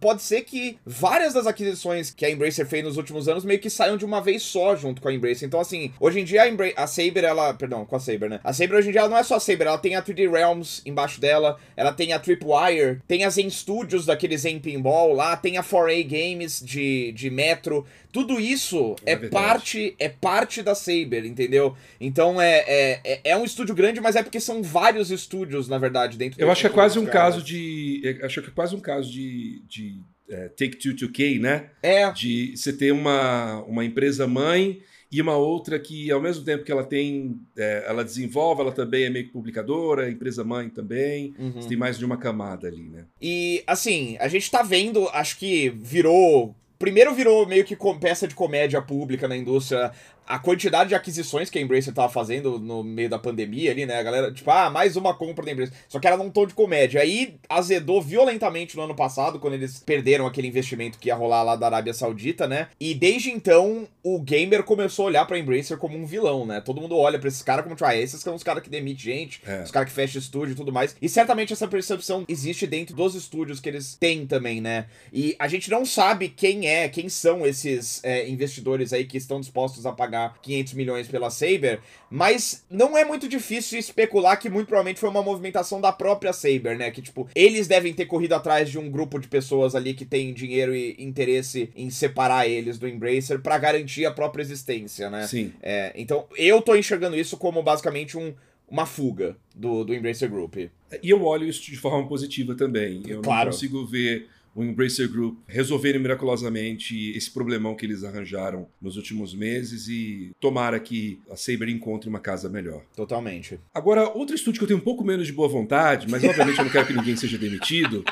pode 0.00 0.22
ser 0.22 0.42
que 0.42 0.78
várias 0.84 1.32
das 1.32 1.46
aquisições 1.46 2.10
que 2.10 2.26
a 2.26 2.30
Embracer 2.30 2.66
fez 2.66 2.84
nos 2.84 2.96
últimos 2.96 3.28
anos 3.28 3.44
meio 3.44 3.60
que 3.60 3.70
saiam 3.70 3.96
de 3.96 4.04
uma 4.04 4.20
vez 4.20 4.42
só 4.42 4.76
junto 4.76 5.00
com 5.00 5.08
a 5.08 5.12
Embracer. 5.12 5.46
Então, 5.46 5.60
assim, 5.60 5.92
hoje 5.98 6.20
em 6.20 6.24
dia 6.24 6.42
a, 6.42 6.48
Embra 6.48 6.72
a 6.76 6.86
Saber, 6.86 7.24
ela. 7.24 7.54
Perdão, 7.54 7.84
com 7.84 7.96
a 7.96 8.00
Saber, 8.00 8.28
né? 8.28 8.40
A 8.44 8.52
Saber 8.52 8.74
hoje 8.74 8.88
em 8.88 8.92
dia 8.92 9.00
ela 9.00 9.08
não 9.08 9.18
é 9.18 9.22
só 9.22 9.36
a 9.36 9.40
Saber, 9.40 9.66
ela 9.66 9.78
tem 9.78 9.96
a 9.96 10.02
3D 10.02 10.30
Realms 10.30 10.82
embaixo 10.84 11.20
dela, 11.20 11.58
ela 11.76 11.92
tem 11.92 12.12
a 12.12 12.18
Tripwire, 12.18 13.00
tem 13.06 13.24
as 13.24 13.34
Zen 13.34 13.48
Studios 13.48 14.06
daqueles 14.06 14.42
Zen 14.42 14.58
Pinball 14.58 15.14
lá 15.14 15.29
tem 15.36 15.58
a 15.58 15.62
4A 15.62 16.02
Games 16.06 16.60
de, 16.64 17.12
de 17.12 17.30
Metro. 17.30 17.86
Tudo 18.12 18.40
isso 18.40 18.96
é, 19.06 19.12
é 19.12 19.16
parte 19.16 19.94
é 19.98 20.08
parte 20.08 20.62
da 20.62 20.74
Saber, 20.74 21.24
entendeu? 21.24 21.76
Então 22.00 22.40
é, 22.40 22.64
é, 22.66 23.00
é, 23.04 23.20
é 23.24 23.36
um 23.36 23.44
estúdio 23.44 23.74
grande, 23.74 24.00
mas 24.00 24.16
é 24.16 24.22
porque 24.22 24.40
são 24.40 24.62
vários 24.62 25.10
estúdios, 25.10 25.68
na 25.68 25.78
verdade, 25.78 26.16
dentro 26.16 26.40
Eu 26.40 26.50
acho 26.50 26.60
que 26.60 26.66
é 26.66 26.70
quase 26.70 26.98
um 26.98 27.06
caso 27.06 27.42
de. 27.42 28.02
É, 28.04 28.26
acho 28.26 28.42
que 28.42 28.48
é 28.48 28.52
quase 28.52 28.74
um 28.74 28.80
caso 28.80 29.10
de. 29.10 29.62
de 29.68 30.00
é, 30.28 30.48
Take 30.48 30.76
Two 30.76 30.94
to 30.94 31.10
K, 31.10 31.38
né? 31.38 31.70
É. 31.82 32.10
De 32.12 32.56
você 32.56 32.72
ter 32.72 32.92
uma, 32.92 33.62
uma 33.62 33.84
empresa 33.84 34.26
mãe 34.26 34.80
e 35.12 35.20
uma 35.20 35.36
outra 35.36 35.78
que, 35.78 36.10
ao 36.10 36.20
mesmo 36.20 36.44
tempo 36.44 36.62
que 36.62 36.70
ela 36.70 36.84
tem, 36.84 37.36
é, 37.58 37.84
ela 37.86 38.04
desenvolve, 38.04 38.62
ela 38.62 38.70
também 38.70 39.04
é 39.04 39.10
meio 39.10 39.26
que 39.26 39.32
publicadora, 39.32 40.08
empresa 40.08 40.44
mãe 40.44 40.68
também. 40.68 41.34
Uhum. 41.36 41.66
tem 41.66 41.76
mais 41.76 41.98
de 41.98 42.04
uma 42.04 42.16
camada 42.16 42.68
ali, 42.68 42.88
né? 42.88 43.06
E, 43.20 43.64
assim, 43.66 44.16
a 44.20 44.28
gente 44.28 44.48
tá 44.48 44.62
vendo, 44.62 45.08
acho 45.08 45.36
que 45.36 45.70
virou. 45.70 46.54
Primeiro 46.78 47.12
virou 47.12 47.46
meio 47.46 47.64
que 47.64 47.76
peça 48.00 48.26
de 48.26 48.34
comédia 48.34 48.80
pública 48.80 49.26
na 49.26 49.36
indústria 49.36 49.92
a 50.30 50.38
quantidade 50.38 50.90
de 50.90 50.94
aquisições 50.94 51.50
que 51.50 51.58
a 51.58 51.60
Embracer 51.60 51.92
tava 51.92 52.08
fazendo 52.08 52.56
no 52.56 52.84
meio 52.84 53.10
da 53.10 53.18
pandemia 53.18 53.72
ali, 53.72 53.84
né? 53.84 53.98
A 53.98 54.02
galera, 54.02 54.32
tipo, 54.32 54.48
ah, 54.48 54.70
mais 54.70 54.94
uma 54.94 55.12
compra 55.12 55.44
da 55.44 55.50
Embracer. 55.50 55.74
Só 55.88 55.98
que 55.98 56.06
era 56.06 56.16
num 56.16 56.30
tom 56.30 56.46
de 56.46 56.54
comédia. 56.54 57.00
Aí 57.00 57.34
azedou 57.48 58.00
violentamente 58.00 58.76
no 58.76 58.82
ano 58.82 58.94
passado, 58.94 59.40
quando 59.40 59.54
eles 59.54 59.80
perderam 59.80 60.28
aquele 60.28 60.46
investimento 60.46 61.00
que 61.00 61.08
ia 61.08 61.16
rolar 61.16 61.42
lá 61.42 61.56
da 61.56 61.66
Arábia 61.66 61.92
Saudita, 61.92 62.46
né? 62.46 62.68
E 62.78 62.94
desde 62.94 63.28
então, 63.28 63.88
o 64.04 64.20
gamer 64.20 64.62
começou 64.62 65.06
a 65.06 65.08
olhar 65.08 65.26
pra 65.26 65.36
Embracer 65.36 65.76
como 65.78 65.98
um 65.98 66.06
vilão, 66.06 66.46
né? 66.46 66.60
Todo 66.60 66.80
mundo 66.80 66.96
olha 66.96 67.18
pra 67.18 67.26
esses 67.26 67.42
caras 67.42 67.64
como, 67.64 67.74
tipo, 67.74 67.86
ah, 67.86 67.96
esses 67.96 68.20
são 68.20 68.36
os 68.36 68.44
caras 68.44 68.62
que 68.62 68.70
demitem 68.70 69.00
gente, 69.00 69.42
é. 69.44 69.64
os 69.64 69.72
caras 69.72 69.88
que 69.88 69.94
fecham 69.96 70.20
estúdio 70.20 70.52
e 70.52 70.56
tudo 70.56 70.72
mais. 70.72 70.94
E 71.02 71.08
certamente 71.08 71.52
essa 71.52 71.66
percepção 71.66 72.24
existe 72.28 72.68
dentro 72.68 72.94
dos 72.94 73.16
estúdios 73.16 73.58
que 73.58 73.68
eles 73.68 73.96
têm 73.96 74.28
também, 74.28 74.60
né? 74.60 74.86
E 75.12 75.34
a 75.40 75.48
gente 75.48 75.68
não 75.68 75.84
sabe 75.84 76.28
quem 76.28 76.68
é, 76.68 76.88
quem 76.88 77.08
são 77.08 77.44
esses 77.44 77.98
é, 78.04 78.28
investidores 78.28 78.92
aí 78.92 79.04
que 79.04 79.16
estão 79.16 79.40
dispostos 79.40 79.84
a 79.84 79.90
pagar 79.90 80.19
pagar 80.20 80.38
500 80.42 80.74
milhões 80.74 81.08
pela 81.08 81.30
Saber, 81.30 81.80
mas 82.10 82.64
não 82.70 82.96
é 82.96 83.04
muito 83.04 83.28
difícil 83.28 83.78
especular 83.78 84.38
que 84.38 84.50
muito 84.50 84.66
provavelmente 84.66 85.00
foi 85.00 85.08
uma 85.08 85.22
movimentação 85.22 85.80
da 85.80 85.92
própria 85.92 86.32
Saber, 86.32 86.76
né? 86.76 86.90
Que, 86.90 87.00
tipo, 87.00 87.28
eles 87.34 87.66
devem 87.66 87.94
ter 87.94 88.06
corrido 88.06 88.34
atrás 88.34 88.68
de 88.68 88.78
um 88.78 88.90
grupo 88.90 89.18
de 89.18 89.28
pessoas 89.28 89.74
ali 89.74 89.94
que 89.94 90.04
tem 90.04 90.32
dinheiro 90.34 90.74
e 90.74 90.96
interesse 90.98 91.70
em 91.74 91.88
separar 91.88 92.46
eles 92.46 92.78
do 92.78 92.86
Embracer 92.86 93.40
para 93.40 93.56
garantir 93.58 94.04
a 94.04 94.10
própria 94.10 94.42
existência, 94.42 95.08
né? 95.08 95.26
Sim. 95.26 95.52
É, 95.62 95.92
então, 95.94 96.26
eu 96.36 96.60
tô 96.60 96.74
enxergando 96.74 97.16
isso 97.16 97.36
como 97.36 97.62
basicamente 97.62 98.18
um 98.18 98.34
uma 98.70 98.86
fuga 98.86 99.36
do, 99.52 99.82
do 99.82 99.92
Embracer 99.92 100.30
Group. 100.30 100.54
E 100.56 100.70
eu 101.02 101.24
olho 101.24 101.44
isso 101.44 101.60
de 101.62 101.76
forma 101.76 102.06
positiva 102.06 102.54
também. 102.54 103.02
Eu 103.04 103.20
claro. 103.20 103.46
não 103.46 103.52
consigo 103.52 103.84
ver 103.84 104.28
o 104.54 104.64
Embracer 104.64 105.08
Group 105.10 105.38
resolverem 105.46 106.00
miraculosamente 106.00 107.12
esse 107.16 107.30
problemão 107.30 107.74
que 107.74 107.86
eles 107.86 108.04
arranjaram 108.04 108.68
nos 108.80 108.96
últimos 108.96 109.34
meses 109.34 109.88
e 109.88 110.32
tomara 110.40 110.78
que 110.80 111.20
a 111.30 111.36
Saber 111.36 111.68
encontre 111.68 112.08
uma 112.08 112.20
casa 112.20 112.48
melhor. 112.48 112.84
Totalmente. 112.94 113.58
Agora, 113.72 114.08
outro 114.08 114.34
estúdio 114.34 114.58
que 114.58 114.64
eu 114.64 114.68
tenho 114.68 114.80
um 114.80 114.84
pouco 114.84 115.04
menos 115.04 115.26
de 115.26 115.32
boa 115.32 115.48
vontade, 115.48 116.06
mas 116.10 116.22
obviamente 116.24 116.58
eu 116.58 116.64
não 116.64 116.72
quero 116.72 116.86
que 116.86 116.92
ninguém 116.92 117.16
seja 117.16 117.38
demitido, 117.38 118.04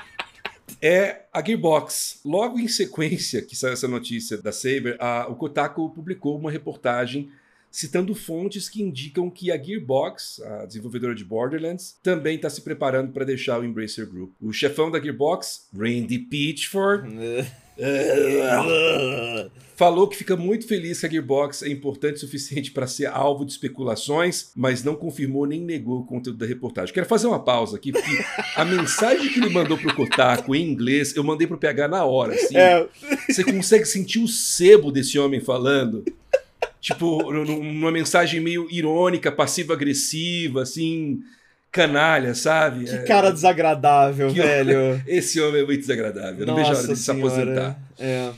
é 0.81 1.22
a 1.33 1.44
Gearbox. 1.44 2.20
Logo 2.24 2.59
em 2.59 2.68
sequência 2.68 3.42
que 3.42 3.57
saiu 3.57 3.72
essa 3.72 3.88
notícia 3.88 4.38
da 4.38 4.53
Saber, 4.53 4.96
a, 5.01 5.27
o 5.29 5.35
Kotaku 5.35 5.90
publicou 5.90 6.38
uma 6.38 6.51
reportagem 6.51 7.31
citando 7.70 8.14
fontes 8.14 8.68
que 8.68 8.83
indicam 8.83 9.31
que 9.31 9.50
a 9.50 9.62
Gearbox, 9.62 10.40
a 10.40 10.66
desenvolvedora 10.66 11.14
de 11.14 11.24
Borderlands, 11.24 11.98
também 12.02 12.37
está 12.37 12.50
se 12.50 12.62
preparando 12.62 13.12
para 13.12 13.24
deixar 13.24 13.61
o 13.61 13.64
Embracer 13.64 14.09
Group. 14.09 14.33
O 14.40 14.52
chefão 14.52 14.90
da 14.90 15.00
Gearbox, 15.00 15.68
Randy 15.72 16.18
Pitchford, 16.18 17.09
Falou 19.76 20.09
que 20.09 20.16
fica 20.16 20.37
muito 20.37 20.66
feliz 20.66 20.98
que 20.98 21.07
a 21.07 21.09
Gearbox 21.09 21.62
é 21.62 21.68
importante 21.68 22.16
o 22.16 22.18
suficiente 22.18 22.72
para 22.72 22.88
ser 22.88 23.07
alvo 23.07 23.44
de 23.44 23.52
especulações, 23.52 24.50
mas 24.57 24.83
não 24.83 24.96
confirmou 24.96 25.46
nem 25.46 25.61
negou 25.61 26.00
o 26.00 26.04
conteúdo 26.04 26.37
da 26.38 26.46
reportagem. 26.46 26.92
Quero 26.92 27.07
fazer 27.07 27.28
uma 27.28 27.38
pausa 27.38 27.76
aqui, 27.76 27.92
porque 27.92 28.18
a 28.57 28.64
mensagem 28.64 29.33
que 29.33 29.38
ele 29.38 29.50
mandou 29.50 29.78
pro 29.78 29.94
Kotaku 29.94 30.57
em 30.57 30.68
inglês, 30.68 31.14
eu 31.14 31.22
mandei 31.22 31.46
pro 31.46 31.57
PH 31.57 31.87
na 31.87 32.04
hora. 32.04 32.35
Assim, 32.35 32.57
é. 32.57 32.88
Você 33.28 33.44
consegue 33.44 33.85
sentir 33.85 34.18
o 34.18 34.26
sebo 34.26 34.90
desse 34.90 35.16
homem 35.16 35.40
falando? 35.40 36.04
Tipo, 36.92 37.31
numa 37.31 37.90
mensagem 37.90 38.40
meio 38.40 38.66
irônica, 38.70 39.31
passiva-agressiva, 39.31 40.62
assim 40.62 41.22
canalha, 41.70 42.35
sabe? 42.35 42.87
Que 42.87 42.98
cara 43.01 43.31
desagradável, 43.31 44.33
que 44.33 44.40
velho. 44.40 45.03
Esse 45.07 45.38
homem 45.38 45.61
é 45.61 45.66
muito 45.66 45.81
desagradável. 45.81 46.46
Nossa 46.46 46.46
não 46.46 46.57
vejo 46.57 46.70
a 46.70 46.83
hora 46.83 46.94
de 46.94 46.98
se 46.98 47.11
aposentar. 47.11 47.79
É. 47.98 48.33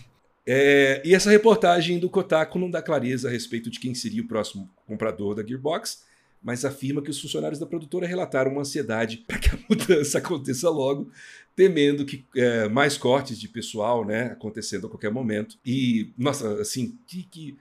É, 0.45 1.03
e 1.05 1.15
essa 1.15 1.31
reportagem 1.31 2.01
do 2.01 2.11
Kotaku 2.11 2.59
não 2.59 2.69
dá 2.69 2.83
clareza 2.83 3.29
a 3.29 3.31
respeito 3.31 3.71
de 3.71 3.79
quem 3.79 3.95
seria 3.95 4.21
o 4.21 4.27
próximo 4.27 4.69
comprador 4.85 5.37
da 5.37 5.47
Gearbox, 5.47 6.03
mas 6.43 6.65
afirma 6.65 7.01
que 7.01 7.11
os 7.11 7.21
funcionários 7.21 7.61
da 7.61 7.67
produtora 7.67 8.05
relataram 8.05 8.51
uma 8.51 8.63
ansiedade 8.63 9.19
para 9.29 9.39
que 9.39 9.51
a 9.51 9.59
mudança 9.69 10.19
aconteça 10.19 10.69
logo, 10.69 11.09
temendo 11.55 12.05
que 12.05 12.25
é, 12.35 12.69
mais 12.69 12.99
cortes 12.99 13.39
de 13.39 13.47
pessoal, 13.47 14.05
né, 14.05 14.33
acontecendo 14.33 14.89
a 14.89 14.91
qualquer 14.91 15.13
momento. 15.13 15.57
E, 15.65 16.11
nossa, 16.19 16.61
assim, 16.61 16.99
que, 17.07 17.23
que 17.23 17.57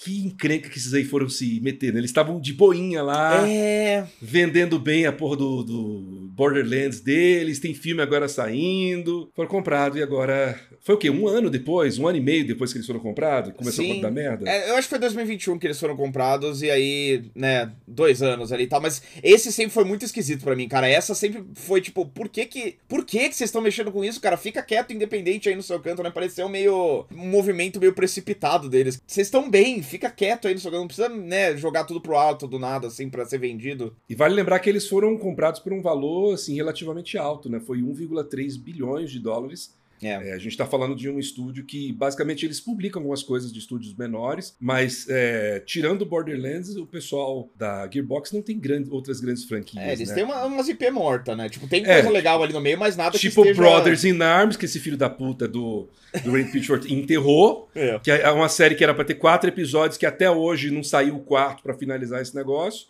que 0.00 0.24
encrenca 0.24 0.68
que 0.68 0.78
esses 0.78 0.94
aí 0.94 1.04
foram 1.04 1.28
se 1.28 1.60
meter, 1.60 1.92
né? 1.92 1.98
Eles 1.98 2.10
estavam 2.10 2.40
de 2.40 2.52
boinha 2.52 3.02
lá, 3.02 3.48
é... 3.48 4.06
vendendo 4.22 4.78
bem 4.78 5.06
a 5.06 5.12
porra 5.12 5.36
do, 5.36 5.62
do, 5.64 6.28
Borderlands 6.30 7.00
deles, 7.00 7.58
tem 7.58 7.74
filme 7.74 8.00
agora 8.00 8.28
saindo, 8.28 9.28
foram 9.34 9.48
comprados 9.48 9.98
e 9.98 10.02
agora... 10.02 10.58
Foi 10.80 10.94
o 10.94 10.98
quê? 10.98 11.10
Um 11.10 11.26
ano 11.26 11.50
depois? 11.50 11.98
Um 11.98 12.06
ano 12.06 12.18
e 12.18 12.20
meio 12.20 12.46
depois 12.46 12.72
que 12.72 12.78
eles 12.78 12.86
foram 12.86 13.00
comprados? 13.00 13.52
Começou 13.54 13.84
Sim. 13.84 13.98
a 13.98 14.02
dar 14.02 14.10
merda? 14.12 14.48
É, 14.48 14.70
eu 14.70 14.76
acho 14.76 14.82
que 14.86 14.90
foi 14.90 14.98
2021 15.00 15.58
que 15.58 15.66
eles 15.66 15.80
foram 15.80 15.96
comprados 15.96 16.62
e 16.62 16.70
aí, 16.70 17.24
né, 17.34 17.72
dois 17.86 18.22
anos 18.22 18.52
ali 18.52 18.64
e 18.64 18.66
tal, 18.68 18.80
mas 18.80 19.02
esse 19.20 19.52
sempre 19.52 19.72
foi 19.72 19.84
muito 19.84 20.04
esquisito 20.04 20.44
para 20.44 20.54
mim, 20.54 20.68
cara. 20.68 20.88
Essa 20.88 21.14
sempre 21.14 21.44
foi 21.54 21.80
tipo, 21.80 22.06
por 22.06 22.28
que 22.28 22.46
que... 22.46 22.76
Por 22.86 23.04
que 23.04 23.28
que 23.28 23.34
vocês 23.34 23.48
estão 23.48 23.60
mexendo 23.60 23.90
com 23.90 24.04
isso, 24.04 24.20
cara? 24.20 24.36
Fica 24.36 24.62
quieto, 24.62 24.92
independente 24.92 25.48
aí 25.48 25.56
no 25.56 25.62
seu 25.62 25.80
canto, 25.80 26.04
né? 26.04 26.10
Pareceu 26.10 26.48
meio... 26.48 27.04
um 27.10 27.26
movimento 27.26 27.80
meio 27.80 27.92
precipitado 27.92 28.68
deles. 28.68 29.02
Vocês 29.04 29.26
estão 29.26 29.50
bem, 29.50 29.82
fica 29.88 30.10
quieto 30.10 30.46
aí 30.46 30.54
no 30.54 30.60
seu 30.60 30.70
não 30.70 30.86
precisa, 30.86 31.08
né, 31.08 31.56
jogar 31.56 31.84
tudo 31.84 32.00
pro 32.00 32.16
alto 32.16 32.46
do 32.46 32.58
nada, 32.58 32.86
assim, 32.86 33.08
para 33.08 33.24
ser 33.24 33.38
vendido. 33.38 33.96
E 34.08 34.14
vale 34.14 34.34
lembrar 34.34 34.58
que 34.60 34.68
eles 34.68 34.86
foram 34.88 35.16
comprados 35.16 35.60
por 35.60 35.72
um 35.72 35.82
valor, 35.82 36.34
assim, 36.34 36.54
relativamente 36.54 37.18
alto, 37.18 37.48
né? 37.48 37.58
Foi 37.60 37.78
1,3 37.78 38.56
bilhões 38.56 39.10
de 39.10 39.18
dólares 39.18 39.76
é. 40.02 40.30
É, 40.30 40.32
a 40.32 40.38
gente 40.38 40.48
está 40.48 40.66
falando 40.66 40.94
de 40.94 41.08
um 41.08 41.18
estúdio 41.18 41.64
que 41.64 41.92
basicamente 41.92 42.44
eles 42.44 42.60
publicam 42.60 43.00
algumas 43.00 43.22
coisas 43.22 43.52
de 43.52 43.58
estúdios 43.58 43.94
menores, 43.94 44.56
mas 44.60 45.06
é, 45.08 45.60
tirando 45.60 46.04
Borderlands, 46.04 46.76
o 46.76 46.86
pessoal 46.86 47.50
da 47.56 47.88
Gearbox 47.90 48.32
não 48.32 48.42
tem 48.42 48.58
grande, 48.58 48.90
outras 48.90 49.20
grandes 49.20 49.44
franquias. 49.44 49.84
É, 49.84 49.92
eles 49.92 50.08
né? 50.08 50.14
têm 50.14 50.24
uma, 50.24 50.44
umas 50.44 50.68
IP 50.68 50.90
morta, 50.90 51.34
né? 51.34 51.48
Tipo, 51.48 51.66
tem 51.68 51.84
coisa 51.84 52.08
é. 52.08 52.10
legal 52.10 52.42
ali 52.42 52.52
no 52.52 52.60
meio, 52.60 52.78
mas 52.78 52.96
nada 52.96 53.18
tipo 53.18 53.42
que 53.42 53.48
Tipo 53.50 53.62
Brothers 53.62 54.04
in 54.04 54.20
Arms, 54.20 54.56
que 54.56 54.64
esse 54.64 54.80
filho 54.80 54.96
da 54.96 55.10
puta 55.10 55.46
do, 55.46 55.88
do 56.22 56.32
Ray 56.32 56.44
Pitchford 56.44 56.92
enterrou, 56.92 57.68
é. 57.74 57.98
que 57.98 58.10
é 58.10 58.30
uma 58.30 58.48
série 58.48 58.74
que 58.74 58.84
era 58.84 58.94
para 58.94 59.04
ter 59.04 59.14
quatro 59.14 59.48
episódios, 59.48 59.96
que 59.96 60.06
até 60.06 60.30
hoje 60.30 60.70
não 60.70 60.82
saiu 60.82 61.16
o 61.16 61.20
quarto 61.20 61.62
para 61.62 61.74
finalizar 61.74 62.20
esse 62.20 62.34
negócio. 62.34 62.86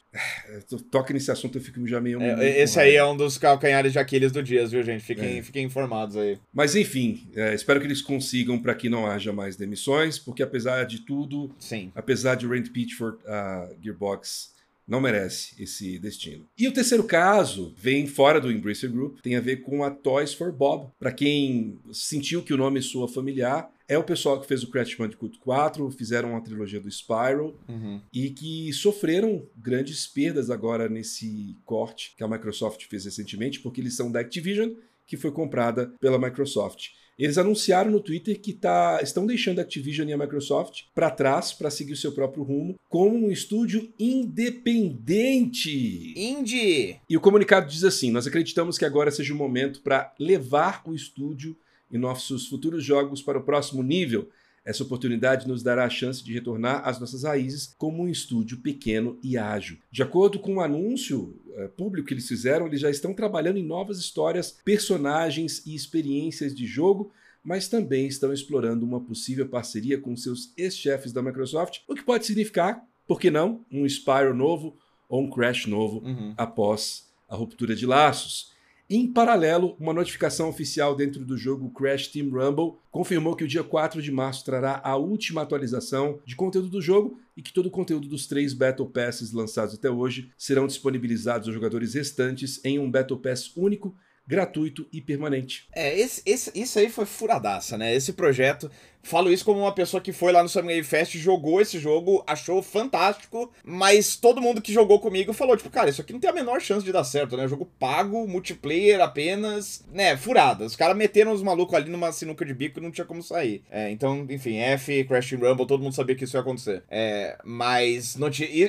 É, 0.49 0.61
toca 0.91 1.13
nesse 1.13 1.31
assunto, 1.31 1.59
eu 1.59 1.63
fico 1.63 1.87
já 1.87 2.01
meio. 2.01 2.21
É, 2.21 2.61
esse 2.61 2.79
aí 2.79 2.97
é 2.97 3.05
um 3.05 3.17
dos 3.17 3.39
calcanhares 3.39 3.93
de 3.93 3.99
Aquiles 3.99 4.33
do 4.33 4.43
Dias, 4.43 4.73
viu, 4.73 4.83
gente? 4.83 5.05
Fiquem, 5.05 5.39
é. 5.39 5.43
fiquem 5.43 5.65
informados 5.65 6.17
aí. 6.17 6.39
Mas 6.53 6.75
enfim, 6.75 7.29
é, 7.35 7.55
espero 7.55 7.81
que 7.81 7.87
eles 7.87 8.03
consigam 8.03 8.59
para 8.59 8.75
que 8.75 8.89
não 8.89 9.07
haja 9.07 9.33
mais 9.33 9.57
demissões, 9.57 10.19
porque 10.19 10.43
apesar 10.43 10.85
de 10.85 11.01
tudo, 11.01 11.55
Sim. 11.59 11.93
apesar 11.95 12.35
de 12.35 12.47
Rand 12.47 12.69
Pitchford, 12.73 13.19
a 13.27 13.71
Gearbox 13.83 14.57
não 14.89 15.03
merece 15.03 15.53
esse 15.63 15.99
destino. 15.99 16.47
E 16.57 16.67
o 16.67 16.73
terceiro 16.73 17.05
caso 17.05 17.75
vem 17.77 18.07
fora 18.07 18.41
do 18.41 18.51
Embracer 18.51 18.91
Group, 18.91 19.21
tem 19.21 19.37
a 19.37 19.41
ver 19.41 19.59
com 19.59 19.85
a 19.85 19.91
Toys 19.91 20.33
for 20.33 20.51
Bob. 20.51 20.91
Para 20.99 21.13
quem 21.13 21.79
sentiu 21.93 22.43
que 22.43 22.55
o 22.55 22.57
nome 22.57 22.81
soa 22.81 23.07
familiar, 23.07 23.71
é 23.89 23.97
o 23.97 24.05
pessoal 24.05 24.39
que 24.39 24.47
fez 24.47 24.63
o 24.63 24.71
Crash 24.71 24.95
Bandicoot 24.95 25.39
4, 25.39 25.91
fizeram 25.93 26.33
uma 26.33 26.43
trilogia 26.43 26.79
do 26.79 26.91
Spyro 26.91 27.59
uhum. 27.67 28.03
e 28.13 28.29
que 28.31 28.71
sofreram 28.75 29.49
grandes 29.57 30.07
perdas 30.07 30.51
agora 30.51 30.89
nesse 30.89 31.57
corte 31.65 32.15
que 32.17 32.23
a 32.23 32.29
Microsoft 32.29 32.85
fez 32.87 33.07
recentemente, 33.07 33.61
porque 33.61 33.81
eles 33.81 33.97
são 33.97 34.13
da 34.13 34.21
Activision, 34.21 34.75
que 35.07 35.17
foi 35.17 35.33
comprada 35.33 35.95
pela 35.99 36.19
Microsoft. 36.19 36.89
Eles 37.19 37.39
anunciaram 37.39 37.91
no 37.91 38.01
Twitter 38.01 38.39
que 38.39 38.53
tá, 38.53 39.01
estão 39.03 39.27
deixando 39.27 39.59
a 39.59 39.63
Activision 39.63 40.09
e 40.09 40.13
a 40.13 40.19
Microsoft 40.19 40.83
para 40.95 41.11
trás 41.11 41.53
para 41.53 41.71
seguir 41.71 41.95
o 41.95 41.97
seu 41.97 42.13
próprio 42.13 42.45
rumo 42.45 42.77
como 42.89 43.17
um 43.17 43.31
estúdio 43.31 43.93
independente. 43.99 45.69
Indie! 46.17 47.01
E 47.11 47.17
o 47.17 47.21
comunicado 47.21 47.69
diz 47.69 47.83
assim: 47.83 48.13
Nós 48.13 48.27
acreditamos 48.27 48.79
que 48.79 48.85
agora 48.85 49.11
seja 49.11 49.35
o 49.35 49.37
momento 49.37 49.81
para 49.83 50.15
levar 50.21 50.83
o 50.87 50.95
estúdio 50.95 51.57
e 51.91 51.99
nossos 51.99 52.47
futuros 52.47 52.85
jogos 52.85 53.23
para 53.23 53.39
o 53.39 53.43
próximo 53.43 53.83
nível. 53.83 54.29
Essa 54.65 54.83
oportunidade 54.83 55.49
nos 55.49 55.63
dará 55.63 55.85
a 55.85 55.91
chance 55.91 56.23
de 56.23 56.33
retornar 56.33 56.87
às 56.87 57.01
nossas 57.01 57.23
raízes 57.23 57.75
como 57.79 58.03
um 58.03 58.09
estúdio 58.09 58.59
pequeno 58.59 59.19
e 59.23 59.39
ágil. 59.39 59.79
De 59.91 60.03
acordo 60.03 60.39
com 60.39 60.53
o 60.53 60.57
um 60.57 60.61
anúncio 60.61 61.41
uh, 61.47 61.69
público 61.71 62.09
que 62.09 62.15
eles 62.15 62.29
fizeram, 62.29 62.67
eles 62.67 62.81
já 62.81 62.91
estão 62.91 63.15
trabalhando 63.15 63.59
em 63.59 63.65
novas 63.65 63.99
histórias, 63.99 64.59
personagens 64.65 65.65
e 65.67 65.75
experiências 65.75 66.55
de 66.55 66.67
jogo, 66.67 67.11
mas 67.43 67.67
também 67.67 68.07
estão 68.07 68.31
explorando 68.31 68.85
uma 68.85 69.01
possível 69.01 69.49
parceria 69.49 69.99
com 69.99 70.15
seus 70.15 70.53
ex-chefes 70.55 71.13
da 71.13 71.23
Microsoft, 71.23 71.79
o 71.89 71.95
que 71.95 72.03
pode 72.03 72.27
significar, 72.27 72.85
por 73.07 73.19
que 73.19 73.31
não, 73.31 73.65
um 73.73 73.87
Spyro 73.87 74.35
novo 74.35 74.77
ou 75.09 75.23
um 75.23 75.31
Crash 75.31 75.65
novo 75.65 76.05
uhum. 76.05 76.35
após 76.37 77.09
a 77.27 77.35
ruptura 77.35 77.75
de 77.75 77.87
laços. 77.87 78.53
Em 78.91 79.07
paralelo, 79.07 79.77
uma 79.79 79.93
notificação 79.93 80.49
oficial 80.49 80.97
dentro 80.97 81.23
do 81.23 81.37
jogo 81.37 81.69
Crash 81.73 82.09
Team 82.09 82.31
Rumble 82.31 82.79
confirmou 82.91 83.37
que 83.37 83.45
o 83.45 83.49
dia 83.49 83.63
4 83.63 84.01
de 84.01 84.11
março 84.11 84.43
trará 84.47 84.81
a 84.83 84.97
última 84.97 85.43
atualização 85.43 86.21
de 86.25 86.35
conteúdo 86.35 86.71
do 86.71 86.81
jogo 86.81 87.21
e 87.37 87.43
que 87.43 87.53
todo 87.53 87.67
o 87.67 87.71
conteúdo 87.71 88.09
dos 88.09 88.27
três 88.27 88.55
Battle 88.55 88.89
Passes 88.89 89.31
lançados 89.31 89.75
até 89.75 89.91
hoje 89.91 90.33
serão 90.39 90.67
disponibilizados 90.67 91.47
aos 91.47 91.55
jogadores 91.55 91.93
restantes 91.93 92.65
em 92.65 92.79
um 92.79 92.91
Battle 92.91 93.19
Pass 93.19 93.55
único 93.55 93.95
gratuito 94.27 94.87
e 94.91 95.03
permanente. 95.03 95.67
É, 95.75 95.99
esse, 95.99 96.23
esse, 96.25 96.51
isso 96.55 96.79
aí 96.79 96.89
foi 96.89 97.05
furadaça, 97.05 97.77
né? 97.77 97.95
Esse 97.95 98.15
projeto 98.15 98.71
Falo 99.03 99.33
isso 99.33 99.45
como 99.45 99.61
uma 99.61 99.73
pessoa 99.73 100.01
que 100.01 100.13
foi 100.13 100.33
lá 100.33 100.43
no 100.43 100.49
Summer 100.49 100.75
Game 100.75 100.85
Fest, 100.85 101.17
jogou 101.17 101.61
esse 101.61 101.79
jogo, 101.79 102.23
achou 102.27 102.63
fantástico, 102.63 103.51
mas 103.65 104.17
todo 104.17 104.41
mundo 104.41 104.61
que 104.61 104.73
jogou 104.73 105.01
comigo 105.01 105.33
falou, 105.33 105.57
tipo, 105.57 105.71
cara, 105.71 105.89
isso 105.89 106.01
aqui 106.01 106.13
não 106.13 106.21
tem 106.21 106.31
a 106.31 106.33
menor 106.33 106.61
chance 106.61 106.85
de 106.85 106.93
dar 106.93 107.05
certo, 107.05 107.37
né? 107.37 107.49
Jogo 107.49 107.71
pago, 107.79 108.27
multiplayer 108.27 109.01
apenas, 109.01 109.85
né? 109.93 110.17
Furada. 110.17 110.65
Os 110.65 110.77
caras 110.77 110.97
meteram 110.97 111.33
os 111.33 111.43
malucos 111.43 111.75
ali 111.75 111.91
numa 111.91 112.13
sinuca 112.13 112.45
de 112.45 112.53
bico 112.53 112.79
e 112.79 112.83
não 112.83 112.91
tinha 112.91 113.05
como 113.05 113.23
sair. 113.23 113.63
É, 113.71 113.91
então, 113.91 114.27
enfim, 114.29 114.59
F, 114.59 115.05
Crash 115.05 115.33
Rumble, 115.33 115.67
todo 115.67 115.83
mundo 115.83 115.95
sabia 115.95 116.15
que 116.15 116.25
isso 116.25 116.37
ia 116.37 116.41
acontecer. 116.41 116.83
É, 116.91 117.39
mas 117.45 118.17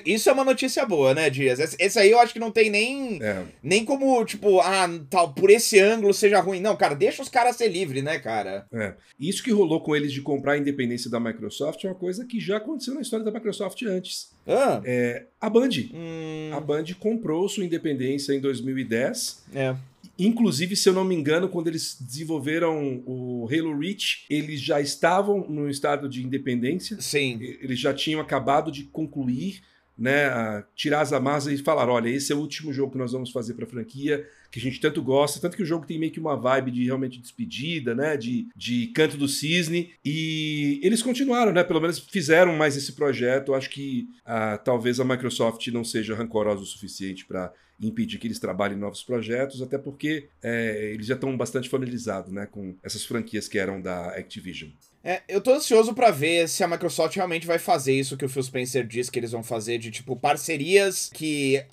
isso 0.06 0.30
é 0.30 0.34
uma 0.34 0.46
notícia 0.46 0.86
boa, 0.86 1.14
né, 1.14 1.30
Dias? 1.30 1.60
Esse, 1.60 1.76
esse, 1.80 2.00
aí 2.00 2.12
eu 2.12 2.20
acho 2.20 2.34
que 2.34 2.40
não 2.40 2.52
tem 2.52 2.70
nem, 2.70 3.22
é. 3.22 3.44
nem 3.62 3.84
como, 3.84 4.24
tipo, 4.26 4.60
ah, 4.62 4.88
tal, 5.10 5.34
por 5.34 5.50
esse 5.50 5.80
ângulo 5.80 6.14
seja 6.14 6.40
ruim. 6.40 6.60
Não, 6.60 6.76
cara, 6.76 6.96
deixa 6.96 7.22
os 7.22 7.30
caras 7.30 7.56
ser 7.56 7.68
livres, 7.68 8.04
né, 8.04 8.20
cara? 8.20 8.66
É. 8.72 8.94
Isso 9.20 9.44
que 9.44 9.52
rolou 9.52 9.82
com 9.82 9.96
eles 9.96 10.12
de 10.20 10.24
comprar 10.24 10.54
a 10.54 10.58
independência 10.58 11.10
da 11.10 11.20
Microsoft 11.20 11.84
é 11.84 11.88
uma 11.88 11.96
coisa 11.96 12.26
que 12.26 12.40
já 12.40 12.58
aconteceu 12.58 12.94
na 12.94 13.02
história 13.02 13.26
da 13.26 13.32
Microsoft 13.32 13.82
antes. 13.84 14.32
Ah. 14.46 14.82
É, 14.84 15.26
a 15.40 15.50
Band. 15.50 15.70
Hum. 15.94 16.52
A 16.54 16.60
Band 16.60 16.86
comprou 17.00 17.48
sua 17.48 17.64
independência 17.64 18.34
em 18.34 18.40
2010. 18.40 19.44
É. 19.54 19.76
Inclusive, 20.18 20.76
se 20.76 20.90
eu 20.90 20.94
não 20.94 21.06
me 21.06 21.16
engano, 21.16 21.48
quando 21.48 21.68
eles 21.68 21.98
desenvolveram 22.00 23.02
o 23.06 23.48
Halo 23.50 23.78
Reach, 23.78 24.26
eles 24.30 24.60
já 24.60 24.82
estavam 24.82 25.48
no 25.48 25.70
estado 25.70 26.10
de 26.10 26.24
independência. 26.24 26.98
Sim. 27.00 27.40
Eles 27.42 27.80
já 27.80 27.94
tinham 27.94 28.20
acabado 28.20 28.70
de 28.70 28.84
concluir 28.84 29.62
né, 30.00 30.64
tirar 30.76 31.02
as 31.02 31.12
amarras 31.12 31.48
e 31.48 31.58
falar, 31.58 31.90
olha, 31.90 32.10
esse 32.10 32.32
é 32.32 32.36
o 32.36 32.40
último 32.40 32.72
jogo 32.72 32.94
que 32.94 32.98
nós 32.98 33.12
vamos 33.12 33.32
fazer 33.32 33.54
para 33.54 33.66
a 33.66 33.70
franquia, 33.70 34.26
que 34.50 34.60
a 34.60 34.62
gente 34.62 34.80
tanto 34.80 35.02
gosta, 35.04 35.40
tanto 35.40 35.58
que 35.58 35.64
o 35.64 35.66
jogo 35.66 35.86
tem 35.86 36.00
meio 36.00 36.12
que 36.12 36.20
uma 36.20 36.36
vibe 36.36 36.72
de 36.72 36.86
realmente 36.86 37.20
despedida, 37.20 37.94
né, 37.94 38.16
de, 38.16 38.48
de 38.56 38.88
canto 38.88 39.18
do 39.18 39.28
cisne, 39.28 39.92
e 40.04 40.80
eles 40.82 41.04
continuaram, 41.04 41.52
né, 41.52 41.64
pelo 41.64 41.82
menos 41.82 42.00
fizeram 42.00 42.56
mais 42.56 42.78
esse 42.78 42.94
projeto, 42.94 43.50
Eu 43.50 43.56
acho 43.56 43.70
que 43.70 44.08
ah, 44.26 44.58
talvez 44.58 45.00
a 45.00 45.06
Microsoft 45.06 45.68
não 45.68 45.84
seja 45.84 46.16
rancorosa 46.16 46.62
o 46.62 46.66
suficiente 46.66 47.26
para 47.26 47.52
impedir 47.82 48.18
que 48.18 48.28
eles 48.28 48.40
trabalhem 48.40 48.78
em 48.78 48.80
novos 48.80 49.04
projetos, 49.04 49.62
até 49.62 49.78
porque 49.78 50.28
é, 50.44 50.92
eles 50.94 51.06
já 51.06 51.16
estão 51.16 51.36
bastante 51.38 51.70
familiarizados 51.70 52.32
né, 52.32 52.48
com 52.50 52.76
essas 52.84 53.06
franquias 53.06 53.48
que 53.48 53.58
eram 53.58 53.82
da 53.82 54.10
Activision. 54.10 54.70
É, 55.04 55.22
eu 55.30 55.40
tô 55.40 55.54
ansioso 55.54 55.94
para 55.94 56.12
ver 56.12 56.50
se 56.50 56.64
a 56.64 56.68
Microsoft 56.68 57.16
realmente 57.16 57.48
vai 57.48 57.58
fazer 57.58 57.94
isso 57.94 58.18
que 58.18 58.26
o 58.26 58.30
Phil 58.30 58.44
Spencer 58.44 58.86
diz 58.86 59.10
que 59.10 59.18
eles 59.18 59.32
vão 59.32 59.42
fazer, 59.42 59.78
de 59.78 59.92
tipo 59.92 60.16
parcerias 60.16 61.10
que 61.14 61.64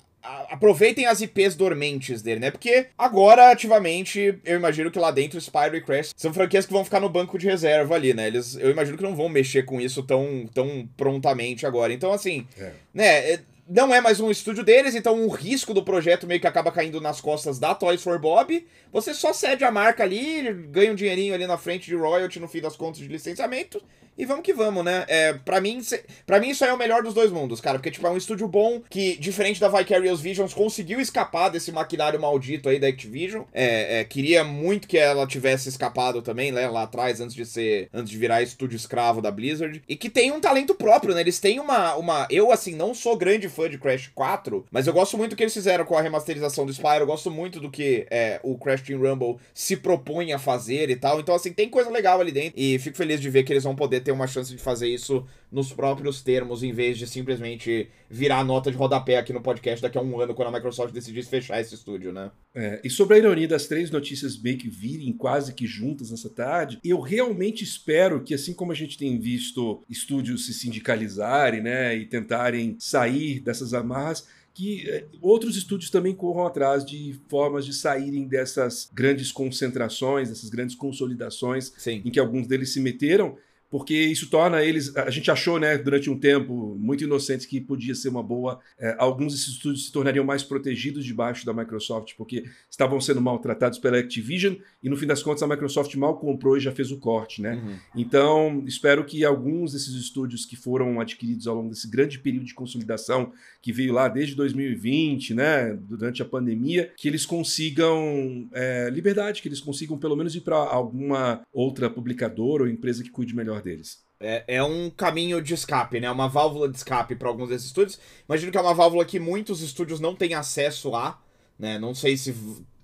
aproveitem 0.49 1.05
as 1.05 1.21
IPs 1.21 1.55
dormentes 1.55 2.21
dele, 2.21 2.39
né? 2.39 2.51
Porque 2.51 2.87
agora, 2.97 3.51
ativamente, 3.51 4.37
eu 4.43 4.57
imagino 4.57 4.91
que 4.91 4.99
lá 4.99 5.11
dentro 5.11 5.39
Spyro 5.39 5.77
e 5.77 5.81
Crash 5.81 6.13
são 6.15 6.33
franquias 6.33 6.65
que 6.65 6.73
vão 6.73 6.83
ficar 6.83 6.99
no 6.99 7.09
banco 7.09 7.37
de 7.37 7.47
reserva 7.47 7.95
ali, 7.95 8.13
né? 8.13 8.27
Eles, 8.27 8.55
eu 8.55 8.69
imagino 8.69 8.97
que 8.97 9.03
não 9.03 9.15
vão 9.15 9.29
mexer 9.29 9.63
com 9.63 9.79
isso 9.79 10.03
tão, 10.03 10.49
tão 10.53 10.87
prontamente 10.97 11.65
agora. 11.65 11.93
Então, 11.93 12.11
assim, 12.11 12.45
é. 12.57 12.71
né? 12.93 13.39
Não 13.69 13.93
é 13.93 13.99
mais 13.99 14.21
um 14.21 14.31
estúdio 14.31 14.63
deles, 14.63 14.95
então 14.95 15.25
o 15.25 15.29
risco 15.29 15.73
do 15.73 15.83
projeto 15.83 16.25
meio 16.25 16.39
que 16.39 16.47
acaba 16.47 16.71
caindo 16.71 17.01
nas 17.01 17.19
costas 17.19 17.59
da 17.59 17.75
Toys 17.75 18.01
for 18.01 18.17
Bob. 18.17 18.65
Você 18.93 19.13
só 19.13 19.33
cede 19.33 19.65
a 19.65 19.71
marca 19.71 20.03
ali, 20.03 20.53
ganha 20.69 20.93
um 20.93 20.95
dinheirinho 20.95 21.33
ali 21.33 21.45
na 21.45 21.57
frente 21.57 21.87
de 21.87 21.95
royalty 21.95 22.39
no 22.39 22.47
fim 22.47 22.61
das 22.61 22.77
contas 22.77 22.99
de 22.99 23.09
licenciamento 23.09 23.83
e 24.17 24.25
vamos 24.25 24.43
que 24.43 24.51
vamos, 24.51 24.83
né? 24.83 25.05
É, 25.07 25.33
pra, 25.33 25.61
mim, 25.61 25.79
pra 26.25 26.39
mim, 26.39 26.49
isso 26.49 26.65
é 26.65 26.73
o 26.73 26.77
melhor 26.77 27.03
dos 27.03 27.13
dois 27.13 27.31
mundos, 27.31 27.61
cara. 27.61 27.77
Porque, 27.77 27.91
tipo, 27.91 28.07
é 28.07 28.09
um 28.09 28.17
estúdio 28.17 28.47
bom 28.47 28.81
que, 28.89 29.15
diferente 29.17 29.59
da 29.59 29.69
Vicarious 29.69 30.19
Visions, 30.19 30.55
conseguiu 30.55 30.99
escapar 30.99 31.49
desse 31.49 31.71
maquinário 31.71 32.19
maldito 32.19 32.67
aí 32.67 32.79
da 32.79 32.87
Activision. 32.87 33.43
É, 33.53 33.99
é, 33.99 34.03
queria 34.03 34.43
muito 34.43 34.87
que 34.87 34.97
ela 34.97 35.27
tivesse 35.27 35.69
escapado 35.69 36.23
também, 36.23 36.51
né? 36.51 36.67
Lá 36.67 36.83
atrás, 36.83 37.21
antes 37.21 37.35
de 37.35 37.45
ser. 37.45 37.89
Antes 37.93 38.09
de 38.09 38.17
virar 38.17 38.41
estúdio 38.41 38.75
escravo 38.75 39.21
da 39.21 39.29
Blizzard. 39.29 39.83
E 39.87 39.95
que 39.95 40.09
tem 40.09 40.31
um 40.31 40.41
talento 40.41 40.73
próprio, 40.73 41.13
né? 41.13 41.21
Eles 41.21 41.39
têm 41.39 41.59
uma. 41.59 41.95
uma 41.95 42.27
eu, 42.31 42.51
assim, 42.51 42.73
não 42.73 42.95
sou 42.95 43.15
grande 43.15 43.47
fã 43.57 43.67
de 43.67 43.79
Crash 43.79 44.11
4, 44.13 44.65
mas 44.69 44.85
eu 44.85 44.93
gosto 44.93 45.17
muito 45.17 45.31
do 45.31 45.35
que 45.35 45.41
eles 45.41 45.53
fizeram 45.53 45.83
com 45.83 45.97
a 45.97 46.01
remasterização 46.01 46.63
do 46.63 46.71
Spyro. 46.71 46.99
Eu 46.99 47.07
gosto 47.07 47.31
muito 47.31 47.59
do 47.59 47.71
que 47.71 48.05
é, 48.11 48.39
o 48.43 48.55
Crash 48.55 48.83
Team 48.83 49.01
Rumble 49.01 49.37
se 49.51 49.75
propõe 49.75 50.31
a 50.31 50.37
fazer 50.37 50.91
e 50.91 50.95
tal. 50.95 51.19
Então, 51.19 51.33
assim, 51.33 51.51
tem 51.51 51.67
coisa 51.67 51.89
legal 51.89 52.21
ali 52.21 52.31
dentro. 52.31 52.53
E 52.55 52.77
fico 52.77 52.95
feliz 52.95 53.19
de 53.19 53.31
ver 53.31 53.41
que 53.43 53.51
eles 53.51 53.63
vão 53.63 53.75
poder 53.75 54.01
ter 54.01 54.11
uma 54.11 54.27
chance 54.27 54.55
de 54.55 54.61
fazer 54.61 54.87
isso 54.87 55.25
nos 55.51 55.71
próprios 55.71 56.21
termos, 56.21 56.61
em 56.61 56.73
vez 56.73 56.97
de 56.97 57.07
simplesmente 57.07 57.89
virar 58.09 58.43
nota 58.43 58.69
de 58.69 58.77
rodapé 58.77 59.17
aqui 59.17 59.31
no 59.31 59.41
podcast 59.41 59.81
daqui 59.81 59.97
a 59.97 60.01
um 60.01 60.19
ano, 60.19 60.33
quando 60.33 60.49
a 60.49 60.51
Microsoft 60.51 60.93
decidisse 60.93 61.29
fechar 61.29 61.59
esse 61.61 61.75
estúdio, 61.75 62.11
né? 62.11 62.31
É, 62.53 62.81
e 62.83 62.89
sobre 62.89 63.15
a 63.15 63.17
ironia 63.19 63.47
das 63.47 63.67
três 63.67 63.89
notícias 63.89 64.37
meio 64.41 64.57
que 64.57 64.69
virem 64.69 65.13
quase 65.13 65.53
que 65.53 65.65
juntas 65.65 66.11
nessa 66.11 66.29
tarde, 66.29 66.79
eu 66.83 66.99
realmente 66.99 67.63
espero 67.63 68.23
que, 68.23 68.33
assim 68.33 68.53
como 68.53 68.71
a 68.71 68.75
gente 68.75 68.97
tem 68.97 69.17
visto 69.19 69.83
estúdios 69.89 70.45
se 70.45 70.53
sindicalizarem, 70.53 71.61
né, 71.61 71.95
e 71.95 72.05
tentarem 72.05 72.75
sair 72.79 73.39
dessas 73.39 73.73
amarras, 73.73 74.27
que 74.57 74.89
é, 74.89 75.05
outros 75.21 75.55
estúdios 75.55 75.91
também 75.91 76.15
corram 76.15 76.47
atrás 76.47 76.83
de 76.83 77.15
formas 77.29 77.63
de 77.63 77.73
saírem 77.73 78.27
dessas 78.27 78.89
grandes 78.91 79.31
concentrações, 79.31 80.29
dessas 80.29 80.49
grandes 80.49 80.75
consolidações 80.75 81.71
Sim. 81.77 82.01
em 82.03 82.09
que 82.09 82.19
alguns 82.19 82.47
deles 82.47 82.73
se 82.73 82.79
meteram 82.79 83.37
porque 83.69 83.93
isso 83.93 84.29
torna 84.29 84.63
eles. 84.63 84.95
A 84.95 85.09
gente 85.09 85.29
achou, 85.29 85.59
né, 85.59 85.77
durante 85.77 86.09
um 86.09 86.17
tempo, 86.17 86.75
muito 86.79 87.03
inocentes, 87.03 87.45
que 87.45 87.59
podia 87.59 87.93
ser 87.93 88.09
uma 88.09 88.23
boa. 88.23 88.59
É, 88.79 88.95
alguns 88.97 89.33
desses 89.33 89.49
estúdios 89.49 89.85
se 89.85 89.91
tornariam 89.91 90.25
mais 90.25 90.43
protegidos 90.43 91.05
debaixo 91.05 91.45
da 91.45 91.53
Microsoft, 91.53 92.13
porque 92.17 92.45
estavam 92.69 92.99
sendo 93.01 93.21
maltratados 93.21 93.79
pela 93.79 93.97
Activision, 93.97 94.55
e 94.81 94.89
no 94.89 94.95
fim 94.95 95.05
das 95.05 95.21
contas 95.21 95.43
a 95.43 95.47
Microsoft 95.47 95.93
mal 95.95 96.17
comprou 96.17 96.57
e 96.57 96.59
já 96.59 96.71
fez 96.71 96.91
o 96.91 96.97
corte, 96.97 97.41
né? 97.41 97.55
Uhum. 97.55 97.75
Então, 97.95 98.63
espero 98.65 99.03
que 99.03 99.25
alguns 99.25 99.73
desses 99.73 99.93
estúdios 99.95 100.45
que 100.45 100.55
foram 100.55 100.99
adquiridos 100.99 101.47
ao 101.47 101.55
longo 101.55 101.69
desse 101.69 101.89
grande 101.89 102.19
período 102.19 102.45
de 102.45 102.53
consolidação, 102.53 103.31
que 103.61 103.73
veio 103.73 103.93
lá 103.93 104.07
desde 104.07 104.35
2020, 104.35 105.33
né, 105.33 105.73
durante 105.73 106.21
a 106.21 106.25
pandemia, 106.25 106.91
que 106.95 107.07
eles 107.07 107.25
consigam 107.25 108.47
é, 108.53 108.89
liberdade, 108.89 109.41
que 109.41 109.47
eles 109.47 109.59
consigam 109.59 109.97
pelo 109.97 110.15
menos 110.15 110.35
ir 110.35 110.41
para 110.41 110.57
alguma 110.57 111.41
outra 111.51 111.89
publicadora 111.89 112.63
ou 112.63 112.69
empresa 112.69 113.03
que 113.03 113.09
cuide 113.09 113.35
melhor 113.35 113.56
deles. 113.61 114.05
É, 114.19 114.43
é 114.47 114.63
um 114.63 114.89
caminho 114.89 115.41
de 115.41 115.53
escape, 115.53 115.99
né? 115.99 116.09
Uma 116.09 116.27
válvula 116.27 116.67
de 116.67 116.77
escape 116.77 117.15
para 117.15 117.27
alguns 117.27 117.49
desses 117.49 117.67
estúdios. 117.67 117.99
Imagino 118.27 118.51
que 118.51 118.57
é 118.57 118.61
uma 118.61 118.73
válvula 118.73 119.05
que 119.05 119.19
muitos 119.19 119.61
estúdios 119.61 119.99
não 119.99 120.15
têm 120.15 120.33
acesso 120.33 120.95
a, 120.95 121.21
né? 121.57 121.77
Não 121.77 121.93
sei 121.93 122.17
se 122.17 122.35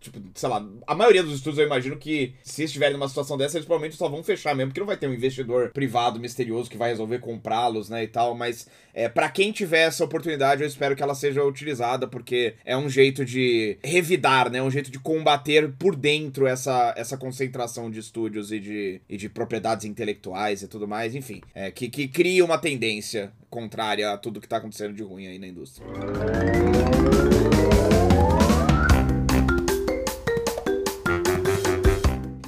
Tipo, 0.04 0.20
sei 0.36 0.50
lá, 0.50 0.68
a 0.86 0.94
maioria 0.94 1.24
dos 1.24 1.36
estudos 1.36 1.58
eu 1.58 1.66
imagino 1.66 1.96
que 1.96 2.34
se 2.44 2.66
estiverem 2.66 2.94
numa 2.94 3.08
situação 3.08 3.38
dessa, 3.38 3.58
eles 3.58 3.66
provavelmente 3.66 3.96
só 3.96 4.10
vão 4.10 4.22
fechar 4.22 4.54
mesmo, 4.54 4.72
porque 4.72 4.82
não 4.82 4.88
vai 4.88 4.98
ter 4.98 5.08
um 5.08 5.14
investidor 5.14 5.72
privado 5.72 6.20
misterioso 6.20 6.70
que 6.70 6.78
vai 6.78 6.90
resolver 6.90 7.20
comprá-los, 7.20 7.90
né, 7.90 8.04
e 8.04 8.08
tal, 8.08 8.36
mas 8.36 8.68
é, 8.94 9.08
para 9.08 9.30
quem 9.30 9.54
tiver 9.54 9.88
essa 9.88 10.04
oportunidade, 10.04 10.62
eu 10.62 10.68
espero 10.68 10.94
que 10.94 11.02
ela 11.02 11.16
seja 11.16 11.42
utilizada, 11.42 12.06
porque 12.06 12.56
é 12.66 12.76
um 12.76 12.90
jeito 12.90 13.24
de 13.24 13.78
revidar, 13.82 14.52
né, 14.52 14.62
um 14.62 14.70
jeito 14.70 14.92
de 14.92 15.00
combater 15.00 15.72
por 15.80 15.96
dentro 15.96 16.46
essa, 16.46 16.94
essa 16.98 17.16
concentração 17.16 17.90
de 17.90 18.00
estúdios 18.00 18.52
e 18.52 18.60
de, 18.60 19.02
e 19.08 19.16
de 19.16 19.30
propriedades 19.30 19.86
intelectuais 19.86 20.62
e 20.62 20.68
tudo 20.68 20.86
mais, 20.86 21.16
enfim, 21.16 21.42
é, 21.56 21.72
que, 21.72 21.88
que 21.88 22.10
cria 22.10 22.44
uma 22.44 22.58
tendência 22.58 23.32
contrária 23.50 24.12
a 24.12 24.18
tudo 24.18 24.42
que 24.42 24.48
tá 24.48 24.58
acontecendo 24.58 24.94
de 24.94 25.04
ruim 25.04 25.28
aí 25.28 25.40
na 25.40 25.48
indústria. 25.48 25.88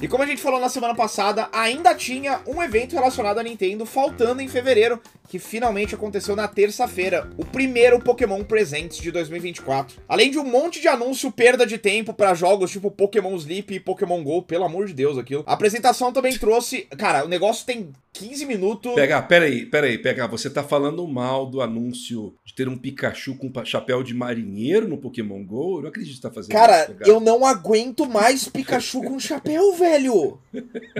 E 0.06 0.08
como 0.08 0.22
a 0.22 0.26
gente 0.26 0.40
falou 0.40 0.60
na 0.60 0.68
semana 0.68 0.94
passada, 0.94 1.48
ainda 1.52 1.92
tinha 1.92 2.40
um 2.46 2.62
evento 2.62 2.94
relacionado 2.94 3.38
à 3.38 3.42
Nintendo 3.42 3.84
faltando 3.84 4.40
em 4.40 4.46
fevereiro, 4.46 5.02
que 5.28 5.36
finalmente 5.36 5.96
aconteceu 5.96 6.36
na 6.36 6.46
terça-feira, 6.46 7.28
o 7.36 7.44
primeiro 7.44 7.98
Pokémon 7.98 8.44
Presents 8.44 8.98
de 8.98 9.10
2024. 9.10 10.00
Além 10.08 10.30
de 10.30 10.38
um 10.38 10.44
monte 10.44 10.80
de 10.80 10.86
anúncio 10.86 11.32
perda 11.32 11.66
de 11.66 11.76
tempo 11.76 12.14
para 12.14 12.34
jogos 12.34 12.70
tipo 12.70 12.88
Pokémon 12.88 13.34
Sleep 13.34 13.74
e 13.74 13.80
Pokémon 13.80 14.22
Go, 14.22 14.42
pelo 14.42 14.62
amor 14.62 14.86
de 14.86 14.94
Deus 14.94 15.18
aquilo. 15.18 15.42
A 15.44 15.54
apresentação 15.54 16.12
também 16.12 16.38
trouxe, 16.38 16.82
cara, 16.96 17.24
o 17.24 17.28
negócio 17.28 17.66
tem 17.66 17.92
15 18.18 18.46
minutos. 18.46 18.94
Pega, 18.94 19.20
peraí, 19.22 19.66
peraí, 19.66 19.98
pega. 19.98 20.26
Você 20.26 20.48
tá 20.48 20.62
falando 20.62 21.06
mal 21.06 21.46
do 21.46 21.60
anúncio 21.60 22.34
de 22.44 22.54
ter 22.54 22.68
um 22.68 22.76
Pikachu 22.76 23.36
com 23.36 23.52
chapéu 23.64 24.02
de 24.02 24.14
marinheiro 24.14 24.88
no 24.88 24.96
Pokémon 24.96 25.44
GO? 25.44 25.78
Eu 25.78 25.82
não 25.82 25.88
acredito 25.88 26.14
que 26.14 26.16
você 26.16 26.28
tá 26.28 26.34
fazendo 26.34 26.52
Cara, 26.52 26.84
isso. 26.84 26.94
Cara, 26.94 27.10
eu 27.10 27.20
não 27.20 27.44
aguento 27.44 28.08
mais 28.08 28.48
Pikachu 28.48 29.02
com 29.02 29.18
chapéu, 29.18 29.74
velho. 29.74 30.40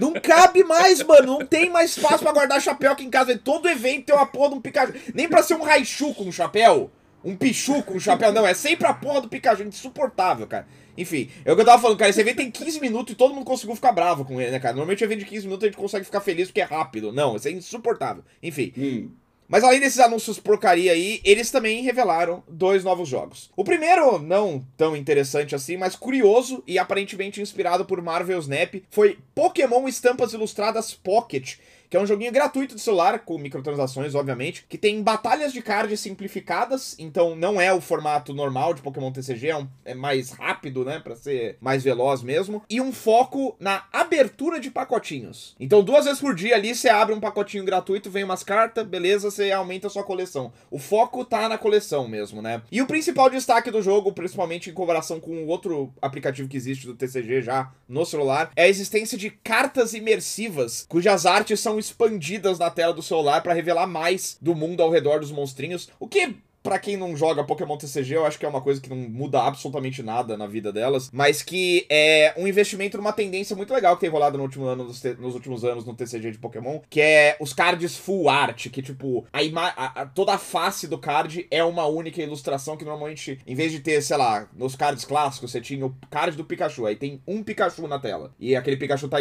Não 0.00 0.12
cabe 0.12 0.62
mais, 0.62 1.02
mano. 1.02 1.38
Não 1.38 1.46
tem 1.46 1.70
mais 1.70 1.96
espaço 1.96 2.22
para 2.22 2.32
guardar 2.32 2.60
chapéu 2.60 2.92
aqui 2.92 3.04
em 3.04 3.10
casa. 3.10 3.36
Todo 3.38 3.68
evento 3.68 4.06
tem 4.06 4.14
uma 4.14 4.26
porra 4.26 4.50
de 4.50 4.54
um 4.56 4.60
Pikachu. 4.60 4.92
Nem 5.14 5.28
pra 5.28 5.42
ser 5.42 5.54
um 5.54 5.62
Raichu 5.62 6.14
com 6.14 6.30
chapéu. 6.30 6.90
Um 7.24 7.34
Pichu 7.34 7.82
com 7.82 7.98
chapéu, 7.98 8.32
não. 8.32 8.46
É 8.46 8.54
sempre 8.54 8.86
a 8.86 8.94
porra 8.94 9.20
do 9.20 9.28
Pikachu. 9.28 9.62
Insuportável, 9.64 10.46
cara. 10.46 10.66
Enfim, 10.97 11.30
é 11.44 11.53
o 11.53 11.55
que 11.55 11.62
eu 11.62 11.66
tava 11.66 11.80
falando, 11.80 11.99
cara. 11.99 12.11
Esse 12.11 12.20
evento 12.20 12.36
tem 12.36 12.51
15 12.51 12.80
minutos 12.80 13.12
e 13.12 13.16
todo 13.16 13.34
mundo 13.34 13.44
conseguiu 13.44 13.74
ficar 13.74 13.92
bravo 13.92 14.24
com 14.24 14.40
ele, 14.40 14.51
né, 14.51 14.59
cara? 14.59 14.74
Normalmente 14.74 15.05
evento 15.05 15.20
de 15.20 15.26
15 15.26 15.47
minutos 15.47 15.64
a 15.64 15.66
gente 15.68 15.78
consegue 15.78 16.05
ficar 16.05 16.20
feliz 16.20 16.49
porque 16.49 16.61
é 16.61 16.64
rápido. 16.64 17.12
Não, 17.12 17.36
isso 17.36 17.49
é 17.49 17.51
insuportável. 17.51 18.24
Enfim. 18.42 18.72
Hum. 18.76 19.11
Mas 19.49 19.62
além 19.62 19.78
desses 19.78 20.01
anúncios 20.01 20.40
porcaria 20.40 20.92
aí, 20.92 21.20
eles 21.24 21.51
também 21.51 21.82
revelaram 21.82 22.42
dois 22.49 22.82
novos 22.82 23.09
jogos. 23.09 23.51
O 23.57 23.62
primeiro, 23.62 24.18
não 24.18 24.64
tão 24.76 24.97
interessante 24.97 25.55
assim, 25.55 25.76
mas 25.76 25.94
curioso 25.94 26.62
e 26.66 26.78
aparentemente 26.78 27.40
inspirado 27.40 27.84
por 27.84 28.03
Marvel 28.03 28.40
Snap, 28.40 28.74
foi 28.90 29.18
Pokémon 29.34 29.86
Estampas 29.86 30.32
Ilustradas 30.32 30.94
Pocket, 30.94 31.59
que 31.89 31.97
é 31.97 32.01
um 32.01 32.07
joguinho 32.07 32.32
gratuito 32.32 32.74
de 32.74 32.80
celular, 32.80 33.20
com 33.20 33.39
microtransações, 33.39 34.14
obviamente, 34.14 34.64
que 34.68 34.78
tem 34.78 35.03
batalhas 35.03 35.53
de 35.53 35.62
cards 35.62 36.01
simplificadas, 36.01 36.97
então 36.99 37.37
não 37.37 37.61
é 37.61 37.72
o 37.72 37.80
formato 37.80 38.32
normal 38.32 38.74
de 38.74 38.82
Pokémon 38.82 39.12
TCG, 39.12 39.49
é, 39.49 39.57
um, 39.57 39.68
é 39.84 39.95
mais 39.95 40.30
rápido, 40.30 40.84
né, 40.84 40.99
para 40.99 41.16
ser 41.16 41.57
mais 41.61 41.82
veloz 41.82 42.22
mesmo, 42.22 42.62
e 42.68 42.80
um 42.80 42.93
foco 42.93 43.57
na 43.59 43.84
abertura 43.93 44.61
de 44.61 44.70
pacotinhos. 44.70 45.55
Então, 45.59 45.82
duas 45.82 46.05
vezes 46.05 46.20
por 46.20 46.34
dia 46.34 46.55
ali, 46.55 46.74
você 46.74 46.89
abre 46.89 47.14
um 47.14 47.20
pacotinho 47.20 47.64
gratuito, 47.64 48.11
vem 48.11 48.24
umas 48.24 48.43
cartas, 48.43 48.87
beleza, 48.87 49.30
você 49.30 49.51
aumenta 49.53 49.87
a 49.87 49.91
sua 49.91 50.05
coleção. 50.05 50.53
O 50.70 50.78
foco 50.78 51.24
tá 51.24 51.49
na 51.49 51.59
coleção 51.59 52.09
mesmo, 52.09 52.43
né? 52.43 52.62
E 52.70 52.82
o 52.82 52.87
principal 52.87 53.30
destaque 53.30 53.70
do 53.70 53.82
jogo, 53.82 54.12
principalmente 54.12 54.70
em 54.70 54.74
comparação 54.74 55.20
com 55.20 55.45
o 55.45 55.47
outro 55.47 55.93
aplicativo 56.01 56.49
que 56.49 56.57
existe 56.57 56.87
do 56.87 56.95
TCG 56.95 57.43
já 57.43 57.72
no 57.89 58.05
celular, 58.05 58.51
é 58.57 58.64
a 58.64 58.68
existência 58.68 59.16
de 59.16 59.30
cartas 59.30 59.95
imersivas, 59.95 60.87
cujas 60.89 61.26
artes 61.26 61.61
são 61.61 61.78
expandidas 61.87 62.59
na 62.59 62.70
tela 62.70 62.93
do 62.93 63.03
celular 63.03 63.43
para 63.43 63.55
revelar 63.55 63.87
mais 63.87 64.37
do 64.41 64.55
mundo 64.55 64.82
ao 64.82 64.91
redor 64.91 65.20
dos 65.20 65.32
monstrinhos, 65.32 65.89
o 65.99 66.07
que 66.07 66.34
para 66.66 66.80
quem 66.80 66.96
não 66.96 67.16
joga 67.16 67.44
Pokémon 67.44 67.76
TCG, 67.76 68.16
eu 68.16 68.26
acho 68.26 68.40
que 68.40 68.44
é 68.44 68.48
uma 68.48 68.60
coisa 68.60 68.80
que 68.80 68.90
não 68.90 68.96
muda 68.96 69.40
absolutamente 69.40 70.02
nada 70.02 70.36
na 70.36 70.48
vida 70.48 70.72
delas, 70.72 71.08
mas 71.12 71.40
que 71.40 71.86
é 71.88 72.34
um 72.36 72.44
investimento 72.44 72.96
numa 72.96 73.12
tendência 73.12 73.54
muito 73.54 73.72
legal 73.72 73.94
que 73.94 74.00
tem 74.00 74.10
rolado 74.10 74.36
no 74.36 74.42
último 74.42 74.64
ano, 74.64 74.82
nos, 74.82 75.00
nos 75.00 75.34
últimos 75.34 75.64
anos 75.64 75.84
no 75.84 75.94
TCG 75.94 76.32
de 76.32 76.38
Pokémon, 76.38 76.80
que 76.90 77.00
é 77.00 77.36
os 77.38 77.52
cards 77.52 77.96
full 77.96 78.28
art, 78.28 78.68
que 78.68 78.82
tipo, 78.82 79.24
a, 79.32 79.38
a, 79.40 80.02
a 80.02 80.06
toda 80.06 80.34
a 80.34 80.38
face 80.38 80.88
do 80.88 80.98
card 80.98 81.46
é 81.52 81.62
uma 81.62 81.86
única 81.86 82.20
ilustração 82.20 82.76
que 82.76 82.84
normalmente, 82.84 83.38
em 83.46 83.54
vez 83.54 83.70
de 83.70 83.78
ter, 83.78 84.02
sei 84.02 84.16
lá, 84.16 84.48
nos 84.52 84.74
cards 84.74 85.04
clássicos, 85.04 85.52
você 85.52 85.60
tinha 85.60 85.86
o 85.86 85.94
card 86.10 86.36
do 86.36 86.44
Pikachu, 86.44 86.84
aí 86.84 86.96
tem 86.96 87.22
um 87.28 87.44
Pikachu 87.44 87.86
na 87.86 88.00
tela, 88.00 88.34
e 88.40 88.56
aquele 88.56 88.76
Pikachu 88.76 89.06
tá 89.06 89.18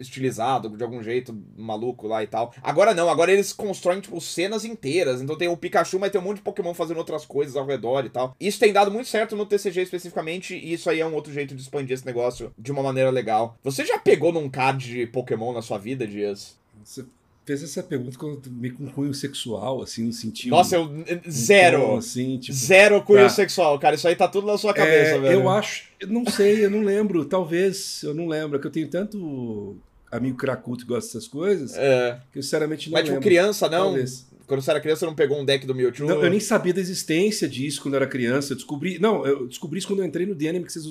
estilizado 0.00 0.76
de 0.76 0.82
algum 0.82 1.00
jeito, 1.00 1.32
maluco 1.56 2.08
lá 2.08 2.24
e 2.24 2.26
tal. 2.26 2.52
Agora 2.60 2.92
não, 2.92 3.08
agora 3.08 3.30
eles 3.30 3.52
constroem, 3.52 4.00
tipo, 4.00 4.20
cenas 4.20 4.64
inteiras, 4.64 5.22
então 5.22 5.38
tem 5.38 5.46
o 5.46 5.56
Pikachu, 5.56 6.00
mas 6.00 6.10
tem 6.10 6.20
um 6.20 6.24
monte 6.24 6.38
de 6.38 6.42
Pokémon 6.42 6.74
fazendo 6.74 6.87
fazendo 6.88 6.98
outras 6.98 7.24
coisas 7.26 7.54
ao 7.56 7.66
redor 7.66 8.04
e 8.04 8.08
tal. 8.10 8.34
Isso 8.40 8.58
tem 8.58 8.72
dado 8.72 8.90
muito 8.90 9.08
certo 9.08 9.36
no 9.36 9.44
TCG 9.46 9.82
especificamente, 9.82 10.54
e 10.56 10.72
isso 10.72 10.88
aí 10.88 11.00
é 11.00 11.06
um 11.06 11.14
outro 11.14 11.32
jeito 11.32 11.54
de 11.54 11.60
expandir 11.62 11.94
esse 11.94 12.06
negócio 12.06 12.52
de 12.58 12.72
uma 12.72 12.82
maneira 12.82 13.10
legal. 13.10 13.56
Você 13.62 13.84
já 13.84 13.98
pegou 13.98 14.32
num 14.32 14.48
card 14.48 14.86
de 14.86 15.06
Pokémon 15.06 15.52
na 15.52 15.62
sua 15.62 15.78
vida, 15.78 16.06
Dias? 16.06 16.56
Você 16.84 17.04
fez 17.44 17.62
essa 17.62 17.82
pergunta 17.82 18.18
com, 18.18 18.38
meio 18.50 18.74
com 18.74 18.86
cunho 18.88 19.14
sexual, 19.14 19.82
assim, 19.82 20.04
no 20.04 20.12
sentido. 20.12 20.50
Nossa, 20.50 20.76
eu. 20.76 20.88
Zero. 21.30 21.80
tom, 21.80 21.96
assim, 21.96 22.38
tipo, 22.38 22.56
Zero 22.56 23.02
cunho 23.02 23.22
tá. 23.22 23.28
sexual, 23.30 23.78
cara. 23.78 23.94
Isso 23.96 24.06
aí 24.06 24.14
tá 24.16 24.28
tudo 24.28 24.46
na 24.46 24.58
sua 24.58 24.72
cabeça, 24.74 25.12
É, 25.16 25.18
velho. 25.18 25.40
Eu 25.40 25.48
acho, 25.48 25.84
eu 26.00 26.08
não 26.08 26.24
sei, 26.26 26.64
eu 26.64 26.70
não 26.70 26.82
lembro. 26.82 27.24
Talvez, 27.24 28.02
eu 28.02 28.14
não 28.14 28.26
lembro, 28.28 28.58
é 28.58 28.60
que 28.60 28.66
eu 28.66 28.70
tenho 28.70 28.88
tanto 28.88 29.76
amigo 30.10 30.36
cracudo 30.36 30.78
que 30.84 30.88
gosta 30.88 31.08
dessas 31.08 31.28
coisas, 31.28 31.74
É. 31.76 32.18
que 32.32 32.38
eu 32.38 32.42
sinceramente 32.42 32.88
não 32.90 32.94
Mas, 32.94 33.04
tipo, 33.04 33.14
lembro. 33.14 33.28
criança, 33.28 33.68
não? 33.68 33.86
Talvez. 33.86 34.26
Quando 34.48 34.62
você 34.62 34.70
era 34.70 34.80
criança, 34.80 35.00
você 35.00 35.06
não 35.06 35.14
pegou 35.14 35.38
um 35.40 35.44
deck 35.44 35.64
do 35.66 35.74
Mewtwo? 35.74 36.06
Não, 36.08 36.24
eu 36.24 36.30
nem 36.30 36.40
sabia 36.40 36.72
da 36.74 36.80
existência 36.80 37.46
disso 37.48 37.80
quando 37.82 37.94
eu 37.94 37.98
era 37.98 38.06
criança. 38.06 38.52
Eu 38.52 38.56
descobri. 38.56 38.98
Não, 38.98 39.24
eu 39.26 39.46
descobri 39.46 39.78
isso 39.78 39.86
quando 39.86 40.00
eu 40.00 40.06
entrei 40.06 40.24
no 40.26 40.34
DNM 40.34 40.64
que 40.64 40.72
vocês 40.72 40.86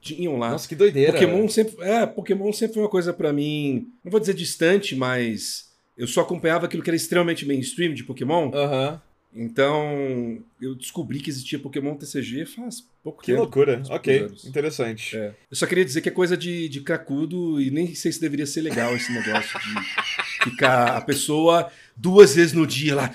tinham 0.00 0.38
lá. 0.38 0.50
Nossa, 0.50 0.68
que 0.68 0.76
doideira. 0.76 1.12
Pokémon 1.12 1.48
sempre. 1.48 1.74
É, 1.82 2.06
Pokémon 2.06 2.52
sempre 2.52 2.74
foi 2.74 2.82
uma 2.84 2.88
coisa 2.88 3.12
pra 3.12 3.32
mim. 3.32 3.88
Não 4.04 4.10
vou 4.12 4.20
dizer 4.20 4.34
distante, 4.34 4.94
mas. 4.94 5.70
Eu 5.98 6.06
só 6.06 6.20
acompanhava 6.20 6.66
aquilo 6.66 6.82
que 6.82 6.88
era 6.90 6.96
extremamente 6.96 7.44
mainstream 7.46 7.92
de 7.94 8.04
Pokémon. 8.04 8.50
Aham. 8.54 9.00
Então, 9.32 10.38
eu 10.60 10.74
descobri 10.74 11.20
que 11.20 11.30
existia 11.30 11.58
Pokémon 11.58 11.94
TCG 11.94 12.46
faz 12.46 12.84
pouco 13.02 13.20
Que 13.20 13.26
tempo. 13.28 13.40
loucura. 13.42 13.78
uns 13.78 13.88
Ok, 13.90 14.18
anos. 14.20 14.44
interessante. 14.44 15.16
É. 15.16 15.28
Eu 15.50 15.56
só 15.56 15.66
queria 15.66 15.84
dizer 15.84 16.00
que 16.00 16.08
é 16.08 16.12
coisa 16.12 16.36
de, 16.36 16.68
de 16.68 16.80
cracudo 16.80 17.60
e 17.60 17.70
nem 17.70 17.94
sei 17.94 18.10
se 18.12 18.20
deveria 18.20 18.44
ser 18.46 18.60
legal 18.62 18.94
esse 18.96 19.12
negócio 19.12 19.58
de 19.60 20.44
ficar 20.50 20.96
a 20.96 21.00
pessoa 21.00 21.70
duas 22.00 22.34
vezes 22.34 22.52
no 22.52 22.66
dia 22.66 22.94
lá. 22.94 23.12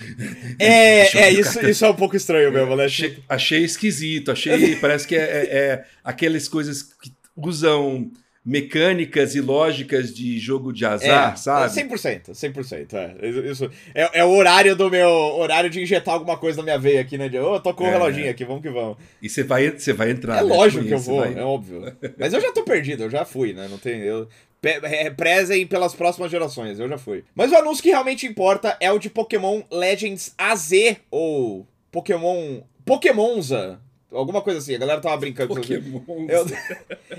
É, 0.59 1.17
é, 1.17 1.31
isso, 1.31 1.53
cartão. 1.53 1.69
isso 1.69 1.85
é 1.85 1.89
um 1.89 1.95
pouco 1.95 2.15
estranho 2.15 2.51
mesmo, 2.51 2.75
né? 2.75 2.85
Achei, 2.85 3.17
achei 3.27 3.63
esquisito, 3.63 4.31
achei. 4.31 4.75
parece 4.77 5.07
que 5.07 5.15
é, 5.15 5.19
é- 5.19 5.55
é 5.57 5.85
aquelas 6.03 6.47
coisas 6.47 6.83
que 6.83 7.11
usam 7.35 8.09
mecânicas 8.47 9.33
e 9.33 9.41
lógicas 9.41 10.13
de 10.13 10.37
jogo 10.37 10.71
de 10.71 10.85
azar, 10.85 11.33
é, 11.33 11.35
sabe? 11.35 11.73
100%, 11.73 12.29
100%, 12.31 12.93
é. 12.93 13.27
Isso, 13.51 13.69
é, 13.93 14.19
é 14.19 14.23
o 14.23 14.29
horário 14.29 14.75
do 14.75 14.87
meu, 14.87 15.09
horário 15.09 15.67
de 15.67 15.81
injetar 15.81 16.13
alguma 16.13 16.37
coisa 16.37 16.57
na 16.57 16.63
minha 16.63 16.77
veia 16.77 17.01
aqui, 17.01 17.17
né? 17.17 17.27
De, 17.27 17.39
ô, 17.39 17.59
tocou 17.59 17.87
o 17.87 17.89
É. 17.89 17.93
reloginho 17.93 18.29
aqui, 18.29 18.45
vamos 18.45 18.61
que 18.61 18.69
vamos. 18.69 18.97
E 19.19 19.27
você 19.27 19.41
vai, 19.43 19.71
você 19.71 19.93
vai 19.93 20.11
entrar. 20.11 20.37
É 20.37 20.43
né? 20.43 20.53
lógico 20.55 20.85
que 20.85 20.93
eu 20.93 20.99
vou, 20.99 21.21
vai- 21.21 21.33
é 21.33 21.41
óbvio. 21.41 21.91
Mas 22.19 22.33
eu 22.33 22.39
já 22.39 22.51
tô 22.51 22.63
perdido, 22.63 23.01
eu 23.05 23.09
já 23.09 23.25
fui, 23.25 23.51
né? 23.51 23.67
Não 23.67 23.79
tem. 23.79 23.99
Eu, 24.01 24.21
é, 24.23 24.29
prezem 25.15 25.65
pelas 25.67 25.93
próximas 25.93 26.31
gerações, 26.31 26.79
eu 26.79 26.89
já 26.89 26.97
fui. 26.97 27.23
Mas 27.33 27.51
o 27.51 27.55
anúncio 27.55 27.83
que 27.83 27.89
realmente 27.89 28.25
importa 28.25 28.77
é 28.79 28.91
o 28.91 28.99
de 28.99 29.09
Pokémon 29.09 29.61
Legends 29.71 30.33
AZ, 30.37 30.71
ou 31.09 31.67
Pokémon. 31.91 32.61
Pokémonza. 32.85 33.79
Alguma 34.11 34.41
coisa 34.41 34.59
assim, 34.59 34.75
a 34.75 34.77
galera 34.77 35.01
tava 35.01 35.17
brincando. 35.17 35.53
Pokémon. 35.55 36.01
Eu, 36.29 36.45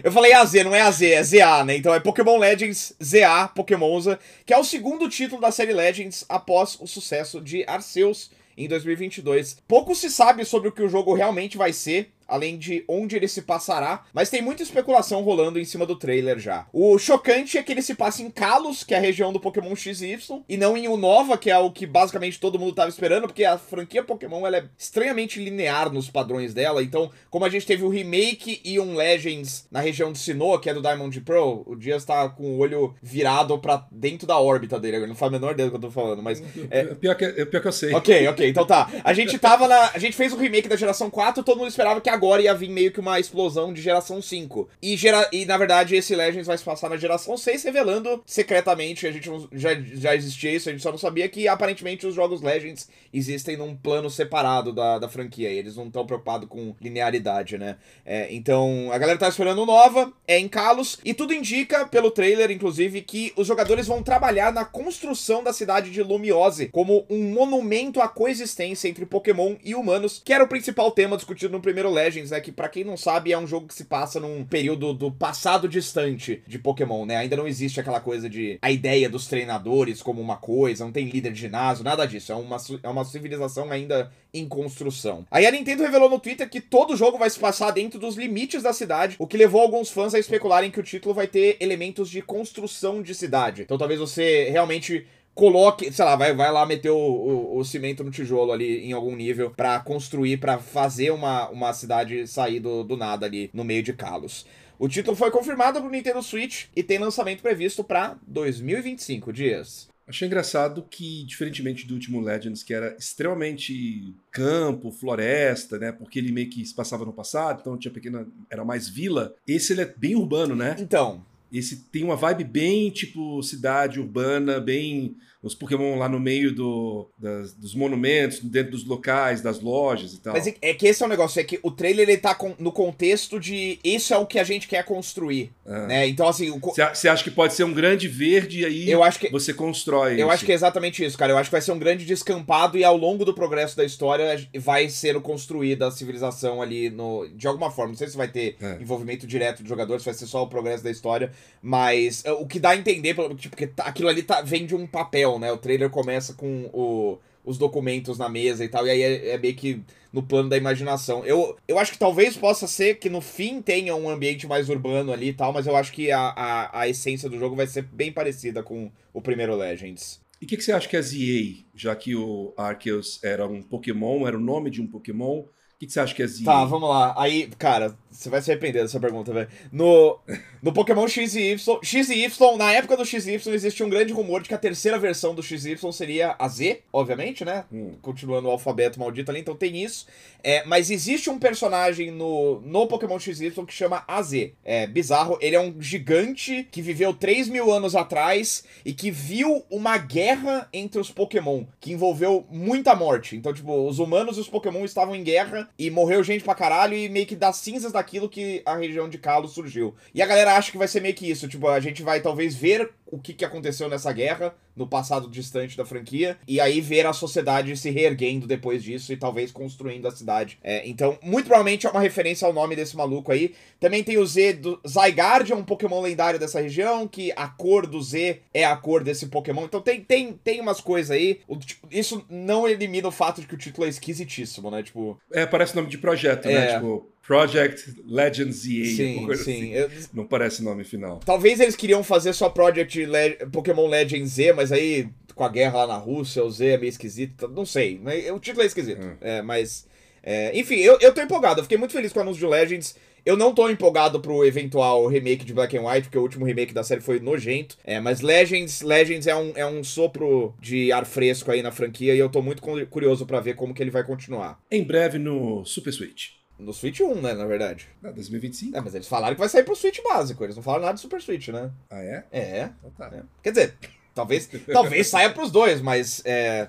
eu 0.04 0.12
falei 0.12 0.32
AZ, 0.32 0.52
não 0.64 0.74
é 0.74 0.80
AZ, 0.80 1.02
é 1.02 1.22
ZA, 1.22 1.64
né? 1.64 1.76
Então 1.76 1.94
é 1.94 2.00
Pokémon 2.00 2.38
Legends 2.38 2.94
ZA 3.02 3.48
Pokémonza, 3.48 4.18
que 4.46 4.54
é 4.54 4.58
o 4.58 4.64
segundo 4.64 5.08
título 5.08 5.40
da 5.40 5.50
série 5.50 5.72
Legends 5.72 6.24
após 6.28 6.78
o 6.80 6.86
sucesso 6.86 7.40
de 7.40 7.64
Arceus 7.66 8.30
em 8.56 8.66
2022. 8.66 9.58
Pouco 9.68 9.94
se 9.94 10.08
sabe 10.10 10.44
sobre 10.44 10.68
o 10.68 10.72
que 10.72 10.82
o 10.82 10.88
jogo 10.88 11.14
realmente 11.14 11.58
vai 11.58 11.72
ser, 11.72 12.10
além 12.26 12.58
de 12.58 12.84
onde 12.88 13.16
ele 13.16 13.28
se 13.28 13.42
passará, 13.42 14.04
mas 14.12 14.30
tem 14.30 14.42
muita 14.42 14.62
especulação 14.62 15.22
rolando 15.22 15.58
em 15.58 15.64
cima 15.64 15.86
do 15.86 15.96
trailer 15.96 16.38
já. 16.38 16.66
O 16.72 16.98
chocante 16.98 17.58
é 17.58 17.62
que 17.62 17.72
ele 17.72 17.82
se 17.82 17.94
passa 17.94 18.22
em 18.22 18.30
Kalos, 18.30 18.82
que 18.82 18.94
é 18.94 18.98
a 18.98 19.00
região 19.00 19.32
do 19.32 19.40
Pokémon 19.40 19.74
XY, 19.74 20.42
e 20.48 20.56
não 20.56 20.76
em 20.76 20.88
Unova, 20.88 21.38
que 21.38 21.50
é 21.50 21.58
o 21.58 21.70
que 21.70 21.86
basicamente 21.86 22.40
todo 22.40 22.58
mundo 22.58 22.74
tava 22.74 22.88
esperando, 22.88 23.26
porque 23.26 23.44
a 23.44 23.58
franquia 23.58 24.02
Pokémon 24.02 24.46
ela 24.46 24.58
é 24.58 24.64
estranhamente 24.78 25.42
linear 25.42 25.92
nos 25.92 26.10
padrões 26.10 26.52
dela, 26.54 26.82
então, 26.82 27.10
como 27.30 27.44
a 27.44 27.48
gente 27.48 27.66
teve 27.66 27.84
o 27.84 27.88
remake 27.88 28.60
e 28.64 28.80
um 28.80 28.94
Legends 28.94 29.66
na 29.70 29.80
região 29.80 30.12
de 30.12 30.18
Sinnoh, 30.18 30.58
que 30.58 30.70
é 30.70 30.74
do 30.74 30.82
Diamond 30.82 31.20
Pro, 31.20 31.62
o 31.66 31.76
Dias 31.76 32.04
tá 32.04 32.28
com 32.28 32.56
o 32.56 32.58
olho 32.58 32.94
virado 33.02 33.58
pra 33.58 33.86
dentro 33.90 34.26
da 34.26 34.38
órbita 34.38 34.78
dele, 34.80 34.96
ele 34.96 35.06
não 35.06 35.14
faz 35.14 35.30
a 35.30 35.38
menor 35.38 35.52
ideia 35.52 35.68
do 35.68 35.70
que 35.70 35.76
eu 35.76 35.88
tô 35.88 35.90
falando, 35.90 36.22
mas 36.22 36.42
É... 36.70 36.84
Pior, 37.06 37.14
que, 37.14 37.24
é 37.24 37.44
pior 37.44 37.60
que 37.60 37.68
eu 37.68 37.72
sei. 37.72 37.94
Ok, 37.94 38.26
ok, 38.28 38.48
então 38.48 38.66
tá. 38.66 38.90
A 39.04 39.12
gente 39.12 39.38
tava 39.38 39.68
na. 39.68 39.90
A 39.94 39.98
gente 39.98 40.16
fez 40.16 40.32
o 40.32 40.36
remake 40.36 40.68
da 40.68 40.76
geração 40.76 41.10
4, 41.10 41.42
todo 41.42 41.58
mundo 41.58 41.68
esperava 41.68 42.00
que 42.00 42.08
agora 42.16 42.42
ia 42.42 42.54
vir 42.54 42.68
meio 42.70 42.90
que 42.92 43.00
uma 43.00 43.20
explosão 43.20 43.72
de 43.72 43.80
geração 43.80 44.20
5. 44.20 44.68
E, 44.82 44.96
gera, 44.96 45.28
e 45.32 45.44
na 45.44 45.56
verdade 45.56 45.94
esse 45.94 46.14
Legends 46.14 46.46
vai 46.46 46.58
se 46.58 46.64
passar 46.64 46.88
na 46.90 46.96
geração 46.96 47.36
6, 47.36 47.62
revelando 47.64 48.22
secretamente, 48.26 49.06
a 49.06 49.12
gente 49.12 49.28
não- 49.28 49.48
já, 49.52 49.74
já 49.74 50.14
existia 50.14 50.52
isso, 50.52 50.68
a 50.68 50.72
gente 50.72 50.82
só 50.82 50.90
não 50.90 50.98
sabia 50.98 51.28
que 51.28 51.46
aparentemente 51.48 52.06
os 52.06 52.14
jogos 52.14 52.40
Legends 52.42 52.88
existem 53.12 53.56
num 53.56 53.74
plano 53.76 54.10
separado 54.10 54.72
da, 54.72 54.98
da 54.98 55.08
franquia. 55.08 55.50
E 55.50 55.58
eles 55.58 55.76
não 55.76 55.86
estão 55.86 56.06
preocupados 56.06 56.48
com 56.48 56.74
linearidade, 56.80 57.58
né? 57.58 57.76
É, 58.04 58.32
então 58.34 58.90
a 58.92 58.98
galera 58.98 59.18
tá 59.18 59.28
esperando 59.28 59.64
nova, 59.66 60.12
é 60.26 60.38
em 60.38 60.48
Kalos, 60.48 60.98
e 61.04 61.12
tudo 61.14 61.32
indica, 61.34 61.86
pelo 61.86 62.10
trailer, 62.10 62.50
inclusive, 62.50 63.02
que 63.02 63.32
os 63.36 63.46
jogadores 63.46 63.86
vão 63.86 64.02
trabalhar 64.02 64.52
na 64.52 64.64
construção 64.64 65.42
da 65.42 65.52
cidade 65.52 65.90
de 65.90 66.02
Lumiose 66.02 66.68
como 66.68 67.04
um 67.08 67.30
monumento 67.32 68.00
à 68.00 68.08
coexistência 68.08 68.88
entre 68.88 69.04
Pokémon 69.06 69.56
e 69.64 69.74
humanos, 69.74 70.22
que 70.24 70.32
era 70.32 70.44
o 70.44 70.48
principal 70.48 70.90
tema 70.90 71.16
discutido 71.16 71.52
no 71.52 71.60
primeiro 71.60 71.90
Legends, 71.90 72.05
né? 72.30 72.40
Que 72.40 72.52
pra 72.52 72.68
quem 72.68 72.84
não 72.84 72.96
sabe 72.96 73.32
é 73.32 73.38
um 73.38 73.46
jogo 73.46 73.66
que 73.66 73.74
se 73.74 73.84
passa 73.84 74.20
num 74.20 74.44
período 74.44 74.92
do 74.92 75.10
passado 75.10 75.68
distante 75.68 76.42
de 76.46 76.58
Pokémon, 76.58 77.04
né? 77.04 77.16
Ainda 77.16 77.36
não 77.36 77.46
existe 77.46 77.80
aquela 77.80 78.00
coisa 78.00 78.28
de 78.28 78.58
a 78.62 78.70
ideia 78.70 79.08
dos 79.08 79.26
treinadores 79.26 80.02
como 80.02 80.20
uma 80.20 80.36
coisa, 80.36 80.84
não 80.84 80.92
tem 80.92 81.08
líder 81.08 81.32
de 81.32 81.40
ginásio, 81.40 81.84
nada 81.84 82.06
disso. 82.06 82.32
É 82.32 82.34
uma, 82.34 82.56
é 82.82 82.88
uma 82.88 83.04
civilização 83.04 83.70
ainda 83.70 84.10
em 84.32 84.46
construção. 84.46 85.26
Aí 85.30 85.46
a 85.46 85.50
Nintendo 85.50 85.82
revelou 85.82 86.10
no 86.10 86.20
Twitter 86.20 86.48
que 86.48 86.60
todo 86.60 86.92
o 86.92 86.96
jogo 86.96 87.18
vai 87.18 87.30
se 87.30 87.38
passar 87.38 87.70
dentro 87.70 87.98
dos 87.98 88.16
limites 88.16 88.62
da 88.62 88.72
cidade, 88.72 89.16
o 89.18 89.26
que 89.26 89.36
levou 89.36 89.60
alguns 89.60 89.90
fãs 89.90 90.14
a 90.14 90.18
especularem 90.18 90.70
que 90.70 90.80
o 90.80 90.82
título 90.82 91.14
vai 91.14 91.26
ter 91.26 91.56
elementos 91.60 92.10
de 92.10 92.22
construção 92.22 93.02
de 93.02 93.14
cidade. 93.14 93.62
Então 93.62 93.78
talvez 93.78 93.98
você 93.98 94.48
realmente 94.50 95.06
coloque, 95.36 95.92
sei 95.92 96.04
lá, 96.04 96.16
vai, 96.16 96.34
vai 96.34 96.50
lá 96.50 96.64
meter 96.64 96.88
o, 96.88 96.96
o, 96.96 97.58
o 97.58 97.64
cimento 97.64 98.02
no 98.02 98.10
tijolo 98.10 98.50
ali 98.50 98.80
em 98.80 98.92
algum 98.92 99.14
nível 99.14 99.50
pra 99.50 99.78
construir, 99.78 100.38
pra 100.38 100.58
fazer 100.58 101.10
uma, 101.10 101.48
uma 101.50 101.72
cidade 101.74 102.26
sair 102.26 102.58
do, 102.58 102.82
do 102.82 102.96
nada 102.96 103.26
ali 103.26 103.50
no 103.52 103.62
meio 103.62 103.82
de 103.82 103.92
Kalos. 103.92 104.46
O 104.78 104.88
título 104.88 105.14
foi 105.14 105.30
confirmado 105.30 105.80
pro 105.80 105.90
Nintendo 105.90 106.22
Switch 106.22 106.66
e 106.74 106.82
tem 106.82 106.98
lançamento 106.98 107.42
previsto 107.42 107.84
pra 107.84 108.16
2025 108.26 109.30
dias. 109.32 109.88
Achei 110.08 110.26
engraçado 110.26 110.86
que, 110.88 111.24
diferentemente 111.24 111.86
do 111.86 111.94
último 111.94 112.20
Legends, 112.20 112.62
que 112.62 112.72
era 112.72 112.96
extremamente 112.96 114.14
campo, 114.30 114.92
floresta, 114.92 115.78
né? 115.78 115.92
Porque 115.92 116.18
ele 116.18 116.32
meio 116.32 116.48
que 116.48 116.64
se 116.64 116.74
passava 116.74 117.04
no 117.04 117.12
passado, 117.12 117.60
então 117.60 117.76
tinha 117.76 117.92
pequena. 117.92 118.26
Era 118.48 118.64
mais 118.64 118.88
vila. 118.88 119.34
Esse 119.46 119.72
ele 119.72 119.82
é 119.82 119.94
bem 119.96 120.14
urbano, 120.14 120.54
né? 120.54 120.76
Então, 120.78 121.24
Esse 121.52 121.84
tem 121.90 122.04
uma 122.04 122.16
vibe 122.16 122.44
bem 122.44 122.90
tipo 122.90 123.42
cidade 123.42 124.00
urbana, 124.00 124.60
bem. 124.60 125.16
Os 125.42 125.54
Pokémon 125.54 125.96
lá 125.98 126.08
no 126.08 126.18
meio 126.18 126.52
do, 126.54 127.08
das- 127.16 127.52
dos 127.54 127.74
monumentos, 127.74 128.40
dentro 128.40 128.72
dos 128.72 128.84
locais, 128.84 129.40
das 129.42 129.60
lojas 129.60 130.14
e 130.14 130.20
tal. 130.20 130.32
Mas 130.32 130.46
é, 130.46 130.54
é 130.60 130.74
que 130.74 130.86
esse 130.86 131.02
é 131.02 131.06
o 131.06 131.08
negócio, 131.08 131.38
é 131.40 131.44
que 131.44 131.58
o 131.62 131.70
trailer 131.70 132.08
ele 132.08 132.18
tá 132.18 132.34
com- 132.34 132.54
no 132.58 132.72
contexto 132.72 133.38
de 133.38 133.78
isso 133.84 134.12
é 134.12 134.18
o 134.18 134.26
que 134.26 134.38
a 134.38 134.44
gente 134.44 134.66
quer 134.66 134.84
construir, 134.84 135.52
Ah. 135.64 135.86
né? 135.86 136.08
Então 136.08 136.26
assim, 136.28 136.50
Você 136.94 137.08
acha 137.08 137.22
que 137.22 137.30
pode 137.30 137.54
ser 137.54 137.64
um 137.64 137.72
grande 137.72 138.08
verde 138.08 138.60
e 138.60 138.64
aí 138.64 138.90
eu 138.90 139.02
acho 139.02 139.18
que 139.20 139.30
você 139.30 139.52
constrói 139.54 140.12
eu 140.14 140.18
isso? 140.26 140.30
acho 140.30 140.44
que 140.46 140.52
é 140.52 140.54
exatamente 140.54 141.04
isso, 141.04 141.16
cara. 141.18 141.32
Eu 141.32 141.38
acho 141.38 141.48
que 141.50 141.52
vai 141.54 141.62
ser 141.62 141.72
um 141.72 141.78
grande 141.78 142.04
descampado 142.04 142.76
e 142.78 142.84
ao 142.84 142.96
longo 142.96 143.24
do 143.24 143.34
progresso 143.34 143.76
da 143.76 143.84
história 143.84 144.48
vai 144.58 144.88
sendo 144.88 145.20
construída 145.20 145.86
a 145.86 145.90
civilização 145.90 146.60
ali 146.62 146.90
no 146.90 147.28
de 147.34 147.46
alguma 147.46 147.70
forma. 147.70 147.90
Não 147.92 147.98
sei 147.98 148.08
se 148.08 148.16
vai 148.16 148.28
ter 148.28 148.56
É. 148.60 148.78
envolvimento 148.80 149.26
direto 149.26 149.62
de 149.62 149.68
jogadores, 149.68 150.04
vai 150.04 150.14
ser 150.14 150.26
só 150.26 150.42
o 150.42 150.48
progresso 150.48 150.82
da 150.82 150.90
história, 150.90 151.30
mas 151.62 152.24
é, 152.24 152.32
o 152.32 152.46
que 152.46 152.58
dá 152.58 152.70
a 152.70 152.76
entender, 152.76 153.14
tipo, 153.36 153.50
porque 153.50 153.66
tá- 153.66 153.84
aquilo 153.84 154.08
ali 154.08 154.22
tá, 154.22 154.40
vem 154.40 154.66
de 154.66 154.74
um 154.74 154.86
papel, 154.86 155.25
né? 155.38 155.50
O 155.52 155.58
trailer 155.58 155.90
começa 155.90 156.34
com 156.34 156.70
o- 156.72 157.18
os 157.44 157.58
documentos 157.58 158.18
na 158.18 158.28
mesa 158.28 158.64
e 158.64 158.68
tal, 158.68 158.86
e 158.86 158.90
aí 158.90 159.02
é, 159.02 159.28
é 159.30 159.38
meio 159.38 159.54
que 159.54 159.80
no 160.12 160.22
plano 160.22 160.48
da 160.48 160.56
imaginação. 160.56 161.24
Eu, 161.24 161.56
eu 161.68 161.78
acho 161.78 161.92
que 161.92 161.98
talvez 161.98 162.36
possa 162.36 162.66
ser 162.66 162.96
que 162.98 163.08
no 163.08 163.20
fim 163.20 163.60
tenha 163.62 163.94
um 163.94 164.08
ambiente 164.08 164.46
mais 164.48 164.68
urbano 164.68 165.12
ali 165.12 165.28
e 165.28 165.32
tal, 165.32 165.52
mas 165.52 165.66
eu 165.66 165.76
acho 165.76 165.92
que 165.92 166.10
a, 166.10 166.20
a, 166.20 166.80
a 166.80 166.88
essência 166.88 167.28
do 167.28 167.38
jogo 167.38 167.54
vai 167.54 167.66
ser 167.66 167.82
bem 167.82 168.10
parecida 168.12 168.62
com 168.62 168.90
o 169.12 169.20
primeiro 169.20 169.54
Legends. 169.54 170.20
E 170.40 170.44
o 170.44 170.48
que, 170.48 170.56
que 170.56 170.62
você 170.64 170.72
acha 170.72 170.88
que 170.88 170.96
é 170.96 171.02
ZA, 171.02 171.64
já 171.74 171.94
que 171.94 172.14
o 172.16 172.52
Arceus 172.56 173.22
era 173.22 173.46
um 173.46 173.62
Pokémon, 173.62 174.26
era 174.26 174.36
o 174.36 174.40
nome 174.40 174.68
de 174.70 174.82
um 174.82 174.86
Pokémon, 174.86 175.44
o 175.76 175.78
que, 175.78 175.86
que 175.86 175.92
você 175.92 176.00
acha 176.00 176.14
que 176.14 176.22
é 176.22 176.26
ZA? 176.26 176.42
Tá, 176.42 176.64
vamos 176.64 176.88
lá. 176.88 177.14
Aí, 177.18 177.50
cara, 177.58 177.94
você 178.10 178.30
vai 178.30 178.40
se 178.40 178.50
arrepender 178.50 178.80
dessa 178.80 178.98
pergunta, 178.98 179.30
velho. 179.30 179.46
No, 179.70 180.18
no 180.62 180.72
Pokémon 180.72 181.06
X 181.06 181.34
e 181.34 181.52
Y, 181.52 181.78
X 181.82 182.08
e 182.08 182.24
Y, 182.24 182.56
na 182.56 182.72
época 182.72 182.96
do 182.96 183.04
X 183.04 183.26
e 183.26 183.34
Y, 183.34 183.52
existia 183.52 183.84
um 183.84 183.90
grande 183.90 184.10
rumor 184.10 184.40
de 184.40 184.48
que 184.48 184.54
a 184.54 184.58
terceira 184.58 184.98
versão 184.98 185.34
do 185.34 185.42
X 185.42 185.66
e 185.66 185.72
Y 185.72 185.92
seria 185.92 186.34
a 186.38 186.48
Z, 186.48 186.80
obviamente, 186.90 187.44
né? 187.44 187.66
Hum. 187.70 187.92
Continuando 188.00 188.48
o 188.48 188.50
alfabeto 188.50 188.98
maldito 188.98 189.30
ali, 189.30 189.40
então 189.40 189.54
tem 189.54 189.84
isso. 189.84 190.06
É, 190.42 190.64
mas 190.64 190.90
existe 190.90 191.28
um 191.28 191.38
personagem 191.38 192.10
no, 192.10 192.62
no 192.62 192.86
Pokémon 192.86 193.18
XY 193.18 193.50
que 193.66 193.74
chama 193.74 194.02
AZ. 194.08 194.32
É 194.64 194.86
bizarro, 194.86 195.36
ele 195.42 195.56
é 195.56 195.60
um 195.60 195.78
gigante 195.78 196.66
que 196.70 196.80
viveu 196.80 197.12
3 197.12 197.50
mil 197.50 197.70
anos 197.70 197.94
atrás 197.94 198.64
e 198.82 198.94
que 198.94 199.10
viu 199.10 199.62
uma 199.70 199.98
guerra 199.98 200.70
entre 200.72 200.98
os 200.98 201.10
Pokémon, 201.10 201.64
que 201.78 201.92
envolveu 201.92 202.46
muita 202.50 202.94
morte. 202.94 203.36
Então, 203.36 203.52
tipo, 203.52 203.86
os 203.86 203.98
humanos 203.98 204.38
e 204.38 204.40
os 204.40 204.48
Pokémon 204.48 204.82
estavam 204.82 205.14
em 205.14 205.22
guerra 205.22 205.65
e 205.78 205.90
morreu 205.90 206.22
gente 206.22 206.44
pra 206.44 206.54
caralho 206.54 206.94
e 206.94 207.08
meio 207.08 207.26
que 207.26 207.36
das 207.36 207.56
cinzas 207.56 207.92
daquilo 207.92 208.28
que 208.28 208.62
a 208.64 208.76
região 208.76 209.08
de 209.08 209.18
Kalos 209.18 209.52
surgiu. 209.52 209.94
E 210.14 210.22
a 210.22 210.26
galera 210.26 210.56
acha 210.56 210.70
que 210.70 210.78
vai 210.78 210.88
ser 210.88 211.00
meio 211.00 211.14
que 211.14 211.30
isso, 211.30 211.48
tipo, 211.48 211.68
a 211.68 211.80
gente 211.80 212.02
vai 212.02 212.20
talvez 212.20 212.54
ver 212.54 212.90
o 213.06 213.18
que, 213.18 213.32
que 213.32 213.44
aconteceu 213.44 213.88
nessa 213.88 214.12
guerra 214.12 214.54
no 214.76 214.86
passado 214.86 215.28
distante 215.28 215.76
da 215.76 215.84
franquia, 215.84 216.36
e 216.46 216.60
aí 216.60 216.80
ver 216.80 217.06
a 217.06 217.12
sociedade 217.12 217.76
se 217.76 217.90
reerguendo 217.90 218.46
depois 218.46 218.82
disso 218.82 219.12
e 219.12 219.16
talvez 219.16 219.50
construindo 219.50 220.06
a 220.06 220.10
cidade. 220.10 220.58
É, 220.62 220.86
então, 220.86 221.18
muito 221.22 221.46
provavelmente 221.46 221.86
é 221.86 221.90
uma 221.90 222.00
referência 222.00 222.46
ao 222.46 222.52
nome 222.52 222.76
desse 222.76 222.96
maluco 222.96 223.32
aí. 223.32 223.54
Também 223.80 224.04
tem 224.04 224.18
o 224.18 224.26
Z 224.26 224.54
do 224.54 224.80
Zygarde, 224.86 225.52
é 225.52 225.56
um 225.56 225.64
Pokémon 225.64 226.00
lendário 226.00 226.38
dessa 226.38 226.60
região, 226.60 227.08
que 227.08 227.32
a 227.34 227.48
cor 227.48 227.86
do 227.86 228.00
Z 228.02 228.40
é 228.52 228.64
a 228.64 228.76
cor 228.76 229.02
desse 229.02 229.26
Pokémon. 229.26 229.64
Então 229.64 229.80
tem, 229.80 230.00
tem, 230.00 230.32
tem 230.32 230.60
umas 230.60 230.80
coisas 230.80 231.10
aí. 231.10 231.40
O, 231.48 231.56
tipo, 231.56 231.86
isso 231.90 232.24
não 232.28 232.68
elimina 232.68 233.08
o 233.08 233.12
fato 233.12 233.40
de 233.40 233.46
que 233.46 233.54
o 233.54 233.58
título 233.58 233.86
é 233.86 233.90
esquisitíssimo, 233.90 234.70
né? 234.70 234.82
Tipo. 234.82 235.18
É, 235.32 235.46
parece 235.46 235.74
nome 235.74 235.88
de 235.88 235.98
projeto, 235.98 236.46
né? 236.46 236.54
é. 236.54 236.58
né? 236.58 236.74
Tipo, 236.74 237.08
Project 237.26 237.94
Legends 238.06 238.64
EA. 238.64 238.84
Sim, 238.84 239.34
sim. 239.34 239.74
Assim. 239.74 240.08
Não 240.14 240.26
parece 240.26 240.62
nome 240.62 240.84
final. 240.84 241.20
Talvez 241.24 241.58
eles 241.58 241.74
queriam 241.74 242.04
fazer 242.04 242.32
só 242.32 242.48
Project 242.48 243.04
Le 243.04 243.46
Pokémon 243.50 243.88
Legends 243.88 244.30
Z, 244.32 244.52
mas 244.52 244.70
aí 244.70 245.08
com 245.34 245.44
a 245.44 245.48
guerra 245.48 245.84
lá 245.84 245.86
na 245.86 245.96
Rússia, 245.98 246.42
o 246.42 246.50
Z 246.50 246.66
é 246.66 246.78
meio 246.78 246.88
esquisito. 246.88 247.46
Não 247.48 247.66
sei. 247.66 248.00
O 248.34 248.40
título 248.40 248.62
é 248.62 248.66
esquisito. 248.66 249.04
Hum. 249.04 249.16
É, 249.20 249.42
mas. 249.42 249.86
É, 250.22 250.58
enfim, 250.58 250.76
eu, 250.76 250.98
eu 251.00 251.12
tô 251.12 251.20
empolgado. 251.20 251.60
Eu 251.60 251.64
fiquei 251.64 251.78
muito 251.78 251.92
feliz 251.92 252.12
com 252.12 252.20
o 252.20 252.22
anúncio 252.22 252.40
de 252.40 252.46
Legends. 252.46 252.96
Eu 253.24 253.36
não 253.36 253.52
tô 253.52 253.68
empolgado 253.68 254.20
pro 254.20 254.44
eventual 254.44 255.06
remake 255.08 255.44
de 255.44 255.52
Black 255.52 255.76
and 255.76 255.82
White, 255.82 256.02
porque 256.02 256.18
o 256.18 256.22
último 256.22 256.44
remake 256.44 256.72
da 256.72 256.84
série 256.84 257.00
foi 257.00 257.18
nojento. 257.18 257.76
É, 257.84 257.98
mas 257.98 258.20
Legends, 258.20 258.82
Legends 258.82 259.26
é 259.26 259.34
um, 259.34 259.52
é 259.56 259.66
um 259.66 259.82
sopro 259.82 260.54
de 260.60 260.92
ar 260.92 261.04
fresco 261.04 261.50
aí 261.50 261.60
na 261.60 261.72
franquia 261.72 262.14
e 262.14 262.18
eu 262.20 262.28
tô 262.28 262.40
muito 262.40 262.62
curioso 262.88 263.26
para 263.26 263.40
ver 263.40 263.54
como 263.54 263.74
que 263.74 263.82
ele 263.82 263.90
vai 263.90 264.04
continuar. 264.04 264.60
Em 264.70 264.84
breve 264.84 265.18
no 265.18 265.64
Super 265.64 265.92
Switch. 265.92 266.36
No 266.58 266.72
Switch 266.72 267.00
1, 267.00 267.20
né, 267.20 267.34
na 267.34 267.44
verdade. 267.44 267.88
Ah, 268.02 268.10
2025? 268.10 268.76
É, 268.76 268.80
mas 268.80 268.94
eles 268.94 269.06
falaram 269.06 269.34
que 269.34 269.40
vai 269.40 269.48
sair 269.48 269.62
pro 269.62 269.76
Switch 269.76 270.00
básico, 270.02 270.42
eles 270.42 270.56
não 270.56 270.62
falaram 270.62 270.84
nada 270.84 270.94
de 270.94 271.00
Super 271.00 271.20
Switch, 271.20 271.48
né? 271.48 271.70
Ah, 271.90 272.02
é? 272.02 272.24
É. 272.32 272.70
Então 272.78 272.90
tá. 272.96 273.14
É. 273.14 273.22
Quer 273.42 273.50
dizer, 273.50 273.74
Talvez, 274.16 274.48
talvez 274.72 275.08
saia 275.08 275.28
pros 275.28 275.50
dois, 275.50 275.82
mas 275.82 276.22
é, 276.24 276.68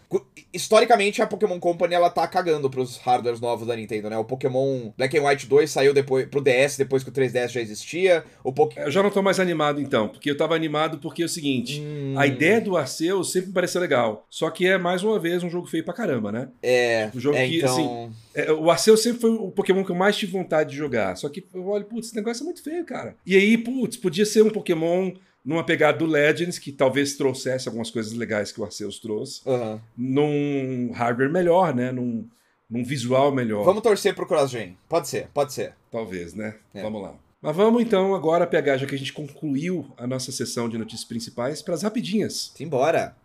historicamente 0.54 1.22
a 1.22 1.26
Pokémon 1.26 1.58
Company 1.62 1.94
ela 1.94 2.10
tá 2.10 2.28
cagando 2.28 2.70
pros 2.70 2.98
hardwares 2.98 3.40
novos 3.40 3.66
da 3.66 3.74
Nintendo, 3.74 4.10
né? 4.10 4.18
O 4.18 4.26
Pokémon 4.26 4.92
Black 4.98 5.18
and 5.18 5.26
White 5.26 5.48
2 5.48 5.72
saiu 5.72 5.94
depois 5.94 6.28
pro 6.28 6.42
DS 6.42 6.76
depois 6.76 7.06
que 7.06 7.10
o 7.10 7.14
3DS 7.14 7.48
já 7.48 7.62
existia. 7.62 8.26
O 8.44 8.52
Poké... 8.52 8.84
Eu 8.84 8.92
já 8.92 9.02
não 9.02 9.10
tô 9.10 9.22
mais 9.22 9.40
animado 9.40 9.80
então, 9.80 10.10
porque 10.10 10.30
eu 10.30 10.36
tava 10.36 10.56
animado 10.56 10.98
porque 10.98 11.24
é 11.24 11.26
o 11.26 11.30
seguinte, 11.30 11.80
hum... 11.80 12.16
a 12.18 12.28
ideia 12.28 12.60
do 12.60 12.76
Arceus 12.76 13.32
sempre 13.32 13.48
me 13.48 13.54
pareceu 13.54 13.80
legal, 13.80 14.28
só 14.30 14.50
que 14.50 14.68
é 14.68 14.78
mais 14.78 15.02
uma 15.02 15.18
vez 15.18 15.42
um 15.42 15.50
jogo 15.50 15.68
feio 15.68 15.86
pra 15.86 15.94
caramba, 15.94 16.34
né? 16.34 16.50
É. 16.62 17.10
Um 17.16 17.20
jogo 17.22 17.38
é, 17.38 17.48
que 17.48 17.64
assim, 17.64 17.82
então... 17.82 18.12
assim, 18.36 18.50
é, 18.50 18.52
o 18.52 18.70
Arceus 18.70 19.02
sempre 19.02 19.22
foi 19.22 19.32
o 19.32 19.52
Pokémon 19.52 19.86
que 19.86 19.92
eu 19.92 19.96
mais 19.96 20.18
tive 20.18 20.34
vontade 20.34 20.72
de 20.72 20.76
jogar, 20.76 21.16
só 21.16 21.30
que 21.30 21.46
eu 21.54 21.66
olho, 21.66 21.86
putz, 21.86 22.08
esse 22.08 22.16
negócio 22.18 22.44
é 22.44 22.46
muito 22.46 22.62
feio, 22.62 22.84
cara. 22.84 23.16
E 23.26 23.38
aí, 23.38 23.58
putz, 23.58 23.96
podia 23.96 24.26
ser 24.26 24.42
um 24.42 24.50
Pokémon 24.50 25.14
numa 25.48 25.64
pegada 25.64 25.98
do 25.98 26.06
Legends, 26.06 26.60
que 26.60 26.74
talvez 26.74 27.16
trouxesse 27.16 27.70
algumas 27.70 27.90
coisas 27.90 28.12
legais 28.12 28.52
que 28.52 28.60
o 28.60 28.66
Arceus 28.66 29.00
trouxe, 29.00 29.42
uhum. 29.46 29.80
num 29.98 30.92
hardware 30.92 31.32
melhor, 31.32 31.74
né? 31.74 31.90
Num, 31.90 32.28
num 32.70 32.84
visual 32.84 33.32
melhor. 33.32 33.64
Vamos 33.64 33.82
torcer 33.82 34.14
pro 34.14 34.28
CrossGen. 34.28 34.78
Pode 34.90 35.08
ser, 35.08 35.30
pode 35.34 35.54
ser. 35.54 35.74
Talvez, 35.90 36.34
né? 36.34 36.56
É. 36.74 36.82
Vamos 36.82 37.02
lá. 37.02 37.16
Mas 37.42 37.56
vamos 37.56 37.82
então 37.82 38.14
agora 38.14 38.46
pegar, 38.46 38.76
já 38.76 38.86
que 38.86 38.96
a 38.96 38.98
gente 38.98 39.14
concluiu 39.14 39.90
a 39.98 40.06
nossa 40.06 40.34
sessão 40.34 40.68
de 40.68 40.78
notícias 40.78 41.08
principais, 41.08 41.62
para 41.62 41.76
as 41.76 41.82
rapidinhas. 41.82 42.52
Simbora! 42.54 43.16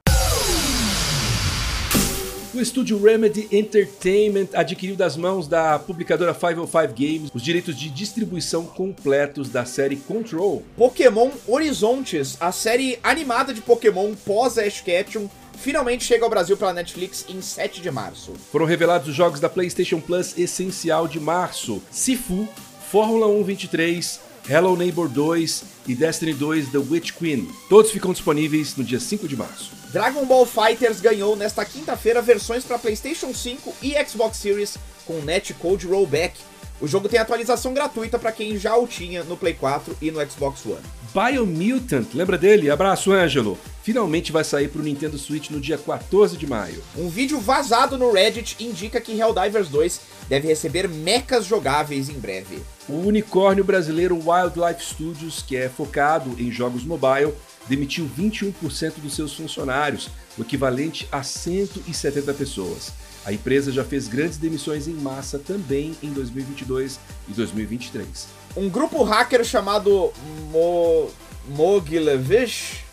O 2.54 2.60
estúdio 2.60 3.02
Remedy 3.02 3.48
Entertainment 3.50 4.48
adquiriu 4.52 4.94
das 4.94 5.16
mãos 5.16 5.48
da 5.48 5.78
publicadora 5.78 6.34
505 6.34 6.92
Games 6.94 7.30
os 7.32 7.40
direitos 7.40 7.74
de 7.74 7.88
distribuição 7.88 8.66
completos 8.66 9.48
da 9.48 9.64
série 9.64 9.96
Control. 9.96 10.62
Pokémon 10.76 11.30
Horizontes, 11.48 12.36
a 12.38 12.52
série 12.52 12.98
animada 13.02 13.54
de 13.54 13.62
Pokémon 13.62 14.14
pós 14.26 14.58
Ash 14.58 14.82
Ketchum, 14.82 15.30
finalmente 15.56 16.04
chega 16.04 16.24
ao 16.24 16.30
Brasil 16.30 16.54
pela 16.54 16.74
Netflix 16.74 17.24
em 17.26 17.40
7 17.40 17.80
de 17.80 17.90
março. 17.90 18.34
Foram 18.50 18.66
revelados 18.66 19.08
os 19.08 19.14
jogos 19.14 19.40
da 19.40 19.48
PlayStation 19.48 19.98
Plus 19.98 20.36
Essencial 20.36 21.08
de 21.08 21.18
março: 21.18 21.82
Sifu, 21.90 22.46
Fórmula 22.90 23.28
1 23.28 23.44
23, 23.44 24.20
Hello 24.46 24.76
Neighbor 24.76 25.08
2 25.08 25.64
e 25.88 25.94
Destiny 25.94 26.34
2 26.34 26.68
The 26.68 26.78
Witch 26.78 27.12
Queen. 27.12 27.48
Todos 27.70 27.90
ficam 27.90 28.12
disponíveis 28.12 28.76
no 28.76 28.84
dia 28.84 29.00
5 29.00 29.26
de 29.26 29.36
março. 29.38 29.81
Dragon 29.92 30.24
Ball 30.24 30.46
Fighters 30.46 31.02
ganhou 31.02 31.36
nesta 31.36 31.66
quinta-feira 31.66 32.22
versões 32.22 32.64
para 32.64 32.78
PlayStation 32.78 33.34
5 33.34 33.74
e 33.82 33.92
Xbox 34.06 34.38
Series 34.38 34.78
com 35.04 35.20
netcode 35.20 35.86
rollback. 35.86 36.40
O 36.80 36.88
jogo 36.88 37.10
tem 37.10 37.20
atualização 37.20 37.74
gratuita 37.74 38.18
para 38.18 38.32
quem 38.32 38.56
já 38.56 38.74
o 38.74 38.86
tinha 38.86 39.22
no 39.22 39.36
Play 39.36 39.52
4 39.52 39.94
e 40.00 40.10
no 40.10 40.18
Xbox 40.30 40.64
One. 40.64 40.80
Biomutant, 41.12 42.06
lembra 42.14 42.38
dele? 42.38 42.70
Abraço, 42.70 43.12
Ângelo. 43.12 43.58
Finalmente 43.82 44.32
vai 44.32 44.44
sair 44.44 44.68
para 44.68 44.80
o 44.80 44.84
Nintendo 44.84 45.18
Switch 45.18 45.50
no 45.50 45.60
dia 45.60 45.76
14 45.76 46.38
de 46.38 46.46
maio. 46.46 46.82
Um 46.96 47.10
vídeo 47.10 47.38
vazado 47.38 47.98
no 47.98 48.10
Reddit 48.12 48.56
indica 48.64 48.98
que 48.98 49.18
Helldivers 49.18 49.68
2 49.68 50.00
deve 50.26 50.48
receber 50.48 50.88
mechas 50.88 51.44
jogáveis 51.44 52.08
em 52.08 52.18
breve. 52.18 52.62
O 52.88 52.94
unicórnio 52.94 53.62
brasileiro 53.62 54.16
Wildlife 54.16 54.82
Studios, 54.82 55.42
que 55.42 55.54
é 55.54 55.68
focado 55.68 56.34
em 56.38 56.50
jogos 56.50 56.82
mobile, 56.82 57.34
demitiu 57.68 58.08
21% 58.18 58.94
dos 58.98 59.14
seus 59.14 59.32
funcionários, 59.34 60.08
o 60.36 60.42
equivalente 60.42 61.08
a 61.10 61.22
170 61.22 62.34
pessoas. 62.34 62.92
A 63.24 63.32
empresa 63.32 63.70
já 63.70 63.84
fez 63.84 64.08
grandes 64.08 64.36
demissões 64.36 64.88
em 64.88 64.94
massa 64.94 65.38
também 65.38 65.96
em 66.02 66.12
2022 66.12 66.98
e 67.28 67.32
2023. 67.32 68.26
Um 68.56 68.68
grupo 68.68 69.02
hacker 69.02 69.44
chamado 69.44 70.12
Mo... 70.50 71.10
Mogilevich... 71.48 72.84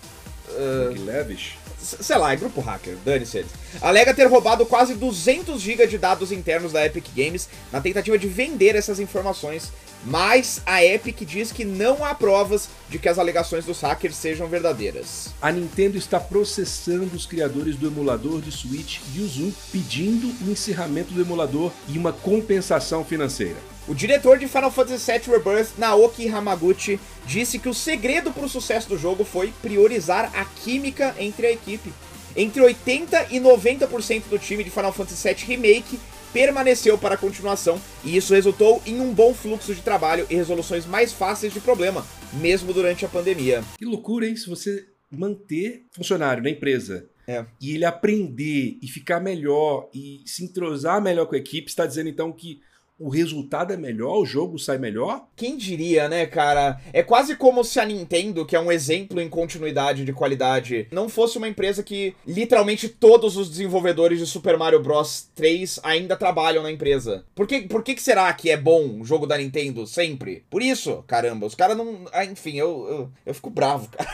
Uh... 0.50 0.90
Mogilevich? 0.90 1.59
Sei 1.82 2.18
lá, 2.18 2.34
é 2.34 2.36
grupo 2.36 2.62
hacker, 2.62 2.98
dane-se 3.06 3.40
eles. 3.40 3.52
Alega 3.82 4.14
ter 4.14 4.26
roubado 4.26 4.66
quase 4.66 4.94
200 4.96 5.62
GB 5.62 5.88
de 5.88 5.98
dados 5.98 6.32
internos 6.32 6.72
da 6.72 6.86
Epic 6.86 7.08
Games 7.16 7.50
na 7.72 7.82
tentativa 7.82 8.18
de 8.18 8.28
vender 8.28 8.76
essas 8.76 9.00
informações 9.00 9.72
mas 10.06 10.62
a 10.66 10.84
Epic 10.84 11.26
diz 11.26 11.52
que 11.52 11.66
não 11.66 12.04
há 12.06 12.16
provas 12.16 12.70
de 12.90 12.98
que 12.98 13.10
as 13.10 13.20
alegações 13.20 13.66
dos 13.66 13.82
hackers 13.82 14.16
sejam 14.16 14.48
verdadeiras. 14.48 15.34
A 15.42 15.52
Nintendo 15.52 15.98
está 15.98 16.20
processando 16.20 17.16
os 17.16 17.26
criadores 17.26 17.76
do 17.76 17.88
emulador 17.88 18.42
de 18.42 18.52
Switch 18.52 19.00
Yuzu, 19.16 19.54
pedindo 19.72 20.28
o 20.46 20.52
encerramento 20.52 21.14
do 21.14 21.22
emulador 21.22 21.72
e 21.88 21.98
uma 21.98 22.14
compensação 22.14 23.04
financeira. 23.04 23.58
O 23.90 23.96
diretor 23.96 24.38
de 24.38 24.48
Final 24.48 24.70
Fantasy 24.70 25.12
VII 25.12 25.36
Rebirth, 25.36 25.72
Naoki 25.76 26.30
Hamaguchi, 26.30 27.00
disse 27.26 27.58
que 27.58 27.68
o 27.68 27.74
segredo 27.74 28.32
para 28.32 28.46
o 28.46 28.50
sucesso 28.50 28.88
do 28.88 29.00
jogo 29.00 29.26
foi 29.26 29.52
priorizar 29.64 30.32
a 30.40 30.46
química 30.46 31.16
entre 31.18 31.48
a 31.48 31.52
equipe. 31.52 31.92
Entre 32.36 32.62
80 32.62 33.30
e 33.32 33.40
90% 33.40 34.26
do 34.30 34.38
time 34.38 34.64
de 34.64 34.70
Final 34.70 34.94
Fantasy 34.94 35.28
VII 35.28 35.44
Remake 35.44 36.00
permaneceu 36.32 37.00
para 37.00 37.16
a 37.16 37.18
continuação, 37.18 37.82
e 38.04 38.16
isso 38.16 38.36
resultou 38.36 38.80
em 38.86 39.02
um 39.02 39.12
bom 39.12 39.34
fluxo 39.34 39.74
de 39.74 39.82
trabalho 39.82 40.28
e 40.30 40.36
resoluções 40.36 40.86
mais 40.86 41.12
fáceis 41.12 41.52
de 41.52 41.60
problema, 41.60 42.06
mesmo 42.34 42.72
durante 42.72 43.06
a 43.06 43.10
pandemia. 43.10 43.64
Que 43.76 43.86
loucura, 43.86 44.28
hein? 44.28 44.36
Se 44.36 44.48
você 44.48 44.86
manter 45.10 45.88
funcionário 45.92 46.44
na 46.44 46.52
empresa 46.52 47.10
é. 47.28 47.44
e 47.60 47.74
ele 47.74 47.86
aprender 47.86 48.78
e 48.84 48.88
ficar 48.88 49.20
melhor 49.20 49.90
e 49.92 50.22
se 50.28 50.44
entrosar 50.44 51.02
melhor 51.02 51.26
com 51.26 51.34
a 51.34 51.40
equipe, 51.40 51.68
está 51.68 51.88
dizendo 51.88 52.08
então 52.08 52.32
que 52.32 52.62
o 53.00 53.10
resultado 53.10 53.74
é 53.74 53.78
melhor, 53.78 54.18
o 54.18 54.26
jogo 54.26 54.60
sai 54.60 54.78
melhor? 54.78 55.26
Quem 55.36 55.56
diria, 55.56 56.10
né, 56.10 56.26
cara? 56.26 56.80
É 56.92 57.02
quase 57.02 57.36
como 57.36 57.64
se 57.64 57.80
a 57.80 57.86
Nintendo, 57.86 58.46
que 58.46 58.56
é 58.56 58.60
um 58.60 58.72
exemplo 58.72 59.22
em 59.22 59.30
continuidade 59.30 60.04
de 60.04 60.12
qualidade, 60.12 60.88
não 60.92 61.08
fosse 61.08 61.38
uma 61.38 61.48
empresa 61.48 61.82
que 61.82 62.14
literalmente 62.28 62.90
todos 62.90 63.38
os 63.38 63.50
desenvolvedores 63.50 64.20
de 64.20 64.26
Super 64.26 64.58
Mario 64.58 64.82
Bros 64.82 65.30
3 65.34 65.80
ainda 65.84 66.18
trabalham 66.18 66.62
na 66.62 66.72
empresa. 66.72 67.24
Por 67.34 67.48
que, 67.48 67.62
por 67.62 67.84
que, 67.84 67.96
que 67.96 68.02
será 68.02 68.32
que 68.34 68.50
é 68.50 68.58
bom 68.58 69.00
o 69.00 69.06
jogo 69.06 69.26
da 69.26 69.38
Nintendo 69.38 69.88
sempre? 69.88 70.44
Por 70.50 70.62
isso, 70.62 71.04
caramba, 71.08 71.46
os 71.46 71.56
caras 71.56 71.78
não. 71.78 72.06
Ah, 72.12 72.26
enfim, 72.26 72.58
eu, 72.58 72.88
eu, 72.90 73.10
eu 73.26 73.34
fico 73.34 73.50
bravo, 73.50 73.88
cara. 73.92 74.10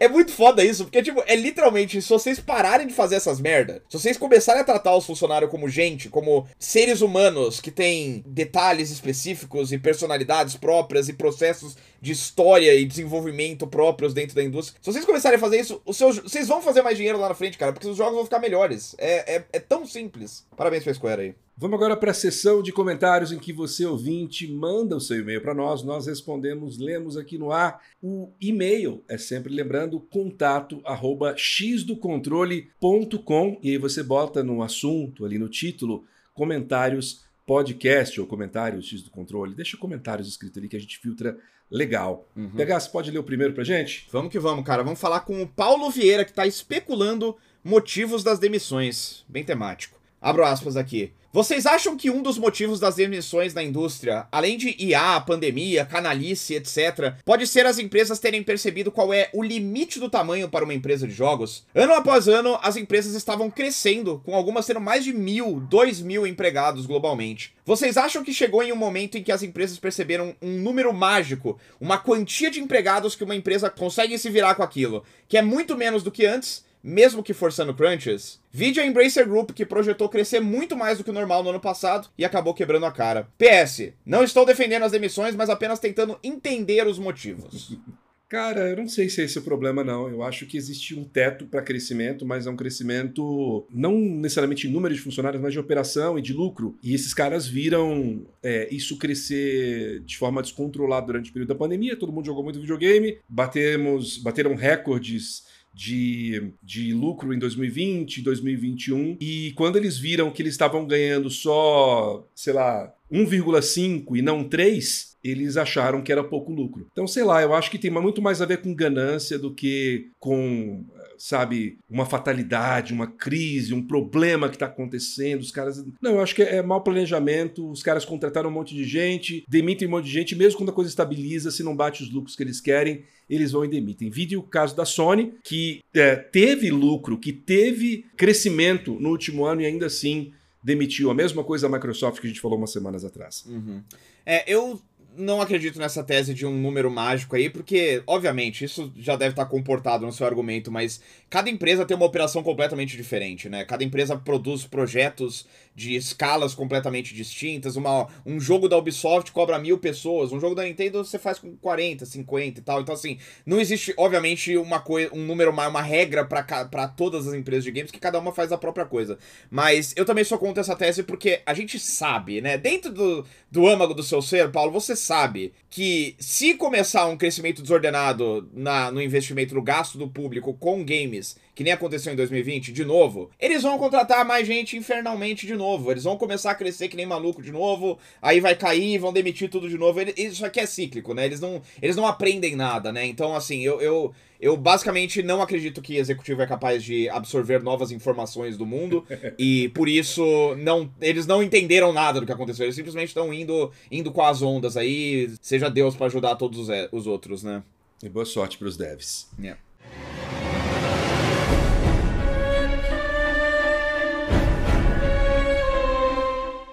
é 0.00 0.08
muito 0.08 0.32
foda 0.32 0.64
isso, 0.64 0.84
porque, 0.84 1.02
tipo, 1.02 1.22
é 1.26 1.36
literalmente, 1.36 2.00
se 2.00 2.08
vocês 2.08 2.40
pararem 2.40 2.86
de 2.86 2.94
fazer 2.94 3.16
essas 3.16 3.40
merda, 3.40 3.82
se 3.88 3.98
vocês 3.98 4.16
começarem 4.16 4.62
a 4.62 4.64
tratar 4.64 4.96
os 4.96 5.04
funcionários 5.04 5.50
como 5.50 5.68
gente, 5.68 6.08
como 6.08 6.46
seres 6.58 7.00
humanos 7.00 7.60
que 7.60 7.70
têm 7.70 8.05
detalhes 8.26 8.90
específicos 8.90 9.72
e 9.72 9.78
personalidades 9.78 10.56
próprias 10.56 11.08
e 11.08 11.12
processos 11.12 11.76
de 12.00 12.12
história 12.12 12.74
e 12.74 12.84
desenvolvimento 12.84 13.66
próprios 13.66 14.14
dentro 14.14 14.34
da 14.34 14.42
indústria. 14.42 14.78
Se 14.80 14.92
vocês 14.92 15.04
começarem 15.04 15.36
a 15.36 15.40
fazer 15.40 15.60
isso, 15.60 15.80
os 15.84 15.96
seus, 15.96 16.18
vocês 16.18 16.48
vão 16.48 16.62
fazer 16.62 16.82
mais 16.82 16.96
dinheiro 16.96 17.18
lá 17.18 17.28
na 17.28 17.34
frente, 17.34 17.58
cara, 17.58 17.72
porque 17.72 17.88
os 17.88 17.96
jogos 17.96 18.14
vão 18.14 18.24
ficar 18.24 18.38
melhores. 18.38 18.94
É, 18.98 19.36
é, 19.36 19.44
é 19.52 19.60
tão 19.60 19.86
simples. 19.86 20.46
Parabéns 20.56 20.84
pra 20.84 20.94
Square 20.94 21.22
aí. 21.22 21.34
Vamos 21.58 21.76
agora 21.76 21.96
para 21.96 22.10
a 22.10 22.14
sessão 22.14 22.62
de 22.62 22.70
comentários 22.70 23.32
em 23.32 23.38
que 23.38 23.50
você, 23.50 23.86
ouvinte, 23.86 24.46
manda 24.46 24.94
o 24.94 25.00
seu 25.00 25.20
e-mail 25.20 25.40
para 25.40 25.54
nós, 25.54 25.82
nós 25.82 26.06
respondemos, 26.06 26.76
lemos 26.76 27.16
aqui 27.16 27.38
no 27.38 27.50
ar. 27.50 27.80
O 28.02 28.28
e-mail 28.38 29.02
é 29.08 29.16
sempre 29.16 29.54
lembrando 29.54 29.98
contato 29.98 30.82
arroba 30.84 31.34
xdocontrole.com 31.34 33.58
e 33.62 33.70
aí 33.70 33.78
você 33.78 34.02
bota 34.02 34.44
no 34.44 34.62
assunto, 34.62 35.24
ali 35.24 35.38
no 35.38 35.48
título, 35.48 36.04
comentários 36.34 37.24
podcast 37.46 38.20
ou 38.20 38.26
comentário 38.26 38.82
X 38.82 39.02
do 39.02 39.10
controle, 39.10 39.54
deixa 39.54 39.76
comentários 39.76 40.28
escritos 40.28 40.58
ali 40.58 40.68
que 40.68 40.76
a 40.76 40.80
gente 40.80 40.98
filtra 40.98 41.38
legal. 41.70 42.28
Uhum. 42.36 42.50
Pegar, 42.50 42.80
você 42.80 42.90
pode 42.90 43.10
ler 43.10 43.18
o 43.18 43.24
primeiro 43.24 43.54
pra 43.54 43.64
gente? 43.64 44.06
Vamos 44.10 44.30
que 44.30 44.38
vamos, 44.38 44.64
cara. 44.64 44.82
Vamos 44.82 45.00
falar 45.00 45.20
com 45.20 45.40
o 45.40 45.46
Paulo 45.46 45.90
Vieira, 45.90 46.24
que 46.24 46.32
tá 46.32 46.46
especulando 46.46 47.36
motivos 47.62 48.22
das 48.22 48.38
demissões. 48.38 49.24
Bem 49.28 49.44
temático. 49.44 49.98
Abro 50.20 50.44
aspas 50.44 50.76
aqui. 50.76 51.12
Vocês 51.36 51.66
acham 51.66 51.98
que 51.98 52.08
um 52.08 52.22
dos 52.22 52.38
motivos 52.38 52.80
das 52.80 52.94
demissões 52.94 53.52
na 53.52 53.62
indústria, 53.62 54.26
além 54.32 54.56
de 54.56 54.74
IA, 54.82 55.20
pandemia, 55.20 55.84
canalice, 55.84 56.54
etc., 56.54 57.12
pode 57.26 57.46
ser 57.46 57.66
as 57.66 57.78
empresas 57.78 58.18
terem 58.18 58.42
percebido 58.42 58.90
qual 58.90 59.12
é 59.12 59.28
o 59.34 59.42
limite 59.42 60.00
do 60.00 60.08
tamanho 60.08 60.48
para 60.48 60.64
uma 60.64 60.72
empresa 60.72 61.06
de 61.06 61.12
jogos? 61.12 61.66
Ano 61.74 61.92
após 61.92 62.26
ano, 62.26 62.58
as 62.62 62.78
empresas 62.78 63.14
estavam 63.14 63.50
crescendo, 63.50 64.22
com 64.24 64.34
algumas 64.34 64.64
tendo 64.64 64.80
mais 64.80 65.04
de 65.04 65.12
mil, 65.12 65.60
dois 65.60 66.00
mil 66.00 66.26
empregados 66.26 66.86
globalmente. 66.86 67.52
Vocês 67.66 67.98
acham 67.98 68.24
que 68.24 68.32
chegou 68.32 68.62
em 68.62 68.72
um 68.72 68.76
momento 68.76 69.18
em 69.18 69.22
que 69.22 69.30
as 69.30 69.42
empresas 69.42 69.78
perceberam 69.78 70.34
um 70.40 70.52
número 70.62 70.90
mágico, 70.94 71.58
uma 71.78 71.98
quantia 71.98 72.50
de 72.50 72.60
empregados 72.60 73.14
que 73.14 73.24
uma 73.24 73.36
empresa 73.36 73.68
consegue 73.68 74.16
se 74.16 74.30
virar 74.30 74.54
com 74.54 74.62
aquilo, 74.62 75.04
que 75.28 75.36
é 75.36 75.42
muito 75.42 75.76
menos 75.76 76.02
do 76.02 76.10
que 76.10 76.24
antes, 76.24 76.64
mesmo 76.82 77.22
que 77.22 77.34
forçando 77.34 77.74
crunches. 77.74 78.40
Vídeo 78.52 78.82
a 78.82 78.86
Embracer 78.86 79.28
Group 79.28 79.50
que 79.50 79.66
projetou 79.66 80.08
crescer 80.08 80.40
muito 80.40 80.76
mais 80.76 80.98
do 80.98 81.04
que 81.04 81.10
o 81.10 81.14
normal 81.14 81.42
no 81.42 81.50
ano 81.50 81.60
passado 81.60 82.08
e 82.16 82.24
acabou 82.24 82.54
quebrando 82.54 82.86
a 82.86 82.92
cara. 82.92 83.28
PS, 83.38 83.92
não 84.04 84.22
estou 84.22 84.46
defendendo 84.46 84.84
as 84.84 84.92
demissões, 84.92 85.34
mas 85.34 85.50
apenas 85.50 85.78
tentando 85.78 86.18
entender 86.22 86.86
os 86.86 86.98
motivos. 86.98 87.76
Cara, 88.28 88.70
eu 88.70 88.76
não 88.76 88.88
sei 88.88 89.08
se 89.08 89.20
é 89.20 89.24
esse 89.24 89.38
o 89.38 89.42
problema, 89.42 89.84
não. 89.84 90.08
Eu 90.08 90.22
acho 90.24 90.46
que 90.46 90.56
existe 90.56 90.98
um 90.98 91.04
teto 91.04 91.46
para 91.46 91.62
crescimento, 91.62 92.26
mas 92.26 92.46
é 92.46 92.50
um 92.50 92.56
crescimento 92.56 93.64
não 93.70 93.96
necessariamente 93.96 94.66
em 94.66 94.70
número 94.70 94.92
de 94.92 95.00
funcionários, 95.00 95.40
mas 95.40 95.52
de 95.52 95.60
operação 95.60 96.18
e 96.18 96.22
de 96.22 96.32
lucro. 96.32 96.76
E 96.82 96.92
esses 96.92 97.14
caras 97.14 97.46
viram 97.46 98.26
é, 98.42 98.66
isso 98.74 98.98
crescer 98.98 100.00
de 100.00 100.18
forma 100.18 100.42
descontrolada 100.42 101.06
durante 101.06 101.30
o 101.30 101.32
período 101.32 101.50
da 101.50 101.54
pandemia. 101.54 101.96
Todo 101.96 102.12
mundo 102.12 102.26
jogou 102.26 102.42
muito 102.42 102.60
videogame, 102.60 103.18
batemos, 103.28 104.18
bateram 104.18 104.56
recordes 104.56 105.44
de, 105.76 106.52
de 106.62 106.94
lucro 106.94 107.34
em 107.34 107.38
2020, 107.38 108.22
2021. 108.22 109.18
E 109.20 109.52
quando 109.54 109.76
eles 109.76 109.98
viram 109.98 110.30
que 110.30 110.40
eles 110.40 110.54
estavam 110.54 110.86
ganhando 110.86 111.28
só, 111.28 112.26
sei 112.34 112.54
lá, 112.54 112.90
1,5 113.12 114.16
e 114.16 114.22
não 114.22 114.42
3, 114.42 115.18
eles 115.22 115.58
acharam 115.58 116.00
que 116.02 116.10
era 116.10 116.24
pouco 116.24 116.50
lucro. 116.50 116.86
Então, 116.90 117.06
sei 117.06 117.24
lá, 117.24 117.42
eu 117.42 117.52
acho 117.52 117.70
que 117.70 117.78
tem 117.78 117.90
muito 117.90 118.22
mais 118.22 118.40
a 118.40 118.46
ver 118.46 118.62
com 118.62 118.74
ganância 118.74 119.38
do 119.38 119.52
que 119.52 120.08
com 120.18 120.82
sabe, 121.18 121.78
uma 121.88 122.06
fatalidade, 122.06 122.92
uma 122.92 123.06
crise, 123.06 123.74
um 123.74 123.86
problema 123.86 124.48
que 124.48 124.56
está 124.56 124.66
acontecendo. 124.66 125.40
Os 125.40 125.50
caras. 125.50 125.84
Não, 126.00 126.12
eu 126.12 126.20
acho 126.20 126.34
que 126.34 126.42
é 126.42 126.62
mau 126.62 126.82
planejamento. 126.82 127.70
Os 127.70 127.82
caras 127.82 128.04
contrataram 128.04 128.50
um 128.50 128.52
monte 128.52 128.74
de 128.74 128.84
gente, 128.84 129.44
demitem 129.48 129.88
um 129.88 129.92
monte 129.92 130.06
de 130.06 130.12
gente, 130.12 130.36
mesmo 130.36 130.58
quando 130.58 130.70
a 130.70 130.74
coisa 130.74 130.90
estabiliza, 130.90 131.50
se 131.50 131.62
não 131.62 131.76
bate 131.76 132.02
os 132.02 132.10
lucros 132.10 132.36
que 132.36 132.42
eles 132.42 132.60
querem, 132.60 133.04
eles 133.28 133.52
vão 133.52 133.64
e 133.64 133.68
demitem. 133.68 134.10
Vide 134.10 134.36
o 134.36 134.42
caso 134.42 134.76
da 134.76 134.84
Sony, 134.84 135.34
que 135.44 135.80
é, 135.94 136.16
teve 136.16 136.70
lucro, 136.70 137.18
que 137.18 137.32
teve 137.32 138.04
crescimento 138.16 138.98
no 139.00 139.10
último 139.10 139.44
ano 139.44 139.60
e 139.60 139.66
ainda 139.66 139.86
assim 139.86 140.32
demitiu. 140.62 141.10
A 141.10 141.14
mesma 141.14 141.44
coisa 141.44 141.66
a 141.66 141.70
Microsoft 141.70 142.20
que 142.20 142.26
a 142.26 142.30
gente 142.30 142.40
falou 142.40 142.58
umas 142.58 142.72
semanas 142.72 143.04
atrás. 143.04 143.44
Uhum. 143.46 143.82
É, 144.24 144.52
eu 144.52 144.80
não 145.16 145.40
acredito 145.40 145.78
nessa 145.78 146.02
tese 146.02 146.34
de 146.34 146.46
um 146.46 146.52
número 146.52 146.90
mágico 146.90 147.36
aí, 147.36 147.48
porque, 147.48 148.02
obviamente, 148.06 148.64
isso 148.64 148.92
já 148.96 149.16
deve 149.16 149.30
estar 149.30 149.46
comportado 149.46 150.04
no 150.04 150.12
seu 150.12 150.26
argumento, 150.26 150.70
mas 150.70 151.00
cada 151.28 151.50
empresa 151.50 151.84
tem 151.84 151.96
uma 151.96 152.06
operação 152.06 152.42
completamente 152.42 152.96
diferente, 152.96 153.48
né? 153.48 153.64
Cada 153.64 153.84
empresa 153.84 154.16
produz 154.16 154.64
projetos 154.64 155.46
de 155.76 155.94
escalas 155.94 156.54
completamente 156.54 157.14
distintas. 157.14 157.76
Uma, 157.76 158.08
um 158.24 158.40
jogo 158.40 158.66
da 158.66 158.78
Ubisoft 158.78 159.30
cobra 159.30 159.58
mil 159.58 159.76
pessoas, 159.76 160.32
um 160.32 160.40
jogo 160.40 160.54
da 160.54 160.64
Nintendo 160.64 161.04
você 161.04 161.18
faz 161.18 161.38
com 161.38 161.54
40, 161.58 162.06
50 162.06 162.60
e 162.60 162.62
tal. 162.62 162.80
Então, 162.80 162.94
assim, 162.94 163.18
não 163.44 163.60
existe, 163.60 163.92
obviamente, 163.98 164.56
uma 164.56 164.80
coisa, 164.80 165.14
um 165.14 165.24
número, 165.24 165.50
uma, 165.50 165.68
uma 165.68 165.82
regra 165.82 166.24
para 166.24 166.88
todas 166.88 167.28
as 167.28 167.34
empresas 167.34 167.62
de 167.62 167.70
games, 167.70 167.90
que 167.90 168.00
cada 168.00 168.18
uma 168.18 168.32
faz 168.32 168.50
a 168.50 168.58
própria 168.58 168.86
coisa. 168.86 169.18
Mas 169.50 169.92
eu 169.96 170.06
também 170.06 170.24
sou 170.24 170.38
contra 170.38 170.62
essa 170.62 170.74
tese 170.74 171.02
porque 171.02 171.42
a 171.44 171.52
gente 171.52 171.78
sabe, 171.78 172.40
né? 172.40 172.56
Dentro 172.56 172.90
do, 172.90 173.26
do 173.50 173.66
âmago 173.66 173.92
do 173.92 174.02
seu 174.02 174.22
ser, 174.22 174.50
Paulo, 174.50 174.72
você 174.72 174.96
sabe 174.96 175.52
que 175.76 176.16
se 176.18 176.54
começar 176.54 177.04
um 177.04 177.18
crescimento 177.18 177.60
desordenado 177.60 178.48
na, 178.54 178.90
no 178.90 179.02
investimento, 179.02 179.54
no 179.54 179.60
gasto 179.60 179.98
do 179.98 180.08
público 180.08 180.54
com 180.54 180.82
games 180.82 181.36
que 181.54 181.62
nem 181.62 181.72
aconteceu 181.72 182.12
em 182.12 182.16
2020, 182.16 182.70
de 182.70 182.84
novo, 182.84 183.30
eles 183.38 183.62
vão 183.62 183.78
contratar 183.78 184.24
mais 184.26 184.46
gente 184.46 184.76
infernalmente 184.76 185.46
de 185.46 185.54
novo. 185.54 185.90
Eles 185.90 186.04
vão 186.04 186.18
começar 186.18 186.50
a 186.50 186.54
crescer 186.54 186.88
que 186.88 186.96
nem 186.96 187.06
maluco 187.06 187.42
de 187.42 187.50
novo, 187.50 187.98
aí 188.20 188.40
vai 188.40 188.54
cair, 188.54 188.98
vão 188.98 189.10
demitir 189.10 189.48
tudo 189.48 189.66
de 189.66 189.78
novo. 189.78 190.00
Isso 190.16 190.44
aqui 190.44 190.60
é 190.60 190.66
cíclico, 190.66 191.14
né? 191.14 191.24
Eles 191.24 191.40
não, 191.40 191.62
eles 191.80 191.96
não 191.96 192.06
aprendem 192.06 192.54
nada, 192.54 192.92
né? 192.92 193.06
Então, 193.06 193.34
assim, 193.34 193.62
eu, 193.62 193.80
eu, 193.80 194.14
eu 194.40 194.56
basicamente 194.56 195.22
não 195.22 195.40
acredito 195.40 195.80
que 195.80 195.96
executivo 195.96 196.42
é 196.42 196.46
capaz 196.46 196.82
de 196.82 197.08
absorver 197.08 197.62
novas 197.62 197.90
informações 197.90 198.56
do 198.56 198.66
mundo 198.66 199.04
e 199.38 199.68
por 199.70 199.88
isso 199.88 200.24
não, 200.58 200.90
eles 201.00 201.26
não 201.26 201.42
entenderam 201.42 201.92
nada 201.92 202.20
do 202.20 202.26
que 202.26 202.32
aconteceu. 202.32 202.66
Eles 202.66 202.76
simplesmente 202.76 203.08
estão 203.08 203.32
indo, 203.32 203.70
indo 203.90 204.12
com 204.12 204.22
as 204.22 204.42
ondas 204.42 204.76
aí. 204.76 205.30
Seja 205.40 205.68
Deus 205.68 205.96
para 205.96 206.06
ajudar 206.06 206.36
todos 206.36 206.58
os, 206.58 206.68
os 206.92 207.06
outros, 207.06 207.42
né? 207.42 207.62
E 208.02 208.08
boa 208.08 208.26
sorte 208.26 208.58
para 208.58 208.68
os 208.68 208.76
devs. 208.76 209.28
Yeah. 209.38 209.58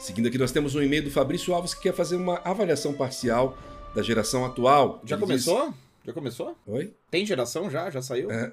Seguindo 0.03 0.27
aqui, 0.27 0.37
nós 0.37 0.51
temos 0.51 0.75
um 0.75 0.81
e-mail 0.81 1.03
do 1.03 1.09
Fabrício 1.09 1.53
Alves 1.53 1.73
que 1.73 1.83
quer 1.83 1.93
fazer 1.93 2.17
uma 2.17 2.41
avaliação 2.43 2.91
parcial 2.93 3.57
da 3.95 4.01
geração 4.01 4.43
atual. 4.43 5.01
Já 5.05 5.15
Ele 5.15 5.21
começou? 5.21 5.69
Diz... 5.69 5.82
Já 6.05 6.11
começou? 6.11 6.57
Oi? 6.67 6.93
Tem 7.09 7.25
geração 7.25 7.69
já? 7.69 7.89
Já 7.89 8.01
saiu? 8.01 8.29
É. 8.29 8.51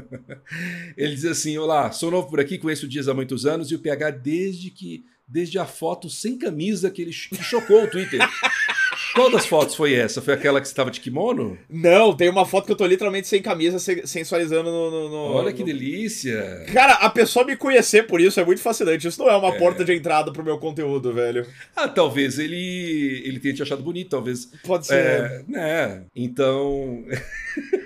Ele 0.94 1.14
diz 1.14 1.24
assim: 1.24 1.56
Olá, 1.56 1.90
sou 1.90 2.10
novo 2.10 2.28
por 2.28 2.38
aqui, 2.38 2.58
conheço 2.58 2.84
o 2.84 2.88
Dias 2.88 3.08
há 3.08 3.14
muitos 3.14 3.46
anos 3.46 3.70
e 3.70 3.74
o 3.74 3.78
PH 3.78 4.10
desde 4.10 4.70
que. 4.70 5.04
Desde 5.26 5.60
a 5.60 5.64
foto 5.64 6.10
sem 6.10 6.36
camisa 6.36 6.90
que 6.90 7.00
ele 7.00 7.12
chocou 7.12 7.84
o 7.84 7.88
Twitter. 7.88 8.18
Qual 9.14 9.30
das 9.30 9.46
fotos 9.46 9.74
foi 9.74 9.94
essa? 9.94 10.22
Foi 10.22 10.34
aquela 10.34 10.60
que 10.60 10.66
você 10.66 10.72
estava 10.72 10.90
de 10.90 11.00
kimono? 11.00 11.58
Não, 11.68 12.14
tem 12.14 12.28
uma 12.28 12.46
foto 12.46 12.66
que 12.66 12.72
eu 12.72 12.76
tô 12.76 12.86
literalmente 12.86 13.26
sem 13.26 13.42
camisa, 13.42 13.78
sensualizando 14.04 14.70
no. 14.70 14.90
no, 14.90 15.08
no 15.08 15.16
Olha 15.34 15.52
que 15.52 15.60
no... 15.60 15.66
delícia! 15.66 16.64
Cara, 16.72 16.94
a 16.94 17.10
pessoa 17.10 17.44
me 17.44 17.56
conhecer 17.56 18.06
por 18.06 18.20
isso 18.20 18.38
é 18.38 18.44
muito 18.44 18.60
fascinante. 18.60 19.08
Isso 19.08 19.20
não 19.20 19.28
é 19.28 19.36
uma 19.36 19.54
é. 19.54 19.58
porta 19.58 19.84
de 19.84 19.94
entrada 19.94 20.32
pro 20.32 20.44
meu 20.44 20.58
conteúdo, 20.58 21.12
velho. 21.12 21.46
Ah, 21.74 21.88
talvez 21.88 22.38
ele 22.38 23.22
ele 23.24 23.40
tenha 23.40 23.54
te 23.54 23.62
achado 23.62 23.82
bonito, 23.82 24.10
talvez. 24.10 24.46
Pode 24.64 24.86
ser. 24.86 24.94
É, 24.94 25.44
né? 25.48 26.02
Então. 26.14 27.04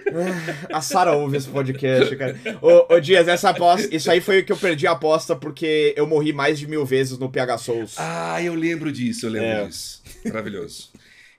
a 0.72 0.80
Sara 0.80 1.12
ouve 1.12 1.36
esse 1.36 1.48
podcast, 1.48 2.14
cara. 2.16 2.36
Ô, 2.60 2.94
ô, 2.94 3.00
Dias, 3.00 3.26
essa 3.28 3.50
aposta. 3.50 3.94
Isso 3.94 4.10
aí 4.10 4.20
foi 4.20 4.40
o 4.40 4.44
que 4.44 4.52
eu 4.52 4.56
perdi 4.56 4.86
a 4.86 4.92
aposta 4.92 5.34
porque 5.34 5.94
eu 5.96 6.06
morri 6.06 6.32
mais 6.32 6.58
de 6.58 6.66
mil 6.66 6.84
vezes 6.84 7.18
no 7.18 7.30
PH 7.30 7.58
Souls. 7.58 7.94
Ah, 7.98 8.42
eu 8.42 8.54
lembro 8.54 8.92
disso, 8.92 9.26
eu 9.26 9.30
lembro 9.30 9.48
é. 9.48 9.66
disso. 9.66 10.02
Maravilhoso. 10.26 10.90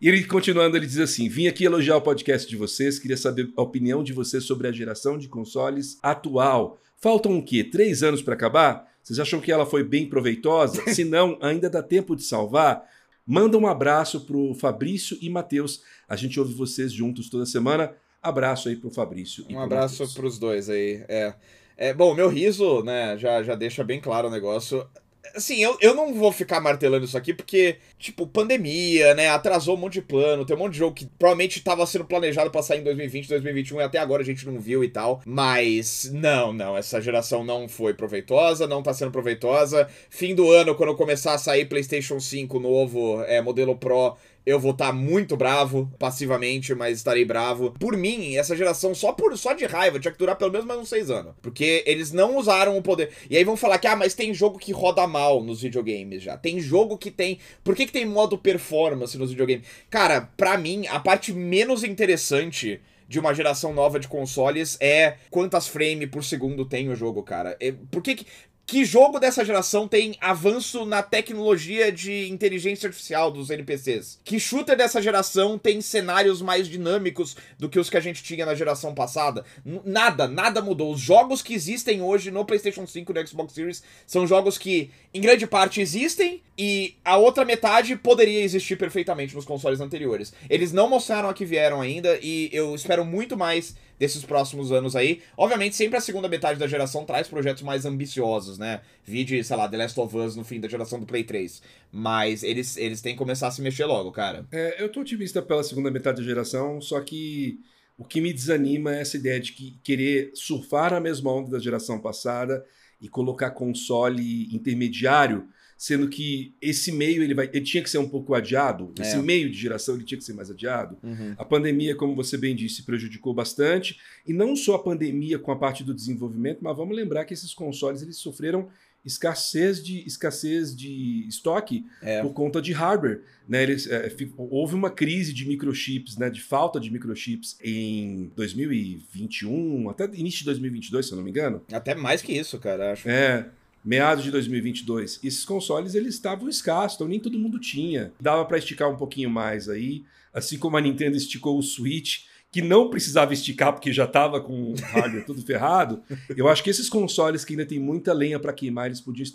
E 0.06 0.08
ele 0.08 0.24
continuando, 0.24 0.78
ele 0.78 0.86
diz 0.86 1.00
assim: 1.00 1.28
Vim 1.28 1.48
aqui 1.48 1.64
elogiar 1.64 1.98
o 1.98 2.02
podcast 2.02 2.48
de 2.48 2.56
vocês, 2.56 3.00
queria 3.00 3.18
saber 3.18 3.52
a 3.58 3.62
opinião 3.64 4.04
de 4.04 4.14
vocês 4.14 4.44
sobre 4.44 4.68
a 4.68 4.72
geração 4.72 5.18
de 5.18 5.28
consoles 5.28 5.98
atual. 6.04 6.78
Faltam 6.96 7.36
o 7.36 7.44
quê? 7.44 7.64
Três 7.64 8.04
anos 8.04 8.22
para 8.22 8.36
acabar? 8.36 8.88
Vocês 9.02 9.20
acham 9.20 9.42
que 9.42 9.52
ela 9.52 9.66
foi 9.66 9.84
bem 9.84 10.08
proveitosa? 10.08 10.80
Se 10.94 11.04
não, 11.04 11.40
ainda 11.42 11.72
dá 11.72 11.82
tempo 11.82 12.16
de 12.16 12.22
salvar? 12.22 12.84
Manda 13.26 13.58
um 13.58 13.66
abraço 13.66 14.28
pro 14.28 14.54
Fabrício 14.54 15.18
e 15.20 15.28
Matheus. 15.28 15.82
A 16.08 16.16
gente 16.16 16.40
ouve 16.40 16.54
vocês 16.54 16.94
juntos 16.94 17.28
toda 17.28 17.44
semana. 17.44 17.92
Abraço 18.22 18.70
aí 18.70 18.76
pro 18.76 18.92
Fabrício. 18.92 19.44
Um 19.50 19.60
abraço 19.60 20.08
para 20.14 20.28
os 20.28 20.38
dois 20.38 20.70
aí. 20.70 21.04
É. 21.10 21.34
É, 21.76 21.94
bom, 21.96 22.14
meu 22.14 22.30
riso, 22.30 22.84
né, 22.84 23.18
já, 23.18 23.42
já 23.42 23.56
deixa 23.56 23.84
bem 23.84 24.00
claro 24.00 24.28
o 24.28 24.32
negócio 24.32 24.88
assim, 25.34 25.64
eu, 25.64 25.78
eu 25.82 25.96
não 25.96 26.14
vou 26.14 26.32
ficar 26.32 26.60
martelando 26.60 27.06
isso 27.06 27.18
aqui 27.18 27.34
porque, 27.34 27.78
tipo, 27.98 28.28
pandemia, 28.28 29.14
né? 29.14 29.30
Atrasou 29.30 29.76
um 29.76 29.80
monte 29.80 29.94
de 29.94 30.02
plano, 30.02 30.46
tem 30.46 30.56
um 30.56 30.60
monte 30.60 30.74
de 30.74 30.80
jogo 30.80 30.96
que 30.96 31.06
provavelmente 31.06 31.58
estava 31.58 31.86
sendo 31.86 32.06
planejado 32.06 32.52
pra 32.52 32.62
sair 32.62 32.80
em 32.80 32.84
2020, 32.84 33.30
2021 33.30 33.80
e 33.80 33.84
até 33.84 33.98
agora 33.98 34.22
a 34.22 34.26
gente 34.26 34.46
não 34.46 34.60
viu 34.60 34.84
e 34.84 34.90
tal. 34.90 35.22
Mas, 35.26 36.10
não, 36.14 36.54
não, 36.54 36.78
essa 36.78 37.02
geração 37.02 37.44
não 37.44 37.68
foi 37.68 37.94
proveitosa, 37.94 38.68
não 38.68 38.84
tá 38.84 38.94
sendo 38.94 39.12
proveitosa. 39.12 39.88
Fim 40.10 40.36
do 40.36 40.52
ano, 40.52 40.76
quando 40.76 40.96
começar 40.96 41.34
a 41.34 41.38
sair 41.38 41.66
PlayStation 41.66 42.20
5 42.20 42.60
novo, 42.60 43.24
é, 43.24 43.42
modelo 43.42 43.76
Pro, 43.76 44.16
eu 44.46 44.60
vou 44.60 44.72
estar 44.72 44.88
tá 44.88 44.94
muito 44.94 45.36
bravo, 45.36 45.92
passivamente, 45.98 46.76
mas 46.76 46.98
estarei 46.98 47.26
bravo. 47.26 47.72
Por 47.80 47.98
mim, 47.98 48.36
essa 48.36 48.56
geração, 48.56 48.94
só 48.94 49.12
por 49.12 49.36
só 49.38 49.54
de 49.54 49.66
raiva, 49.66 50.00
tinha 50.00 50.12
que 50.12 50.20
durar 50.20 50.36
pelo 50.36 50.52
menos 50.52 50.68
mais 50.68 50.80
uns 50.80 50.90
seis 50.90 51.10
anos. 51.10 51.34
Porque 51.42 51.84
eles 51.86 52.12
não 52.12 52.38
usaram 52.38 52.78
o 52.78 52.82
poder. 52.82 53.10
E 53.30 53.36
aí 53.36 53.44
vão 53.44 53.58
falar 53.58 53.80
que, 53.80 53.88
ah, 53.88 53.96
mas 53.96 54.14
tem 54.14 54.34
jogo 54.34 54.60
que 54.60 54.72
roda 54.72 55.08
mal 55.08 55.44
nos 55.44 55.62
videogames 55.62 56.22
já. 56.22 56.38
Tem 56.38 56.60
jogo 56.60 56.98
que 56.98 57.10
tem. 57.10 57.40
Por 57.64 57.76
que, 57.76 57.86
que 57.86 57.92
tem 57.92 58.06
modo 58.06 58.38
performance 58.38 59.18
nos 59.18 59.32
videogames? 59.32 59.66
Cara, 59.90 60.30
pra 60.38 60.58
mim, 60.58 60.86
a 60.88 61.00
parte 61.00 61.34
menos 61.34 61.84
interessante 61.84 62.82
de 63.08 63.20
uma 63.20 63.34
geração 63.34 63.74
nova 63.74 64.00
de 64.00 64.08
consoles 64.08 64.78
é 64.80 65.18
quantas 65.30 65.68
frames 65.68 66.10
por 66.10 66.24
segundo 66.24 66.66
tem 66.66 66.90
o 66.90 66.96
jogo, 66.96 67.24
cara. 67.24 67.56
É, 67.60 67.72
por 67.92 68.02
que, 68.02 68.16
que 68.16 68.26
que 68.66 68.84
jogo 68.84 69.20
dessa 69.20 69.46
geração 69.46 69.88
tem 69.88 70.18
avanço 70.20 70.86
na 70.86 71.04
tecnologia 71.04 71.92
de 71.92 72.28
inteligência 72.30 72.88
artificial 72.88 73.30
dos 73.32 73.50
NPCs? 73.50 74.20
Que 74.24 74.40
shooter 74.40 74.76
dessa 74.76 75.02
geração 75.02 75.58
tem 75.58 75.82
cenários 75.82 76.42
mais 76.42 76.68
dinâmicos 76.68 77.38
do 77.60 77.70
que 77.70 77.80
os 77.80 77.90
que 77.90 77.98
a 77.98 78.02
gente 78.02 78.24
tinha 78.24 78.46
na 78.46 78.56
geração 78.56 78.96
passada? 78.96 79.46
Nada, 79.86 80.28
nada 80.28 80.62
mudou. 80.62 80.92
Os 80.92 81.00
jogos 81.00 81.44
que 81.44 81.54
existem 81.54 82.02
hoje 82.02 82.32
no 82.32 82.44
PlayStation 82.44 82.88
5 82.88 83.12
e 83.12 83.16
no 83.16 83.28
Xbox 83.28 83.54
Series 83.54 83.84
são 84.08 84.26
jogos 84.26 84.58
que, 84.58 84.90
em 85.14 85.22
grande 85.22 85.46
parte, 85.46 85.80
existem 85.80 86.42
e 86.58 86.96
a 87.04 87.18
outra 87.18 87.46
metade 87.46 87.96
poderia 87.96 88.42
existir 88.42 88.78
perfeitamente 88.78 89.36
nos 89.36 89.46
consoles 89.46 89.80
anteriores. 89.80 90.34
Eles 90.50 90.72
não 90.72 90.90
mostraram 90.90 91.30
a 91.30 91.34
que 91.34 91.46
vieram 91.46 91.82
ainda 91.82 92.18
e 92.22 92.50
eu 92.52 92.74
espero 92.74 93.06
muito 93.06 93.38
mais 93.38 93.76
desses 94.00 94.24
próximos 94.24 94.72
anos 94.72 94.96
aí. 94.96 95.22
Obviamente, 95.38 95.76
sempre 95.76 95.98
a 95.98 96.02
segunda 96.02 96.28
metade 96.28 96.60
da 96.60 96.68
geração 96.68 97.06
traz 97.06 97.28
projetos 97.28 97.64
mais 97.64 97.86
ambiciosos, 97.86 98.58
né? 98.58 98.82
Vide, 99.04 99.44
sei 99.44 99.56
lá, 99.56 99.68
The 99.68 99.78
Last 99.78 100.00
of 100.00 100.18
Us 100.18 100.36
no 100.36 100.44
fim 100.44 100.60
da 100.60 100.68
geração 100.68 101.00
do 101.00 101.06
Play 101.06 101.24
3. 101.24 101.62
Mas 101.92 102.44
eles, 102.44 102.78
eles 102.78 103.02
têm 103.02 103.14
que 103.14 103.20
começar 103.20 103.48
a 103.48 103.52
se 103.52 103.62
mexer 103.62 103.86
logo, 103.86 104.12
cara. 104.12 104.46
É, 104.52 104.84
eu 104.84 104.90
tô 104.90 105.02
otimista 105.02 105.42
pela 105.42 105.64
segunda 105.64 105.90
metade 105.92 106.22
da 106.22 106.28
geração, 106.28 106.82
só 106.82 107.00
que 107.02 107.60
o 107.98 108.04
que 108.04 108.20
me 108.20 108.34
desanima 108.34 108.96
é 108.96 109.02
essa 109.02 109.18
ideia 109.18 109.40
de 109.40 109.54
que 109.54 109.80
querer 109.84 110.32
surfar 110.34 110.94
a 110.94 111.00
mesma 111.00 111.32
onda 111.32 111.52
da 111.52 111.60
geração 111.60 112.00
passada 112.00 112.66
e 113.00 113.08
colocar 113.08 113.52
console 113.52 114.54
intermediário 114.54 115.48
sendo 115.78 116.08
que 116.08 116.54
esse 116.62 116.92
meio 116.92 117.22
ele 117.22 117.34
vai, 117.34 117.50
ele 117.52 117.66
tinha 117.66 117.84
que 117.84 117.90
ser 117.90 117.98
um 117.98 118.08
pouco 118.08 118.34
adiado. 118.34 118.94
É. 118.98 119.02
Esse 119.02 119.18
meio 119.18 119.50
de 119.50 119.58
geração 119.58 119.96
ele 119.96 120.04
tinha 120.04 120.18
que 120.18 120.24
ser 120.24 120.34
mais 120.34 120.50
adiado. 120.50 120.98
Uhum. 121.04 121.36
A 121.38 121.44
pandemia, 121.44 121.96
como 121.96 122.16
você 122.16 122.38
bem 122.38 122.56
disse, 122.56 122.84
prejudicou 122.84 123.34
bastante 123.34 124.00
e 124.26 124.34
não 124.34 124.56
só 124.56 124.76
a 124.76 124.84
pandemia 124.84 125.38
com 125.38 125.52
a 125.52 125.56
parte 125.56 125.84
do 125.84 125.94
desenvolvimento, 125.94 126.60
mas 126.62 126.76
vamos 126.76 126.96
lembrar 126.96 127.26
que 127.26 127.34
esses 127.34 127.54
consoles 127.54 128.02
eles 128.02 128.18
sofreram 128.18 128.70
escassez 129.04 129.84
de 129.84 130.04
escassez 130.08 130.76
de 130.76 131.28
estoque 131.28 131.86
é. 132.02 132.24
por 132.24 132.34
conta 132.34 132.60
de 132.60 132.74
hardware, 132.74 133.22
né? 133.48 133.62
Eles, 133.62 133.86
é, 133.86 134.12
houve 134.36 134.74
uma 134.74 134.90
crise 134.90 135.32
de 135.32 135.48
microchips, 135.48 136.18
né? 136.18 136.28
De 136.28 136.42
falta 136.42 136.80
de 136.80 136.90
microchips 136.90 137.56
em 137.64 138.32
2021 138.36 139.90
até 139.92 140.06
início 140.06 140.40
de 140.40 140.46
2022, 140.46 141.06
se 141.06 141.12
eu 141.12 141.18
não 141.18 141.24
me 141.24 141.30
engano. 141.30 141.62
Até 141.72 141.94
mais 141.94 142.24
que 142.24 142.34
isso, 142.34 142.58
cara. 142.58 142.94
Acho. 142.94 143.08
É 143.08 143.48
meados 143.86 144.24
de 144.24 144.32
2022. 144.32 145.20
Esses 145.24 145.46
consoles 145.46 145.94
eles 145.94 146.16
estavam 146.16 146.50
escassos, 146.50 146.96
então 146.96 147.08
nem 147.08 147.20
todo 147.20 147.38
mundo 147.38 147.60
tinha. 147.60 148.12
Dava 148.20 148.44
para 148.46 148.58
esticar 148.58 148.90
um 148.90 148.98
pouquinho 148.98 149.30
mais 149.30 149.70
aí, 149.70 150.04
assim 150.34 150.58
como 150.58 150.76
a 150.76 150.82
Nintendo 150.82 151.16
esticou 151.16 151.58
o 151.58 151.64
Switch, 151.64 152.24
que 152.56 152.62
não 152.62 152.90
precisava 152.90 153.34
esticar 153.34 153.74
porque 153.74 153.92
já 153.92 154.06
estava 154.06 154.40
com 154.40 154.72
o 154.72 154.76
hardware 154.76 155.26
tudo 155.26 155.42
ferrado. 155.42 156.02
Eu 156.38 156.48
acho 156.48 156.64
que 156.64 156.70
esses 156.70 156.88
consoles 156.88 157.44
que 157.44 157.52
ainda 157.52 157.66
tem 157.66 157.78
muita 157.78 158.14
lenha 158.14 158.40
para 158.40 158.54
queimar, 158.54 158.86
eles 158.86 159.02
podiam 159.02 159.26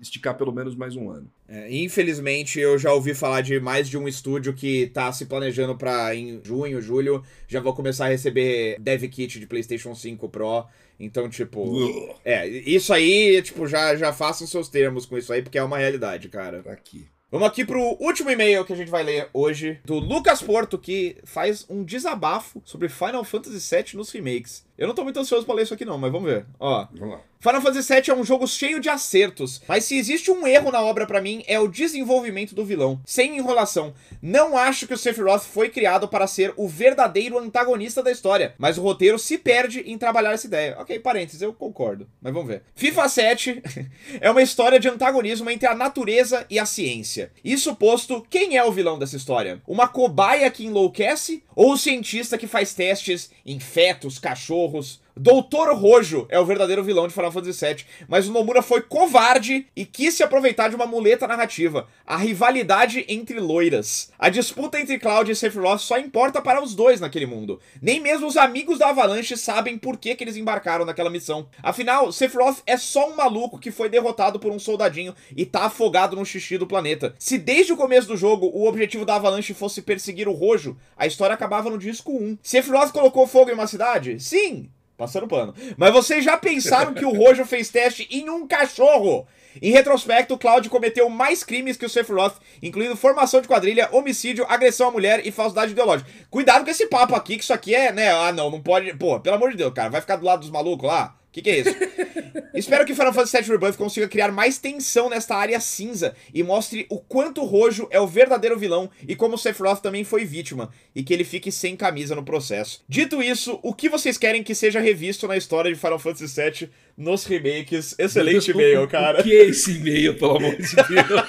esticar 0.00 0.34
pelo 0.34 0.50
menos 0.50 0.74
mais 0.74 0.96
um 0.96 1.10
ano. 1.10 1.30
É, 1.46 1.70
infelizmente, 1.76 2.58
eu 2.58 2.78
já 2.78 2.90
ouvi 2.90 3.12
falar 3.12 3.42
de 3.42 3.60
mais 3.60 3.86
de 3.86 3.98
um 3.98 4.08
estúdio 4.08 4.54
que 4.54 4.84
está 4.84 5.12
se 5.12 5.26
planejando 5.26 5.76
para 5.76 6.14
em 6.14 6.40
junho, 6.42 6.80
julho, 6.80 7.22
já 7.46 7.60
vou 7.60 7.74
começar 7.74 8.06
a 8.06 8.08
receber 8.08 8.78
dev 8.80 9.02
kit 9.08 9.38
de 9.38 9.46
PlayStation 9.46 9.94
5 9.94 10.26
Pro 10.30 10.64
então, 10.98 11.28
tipo. 11.28 11.62
Uh. 11.62 12.14
É, 12.24 12.46
isso 12.46 12.92
aí, 12.92 13.40
tipo, 13.42 13.66
já, 13.66 13.96
já 13.96 14.12
façam 14.12 14.46
seus 14.46 14.68
termos 14.68 15.06
com 15.06 15.18
isso 15.18 15.32
aí, 15.32 15.42
porque 15.42 15.58
é 15.58 15.62
uma 15.62 15.78
realidade, 15.78 16.28
cara. 16.28 16.62
Aqui. 16.66 17.06
Vamos 17.34 17.48
aqui 17.48 17.64
pro 17.64 17.80
último 18.00 18.30
e-mail 18.30 18.64
que 18.64 18.72
a 18.72 18.76
gente 18.76 18.92
vai 18.92 19.02
ler 19.02 19.28
hoje, 19.32 19.80
do 19.84 19.98
Lucas 19.98 20.40
Porto, 20.40 20.78
que 20.78 21.16
faz 21.24 21.66
um 21.68 21.82
desabafo 21.82 22.62
sobre 22.64 22.88
Final 22.88 23.24
Fantasy 23.24 23.74
VII 23.74 23.96
nos 23.96 24.12
remakes. 24.12 24.64
Eu 24.76 24.88
não 24.88 24.94
tô 24.94 25.04
muito 25.04 25.20
ansioso 25.20 25.46
pra 25.46 25.54
ler 25.54 25.62
isso 25.62 25.74
aqui 25.74 25.84
não, 25.84 25.96
mas 25.96 26.10
vamos 26.10 26.28
ver. 26.28 26.46
Ó. 26.58 26.86
Vamos 26.92 27.14
lá. 27.14 27.20
Final 27.44 27.60
Fantasy 27.60 27.92
VII 27.92 28.10
é 28.10 28.14
um 28.14 28.24
jogo 28.24 28.46
cheio 28.46 28.80
de 28.80 28.88
acertos, 28.88 29.60
mas 29.68 29.84
se 29.84 29.98
existe 29.98 30.30
um 30.30 30.46
erro 30.46 30.72
na 30.72 30.80
obra 30.80 31.06
para 31.06 31.20
mim 31.20 31.44
é 31.46 31.60
o 31.60 31.68
desenvolvimento 31.68 32.54
do 32.54 32.64
vilão. 32.64 32.98
Sem 33.04 33.36
enrolação. 33.36 33.92
Não 34.22 34.56
acho 34.56 34.86
que 34.86 34.94
o 34.94 34.96
Sephiroth 34.96 35.42
foi 35.42 35.68
criado 35.68 36.08
para 36.08 36.26
ser 36.26 36.54
o 36.56 36.66
verdadeiro 36.66 37.38
antagonista 37.38 38.02
da 38.02 38.10
história, 38.10 38.54
mas 38.56 38.78
o 38.78 38.82
roteiro 38.82 39.18
se 39.18 39.36
perde 39.36 39.80
em 39.80 39.98
trabalhar 39.98 40.32
essa 40.32 40.46
ideia. 40.46 40.74
Ok, 40.80 40.98
parênteses, 41.00 41.42
eu 41.42 41.52
concordo, 41.52 42.08
mas 42.18 42.32
vamos 42.32 42.48
ver. 42.48 42.62
FIFA 42.74 43.08
7 43.10 43.62
é 44.22 44.30
uma 44.30 44.42
história 44.42 44.80
de 44.80 44.88
antagonismo 44.88 45.50
entre 45.50 45.68
a 45.68 45.74
natureza 45.74 46.46
e 46.48 46.58
a 46.58 46.64
ciência. 46.64 47.30
Isso 47.44 47.76
posto, 47.76 48.26
quem 48.30 48.56
é 48.56 48.64
o 48.64 48.72
vilão 48.72 48.98
dessa 48.98 49.18
história? 49.18 49.60
Uma 49.68 49.86
cobaia 49.86 50.50
que 50.50 50.64
enlouquece 50.64 51.42
ou 51.54 51.74
o 51.74 51.78
cientista 51.78 52.38
que 52.38 52.46
faz 52.46 52.72
testes 52.72 53.30
em 53.44 53.60
fetos, 53.60 54.18
cachorros, 54.18 54.63
morros, 54.64 55.00
Doutor 55.16 55.72
Rojo 55.76 56.26
é 56.28 56.40
o 56.40 56.44
verdadeiro 56.44 56.82
vilão 56.82 57.06
de 57.06 57.14
Final 57.14 57.30
Fantasy 57.30 57.64
VII, 57.64 57.84
mas 58.08 58.26
o 58.26 58.32
Nomura 58.32 58.60
foi 58.60 58.82
covarde 58.82 59.64
e 59.76 59.86
quis 59.86 60.14
se 60.14 60.24
aproveitar 60.24 60.68
de 60.68 60.74
uma 60.74 60.86
muleta 60.86 61.28
narrativa, 61.28 61.86
a 62.04 62.16
rivalidade 62.16 63.04
entre 63.08 63.38
loiras. 63.38 64.10
A 64.18 64.28
disputa 64.28 64.80
entre 64.80 64.98
Cloud 64.98 65.30
e 65.30 65.36
Sephiroth 65.36 65.78
só 65.78 66.00
importa 66.00 66.42
para 66.42 66.60
os 66.60 66.74
dois 66.74 66.98
naquele 66.98 67.26
mundo. 67.26 67.60
Nem 67.80 68.00
mesmo 68.00 68.26
os 68.26 68.36
amigos 68.36 68.80
da 68.80 68.88
Avalanche 68.88 69.36
sabem 69.36 69.78
por 69.78 69.98
que, 69.98 70.16
que 70.16 70.24
eles 70.24 70.36
embarcaram 70.36 70.84
naquela 70.84 71.10
missão. 71.10 71.46
Afinal, 71.62 72.10
Sephiroth 72.10 72.62
é 72.66 72.76
só 72.76 73.08
um 73.08 73.14
maluco 73.14 73.60
que 73.60 73.70
foi 73.70 73.88
derrotado 73.88 74.40
por 74.40 74.50
um 74.50 74.58
soldadinho 74.58 75.14
e 75.36 75.46
tá 75.46 75.66
afogado 75.66 76.16
no 76.16 76.26
xixi 76.26 76.58
do 76.58 76.66
planeta. 76.66 77.14
Se 77.20 77.38
desde 77.38 77.72
o 77.72 77.76
começo 77.76 78.08
do 78.08 78.16
jogo 78.16 78.50
o 78.52 78.66
objetivo 78.66 79.04
da 79.04 79.14
Avalanche 79.14 79.54
fosse 79.54 79.80
perseguir 79.80 80.26
o 80.26 80.32
Rojo, 80.32 80.76
a 80.96 81.06
história 81.06 81.34
acabava 81.34 81.70
no 81.70 81.78
disco 81.78 82.10
1. 82.10 82.38
Sephiroth 82.42 82.90
colocou 82.90 83.28
fogo 83.28 83.52
em 83.52 83.54
uma 83.54 83.68
cidade? 83.68 84.18
Sim, 84.18 84.68
Passando 84.96 85.26
pano. 85.26 85.54
Mas 85.76 85.92
vocês 85.92 86.24
já 86.24 86.36
pensaram 86.36 86.94
que 86.94 87.04
o 87.04 87.12
Rojo 87.12 87.44
fez 87.44 87.68
teste 87.68 88.06
em 88.10 88.30
um 88.30 88.46
cachorro? 88.46 89.26
Em 89.60 89.70
retrospecto, 89.70 90.34
o 90.34 90.38
Cloud 90.38 90.68
cometeu 90.68 91.08
mais 91.08 91.44
crimes 91.44 91.76
que 91.76 91.86
o 91.86 91.88
Sephiroth, 91.88 92.36
incluindo 92.62 92.96
formação 92.96 93.40
de 93.40 93.48
quadrilha, 93.48 93.88
homicídio, 93.92 94.46
agressão 94.48 94.88
à 94.88 94.90
mulher 94.90 95.24
e 95.26 95.30
falsidade 95.30 95.72
ideológica. 95.72 96.10
Cuidado 96.30 96.64
com 96.64 96.70
esse 96.70 96.86
papo 96.86 97.14
aqui, 97.14 97.36
que 97.36 97.44
isso 97.44 97.52
aqui 97.52 97.74
é, 97.74 97.92
né? 97.92 98.12
Ah, 98.12 98.32
não, 98.32 98.50
não 98.50 98.60
pode. 98.60 98.92
Pô, 98.94 99.18
pelo 99.20 99.36
amor 99.36 99.50
de 99.50 99.56
Deus, 99.56 99.72
cara, 99.72 99.90
vai 99.90 100.00
ficar 100.00 100.16
do 100.16 100.24
lado 100.24 100.40
dos 100.40 100.50
malucos 100.50 100.86
lá? 100.86 101.16
Que, 101.34 101.42
que 101.42 101.50
é 101.50 101.58
isso? 101.58 101.76
Espero 102.54 102.86
que 102.86 102.94
Final 102.94 103.12
Fantasy 103.12 103.36
VII 103.38 103.50
Rebirth 103.50 103.76
consiga 103.76 104.06
criar 104.06 104.30
mais 104.30 104.56
tensão 104.56 105.10
nesta 105.10 105.34
área 105.34 105.58
cinza 105.58 106.14
e 106.32 106.44
mostre 106.44 106.86
o 106.88 107.00
quanto 107.00 107.42
o 107.42 107.44
Rojo 107.44 107.88
é 107.90 107.98
o 107.98 108.06
verdadeiro 108.06 108.56
vilão 108.56 108.88
e 109.06 109.16
como 109.16 109.36
Sephiroth 109.36 109.80
também 109.80 110.04
foi 110.04 110.24
vítima, 110.24 110.70
e 110.94 111.02
que 111.02 111.12
ele 111.12 111.24
fique 111.24 111.50
sem 111.50 111.74
camisa 111.74 112.14
no 112.14 112.24
processo. 112.24 112.84
Dito 112.88 113.20
isso, 113.20 113.58
o 113.64 113.74
que 113.74 113.88
vocês 113.88 114.16
querem 114.16 114.44
que 114.44 114.54
seja 114.54 114.78
revisto 114.78 115.26
na 115.26 115.36
história 115.36 115.72
de 115.72 115.78
Final 115.78 115.98
Fantasy 115.98 116.40
VII 116.40 116.70
nos 116.96 117.24
remakes? 117.24 117.96
Excelente 117.98 118.52
e-mail, 118.52 118.86
cara. 118.86 119.20
O 119.20 119.24
que 119.24 119.32
é 119.32 119.46
esse 119.46 119.72
e-mail, 119.72 120.16
pelo 120.16 120.36
amor 120.36 120.56
de 120.56 120.76
Deus? 120.76 121.22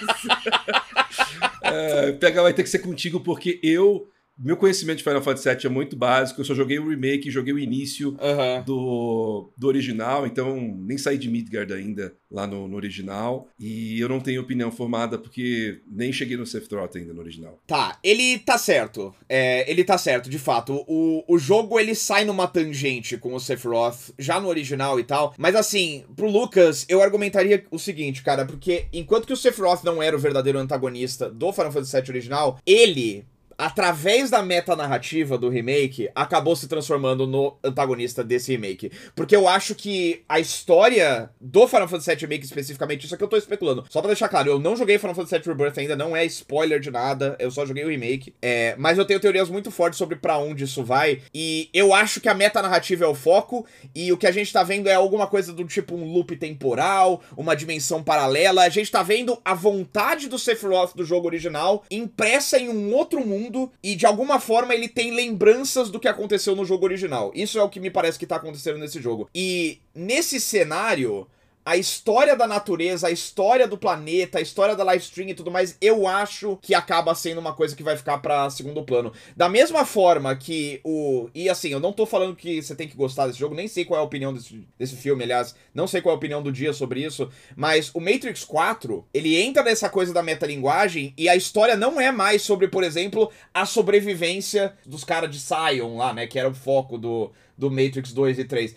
é, 1.64 2.12
pega, 2.12 2.44
vai 2.44 2.54
ter 2.54 2.62
que 2.62 2.70
ser 2.70 2.80
contigo, 2.80 3.22
porque 3.22 3.60
eu 3.64 4.08
meu 4.38 4.58
conhecimento 4.58 4.98
de 4.98 5.04
Final 5.04 5.22
Fantasy 5.22 5.50
VII 5.50 5.66
é 5.66 5.70
muito 5.70 5.96
básico. 5.96 6.42
Eu 6.42 6.46
só 6.46 6.54
joguei 6.54 6.78
o 6.78 6.90
remake, 6.90 7.32
joguei 7.32 7.54
o 7.54 7.60
início 7.60 8.18
do, 8.66 9.52
do 9.58 9.68
original, 9.68 10.28
então 10.28 10.56
nem 10.80 10.98
saí 10.98 11.18
de 11.18 11.30
Midgard 11.30 11.74
ainda 11.74 12.14
lá 12.30 12.46
no, 12.46 12.68
no, 12.68 12.76
original. 12.76 13.48
E 13.58 14.00
eu 14.00 14.10
não 14.10 14.20
tenho 14.20 14.42
opinião 14.42 14.72
formada 14.72 15.18
porque 15.18 15.82
nem 15.90 16.12
cheguei 16.12 16.36
no 16.36 16.46
Sephiroth 16.46 16.96
ainda 16.96 17.14
no 17.14 17.22
original. 17.22 17.60
Tá, 17.66 17.98
ele 18.04 18.40
tá 18.40 18.58
certo. 18.58 19.16
É, 19.30 19.70
ele 19.72 19.84
tá 19.84 19.98
certo, 19.98 20.30
de 20.30 20.38
fato. 20.38 20.84
O, 20.88 21.24
o 21.28 21.38
jogo 21.38 21.80
ele 21.80 21.96
sai 21.96 22.26
numa 22.26 22.48
tangente 22.48 23.18
com 23.18 23.34
o 23.34 23.40
Sephiroth 23.40 24.12
já 24.20 24.40
no 24.40 24.50
original 24.50 25.00
e 25.00 25.04
tal. 25.04 25.34
Mas 25.38 25.56
assim, 25.56 26.04
pro 26.16 26.30
Lucas, 26.30 26.86
eu 26.90 27.02
argumentaria 27.02 27.66
o 27.72 27.80
seguinte, 27.80 28.22
cara, 28.22 28.46
porque 28.46 28.88
enquanto 28.92 29.26
que 29.26 29.34
o 29.34 29.38
Sephiroth 29.38 29.84
não 29.84 30.04
era 30.04 30.16
o 30.16 30.20
verdadeiro 30.20 30.60
antagonista 30.60 31.30
do 31.30 31.54
Final 31.54 31.72
Fantasy 31.72 32.02
VII 32.02 32.10
original, 32.10 32.60
ele 32.66 33.26
através 33.58 34.30
da 34.30 34.42
metanarrativa 34.42 35.38
do 35.38 35.50
remake, 35.50 36.10
acabou 36.14 36.56
se 36.56 36.68
transformando 36.68 37.26
no 37.26 37.58
antagonista 37.64 38.24
desse 38.24 38.52
remake. 38.52 38.92
Porque 39.16 39.36
eu 39.36 39.48
acho 39.48 39.76
que 39.76 40.24
a 40.28 40.40
história 40.40 41.30
do 41.40 41.68
Final 41.68 41.88
Fantasy 41.88 42.12
VII 42.12 42.22
Remake 42.22 42.46
especificamente, 42.46 43.06
isso 43.06 43.16
aqui 43.16 43.24
eu 43.24 43.28
tô 43.28 43.38
especulando. 43.38 43.86
Só 43.90 44.02
pra 44.02 44.10
deixar 44.10 44.30
claro, 44.30 44.50
eu 44.50 44.60
não 44.60 44.76
joguei 44.76 44.98
Final 44.98 45.16
Fantasy 45.16 45.36
VII 45.36 45.54
Rebirth 45.54 45.78
ainda, 45.78 45.96
não 45.96 46.16
é 46.16 46.26
spoiler 46.26 46.80
de 46.80 46.92
nada, 46.92 47.36
eu 47.40 47.50
só 47.52 47.66
joguei 47.66 47.84
o 47.84 47.90
remake. 47.90 48.34
É, 48.42 48.76
mas 48.78 48.98
eu 48.98 49.06
tenho 49.06 49.20
teorias 49.20 49.50
muito 49.50 49.72
fortes 49.72 49.98
sobre 49.98 50.18
para 50.18 50.38
onde 50.38 50.64
isso 50.64 50.84
vai. 50.84 51.22
E 51.34 51.70
eu 51.74 51.94
acho 51.94 52.20
que 52.20 52.30
a 52.30 52.34
metanarrativa 52.34 53.06
é 53.06 53.08
o 53.08 53.16
foco, 53.16 53.66
e 53.94 54.12
o 54.12 54.18
que 54.18 54.28
a 54.28 54.32
gente 54.32 54.52
tá 54.52 54.64
vendo 54.64 54.88
é 54.88 54.94
alguma 54.94 55.28
coisa 55.28 55.54
do 55.54 55.66
tipo 55.66 55.96
um 55.96 56.12
loop 56.12 56.36
temporal, 56.36 57.22
uma 57.38 57.56
dimensão 57.56 58.04
paralela. 58.04 58.64
A 58.64 58.70
gente 58.70 58.92
tá 58.92 59.02
vendo 59.04 59.40
a 59.44 59.54
vontade 59.54 60.28
do 60.28 60.38
Sephiroth 60.38 60.96
do 60.96 61.06
jogo 61.06 61.28
original 61.28 61.84
impressa 61.90 62.58
em 62.58 62.70
um 62.70 62.94
outro 62.94 63.26
mundo 63.26 63.45
mundo 63.46 63.72
e 63.84 63.96
de 63.96 64.06
alguma 64.06 64.40
forma 64.40 64.74
ele 64.74 64.88
tem 64.88 65.12
lembranças 65.12 65.90
do 65.90 66.00
que 66.00 66.08
aconteceu 66.08 66.56
no 66.56 66.66
jogo 66.66 66.86
original. 66.86 67.32
Isso 67.34 67.60
é 67.60 67.64
o 67.64 67.70
que 67.70 67.80
me 67.80 67.90
parece 67.90 68.20
que 68.20 68.26
tá 68.26 68.36
acontecendo 68.38 68.80
nesse 68.80 69.02
jogo. 69.02 69.30
E 69.34 69.80
nesse 69.94 70.40
cenário, 70.40 71.28
a 71.66 71.76
história 71.76 72.36
da 72.36 72.46
natureza, 72.46 73.08
a 73.08 73.12
história 73.12 73.68
do 73.68 73.76
planeta, 73.76 74.38
a 74.38 74.42
história 74.42 74.76
da 74.76 74.84
live 74.84 75.04
stream 75.04 75.30
e 75.30 75.34
tudo 75.34 75.50
mais, 75.50 75.76
eu 75.82 76.08
acho 76.08 76.60
que 76.62 76.76
acaba 76.76 77.16
sendo 77.16 77.40
uma 77.40 77.54
coisa 77.54 77.76
que 77.76 77.82
vai 77.82 77.98
ficar 77.98 78.20
para 78.20 78.48
segundo 78.52 78.84
plano. 78.84 79.12
Da 79.36 79.50
mesma 79.50 79.84
forma 79.84 80.36
que 80.36 80.80
o. 80.84 81.28
E 81.34 81.50
assim, 81.50 81.70
eu 81.70 81.80
não 81.80 81.92
tô 81.92 82.06
falando 82.06 82.36
que 82.36 82.62
você 82.62 82.76
tem 82.76 82.88
que 82.88 82.96
gostar 82.96 83.26
desse 83.26 83.40
jogo, 83.40 83.56
nem 83.56 83.68
sei 83.68 83.84
qual 83.84 84.00
é 84.00 84.04
a 84.04 84.06
opinião 84.06 84.32
desse, 84.32 84.68
desse 84.78 84.96
filme, 84.96 85.24
aliás, 85.24 85.56
não 85.74 85.88
sei 85.88 86.02
qual 86.02 86.14
é 86.14 86.16
a 86.16 86.18
opinião 86.18 86.44
do 86.44 86.52
dia 86.52 86.72
sobre 86.72 87.04
isso, 87.04 87.32
mas 87.56 87.90
o 87.96 88.00
Matrix 88.00 88.44
4, 88.44 89.04
ele 89.12 89.36
entra 89.36 89.64
nessa 89.64 89.90
coisa 89.90 90.14
da 90.14 90.22
metalinguagem 90.22 91.16
e 91.18 91.28
a 91.28 91.36
história 91.36 91.76
não 91.76 92.00
é 92.00 92.12
mais 92.12 92.44
sobre, 92.44 92.68
por 92.68 92.84
exemplo, 92.84 93.32
a 93.52 93.66
sobrevivência 93.66 94.76
dos 94.86 95.04
caras 95.04 95.32
de 95.32 95.40
Sion 95.40 95.98
lá, 95.98 96.14
né? 96.14 96.28
Que 96.28 96.38
era 96.38 96.48
o 96.48 96.54
foco 96.54 96.96
do, 96.96 97.32
do 97.58 97.72
Matrix 97.72 98.14
2 98.14 98.38
e 98.38 98.46
3 98.46 98.76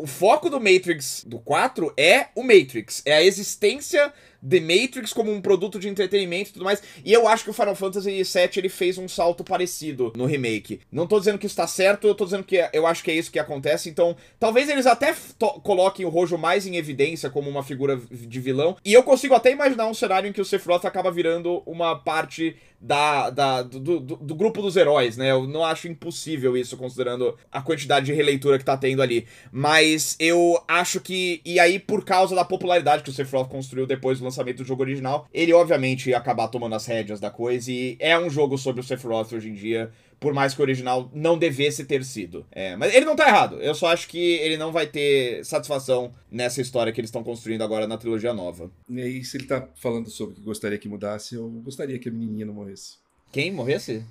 o 0.00 0.06
foco 0.06 0.48
do 0.48 0.58
Matrix 0.58 1.24
do 1.26 1.38
4 1.38 1.92
é 1.94 2.28
o 2.34 2.42
Matrix, 2.42 3.02
é 3.04 3.12
a 3.12 3.22
existência 3.22 4.10
The 4.48 4.60
Matrix 4.60 5.12
como 5.12 5.30
um 5.30 5.40
produto 5.40 5.78
de 5.78 5.88
entretenimento 5.88 6.50
e 6.50 6.52
tudo 6.54 6.64
mais. 6.64 6.82
E 7.04 7.12
eu 7.12 7.28
acho 7.28 7.44
que 7.44 7.50
o 7.50 7.52
Final 7.52 7.74
Fantasy 7.74 8.10
VII 8.10 8.50
ele 8.56 8.68
fez 8.68 8.96
um 8.96 9.06
salto 9.06 9.44
parecido 9.44 10.12
no 10.16 10.24
remake. 10.24 10.80
Não 10.90 11.06
tô 11.06 11.18
dizendo 11.18 11.38
que 11.38 11.46
está 11.46 11.66
certo, 11.66 12.06
eu 12.06 12.14
tô 12.14 12.24
dizendo 12.24 12.44
que 12.44 12.56
eu 12.72 12.86
acho 12.86 13.04
que 13.04 13.10
é 13.10 13.14
isso 13.14 13.30
que 13.30 13.38
acontece. 13.38 13.90
Então, 13.90 14.16
talvez 14.38 14.68
eles 14.70 14.86
até 14.86 15.14
coloquem 15.62 16.06
o 16.06 16.08
Rojo 16.08 16.38
mais 16.38 16.66
em 16.66 16.76
evidência 16.76 17.28
como 17.28 17.50
uma 17.50 17.62
figura 17.62 18.00
de 18.10 18.40
vilão. 18.40 18.76
E 18.82 18.94
eu 18.94 19.02
consigo 19.02 19.34
até 19.34 19.52
imaginar 19.52 19.86
um 19.86 19.94
cenário 19.94 20.28
em 20.28 20.32
que 20.32 20.40
o 20.40 20.44
Sephiroth 20.44 20.86
acaba 20.86 21.10
virando 21.10 21.62
uma 21.66 21.94
parte 21.94 22.56
da, 22.80 23.28
da 23.28 23.62
do, 23.62 23.78
do, 23.78 24.16
do, 24.16 24.34
grupo 24.34 24.62
dos 24.62 24.74
heróis, 24.76 25.16
né? 25.16 25.30
Eu 25.30 25.46
não 25.46 25.64
acho 25.64 25.86
impossível 25.86 26.56
isso, 26.56 26.76
considerando 26.76 27.36
a 27.52 27.60
quantidade 27.60 28.06
de 28.06 28.12
releitura 28.12 28.58
que 28.58 28.64
tá 28.64 28.76
tendo 28.76 29.02
ali. 29.02 29.26
Mas 29.52 30.16
eu 30.18 30.62
acho 30.66 31.00
que. 31.00 31.42
E 31.44 31.60
aí, 31.60 31.78
por 31.78 32.04
causa 32.04 32.34
da 32.34 32.44
popularidade 32.44 33.02
que 33.02 33.10
o 33.10 33.12
Sephiroth 33.12 33.48
construiu 33.48 33.86
depois 33.86 34.18
do 34.18 34.24
lançamento 34.24 34.58
do 34.58 34.64
jogo 34.64 34.82
original, 34.82 35.28
ele 35.32 35.52
obviamente 35.52 36.10
ia 36.10 36.16
acabar 36.16 36.48
tomando 36.48 36.74
as 36.74 36.86
rédeas 36.86 37.20
da 37.20 37.30
coisa. 37.30 37.70
E 37.70 37.96
é 38.00 38.18
um 38.18 38.30
jogo 38.30 38.56
sobre 38.56 38.80
o 38.80 38.84
Sephiroth 38.84 39.32
hoje 39.32 39.50
em 39.50 39.54
dia 39.54 39.90
por 40.20 40.34
mais 40.34 40.54
que 40.54 40.60
o 40.60 40.62
original 40.62 41.10
não 41.14 41.38
devesse 41.38 41.84
ter 41.86 42.04
sido. 42.04 42.46
É, 42.52 42.76
mas 42.76 42.94
ele 42.94 43.06
não 43.06 43.16
tá 43.16 43.26
errado. 43.26 43.60
Eu 43.60 43.74
só 43.74 43.86
acho 43.86 44.06
que 44.06 44.34
ele 44.34 44.58
não 44.58 44.70
vai 44.70 44.86
ter 44.86 45.42
satisfação 45.44 46.12
nessa 46.30 46.60
história 46.60 46.92
que 46.92 47.00
eles 47.00 47.08
estão 47.08 47.24
construindo 47.24 47.64
agora 47.64 47.86
na 47.86 47.96
trilogia 47.96 48.34
nova. 48.34 48.70
E 48.88 49.00
aí, 49.00 49.24
se 49.24 49.38
ele 49.38 49.46
tá 49.46 49.66
falando 49.76 50.10
sobre 50.10 50.34
que 50.34 50.42
gostaria 50.42 50.78
que 50.78 50.88
mudasse, 50.88 51.34
eu 51.34 51.48
gostaria 51.48 51.98
que 51.98 52.10
a 52.10 52.12
menininha 52.12 52.44
não 52.44 52.52
morresse. 52.52 52.98
Quem 53.32 53.50
morresse? 53.50 54.04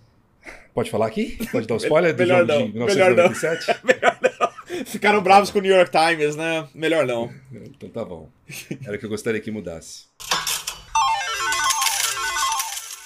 Pode 0.74 0.90
falar 0.90 1.06
aqui? 1.06 1.38
Pode 1.52 1.68
dar 1.68 1.76
um 1.76 1.78
spoiler 1.78 2.14
do 2.14 2.18
melhor 2.18 2.40
jogo 2.40 2.54
não, 2.54 2.66
de 2.66 2.74
1997? 2.74 3.80
Melhor 3.86 4.18
não. 4.22 4.86
Ficaram 4.86 5.22
bravos 5.22 5.52
com 5.52 5.60
o 5.60 5.62
New 5.62 5.76
York 5.76 5.92
Times, 5.92 6.36
né? 6.36 6.68
Melhor 6.74 7.06
não. 7.06 7.32
Então 7.52 7.90
tá 7.90 8.04
bom. 8.04 8.30
Era 8.84 8.96
o 8.96 9.00
que 9.00 9.06
eu 9.06 9.10
gostaria 9.10 9.42
que 9.42 9.52
mudasse. 9.52 10.06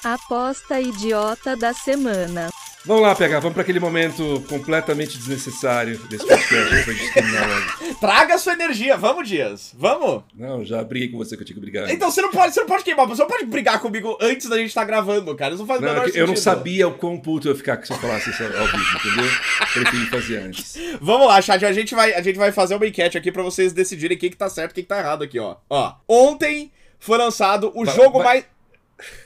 Aposta 0.03 0.79
idiota 0.79 1.55
da 1.55 1.73
semana. 1.73 2.49
Vamos 2.85 3.01
lá, 3.01 3.15
pegar, 3.15 3.39
vamos 3.39 3.53
para 3.53 3.61
aquele 3.61 3.79
momento 3.79 4.43
completamente 4.49 5.17
desnecessário 5.17 5.97
desse 6.09 6.27
podcast 6.27 6.93
discriminar 6.93 7.47
logo. 7.47 7.95
Traga 8.01 8.37
sua 8.37 8.51
energia, 8.53 8.97
vamos, 8.97 9.25
Dias. 9.25 9.73
Vamos. 9.77 10.23
Não, 10.35 10.65
já 10.65 10.83
briguei 10.83 11.07
com 11.07 11.17
você 11.17 11.37
que 11.37 11.43
eu 11.43 11.45
tinha 11.45 11.55
que 11.55 11.61
brigar. 11.61 11.89
Então 11.89 12.11
você 12.11 12.21
não 12.21 12.29
pode, 12.29 12.53
você 12.53 12.59
não 12.59 12.67
pode 12.67 12.83
queimar, 12.83 13.07
você 13.07 13.21
não 13.21 13.29
pode 13.29 13.45
brigar 13.45 13.79
comigo 13.79 14.17
antes 14.19 14.49
da 14.49 14.57
gente 14.57 14.67
estar 14.67 14.81
tá 14.81 14.87
gravando, 14.87 15.33
cara. 15.33 15.53
Isso 15.53 15.61
não 15.61 15.67
faz 15.67 15.79
não, 15.79 15.87
o 15.87 15.91
menor 15.91 16.07
eu 16.07 16.11
sentido. 16.11 16.27
não 16.27 16.35
sabia 16.35 16.85
o 16.89 16.93
quão 16.95 17.17
puto 17.17 17.47
eu 17.47 17.53
ia 17.53 17.57
ficar 17.57 17.81
se 17.85 17.93
eu 17.93 17.97
falasse 17.97 18.29
isso 18.29 18.43
ao 18.43 18.49
vivo, 18.49 18.97
entendeu? 18.97 19.31
Preferi 19.73 20.05
fazer 20.07 20.37
antes. 20.39 20.77
Vamos 20.99 21.27
lá, 21.27 21.41
chat, 21.41 21.63
a 21.65 21.71
gente 21.71 21.95
vai, 21.95 22.13
a 22.13 22.21
gente 22.21 22.37
vai 22.37 22.51
fazer 22.51 22.75
uma 22.75 22.85
enquete 22.85 23.17
aqui 23.17 23.31
para 23.31 23.43
vocês 23.43 23.71
decidirem 23.71 24.17
o 24.17 24.19
que 24.19 24.29
que 24.29 24.35
tá 24.35 24.49
certo 24.49 24.71
e 24.71 24.73
o 24.73 24.75
que 24.75 24.81
que 24.81 24.89
tá 24.89 24.99
errado 24.99 25.23
aqui, 25.23 25.39
ó. 25.39 25.55
Ó, 25.69 25.93
ontem 26.05 26.69
foi 26.99 27.17
lançado 27.17 27.71
o 27.75 27.85
Vai- 27.85 27.95
jogo 27.95 28.17
vai- 28.19 28.25
mais 28.27 28.45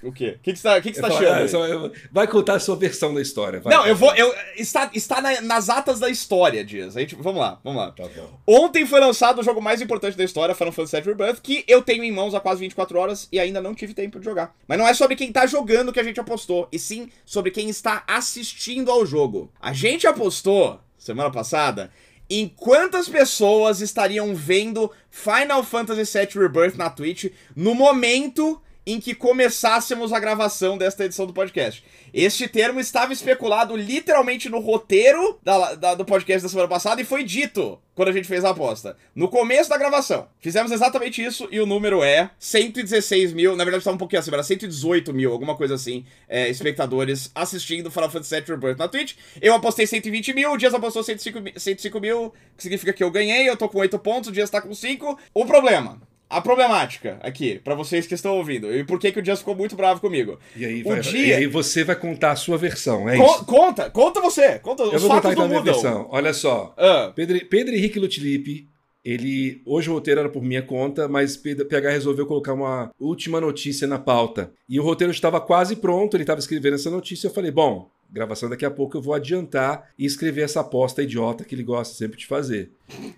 o 0.04 0.12
quê? 0.12 0.36
O 0.38 0.40
que 0.44 0.54
que 0.54 0.60
você 0.60 0.64
tá, 0.64 0.78
o 0.78 0.82
que 0.82 0.90
que 0.92 0.96
você 0.96 1.02
tá 1.02 1.08
Eu 1.10 1.16
achando? 1.16 1.44
ah, 1.44 1.48
só- 1.48 1.92
vai 2.12 2.28
contar 2.28 2.56
a 2.56 2.60
sua 2.60 2.76
versão 2.76 3.14
da 3.14 3.22
história. 3.22 3.60
vai. 3.60 3.74
Não, 3.74 3.86
eu 3.86 3.96
vou. 3.96 4.14
Eu, 4.16 4.34
está 4.56 4.90
está 4.94 5.22
na- 5.22 5.42
nas 5.42 5.70
atas 5.70 6.00
da 6.00 6.10
história, 6.10 6.64
Dias. 6.64 6.96
A 6.98 7.00
gente, 7.00 7.16
vamos 7.16 7.40
lá, 7.42 7.60
vamos 7.64 7.82
lá. 7.82 7.92
Tá. 7.92 8.04
Ontem 8.46 8.86
foi 8.86 9.00
lançado 9.00 9.40
o 9.40 9.44
jogo 9.44 9.62
mais 9.62 9.82
importante 9.82 10.18
da 10.18 10.24
história, 10.24 10.56
Final 10.56 10.72
Fantasy 10.74 11.02
VII 11.02 11.14
Rebirth, 11.14 11.42
que 11.42 11.64
eu 11.68 11.82
tenho 11.82 12.04
em 12.04 12.12
mãos 12.12 12.34
há 12.34 12.40
quase 12.40 12.60
24 12.62 12.98
horas 12.98 13.28
e 13.32 13.40
ainda 13.40 13.62
não 13.62 13.74
tive 13.76 13.94
tempo 13.94 14.20
de 14.20 14.26
jogar. 14.26 14.56
Mas 14.68 14.78
não 14.78 14.88
é 14.88 14.94
sobre 14.94 15.16
quem 15.16 15.32
tá 15.32 15.46
jogando 15.46 15.92
que 15.94 16.00
a 16.00 16.04
gente 16.04 16.20
apostou, 16.20 16.68
e 16.72 16.80
sim 16.80 17.10
sobre 17.26 17.52
quem 17.52 17.70
está 17.70 18.04
assistindo 18.08 18.92
ao 18.92 19.06
jogo. 19.06 19.52
A 19.60 19.74
gente 19.74 20.06
apostou, 20.08 20.80
semana 20.98 21.32
passada, 21.32 21.92
em 22.30 22.48
quantas 22.48 23.08
pessoas 23.08 23.80
estariam 23.80 24.36
vendo 24.36 24.92
Final 25.10 25.64
Fantasy 25.64 26.04
VII 26.20 26.42
Rebirth 26.44 26.76
na 26.76 26.90
Twitch 26.90 27.32
no 27.56 27.74
momento 27.74 28.62
em 28.88 29.02
que 29.02 29.14
começássemos 29.14 30.14
a 30.14 30.20
gravação 30.20 30.78
desta 30.78 31.04
edição 31.04 31.26
do 31.26 31.34
podcast. 31.34 31.84
Este 32.14 32.48
termo 32.48 32.80
estava 32.80 33.12
especulado 33.12 33.76
literalmente 33.76 34.48
no 34.50 34.60
roteiro 34.60 35.38
da- 35.44 35.76
da- 35.76 35.94
do 35.96 36.06
podcast 36.06 36.42
da 36.42 36.48
semana 36.50 36.70
passada 36.70 37.02
e 37.02 37.04
foi 37.06 37.22
dito 37.26 37.78
quando 37.94 38.08
a 38.10 38.12
gente 38.14 38.28
fez 38.30 38.46
a 38.46 38.52
aposta. 38.52 38.96
No 39.14 39.28
começo 39.28 39.70
da 39.70 39.78
gravação. 39.78 40.30
Fizemos 40.40 40.72
exatamente 40.72 41.22
isso 41.22 41.50
e 41.52 41.60
o 41.60 41.66
número 41.66 42.02
é 42.02 42.30
116 42.40 43.34
mil. 43.34 43.58
Na 43.58 43.66
verdade, 43.66 43.82
estava 43.82 43.96
um 43.96 43.98
pouquinho 43.98 44.22
acima, 44.22 44.38
era 44.38 44.44
118 44.44 45.14
mil, 45.14 45.34
alguma 45.34 45.56
coisa 45.58 45.76
assim, 45.76 46.06
é, 46.30 46.48
espectadores 46.48 47.30
assistindo 47.36 47.92
Final 47.92 48.10
Fantasy 48.10 48.36
VII 48.36 48.44
Rebirth 48.56 48.78
na 48.80 48.88
Twitch. 48.88 49.16
Eu 49.42 49.54
apostei 49.54 49.86
120 49.86 50.32
mil, 50.34 50.52
o 50.54 50.58
Dias 50.58 50.74
apostou 50.74 51.04
105, 51.04 51.42
mi- 51.42 51.54
105 51.58 52.00
mil, 52.00 52.34
que 52.56 52.64
significa 52.64 52.94
que 52.94 53.04
eu 53.04 53.12
ganhei, 53.12 53.50
eu 53.50 53.58
tô 53.58 53.68
com 53.68 53.80
8 53.80 54.00
pontos, 54.00 54.30
o 54.30 54.32
Dias 54.32 54.50
tá 54.50 54.62
com 54.62 54.74
5. 54.74 55.20
O 55.34 55.46
problema. 55.46 56.00
A 56.30 56.42
problemática 56.42 57.18
aqui, 57.22 57.60
pra 57.64 57.74
vocês 57.74 58.06
que 58.06 58.14
estão 58.14 58.36
ouvindo, 58.36 58.70
e 58.76 58.84
por 58.84 59.00
que, 59.00 59.12
que 59.12 59.20
o 59.20 59.22
Dias 59.22 59.40
ficou 59.40 59.56
muito 59.56 59.76
bravo 59.78 60.02
comigo. 60.02 60.38
E 60.56 60.66
aí, 60.66 60.84
vai- 60.84 61.00
dia- 61.00 61.28
e 61.28 61.34
aí 61.34 61.48
você 61.48 61.84
vai 61.86 61.96
contar 61.96 62.32
a 62.32 62.36
sua 62.36 62.58
versão, 62.58 63.08
é 63.08 63.18
isso? 63.18 63.46
conta, 63.46 63.90
conta 63.90 64.20
você, 64.20 64.60
conta, 64.60 64.84
Eu 64.84 64.94
os 64.96 65.02
vou 65.02 65.10
contar 65.12 65.22
fatos 65.22 65.32
então 65.32 65.46
a 65.46 65.48
minha 65.48 65.62
versão. 65.62 66.08
Olha 66.12 66.34
só. 66.34 66.74
Ah, 66.78 67.12
Pedro, 67.16 67.40
Pedro 67.46 67.74
Henrique 67.74 67.98
Lutilipe, 68.00 68.68
ele. 69.06 69.62
Hoje 69.66 69.90
o 69.90 69.94
roteiro 69.94 70.20
era 70.20 70.30
por 70.30 70.44
minha 70.44 70.62
conta, 70.62 71.08
mas 71.08 71.38
Pedro- 71.38 71.66
PH 71.66 71.92
resolveu 71.92 72.26
colocar 72.26 72.52
uma 72.54 72.92
última 73.00 73.40
notícia 73.40 73.88
na 73.88 73.98
pauta. 73.98 74.52
E 74.68 74.80
o 74.80 74.84
roteiro 74.84 75.12
estava 75.12 75.40
quase 75.40 75.78
pronto, 75.78 76.18
ele 76.18 76.24
estava 76.24 76.40
escrevendo 76.42 76.76
essa 76.76 76.90
notícia. 76.92 77.28
Eu 77.28 77.34
falei, 77.34 77.52
bom, 77.52 77.90
gravação 78.10 78.50
daqui 78.50 78.66
a 78.66 78.72
pouco 78.72 78.98
eu 78.98 79.02
vou 79.02 79.14
adiantar 79.14 79.90
e 79.98 80.06
escrever 80.06 80.42
essa 80.42 80.62
aposta 80.62 81.04
idiota 81.04 81.44
que 81.44 81.54
ele 81.54 81.64
gosta 81.64 81.94
sempre 81.96 82.18
de 82.18 82.26
fazer. 82.26 82.72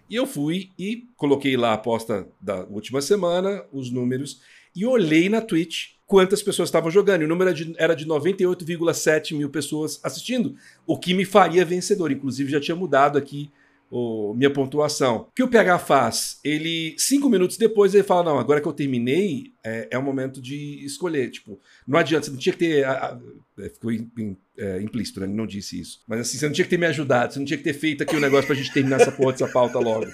E 0.10 0.16
eu 0.16 0.26
fui 0.26 0.70
e 0.78 1.08
coloquei 1.16 1.56
lá 1.56 1.72
a 1.72 1.74
aposta 1.74 2.28
da 2.42 2.64
última 2.66 3.02
semana, 3.02 3.64
os 3.72 3.92
números, 3.92 4.42
e 4.76 4.86
olhei 4.86 5.30
na 5.30 5.42
Twitch 5.42 5.92
quantas 6.06 6.42
pessoas 6.42 6.70
estavam 6.70 6.90
jogando. 6.90 7.22
E 7.22 7.26
o 7.26 7.28
número 7.28 7.50
era 7.50 7.56
de, 7.56 7.76
era 7.78 7.96
de 7.96 8.06
98,7 8.06 9.38
mil 9.38 9.50
pessoas 9.50 10.00
assistindo, 10.04 10.56
o 10.86 10.98
que 10.98 11.14
me 11.14 11.24
faria 11.24 11.64
vencedor. 11.64 12.12
Inclusive, 12.12 12.52
já 12.52 12.60
tinha 12.60 12.76
mudado 12.76 13.18
aqui 13.18 13.52
o- 13.90 14.34
minha 14.36 14.50
pontuação. 14.52 15.28
O 15.30 15.32
que 15.36 15.44
o 15.44 15.48
PH 15.48 15.80
faz? 15.80 16.40
Ele, 16.44 16.96
cinco 16.98 17.30
minutos 17.30 17.58
depois, 17.58 17.94
ele 17.94 18.04
fala: 18.04 18.24
Não, 18.32 18.40
agora 18.40 18.62
que 18.62 18.68
eu 18.68 18.74
terminei, 18.74 19.54
é, 19.66 19.88
é 19.92 19.98
o 19.98 20.04
momento 20.04 20.42
de 20.42 20.84
escolher. 20.86 21.30
Tipo, 21.32 21.60
não 21.88 21.98
adianta, 22.00 22.26
você 22.26 22.32
não 22.32 22.38
tinha 22.40 22.54
que 22.54 22.60
ter. 22.60 22.84
a- 22.86 22.92
a- 22.92 23.20
é, 23.64 23.70
ficou 23.70 23.92
im- 23.92 24.10
im- 24.18 24.38
é, 24.58 24.82
implícito, 24.82 25.20
né? 25.20 25.26
Ele 25.26 25.36
não 25.36 25.46
disse 25.48 25.80
isso. 25.80 26.00
Mas 26.08 26.22
assim, 26.22 26.38
você 26.38 26.46
não 26.46 26.54
tinha 26.54 26.64
que 26.66 26.70
ter 26.70 26.78
me 26.78 26.86
ajudado, 26.86 27.34
você 27.34 27.40
não 27.40 27.46
tinha 27.46 27.58
que 27.58 27.64
ter 27.64 27.74
feito 27.74 28.04
aqui 28.04 28.16
o 28.16 28.20
negócio 28.20 28.48
pra 28.48 28.56
gente 28.56 28.72
terminar 28.72 29.02
essa 29.02 29.12
porra 29.12 29.36
pauta 29.52 29.80
logo. 29.80 30.06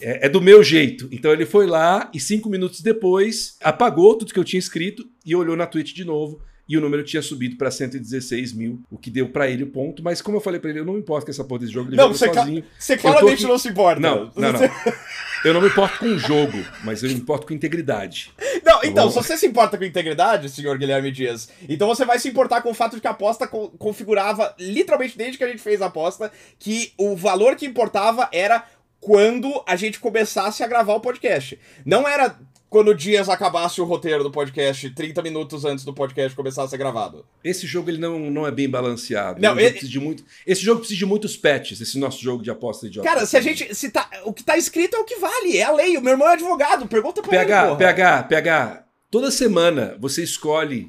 É, 0.00 0.26
é 0.26 0.28
do 0.28 0.40
meu 0.40 0.62
jeito. 0.62 1.08
Então 1.12 1.32
ele 1.32 1.46
foi 1.46 1.66
lá 1.66 2.10
e 2.12 2.18
cinco 2.20 2.48
minutos 2.48 2.80
depois 2.80 3.56
apagou 3.60 4.16
tudo 4.16 4.32
que 4.32 4.38
eu 4.38 4.44
tinha 4.44 4.58
escrito 4.58 5.04
e 5.24 5.34
olhou 5.34 5.56
na 5.56 5.66
Twitch 5.66 5.92
de 5.94 6.04
novo. 6.04 6.40
E 6.68 6.78
o 6.78 6.80
número 6.80 7.02
tinha 7.02 7.20
subido 7.20 7.56
pra 7.56 7.70
116 7.70 8.52
mil, 8.52 8.80
o 8.90 8.96
que 8.96 9.10
deu 9.10 9.28
pra 9.28 9.48
ele 9.48 9.64
o 9.64 9.66
ponto. 9.66 10.02
Mas 10.02 10.22
como 10.22 10.36
eu 10.36 10.40
falei 10.40 10.60
pra 10.60 10.70
ele, 10.70 10.78
eu 10.78 10.84
não 10.84 10.94
me 10.94 11.00
importo 11.00 11.26
com 11.26 11.30
essa 11.32 11.42
porra 11.44 11.60
desse 11.60 11.72
jogo, 11.72 11.90
ele 11.90 11.96
Não, 11.96 12.08
você, 12.08 12.28
ca- 12.28 12.40
sozinho. 12.42 12.64
você 12.78 12.92
Eu 12.92 12.96
tô 12.98 13.02
claramente 13.02 13.34
aqui- 13.34 13.46
não 13.46 13.58
se 13.58 13.68
importa. 13.68 14.00
Não, 14.00 14.30
não, 14.36 14.52
não. 14.52 14.60
Eu 15.44 15.52
não 15.52 15.60
me 15.60 15.66
importo 15.66 15.98
com 15.98 16.06
o 16.06 16.16
jogo, 16.16 16.56
mas 16.84 17.02
eu 17.02 17.08
me 17.08 17.16
importo 17.16 17.48
com 17.48 17.52
integridade. 17.52 18.32
Não, 18.64 18.78
então, 18.84 19.06
Bom. 19.06 19.10
se 19.10 19.16
você 19.16 19.36
se 19.36 19.44
importa 19.44 19.76
com 19.76 19.82
integridade, 19.82 20.48
senhor 20.48 20.78
Guilherme 20.78 21.10
Dias, 21.10 21.48
então 21.68 21.88
você 21.88 22.04
vai 22.04 22.20
se 22.20 22.28
importar 22.28 22.62
com 22.62 22.70
o 22.70 22.74
fato 22.74 22.94
de 22.94 23.00
que 23.00 23.08
a 23.08 23.10
aposta 23.10 23.48
co- 23.48 23.70
configurava, 23.70 24.54
literalmente 24.56 25.18
desde 25.18 25.36
que 25.38 25.42
a 25.42 25.48
gente 25.48 25.60
fez 25.60 25.82
a 25.82 25.86
aposta, 25.86 26.30
que 26.60 26.92
o 26.96 27.16
valor 27.16 27.56
que 27.56 27.66
importava 27.66 28.28
era 28.32 28.64
quando 29.00 29.52
a 29.66 29.74
gente 29.74 29.98
começasse 29.98 30.62
a 30.62 30.66
gravar 30.68 30.94
o 30.94 31.00
podcast. 31.00 31.58
Não 31.84 32.06
era 32.06 32.38
quando 32.72 32.88
o 32.88 32.94
Dias 32.94 33.28
acabasse 33.28 33.80
o 33.82 33.84
roteiro 33.84 34.22
do 34.24 34.30
podcast 34.30 34.88
30 34.88 35.20
minutos 35.22 35.64
antes 35.66 35.84
do 35.84 35.92
podcast 35.92 36.34
começar 36.34 36.62
a 36.64 36.68
ser 36.68 36.78
gravado. 36.78 37.24
Esse 37.44 37.66
jogo 37.66 37.90
ele 37.90 37.98
não, 37.98 38.18
não 38.30 38.46
é 38.46 38.50
bem 38.50 38.68
balanceado. 38.68 39.40
Não, 39.40 39.58
Ele 39.60 39.78
ele- 39.78 39.86
de 39.88 40.00
muito, 40.00 40.24
esse 40.46 40.62
jogo 40.62 40.80
precisa 40.80 40.98
de 40.98 41.04
muitos 41.06 41.36
patches, 41.36 41.82
esse 41.82 41.98
nosso 41.98 42.20
jogo 42.22 42.42
de 42.42 42.50
aposta 42.50 42.86
idiota. 42.86 43.06
Cara, 43.06 43.26
se 43.26 43.36
a 43.36 43.40
gente. 43.42 43.74
Se 43.74 43.90
tá, 43.90 44.08
o 44.24 44.32
que 44.32 44.42
tá 44.42 44.56
escrito 44.56 44.96
é 44.96 44.98
o 44.98 45.04
que 45.04 45.16
vale, 45.16 45.58
é 45.58 45.64
a 45.64 45.70
lei. 45.72 45.96
O 45.98 46.00
meu 46.00 46.12
irmão 46.12 46.26
é 46.28 46.32
advogado, 46.32 46.86
pergunta 46.88 47.20
pra 47.22 47.36
ele. 47.36 47.44
PH. 47.44 47.76
PH, 47.76 48.22
PH, 48.22 48.84
toda 49.10 49.30
semana 49.30 49.94
você 50.00 50.22
escolhe 50.22 50.86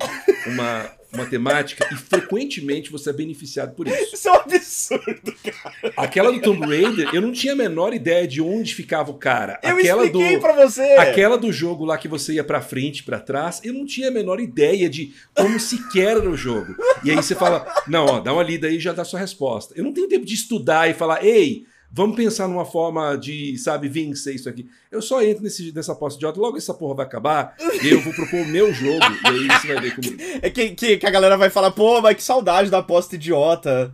uma 0.47 0.89
matemática 1.15 1.87
e 1.91 1.95
frequentemente 1.95 2.91
você 2.91 3.09
é 3.09 3.13
beneficiado 3.13 3.75
por 3.75 3.87
isso. 3.87 4.13
Isso 4.13 4.27
é 4.27 4.31
um 4.31 4.35
absurdo, 4.35 5.35
cara. 5.43 5.93
Aquela 5.97 6.31
do 6.31 6.41
Tomb 6.41 6.65
Raider, 6.65 7.09
eu 7.13 7.21
não 7.21 7.31
tinha 7.31 7.53
a 7.53 7.55
menor 7.55 7.93
ideia 7.93 8.27
de 8.27 8.41
onde 8.41 8.73
ficava 8.73 9.11
o 9.11 9.15
cara. 9.15 9.59
Eu 9.63 9.77
Aquela 9.77 10.05
expliquei 10.05 10.35
do 10.35 10.41
pra 10.41 10.53
você. 10.53 10.81
Aquela 10.81 11.37
do 11.37 11.51
jogo 11.51 11.85
lá 11.85 11.97
que 11.97 12.07
você 12.07 12.33
ia 12.33 12.43
pra 12.43 12.61
frente, 12.61 13.03
pra 13.03 13.19
trás, 13.19 13.61
eu 13.63 13.73
não 13.73 13.85
tinha 13.85 14.07
a 14.07 14.11
menor 14.11 14.39
ideia 14.39 14.89
de 14.89 15.13
como 15.35 15.59
sequer 15.59 16.17
era 16.17 16.29
o 16.29 16.37
jogo. 16.37 16.75
E 17.03 17.09
aí 17.09 17.15
você 17.15 17.35
fala, 17.35 17.65
não, 17.87 18.05
ó, 18.05 18.19
dá 18.19 18.33
uma 18.33 18.43
lida 18.43 18.67
aí 18.67 18.77
e 18.77 18.79
já 18.79 18.93
dá 18.93 19.03
sua 19.03 19.19
resposta. 19.19 19.73
Eu 19.77 19.83
não 19.83 19.93
tenho 19.93 20.07
tempo 20.07 20.25
de 20.25 20.33
estudar 20.33 20.89
e 20.89 20.93
falar, 20.93 21.23
ei, 21.23 21.65
vamos 21.93 22.15
pensar 22.15 22.47
numa 22.47 22.65
forma 22.65 23.15
de, 23.15 23.55
sabe, 23.59 23.87
vencer 23.87 24.33
isso 24.33 24.49
aqui. 24.49 24.67
Eu 24.91 25.01
só 25.01 25.21
entro 25.21 25.43
nesse, 25.43 25.71
nessa 25.71 25.93
posse 25.93 26.17
idiota, 26.17 26.39
logo 26.39 26.57
essa 26.57 26.73
porra 26.73 26.95
vai 26.95 27.05
acabar, 27.05 27.55
e 27.83 27.89
eu 27.89 28.01
vou 28.01 28.11
propor 28.11 28.39
o 28.39 28.47
meu 28.47 28.73
jogo, 28.73 29.05
e 29.23 29.27
aí 29.27 29.47
você 29.47 29.67
vai 29.67 29.81
ver 29.81 29.95
comigo. 29.95 30.17
É 30.41 30.49
que, 30.49 30.71
que, 30.71 30.97
que 30.97 31.05
a 31.05 31.11
galera 31.11 31.37
vai 31.37 31.51
falar, 31.51 31.69
pô, 31.69 32.01
mas 32.01 32.15
que 32.15 32.23
saudade 32.23 32.71
da 32.71 32.79
aposta 32.79 33.15
idiota. 33.15 33.93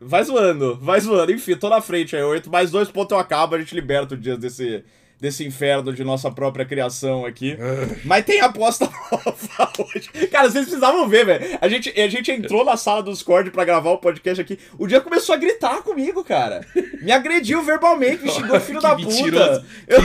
Vai 0.00 0.24
zoando, 0.24 0.76
vai 0.80 1.00
zoando. 1.00 1.30
Enfim, 1.30 1.54
tô 1.56 1.68
na 1.68 1.80
frente 1.80 2.16
aí. 2.16 2.22
Oito 2.22 2.50
mais 2.50 2.70
dois 2.70 2.90
pontos 2.90 3.12
eu 3.12 3.18
acabo, 3.18 3.54
a 3.54 3.58
gente 3.58 3.74
liberta 3.74 4.14
o 4.14 4.18
dia 4.18 4.36
desse, 4.36 4.82
desse 5.20 5.44
inferno 5.46 5.92
de 5.92 6.02
nossa 6.02 6.30
própria 6.30 6.64
criação 6.64 7.26
aqui. 7.26 7.56
Mas 8.04 8.24
tem 8.24 8.40
aposta 8.40 8.86
nova 9.12 9.72
hoje. 9.94 10.08
Cara, 10.28 10.48
vocês 10.50 10.64
precisavam 10.64 11.06
ver, 11.08 11.26
velho. 11.26 11.58
A 11.60 11.68
gente, 11.68 11.90
a 12.00 12.08
gente 12.08 12.30
entrou 12.32 12.64
na 12.64 12.76
sala 12.76 13.02
do 13.02 13.12
Discord 13.12 13.50
pra 13.50 13.64
gravar 13.64 13.90
o 13.90 13.98
podcast 13.98 14.40
aqui. 14.40 14.58
O 14.78 14.86
dia 14.86 15.00
começou 15.00 15.34
a 15.34 15.38
gritar 15.38 15.82
comigo, 15.82 16.24
cara. 16.24 16.66
Me 17.02 17.12
agrediu 17.12 17.62
verbalmente, 17.62 18.22
me 18.24 18.30
xingou 18.30 18.58
filho 18.60 18.80
Que 18.80 18.86
da 18.86 18.96
mentiroso. 18.96 19.60
puta. 19.60 19.66
Eu- 19.88 20.00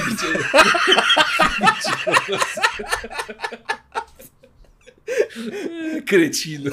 Cretino. 6.05 6.71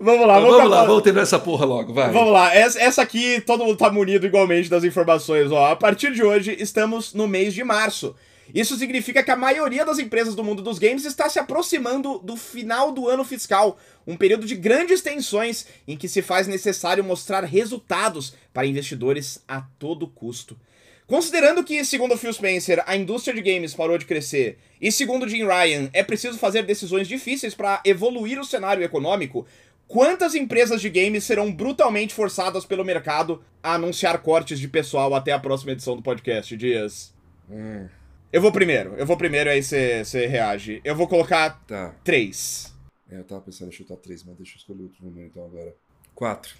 Vamos 0.00 0.26
lá, 0.26 0.34
Mas 0.34 0.42
vamos 0.42 0.58
lá, 0.58 0.64
acabar- 0.64 0.86
vamos 0.86 1.02
terminar 1.02 1.22
essa 1.22 1.38
porra 1.38 1.64
logo, 1.64 1.92
vai. 1.94 2.12
Vamos 2.12 2.32
lá, 2.32 2.54
essa, 2.54 2.78
essa 2.80 3.02
aqui 3.02 3.40
todo 3.40 3.64
mundo 3.64 3.76
tá 3.76 3.90
munido 3.90 4.26
igualmente 4.26 4.68
das 4.68 4.84
informações. 4.84 5.50
Ó. 5.50 5.64
A 5.72 5.76
partir 5.76 6.12
de 6.12 6.22
hoje, 6.22 6.54
estamos 6.58 7.14
no 7.14 7.26
mês 7.26 7.54
de 7.54 7.64
março. 7.64 8.14
Isso 8.54 8.76
significa 8.76 9.22
que 9.22 9.30
a 9.30 9.36
maioria 9.36 9.86
das 9.86 9.98
empresas 9.98 10.34
do 10.34 10.44
mundo 10.44 10.60
dos 10.62 10.78
games 10.78 11.06
está 11.06 11.30
se 11.30 11.38
aproximando 11.38 12.18
do 12.18 12.36
final 12.36 12.92
do 12.92 13.08
ano 13.08 13.24
fiscal, 13.24 13.78
um 14.06 14.18
período 14.18 14.44
de 14.46 14.54
grandes 14.54 15.00
tensões 15.00 15.66
em 15.88 15.96
que 15.96 16.06
se 16.08 16.20
faz 16.20 16.46
necessário 16.46 17.02
mostrar 17.02 17.42
resultados 17.44 18.34
para 18.52 18.66
investidores 18.66 19.42
a 19.48 19.62
todo 19.78 20.06
custo. 20.06 20.58
Considerando 21.06 21.62
que, 21.62 21.84
segundo 21.84 22.16
Phil 22.16 22.32
Spencer, 22.32 22.82
a 22.86 22.96
indústria 22.96 23.34
de 23.34 23.42
games 23.42 23.74
parou 23.74 23.98
de 23.98 24.06
crescer, 24.06 24.58
e 24.80 24.90
segundo 24.90 25.28
Jim 25.28 25.44
Ryan, 25.44 25.90
é 25.92 26.02
preciso 26.02 26.38
fazer 26.38 26.62
decisões 26.62 27.06
difíceis 27.06 27.54
para 27.54 27.82
evoluir 27.84 28.40
o 28.40 28.44
cenário 28.44 28.82
econômico, 28.82 29.46
quantas 29.86 30.34
empresas 30.34 30.80
de 30.80 30.88
games 30.88 31.24
serão 31.24 31.52
brutalmente 31.52 32.14
forçadas 32.14 32.64
pelo 32.64 32.84
mercado 32.84 33.44
a 33.62 33.74
anunciar 33.74 34.22
cortes 34.22 34.58
de 34.58 34.66
pessoal 34.66 35.14
até 35.14 35.32
a 35.32 35.38
próxima 35.38 35.72
edição 35.72 35.94
do 35.94 36.02
podcast, 36.02 36.56
Dias? 36.56 37.12
Hum, 37.50 37.86
Eu 38.32 38.40
vou 38.40 38.50
primeiro, 38.50 38.94
eu 38.94 39.04
vou 39.04 39.16
primeiro, 39.18 39.50
aí 39.50 39.62
você 39.62 40.26
reage. 40.26 40.80
Eu 40.82 40.96
vou 40.96 41.06
colocar 41.06 41.62
tá. 41.66 41.94
três. 42.02 42.74
É, 43.10 43.18
eu 43.18 43.24
tava 43.24 43.42
pensando 43.42 43.68
em 43.68 43.72
chutar 43.72 43.96
três, 43.98 44.24
mas 44.24 44.36
deixa 44.36 44.54
eu 44.54 44.56
escolher 44.58 44.82
outro 44.84 45.04
número 45.04 45.26
então 45.26 45.44
agora. 45.44 45.74
Quatro. 46.14 46.54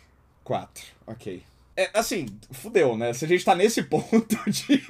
Quatro, 0.44 0.84
ok. 1.06 1.42
É, 1.76 1.90
assim, 1.92 2.26
fudeu, 2.52 2.96
né? 2.96 3.12
Se 3.12 3.24
a 3.24 3.28
gente 3.28 3.44
tá 3.44 3.54
nesse 3.54 3.82
ponto 3.84 4.36
de. 4.46 4.82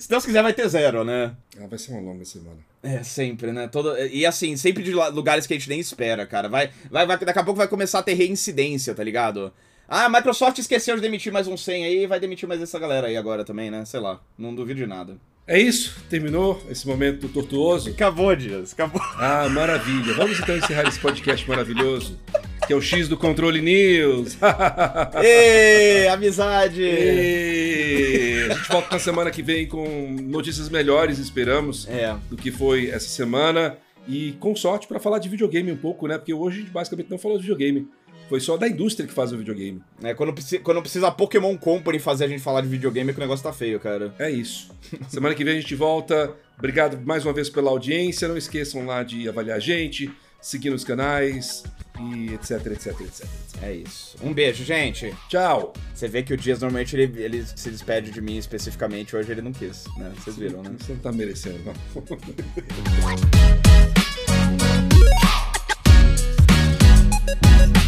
Se 0.00 0.08
Deus 0.08 0.24
quiser, 0.24 0.42
vai 0.42 0.52
ter 0.52 0.68
zero, 0.68 1.04
né? 1.04 1.34
Ah, 1.60 1.66
vai 1.66 1.78
ser 1.78 1.92
uma 1.92 2.00
longa 2.00 2.24
semana. 2.24 2.58
É, 2.82 3.02
sempre, 3.02 3.52
né? 3.52 3.68
Todo... 3.68 3.96
E 3.98 4.26
assim, 4.26 4.56
sempre 4.56 4.82
de 4.82 4.92
lugares 4.92 5.46
que 5.46 5.54
a 5.54 5.58
gente 5.58 5.68
nem 5.68 5.80
espera, 5.80 6.26
cara. 6.26 6.48
Vai, 6.48 6.70
vai, 6.90 7.06
vai, 7.06 7.18
daqui 7.18 7.38
a 7.38 7.44
pouco 7.44 7.58
vai 7.58 7.68
começar 7.68 7.98
a 7.98 8.02
ter 8.02 8.14
reincidência, 8.14 8.94
tá 8.94 9.02
ligado? 9.02 9.52
Ah, 9.88 10.06
a 10.06 10.08
Microsoft 10.08 10.58
esqueceu 10.58 10.96
de 10.96 11.02
demitir 11.02 11.32
mais 11.32 11.46
um 11.46 11.56
100 11.56 11.84
aí, 11.84 12.06
vai 12.06 12.18
demitir 12.18 12.48
mais 12.48 12.60
essa 12.60 12.78
galera 12.78 13.06
aí 13.06 13.16
agora 13.16 13.44
também, 13.44 13.70
né? 13.70 13.84
Sei 13.84 14.00
lá, 14.00 14.20
não 14.38 14.54
duvido 14.54 14.80
de 14.80 14.86
nada. 14.86 15.18
É 15.46 15.60
isso? 15.60 15.94
Terminou 16.08 16.62
esse 16.70 16.86
momento 16.88 17.28
tortuoso? 17.28 17.90
Acabou, 17.90 18.34
Dias, 18.34 18.72
acabou. 18.72 19.02
Ah, 19.18 19.46
maravilha. 19.50 20.14
Vamos 20.14 20.40
então 20.40 20.56
encerrar 20.56 20.88
esse 20.88 20.98
podcast 20.98 21.46
maravilhoso, 21.46 22.18
que 22.66 22.72
é 22.72 22.76
o 22.76 22.80
X 22.80 23.08
do 23.08 23.16
Controle 23.16 23.60
News. 23.60 24.38
Ê, 25.22 26.08
amizade! 26.08 26.82
E 26.82 28.46
a 28.50 28.54
gente 28.54 28.68
volta 28.70 28.88
na 28.92 28.98
semana 28.98 29.30
que 29.30 29.42
vem 29.42 29.66
com 29.66 30.16
notícias 30.22 30.70
melhores, 30.70 31.18
esperamos, 31.18 31.86
É, 31.88 32.16
do 32.30 32.36
que 32.36 32.50
foi 32.50 32.88
essa 32.88 33.08
semana. 33.08 33.76
E 34.08 34.32
com 34.40 34.54
sorte 34.54 34.86
para 34.86 35.00
falar 35.00 35.18
de 35.18 35.28
videogame 35.30 35.72
um 35.72 35.76
pouco, 35.76 36.06
né? 36.06 36.16
Porque 36.18 36.32
hoje 36.32 36.58
a 36.58 36.60
gente 36.60 36.70
basicamente 36.70 37.10
não 37.10 37.18
falou 37.18 37.36
de 37.38 37.42
videogame. 37.42 37.88
Foi 38.28 38.40
só 38.40 38.56
da 38.56 38.66
indústria 38.66 39.06
que 39.06 39.12
faz 39.12 39.32
o 39.32 39.38
videogame. 39.38 39.82
É, 40.02 40.14
quando, 40.14 40.34
quando 40.62 40.80
precisa 40.80 41.10
Pokémon 41.10 41.56
Company 41.56 41.98
fazer 41.98 42.24
a 42.24 42.28
gente 42.28 42.42
falar 42.42 42.62
de 42.62 42.68
videogame, 42.68 43.12
que 43.12 43.18
o 43.18 43.20
negócio 43.20 43.42
tá 43.42 43.52
feio, 43.52 43.78
cara. 43.78 44.14
É 44.18 44.30
isso. 44.30 44.70
Semana 45.08 45.34
que 45.34 45.44
vem 45.44 45.58
a 45.58 45.60
gente 45.60 45.74
volta. 45.74 46.32
Obrigado 46.56 46.98
mais 47.04 47.24
uma 47.24 47.32
vez 47.32 47.50
pela 47.50 47.70
audiência. 47.70 48.28
Não 48.28 48.36
esqueçam 48.36 48.86
lá 48.86 49.02
de 49.02 49.28
avaliar 49.28 49.58
a 49.58 49.60
gente, 49.60 50.10
seguir 50.40 50.70
nos 50.70 50.84
canais 50.84 51.64
e 52.00 52.32
etc, 52.34 52.66
etc, 52.66 53.00
etc, 53.00 53.00
etc. 53.00 53.26
É 53.62 53.72
isso. 53.72 54.16
Um 54.22 54.32
beijo, 54.32 54.64
gente. 54.64 55.14
Tchau. 55.28 55.72
Você 55.94 56.08
vê 56.08 56.22
que 56.22 56.32
o 56.32 56.36
Dias 56.36 56.60
normalmente 56.60 56.96
ele, 56.96 57.22
ele 57.22 57.44
se 57.44 57.70
despede 57.70 58.10
de 58.10 58.20
mim 58.20 58.38
especificamente, 58.38 59.14
hoje 59.14 59.30
ele 59.30 59.42
não 59.42 59.52
quis, 59.52 59.84
né? 59.96 60.12
Vocês 60.16 60.36
viram, 60.36 60.62
né? 60.62 60.74
Você 60.78 60.92
não 60.92 61.00
tá 61.00 61.12
merecendo, 61.12 61.60
não. 61.64 61.74